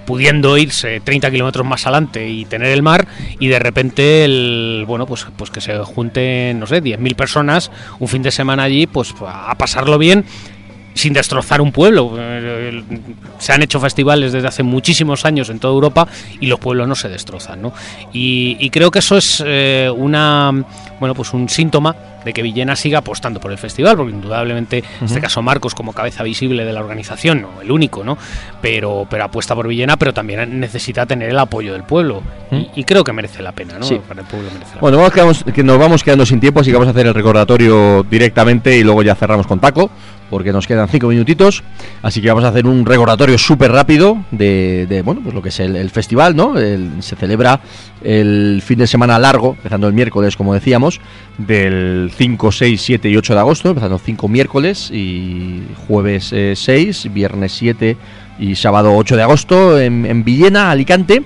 pudiendo 0.04 0.56
irse 0.58 1.00
30 1.00 1.30
kilómetros 1.30 1.66
más 1.66 1.86
adelante 1.86 2.28
y 2.28 2.44
tener 2.44 2.68
el 2.68 2.82
mar 2.82 3.06
y 3.38 3.48
de 3.48 3.58
repente 3.58 4.24
el 4.24 4.84
bueno 4.86 5.06
pues 5.06 5.26
pues 5.36 5.50
que 5.50 5.60
se 5.60 5.76
junten 5.78 6.58
no 6.58 6.66
sé 6.66 6.82
10.000 6.82 7.14
personas 7.14 7.70
un 7.98 8.08
fin 8.08 8.22
de 8.22 8.30
semana 8.30 8.64
allí 8.64 8.86
pues 8.86 9.14
a 9.26 9.54
pasarlo 9.56 9.98
bien 9.98 10.24
sin 10.94 11.12
destrozar 11.12 11.60
un 11.60 11.72
pueblo. 11.72 12.14
Eh, 12.18 12.82
Se 13.38 13.52
han 13.52 13.62
hecho 13.62 13.80
festivales 13.80 14.32
desde 14.32 14.48
hace 14.48 14.62
muchísimos 14.62 15.24
años 15.24 15.48
en 15.50 15.58
toda 15.58 15.74
Europa 15.74 16.06
y 16.40 16.46
los 16.46 16.58
pueblos 16.58 16.86
no 16.88 16.94
se 16.94 17.08
destrozan, 17.08 17.62
¿no? 17.62 17.72
Y, 18.12 18.56
y 18.60 18.70
creo 18.70 18.90
que 18.90 18.98
eso 19.00 19.16
es 19.16 19.42
eh, 19.46 19.90
una, 19.94 20.52
bueno, 21.00 21.14
pues 21.14 21.32
un 21.32 21.48
síntoma 21.48 21.94
de 22.24 22.32
que 22.32 22.40
Villena 22.42 22.76
siga 22.76 22.98
apostando 22.98 23.40
por 23.40 23.50
el 23.50 23.58
festival, 23.58 23.96
porque 23.96 24.12
indudablemente, 24.12 24.84
en 25.00 25.06
este 25.06 25.20
caso 25.20 25.42
Marcos 25.42 25.74
como 25.74 25.92
cabeza 25.92 26.22
visible 26.22 26.64
de 26.64 26.72
la 26.72 26.78
organización, 26.78 27.42
no 27.42 27.60
el 27.60 27.72
único, 27.72 28.04
¿no? 28.04 28.16
Pero, 28.60 29.08
pero 29.10 29.24
apuesta 29.24 29.56
por 29.56 29.66
Villena, 29.66 29.96
pero 29.96 30.14
también 30.14 30.60
necesita 30.60 31.04
tener 31.04 31.30
el 31.30 31.38
apoyo 31.40 31.72
del 31.72 31.82
pueblo. 31.82 32.22
Y, 32.52 32.68
y 32.76 32.84
creo 32.84 33.02
que 33.02 33.12
merece 33.12 33.42
la 33.42 33.50
pena, 33.50 33.76
¿no? 33.78 33.84
Sí. 33.84 34.00
Para 34.06 34.20
el 34.20 34.26
pueblo 34.28 34.48
merece 34.54 34.74
la 34.76 34.80
Bueno, 34.80 34.98
vamos 34.98 35.12
quedamos- 35.12 35.44
que 35.52 35.64
nos 35.64 35.78
vamos 35.78 36.04
quedando 36.04 36.24
sin 36.24 36.38
tiempo, 36.38 36.60
así 36.60 36.70
que 36.70 36.74
vamos 36.76 36.86
a 36.88 36.92
hacer 36.92 37.08
el 37.08 37.14
recordatorio 37.14 38.04
directamente 38.08 38.76
y 38.76 38.84
luego 38.84 39.02
ya 39.02 39.16
cerramos 39.16 39.48
con 39.48 39.58
Taco, 39.58 39.90
porque 40.32 40.50
nos 40.50 40.66
quedan 40.66 40.88
cinco 40.88 41.08
minutitos. 41.08 41.62
Así 42.00 42.22
que 42.22 42.28
vamos 42.28 42.44
a 42.44 42.48
hacer 42.48 42.66
un 42.66 42.86
recordatorio 42.86 43.36
súper 43.36 43.70
rápido 43.70 44.24
de, 44.30 45.02
bueno, 45.04 45.20
pues 45.22 45.34
lo 45.34 45.42
que 45.42 45.50
es 45.50 45.60
el, 45.60 45.90
festival, 45.90 46.34
¿no? 46.34 46.58
El- 46.58 47.02
se 47.02 47.16
celebra 47.16 47.60
el 48.02 48.62
fin 48.64 48.78
de 48.78 48.86
semana 48.86 49.18
largo, 49.18 49.50
empezando 49.58 49.86
el 49.88 49.92
miércoles, 49.92 50.34
como 50.34 50.54
decíamos, 50.54 51.02
del 51.36 52.10
5, 52.16 52.50
6, 52.50 52.80
7 52.80 53.10
y 53.10 53.16
8 53.18 53.34
de 53.34 53.40
agosto, 53.40 53.68
empezando 53.68 53.98
5 53.98 54.26
miércoles 54.26 54.90
y 54.90 55.64
jueves 55.86 56.32
eh, 56.32 56.54
6, 56.56 57.12
viernes 57.12 57.52
7 57.52 57.98
y 58.38 58.54
sábado 58.54 58.96
8 58.96 59.16
de 59.16 59.22
agosto 59.22 59.78
en 59.78 60.24
Villena, 60.24 60.70
Alicante. 60.70 61.22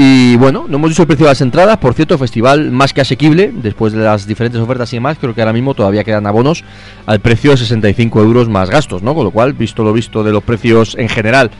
Y 0.00 0.36
bueno, 0.36 0.66
no 0.68 0.76
hemos 0.76 0.90
dicho 0.90 1.02
el 1.02 1.08
precio 1.08 1.26
de 1.26 1.32
las 1.32 1.40
entradas, 1.40 1.76
por 1.78 1.92
cierto, 1.92 2.16
festival 2.18 2.70
más 2.70 2.92
que 2.92 3.00
asequible, 3.00 3.50
después 3.52 3.92
de 3.92 3.98
las 3.98 4.28
diferentes 4.28 4.60
ofertas 4.60 4.92
y 4.92 4.96
demás, 4.96 5.18
creo 5.20 5.34
que 5.34 5.40
ahora 5.40 5.52
mismo 5.52 5.74
todavía 5.74 6.04
quedan 6.04 6.24
abonos 6.28 6.62
al 7.04 7.18
precio 7.18 7.50
de 7.50 7.56
65 7.56 8.20
euros 8.22 8.48
más 8.48 8.70
gastos, 8.70 9.02
¿no? 9.02 9.12
Con 9.12 9.24
lo 9.24 9.32
cual, 9.32 9.54
visto 9.54 9.82
lo 9.82 9.92
visto 9.92 10.22
de 10.22 10.30
los 10.30 10.44
precios 10.44 10.94
en 10.96 11.08
general 11.08 11.50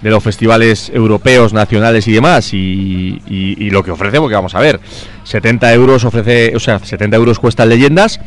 de 0.00 0.10
los 0.10 0.22
festivales 0.22 0.92
europeos, 0.94 1.52
nacionales 1.52 2.06
y 2.06 2.12
demás, 2.12 2.54
y, 2.54 3.20
y- 3.26 3.56
y 3.66 3.70
lo 3.70 3.82
que 3.82 3.90
ofrece, 3.90 4.20
porque 4.20 4.36
vamos 4.36 4.54
a 4.54 4.60
ver, 4.60 4.78
70 5.24 5.74
euros 5.74 6.04
ofrece, 6.04 6.54
o 6.54 6.60
sea, 6.60 6.78
70 6.78 7.16
euros 7.16 7.40
cuestan 7.40 7.68
leyendas, 7.68 8.20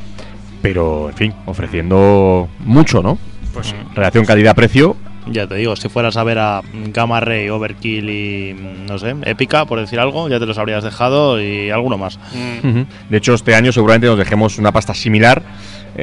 pero 0.61 1.07
en 1.11 1.15
fin, 1.15 1.33
ofreciendo 1.45 2.49
mucho, 2.65 3.01
¿no? 3.01 3.17
Pues 3.53 3.73
Relación 3.95 4.25
calidad-precio, 4.25 4.97
Ya 5.27 5.47
te 5.47 5.55
digo, 5.55 5.75
si 5.75 5.87
fueras 5.89 6.17
a 6.17 6.23
ver 6.23 6.39
a 6.39 6.61
Gamma 6.73 7.19
Ray, 7.19 7.49
Overkill 7.49 8.09
y 8.09 8.53
mm, 8.53 8.85
no 8.87 8.97
sé, 8.97 9.15
Épica, 9.25 9.65
por 9.65 9.79
decir 9.79 9.99
algo, 9.99 10.29
ya 10.29 10.39
te 10.39 10.45
los 10.45 10.57
habrías 10.57 10.83
dejado 10.83 11.41
y 11.41 11.69
alguno 11.69 11.97
más. 11.97 12.19
Ujú. 12.63 12.85
De 13.09 13.17
hecho, 13.17 13.33
este 13.33 13.53
año 13.55 13.71
seguramente 13.71 14.07
nos 14.07 14.17
dejemos 14.17 14.57
una 14.57 14.71
pasta 14.71 14.93
similar. 14.93 15.43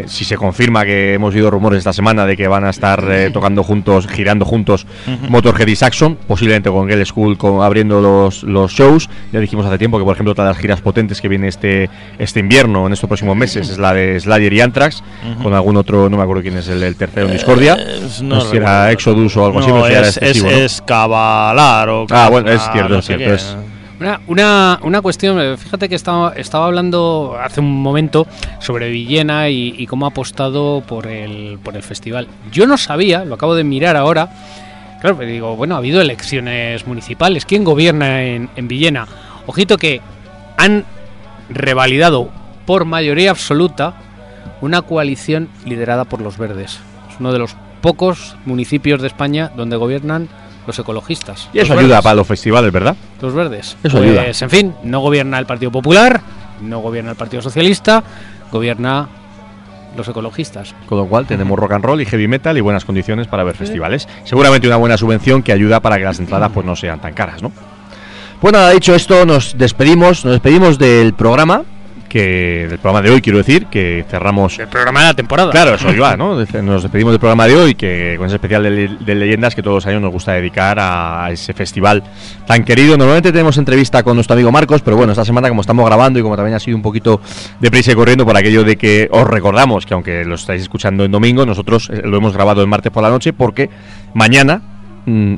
Eh, 0.01 0.05
si 0.07 0.25
se 0.25 0.37
confirma 0.37 0.85
que 0.85 1.15
hemos 1.15 1.35
oído 1.35 1.51
rumores 1.51 1.79
esta 1.79 1.93
semana 1.93 2.27
de 2.27 2.37
que 2.37 2.49
van 2.49 2.65
a 2.65 2.71
estar 2.71 3.05
eh, 3.11 3.31
tocando 3.33 3.63
juntos, 3.63 4.07
girando 4.09 4.45
juntos 4.45 4.87
Motorhead 5.29 5.67
y 5.69 5.77
Saxon, 5.77 6.17
posiblemente 6.27 6.71
con 6.71 6.87
Gale 6.89 7.05
School 7.05 7.37
con- 7.39 7.63
abriendo 7.63 8.01
los, 8.01 8.43
los 8.43 8.73
shows. 8.73 9.09
Ya 9.33 9.41
dijimos 9.41 9.67
hace 9.67 9.79
tiempo 9.79 9.99
que, 9.99 10.05
por 10.05 10.15
ejemplo, 10.15 10.33
otra 10.33 10.45
de 10.45 10.51
las 10.51 10.59
giras 10.59 10.81
potentes 10.81 11.21
que 11.21 11.29
viene 11.29 11.49
este, 11.49 11.89
este 12.19 12.41
invierno, 12.41 12.87
en 12.87 12.93
estos 12.93 13.09
próximos 13.09 13.37
meses, 13.37 13.69
es 13.69 13.79
la 13.79 13.93
de 13.95 14.19
Slayer 14.21 14.53
y 14.53 14.61
Anthrax, 14.61 15.03
con 15.43 15.55
algún 15.55 15.77
otro, 15.77 16.09
no 16.09 16.17
me 16.17 16.23
acuerdo 16.23 16.43
quién 16.43 16.57
es 16.57 16.69
el, 16.69 16.83
el 16.83 16.97
tercero 16.97 17.27
en 17.27 17.33
Discordia. 17.33 17.77
Eh, 17.79 18.01
no 18.23 18.41
sé 18.41 18.51
si 18.51 18.57
era. 18.59 18.91
Exodus 18.93 19.37
o 19.37 19.45
algo 19.47 19.59
así, 19.61 19.69
No, 19.69 19.75
pero 19.83 19.87
sí 19.87 19.93
era 19.93 20.01
es, 20.03 20.09
es, 20.09 20.17
excesivo, 20.23 20.51
¿no? 20.51 20.57
es 20.57 20.83
Cavalar 20.87 21.89
o 21.89 22.07
Ah, 22.11 22.29
bueno, 22.31 22.51
es 22.51 22.63
cierto, 22.73 22.99
es 22.99 23.07
cierto, 23.07 23.25
qué. 23.25 23.35
es- 23.35 23.57
Una, 24.01 24.21
una, 24.29 24.79
una 24.83 25.03
cuestión, 25.03 25.41
eh, 25.41 25.57
fíjate 25.57 25.89
que 25.89 25.97
estaba, 25.97 26.33
estaba 26.37 26.67
hablando 26.67 27.37
hace 27.41 27.61
un 27.61 27.83
momento 27.83 28.29
sobre 28.61 28.91
Villena 28.91 29.49
y, 29.49 29.87
cómo 29.89 30.07
ha 30.07 30.11
apostado 30.11 30.83
por 30.87 31.09
el, 31.09 31.59
por 31.59 31.75
el 31.75 31.83
festival. 31.83 32.29
Yo 32.53 32.67
no 32.67 32.79
sabía, 32.79 33.25
lo 33.25 33.35
acabo 33.35 33.57
de 33.57 33.65
mirar 33.65 33.97
ahora, 33.97 34.31
claro, 35.01 35.17
pero 35.17 35.31
digo, 35.31 35.57
bueno, 35.57 35.75
ha 35.75 35.79
habido 35.79 36.01
elecciones 36.01 36.87
municipales, 36.87 37.45
¿quién 37.45 37.65
gobierna 37.65 38.23
en, 38.23 38.49
en 38.55 38.69
Villena? 38.69 39.09
Ojito 39.47 39.77
que 39.79 40.01
han 40.57 40.85
revalidado 41.49 42.31
por 42.67 42.85
mayoría 42.85 43.31
absoluta 43.31 43.95
una 44.61 44.83
coalición 44.83 45.49
liderada 45.65 46.05
por 46.05 46.21
los 46.21 46.39
verdes. 46.39 46.79
Es 47.11 47.19
uno 47.19 47.33
de 47.33 47.39
los 47.41 47.57
pocos 47.81 48.37
municipios 48.45 49.01
de 49.01 49.09
España 49.09 49.51
donde 49.57 49.77
gobiernan 49.77 50.29
los 50.69 50.79
ecologistas. 50.79 51.49
Y 51.53 51.59
eso 51.59 51.73
ayuda 51.73 51.89
verdes. 51.89 52.05
para 52.05 52.15
los 52.15 52.27
festivales, 52.27 52.71
¿verdad? 52.71 52.95
Los 53.21 53.35
verdes. 53.35 53.77
Eso 53.83 53.99
pues, 53.99 54.05
ayuda. 54.05 54.27
en 54.27 54.51
fin, 54.51 54.75
no 54.85 55.01
gobierna 55.01 55.39
el 55.39 55.47
Partido 55.47 55.73
Popular, 55.73 56.21
no 56.61 56.79
gobierna 56.81 57.11
el 57.11 57.17
Partido 57.17 57.43
Socialista, 57.43 58.05
gobierna 58.53 59.09
los 59.97 60.07
ecologistas. 60.07 60.75
Con 60.87 60.99
lo 60.99 61.07
cual 61.07 61.27
tenemos 61.27 61.59
rock 61.59 61.73
and 61.73 61.85
roll 61.85 62.01
y 62.01 62.05
heavy 62.05 62.29
metal 62.29 62.57
y 62.59 62.61
buenas 62.61 62.85
condiciones 62.85 63.27
para 63.27 63.45
ver 63.45 63.57
festivales. 63.57 64.07
Seguramente 64.25 64.67
una 64.67 64.77
buena 64.77 64.99
subvención 64.99 65.43
que 65.43 65.53
ayuda 65.53 65.81
para 65.81 65.97
que 65.97 66.05
las 66.05 66.21
entradas 66.21 66.51
pues 66.53 66.67
no 66.67 66.77
sean 66.77 67.01
tan 67.01 67.15
caras, 67.15 67.43
¿no? 67.43 67.51
Pues 68.41 68.53
nada, 68.53 68.71
dicho 68.71 68.95
esto, 68.95 69.25
nos 69.25 69.57
despedimos, 69.57 70.25
nos 70.25 70.35
despedimos 70.35 70.79
del 70.79 71.15
programa, 71.15 71.65
que 72.09 72.67
del 72.69 72.79
programa 72.79 73.03
de 73.03 73.11
hoy 73.11 73.21
quiero 73.21 73.39
decir, 73.39 73.67
que 73.67 74.05
cerramos 74.09 74.59
El 74.59 74.69
programa 74.69 75.01
de 75.01 75.07
la 75.07 75.15
temporada. 75.15 75.51
Claro, 75.51 75.75
eso 75.75 75.93
iba, 75.95 76.17
¿no? 76.17 76.35
Nos 76.63 76.83
despedimos 76.83 77.13
del 77.13 77.21
programa 77.21 77.47
de 77.47 77.57
hoy, 77.57 77.75
que 77.75 78.15
con 78.17 78.27
ese 78.27 78.37
especial 78.37 78.63
de, 78.63 78.71
le- 78.71 78.89
de 79.01 79.15
leyendas 79.15 79.55
que 79.55 79.63
todos 79.63 79.77
los 79.77 79.87
años 79.87 80.01
nos 80.03 80.11
gusta 80.13 80.33
dedicar 80.33 80.79
a 80.81 81.29
ese 81.31 81.53
festival 81.53 82.03
tan 82.47 82.65
querido. 82.65 82.97
Normalmente 82.97 83.31
tenemos 83.33 83.59
entrevista 83.59 84.03
con 84.03 84.15
nuestro 84.17 84.35
amigo 84.35 84.51
Marcos, 84.51 84.83
pero 84.83 84.97
bueno, 84.97 85.13
esta 85.13 85.25
semana 85.25 85.49
como 85.49 85.61
estamos 85.61 85.85
grabando 85.87 86.19
y 86.19 86.23
como 86.23 86.37
también 86.37 86.57
ha 86.57 86.61
sido 86.61 86.77
un 86.77 86.83
poquito 86.83 87.21
de 87.61 87.71
prisa 87.71 87.93
y 87.93 87.95
corriendo 87.95 88.25
por 88.25 88.37
aquello 88.37 88.65
de 88.65 88.77
que 88.77 89.09
os 89.13 89.27
recordamos 89.27 89.85
que 89.87 89.95
aunque 89.95 90.25
lo 90.25 90.35
estáis 90.37 90.63
escuchando 90.63 91.05
en 91.05 91.13
domingo, 91.13 91.45
nosotros 91.45 91.91
eh, 91.93 92.03
lo 92.05 92.17
hemos 92.17 92.33
grabado 92.33 92.63
el 92.63 92.69
martes 92.69 92.91
por 92.91 93.03
la 93.03 93.11
noche 93.11 93.33
porque 93.33 93.69
mañana 94.15 94.63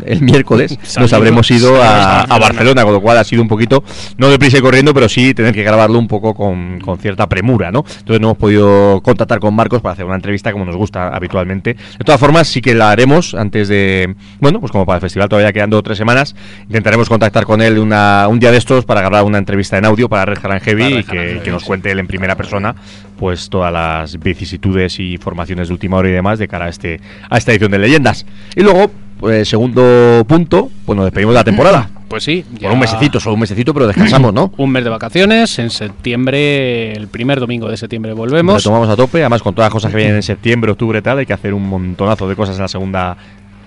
el 0.04 0.22
miércoles 0.22 0.78
nos 0.98 1.12
habremos 1.12 1.50
ido 1.50 1.82
a, 1.82 2.22
a 2.22 2.38
Barcelona. 2.38 2.84
Con 2.84 2.92
lo 2.92 3.00
cual 3.00 3.18
ha 3.18 3.24
sido 3.24 3.42
un 3.42 3.48
poquito, 3.48 3.82
no 4.16 4.28
deprisa 4.28 4.58
y 4.58 4.60
corriendo, 4.60 4.94
pero 4.94 5.08
sí 5.08 5.34
tener 5.34 5.54
que 5.54 5.62
grabarlo 5.62 5.98
un 5.98 6.08
poco 6.08 6.34
con, 6.34 6.80
con 6.80 6.98
cierta 6.98 7.28
premura, 7.28 7.70
¿no? 7.70 7.84
Entonces 7.98 8.20
no 8.20 8.28
hemos 8.28 8.38
podido 8.38 9.00
contactar 9.02 9.40
con 9.40 9.54
Marcos 9.54 9.82
para 9.82 9.92
hacer 9.92 10.04
una 10.04 10.16
entrevista 10.16 10.52
como 10.52 10.64
nos 10.64 10.76
gusta 10.76 11.08
habitualmente. 11.08 11.74
De 11.74 12.04
todas 12.04 12.20
formas, 12.20 12.48
sí 12.48 12.60
que 12.60 12.74
la 12.74 12.90
haremos 12.90 13.34
antes 13.34 13.68
de, 13.68 14.14
bueno, 14.40 14.60
pues 14.60 14.72
como 14.72 14.86
para 14.86 14.96
el 14.96 15.02
festival 15.02 15.28
todavía 15.28 15.52
quedando 15.52 15.82
tres 15.82 15.98
semanas, 15.98 16.34
intentaremos 16.64 17.08
contactar 17.08 17.44
con 17.44 17.62
él 17.62 17.78
una, 17.78 18.26
un 18.28 18.38
día 18.40 18.50
de 18.50 18.58
estos 18.58 18.84
para 18.84 19.00
grabar 19.00 19.24
una 19.24 19.38
entrevista 19.38 19.78
en 19.78 19.84
audio 19.84 20.08
para 20.08 20.24
Red 20.24 20.38
Hard 20.42 20.62
Heavy 20.62 20.82
Para 20.82 21.00
y 21.00 21.04
que, 21.04 21.16
Heavy, 21.16 21.40
que 21.40 21.50
nos 21.50 21.64
cuente 21.64 21.90
él 21.90 21.98
en 21.98 22.06
primera 22.06 22.36
persona 22.36 22.74
pues 23.18 23.50
todas 23.50 23.70
las 23.70 24.18
vicisitudes 24.18 24.98
y 24.98 25.12
informaciones 25.12 25.68
de 25.68 25.74
última 25.74 25.98
hora 25.98 26.08
y 26.08 26.12
demás 26.12 26.38
de 26.38 26.48
cara 26.48 26.64
a 26.64 26.68
este 26.70 27.00
a 27.28 27.36
esta 27.36 27.52
edición 27.52 27.70
de 27.70 27.78
leyendas. 27.78 28.24
Y 28.56 28.62
luego, 28.62 28.90
pues 29.20 29.48
segundo 29.48 30.24
punto, 30.26 30.70
pues 30.86 30.96
nos 30.96 31.04
despedimos 31.04 31.34
de 31.34 31.40
la 31.40 31.44
temporada. 31.44 31.90
Pues 32.10 32.24
sí, 32.24 32.44
Por 32.60 32.72
un 32.72 32.80
mesecito, 32.80 33.20
solo 33.20 33.34
un 33.34 33.40
mesecito, 33.40 33.72
pero 33.72 33.86
descansamos, 33.86 34.34
¿no? 34.34 34.52
Un 34.58 34.70
mes 34.72 34.82
de 34.82 34.90
vacaciones, 34.90 35.56
en 35.60 35.70
septiembre, 35.70 36.90
el 36.92 37.06
primer 37.06 37.38
domingo 37.38 37.68
de 37.68 37.76
septiembre 37.76 38.14
volvemos. 38.14 38.56
Retomamos 38.56 38.88
a 38.88 38.96
tope, 38.96 39.20
además 39.20 39.44
con 39.44 39.54
todas 39.54 39.66
las 39.66 39.72
cosas 39.72 39.92
que 39.92 39.96
vienen 39.96 40.16
en 40.16 40.24
septiembre, 40.24 40.72
octubre 40.72 40.98
y 40.98 41.02
tal, 41.02 41.18
hay 41.18 41.26
que 41.26 41.34
hacer 41.34 41.54
un 41.54 41.68
montonazo 41.68 42.28
de 42.28 42.34
cosas 42.34 42.56
en 42.56 42.62
la 42.62 42.68
segunda 42.68 43.16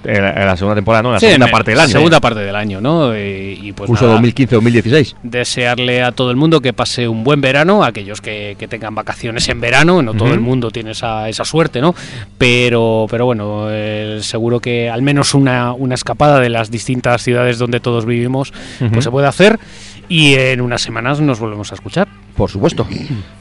en 0.03 0.21
la, 0.21 0.31
en 0.33 0.45
la 0.45 0.57
segunda 0.57 0.75
temporada, 0.75 1.03
no, 1.03 1.09
en 1.09 1.13
la 1.13 1.19
Sí, 1.19 1.25
segunda 1.27 1.45
en 1.47 1.51
parte 1.51 1.71
del 1.71 1.79
año. 1.79 1.89
Segunda 1.91 2.19
parte 2.19 2.39
del 2.41 2.55
año, 2.55 2.81
¿no? 2.81 3.17
Y 3.17 3.73
pues 3.75 3.87
Curso 3.87 4.07
nada, 4.07 4.19
2015-2016. 4.21 5.15
desearle 5.23 6.03
a 6.03 6.11
todo 6.11 6.31
el 6.31 6.37
mundo 6.37 6.61
que 6.61 6.73
pase 6.73 7.07
un 7.07 7.23
buen 7.23 7.41
verano, 7.41 7.83
aquellos 7.83 8.21
que, 8.21 8.55
que 8.57 8.67
tengan 8.67 8.95
vacaciones 8.95 9.47
en 9.49 9.61
verano, 9.61 10.01
no 10.01 10.13
todo 10.13 10.33
el 10.33 10.39
mundo 10.39 10.71
tiene 10.71 10.91
esa, 10.91 11.29
esa 11.29 11.45
suerte, 11.45 11.81
¿no? 11.81 11.95
Pero, 12.37 13.07
pero 13.09 13.25
bueno, 13.25 13.67
eh, 13.69 14.19
seguro 14.21 14.59
que 14.59 14.89
al 14.89 15.01
menos 15.01 15.33
una, 15.33 15.73
una 15.73 15.95
escapada 15.95 16.39
de 16.39 16.49
las 16.49 16.71
distintas 16.71 17.21
ciudades 17.23 17.57
donde 17.57 17.79
todos 17.79 18.05
vivimos, 18.05 18.53
pues 18.91 19.03
se 19.03 19.11
puede 19.11 19.27
hacer 19.27 19.59
y 20.13 20.35
en 20.35 20.61
unas 20.61 20.81
semanas 20.83 21.19
nos 21.21 21.39
volvemos 21.39 21.71
a 21.71 21.75
escuchar. 21.75 22.07
Por 22.35 22.49
supuesto. 22.49 22.87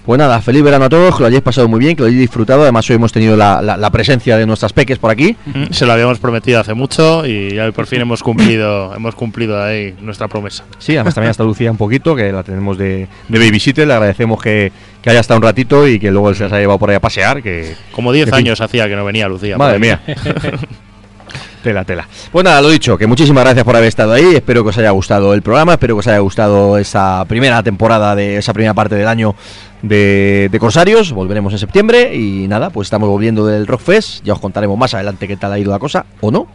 Pues 0.06 0.18
nada, 0.18 0.40
feliz 0.40 0.62
verano 0.62 0.86
a 0.86 0.88
todos, 0.88 1.14
que 1.16 1.20
lo 1.22 1.26
hayáis 1.26 1.42
pasado 1.42 1.68
muy 1.68 1.80
bien, 1.80 1.94
que 1.96 2.02
lo 2.02 2.06
hayáis 2.08 2.20
disfrutado. 2.22 2.62
Además, 2.62 2.88
hoy 2.88 2.96
hemos 2.96 3.12
tenido 3.12 3.36
la, 3.36 3.60
la- 3.60 3.76
la 3.76 3.90
presencia 3.90 4.36
de 4.38 4.46
nuestras 4.46 4.72
peques 4.72 4.98
por 4.98 5.10
aquí. 5.10 5.36
Mm, 5.46 5.64
Se 5.70 5.84
lo 5.86 5.92
habíamos 5.92 6.18
prometido 6.18 6.60
hace 6.60 6.72
mucho 6.74 7.26
y 7.26 7.54
ya 7.54 7.70
por 7.72 7.86
fin 7.86 8.00
hemos 8.00 8.22
cumplido, 8.22 8.94
hemos 8.96 9.14
cumplido 9.14 9.62
ahí 9.62 9.94
nuestra 10.00 10.28
promesa. 10.28 10.64
Sí, 10.78 10.94
además 10.94 11.14
también 11.14 11.30
hasta 11.30 11.44
Lucía 11.44 11.70
un 11.70 11.76
poquito, 11.76 12.16
que 12.16 12.32
la 12.32 12.42
tenemos 12.42 12.76
de, 12.78 13.06
de 13.28 13.38
babysitter. 13.38 13.86
Le 13.86 13.92
agradecemos 13.94 14.40
que, 14.42 14.72
que 15.02 15.10
haya 15.10 15.20
estado 15.20 15.38
un 15.38 15.44
ratito 15.44 15.86
y 15.88 15.98
que 15.98 16.10
luego 16.10 16.32
se 16.34 16.44
las 16.44 16.52
haya 16.52 16.60
llevado 16.62 16.78
por 16.78 16.88
ahí 16.90 16.96
a 16.96 17.00
pasear. 17.00 17.42
Que, 17.42 17.74
Como 17.92 18.12
10 18.12 18.28
En 18.28 18.34
fin. 18.34 18.46
años 18.46 18.60
hacía 18.62 18.88
que 18.88 18.96
no 18.96 19.04
venía 19.04 19.28
Lucía. 19.28 19.58
Madre 19.58 19.78
mía. 19.78 20.00
Tela, 21.62 21.84
tela. 21.84 22.08
Pues 22.32 22.44
nada, 22.44 22.60
lo 22.60 22.70
dicho, 22.70 22.98
que 22.98 23.06
muchísimas 23.06 23.44
gracias 23.44 23.64
por 23.64 23.76
haber 23.76 23.88
estado 23.88 24.12
ahí. 24.12 24.34
Espero 24.34 24.64
que 24.64 24.70
os 24.70 24.78
haya 24.78 24.90
gustado 24.90 25.32
el 25.32 25.42
programa, 25.42 25.74
espero 25.74 25.94
que 25.94 26.00
os 26.00 26.06
haya 26.08 26.18
gustado 26.18 26.76
esa 26.76 27.24
primera 27.26 27.62
temporada 27.62 28.16
de 28.16 28.38
esa 28.38 28.52
primera 28.52 28.74
parte 28.74 28.96
del 28.96 29.06
año 29.06 29.36
de, 29.80 30.48
de 30.50 30.58
Corsarios. 30.58 31.12
Volveremos 31.12 31.52
en 31.52 31.60
septiembre 31.60 32.16
y 32.16 32.48
nada, 32.48 32.70
pues 32.70 32.86
estamos 32.86 33.08
volviendo 33.08 33.46
del 33.46 33.68
Rockfest. 33.68 34.24
Ya 34.24 34.32
os 34.32 34.40
contaremos 34.40 34.76
más 34.76 34.92
adelante 34.94 35.28
qué 35.28 35.36
tal 35.36 35.52
ha 35.52 35.58
ido 35.58 35.70
la 35.70 35.78
cosa 35.78 36.04
o 36.20 36.32
no. 36.32 36.48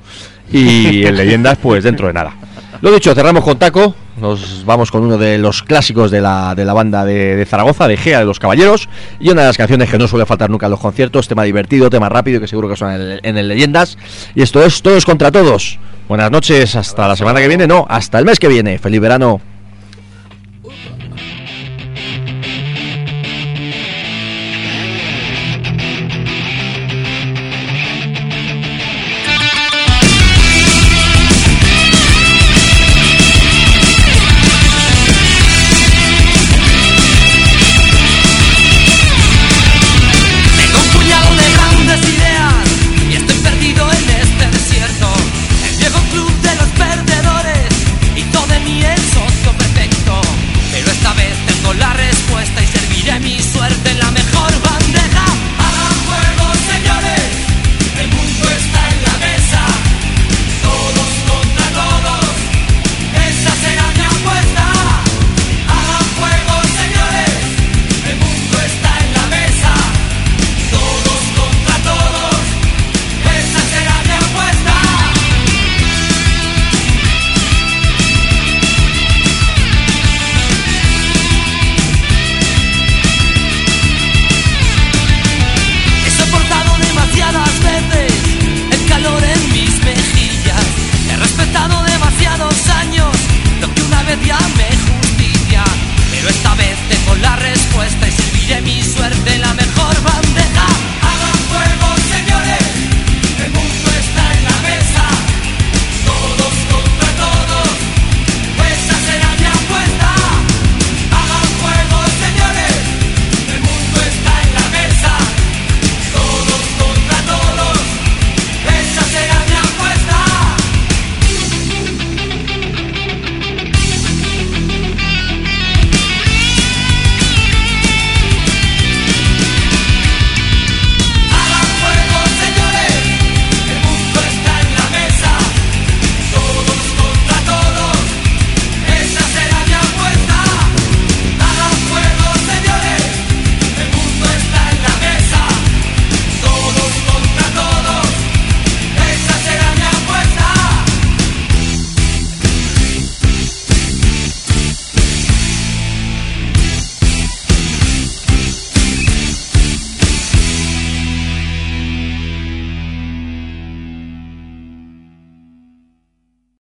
Y 0.51 1.05
en 1.05 1.15
leyendas, 1.15 1.57
pues 1.57 1.84
dentro 1.84 2.07
de 2.07 2.13
nada. 2.13 2.34
Lo 2.81 2.91
dicho, 2.91 3.13
cerramos 3.15 3.43
con 3.43 3.57
Taco. 3.57 3.95
Nos 4.17 4.63
vamos 4.65 4.91
con 4.91 5.03
uno 5.03 5.17
de 5.17 5.37
los 5.37 5.63
clásicos 5.63 6.11
de 6.11 6.21
la, 6.21 6.53
de 6.55 6.63
la 6.63 6.73
banda 6.73 7.05
de, 7.05 7.45
Zaragoza, 7.49 7.87
de 7.87 7.97
Gea 7.97 8.19
de 8.19 8.25
los 8.25 8.39
Caballeros. 8.39 8.87
Y 9.19 9.29
una 9.29 9.41
de 9.41 9.47
las 9.47 9.57
canciones 9.57 9.89
que 9.89 9.97
no 9.97 10.07
suele 10.07 10.25
faltar 10.25 10.49
nunca 10.49 10.67
en 10.67 10.71
los 10.71 10.79
conciertos. 10.79 11.27
Tema 11.27 11.43
divertido, 11.43 11.89
tema 11.89 12.09
rápido, 12.09 12.39
que 12.39 12.47
seguro 12.47 12.69
que 12.69 12.75
suena 12.75 12.95
en 12.95 13.19
en 13.23 13.37
el 13.37 13.47
Leyendas. 13.47 13.97
Y 14.35 14.41
esto 14.43 14.63
es 14.63 14.81
Todos 14.81 15.05
contra 15.05 15.31
Todos. 15.31 15.79
Buenas 16.07 16.31
noches, 16.31 16.75
hasta 16.75 17.07
la 17.07 17.15
semana 17.15 17.39
que 17.39 17.47
viene. 17.47 17.67
No, 17.67 17.85
hasta 17.89 18.19
el 18.19 18.25
mes 18.25 18.39
que 18.39 18.47
viene. 18.47 18.77
Feliz 18.77 19.01
verano. 19.01 19.41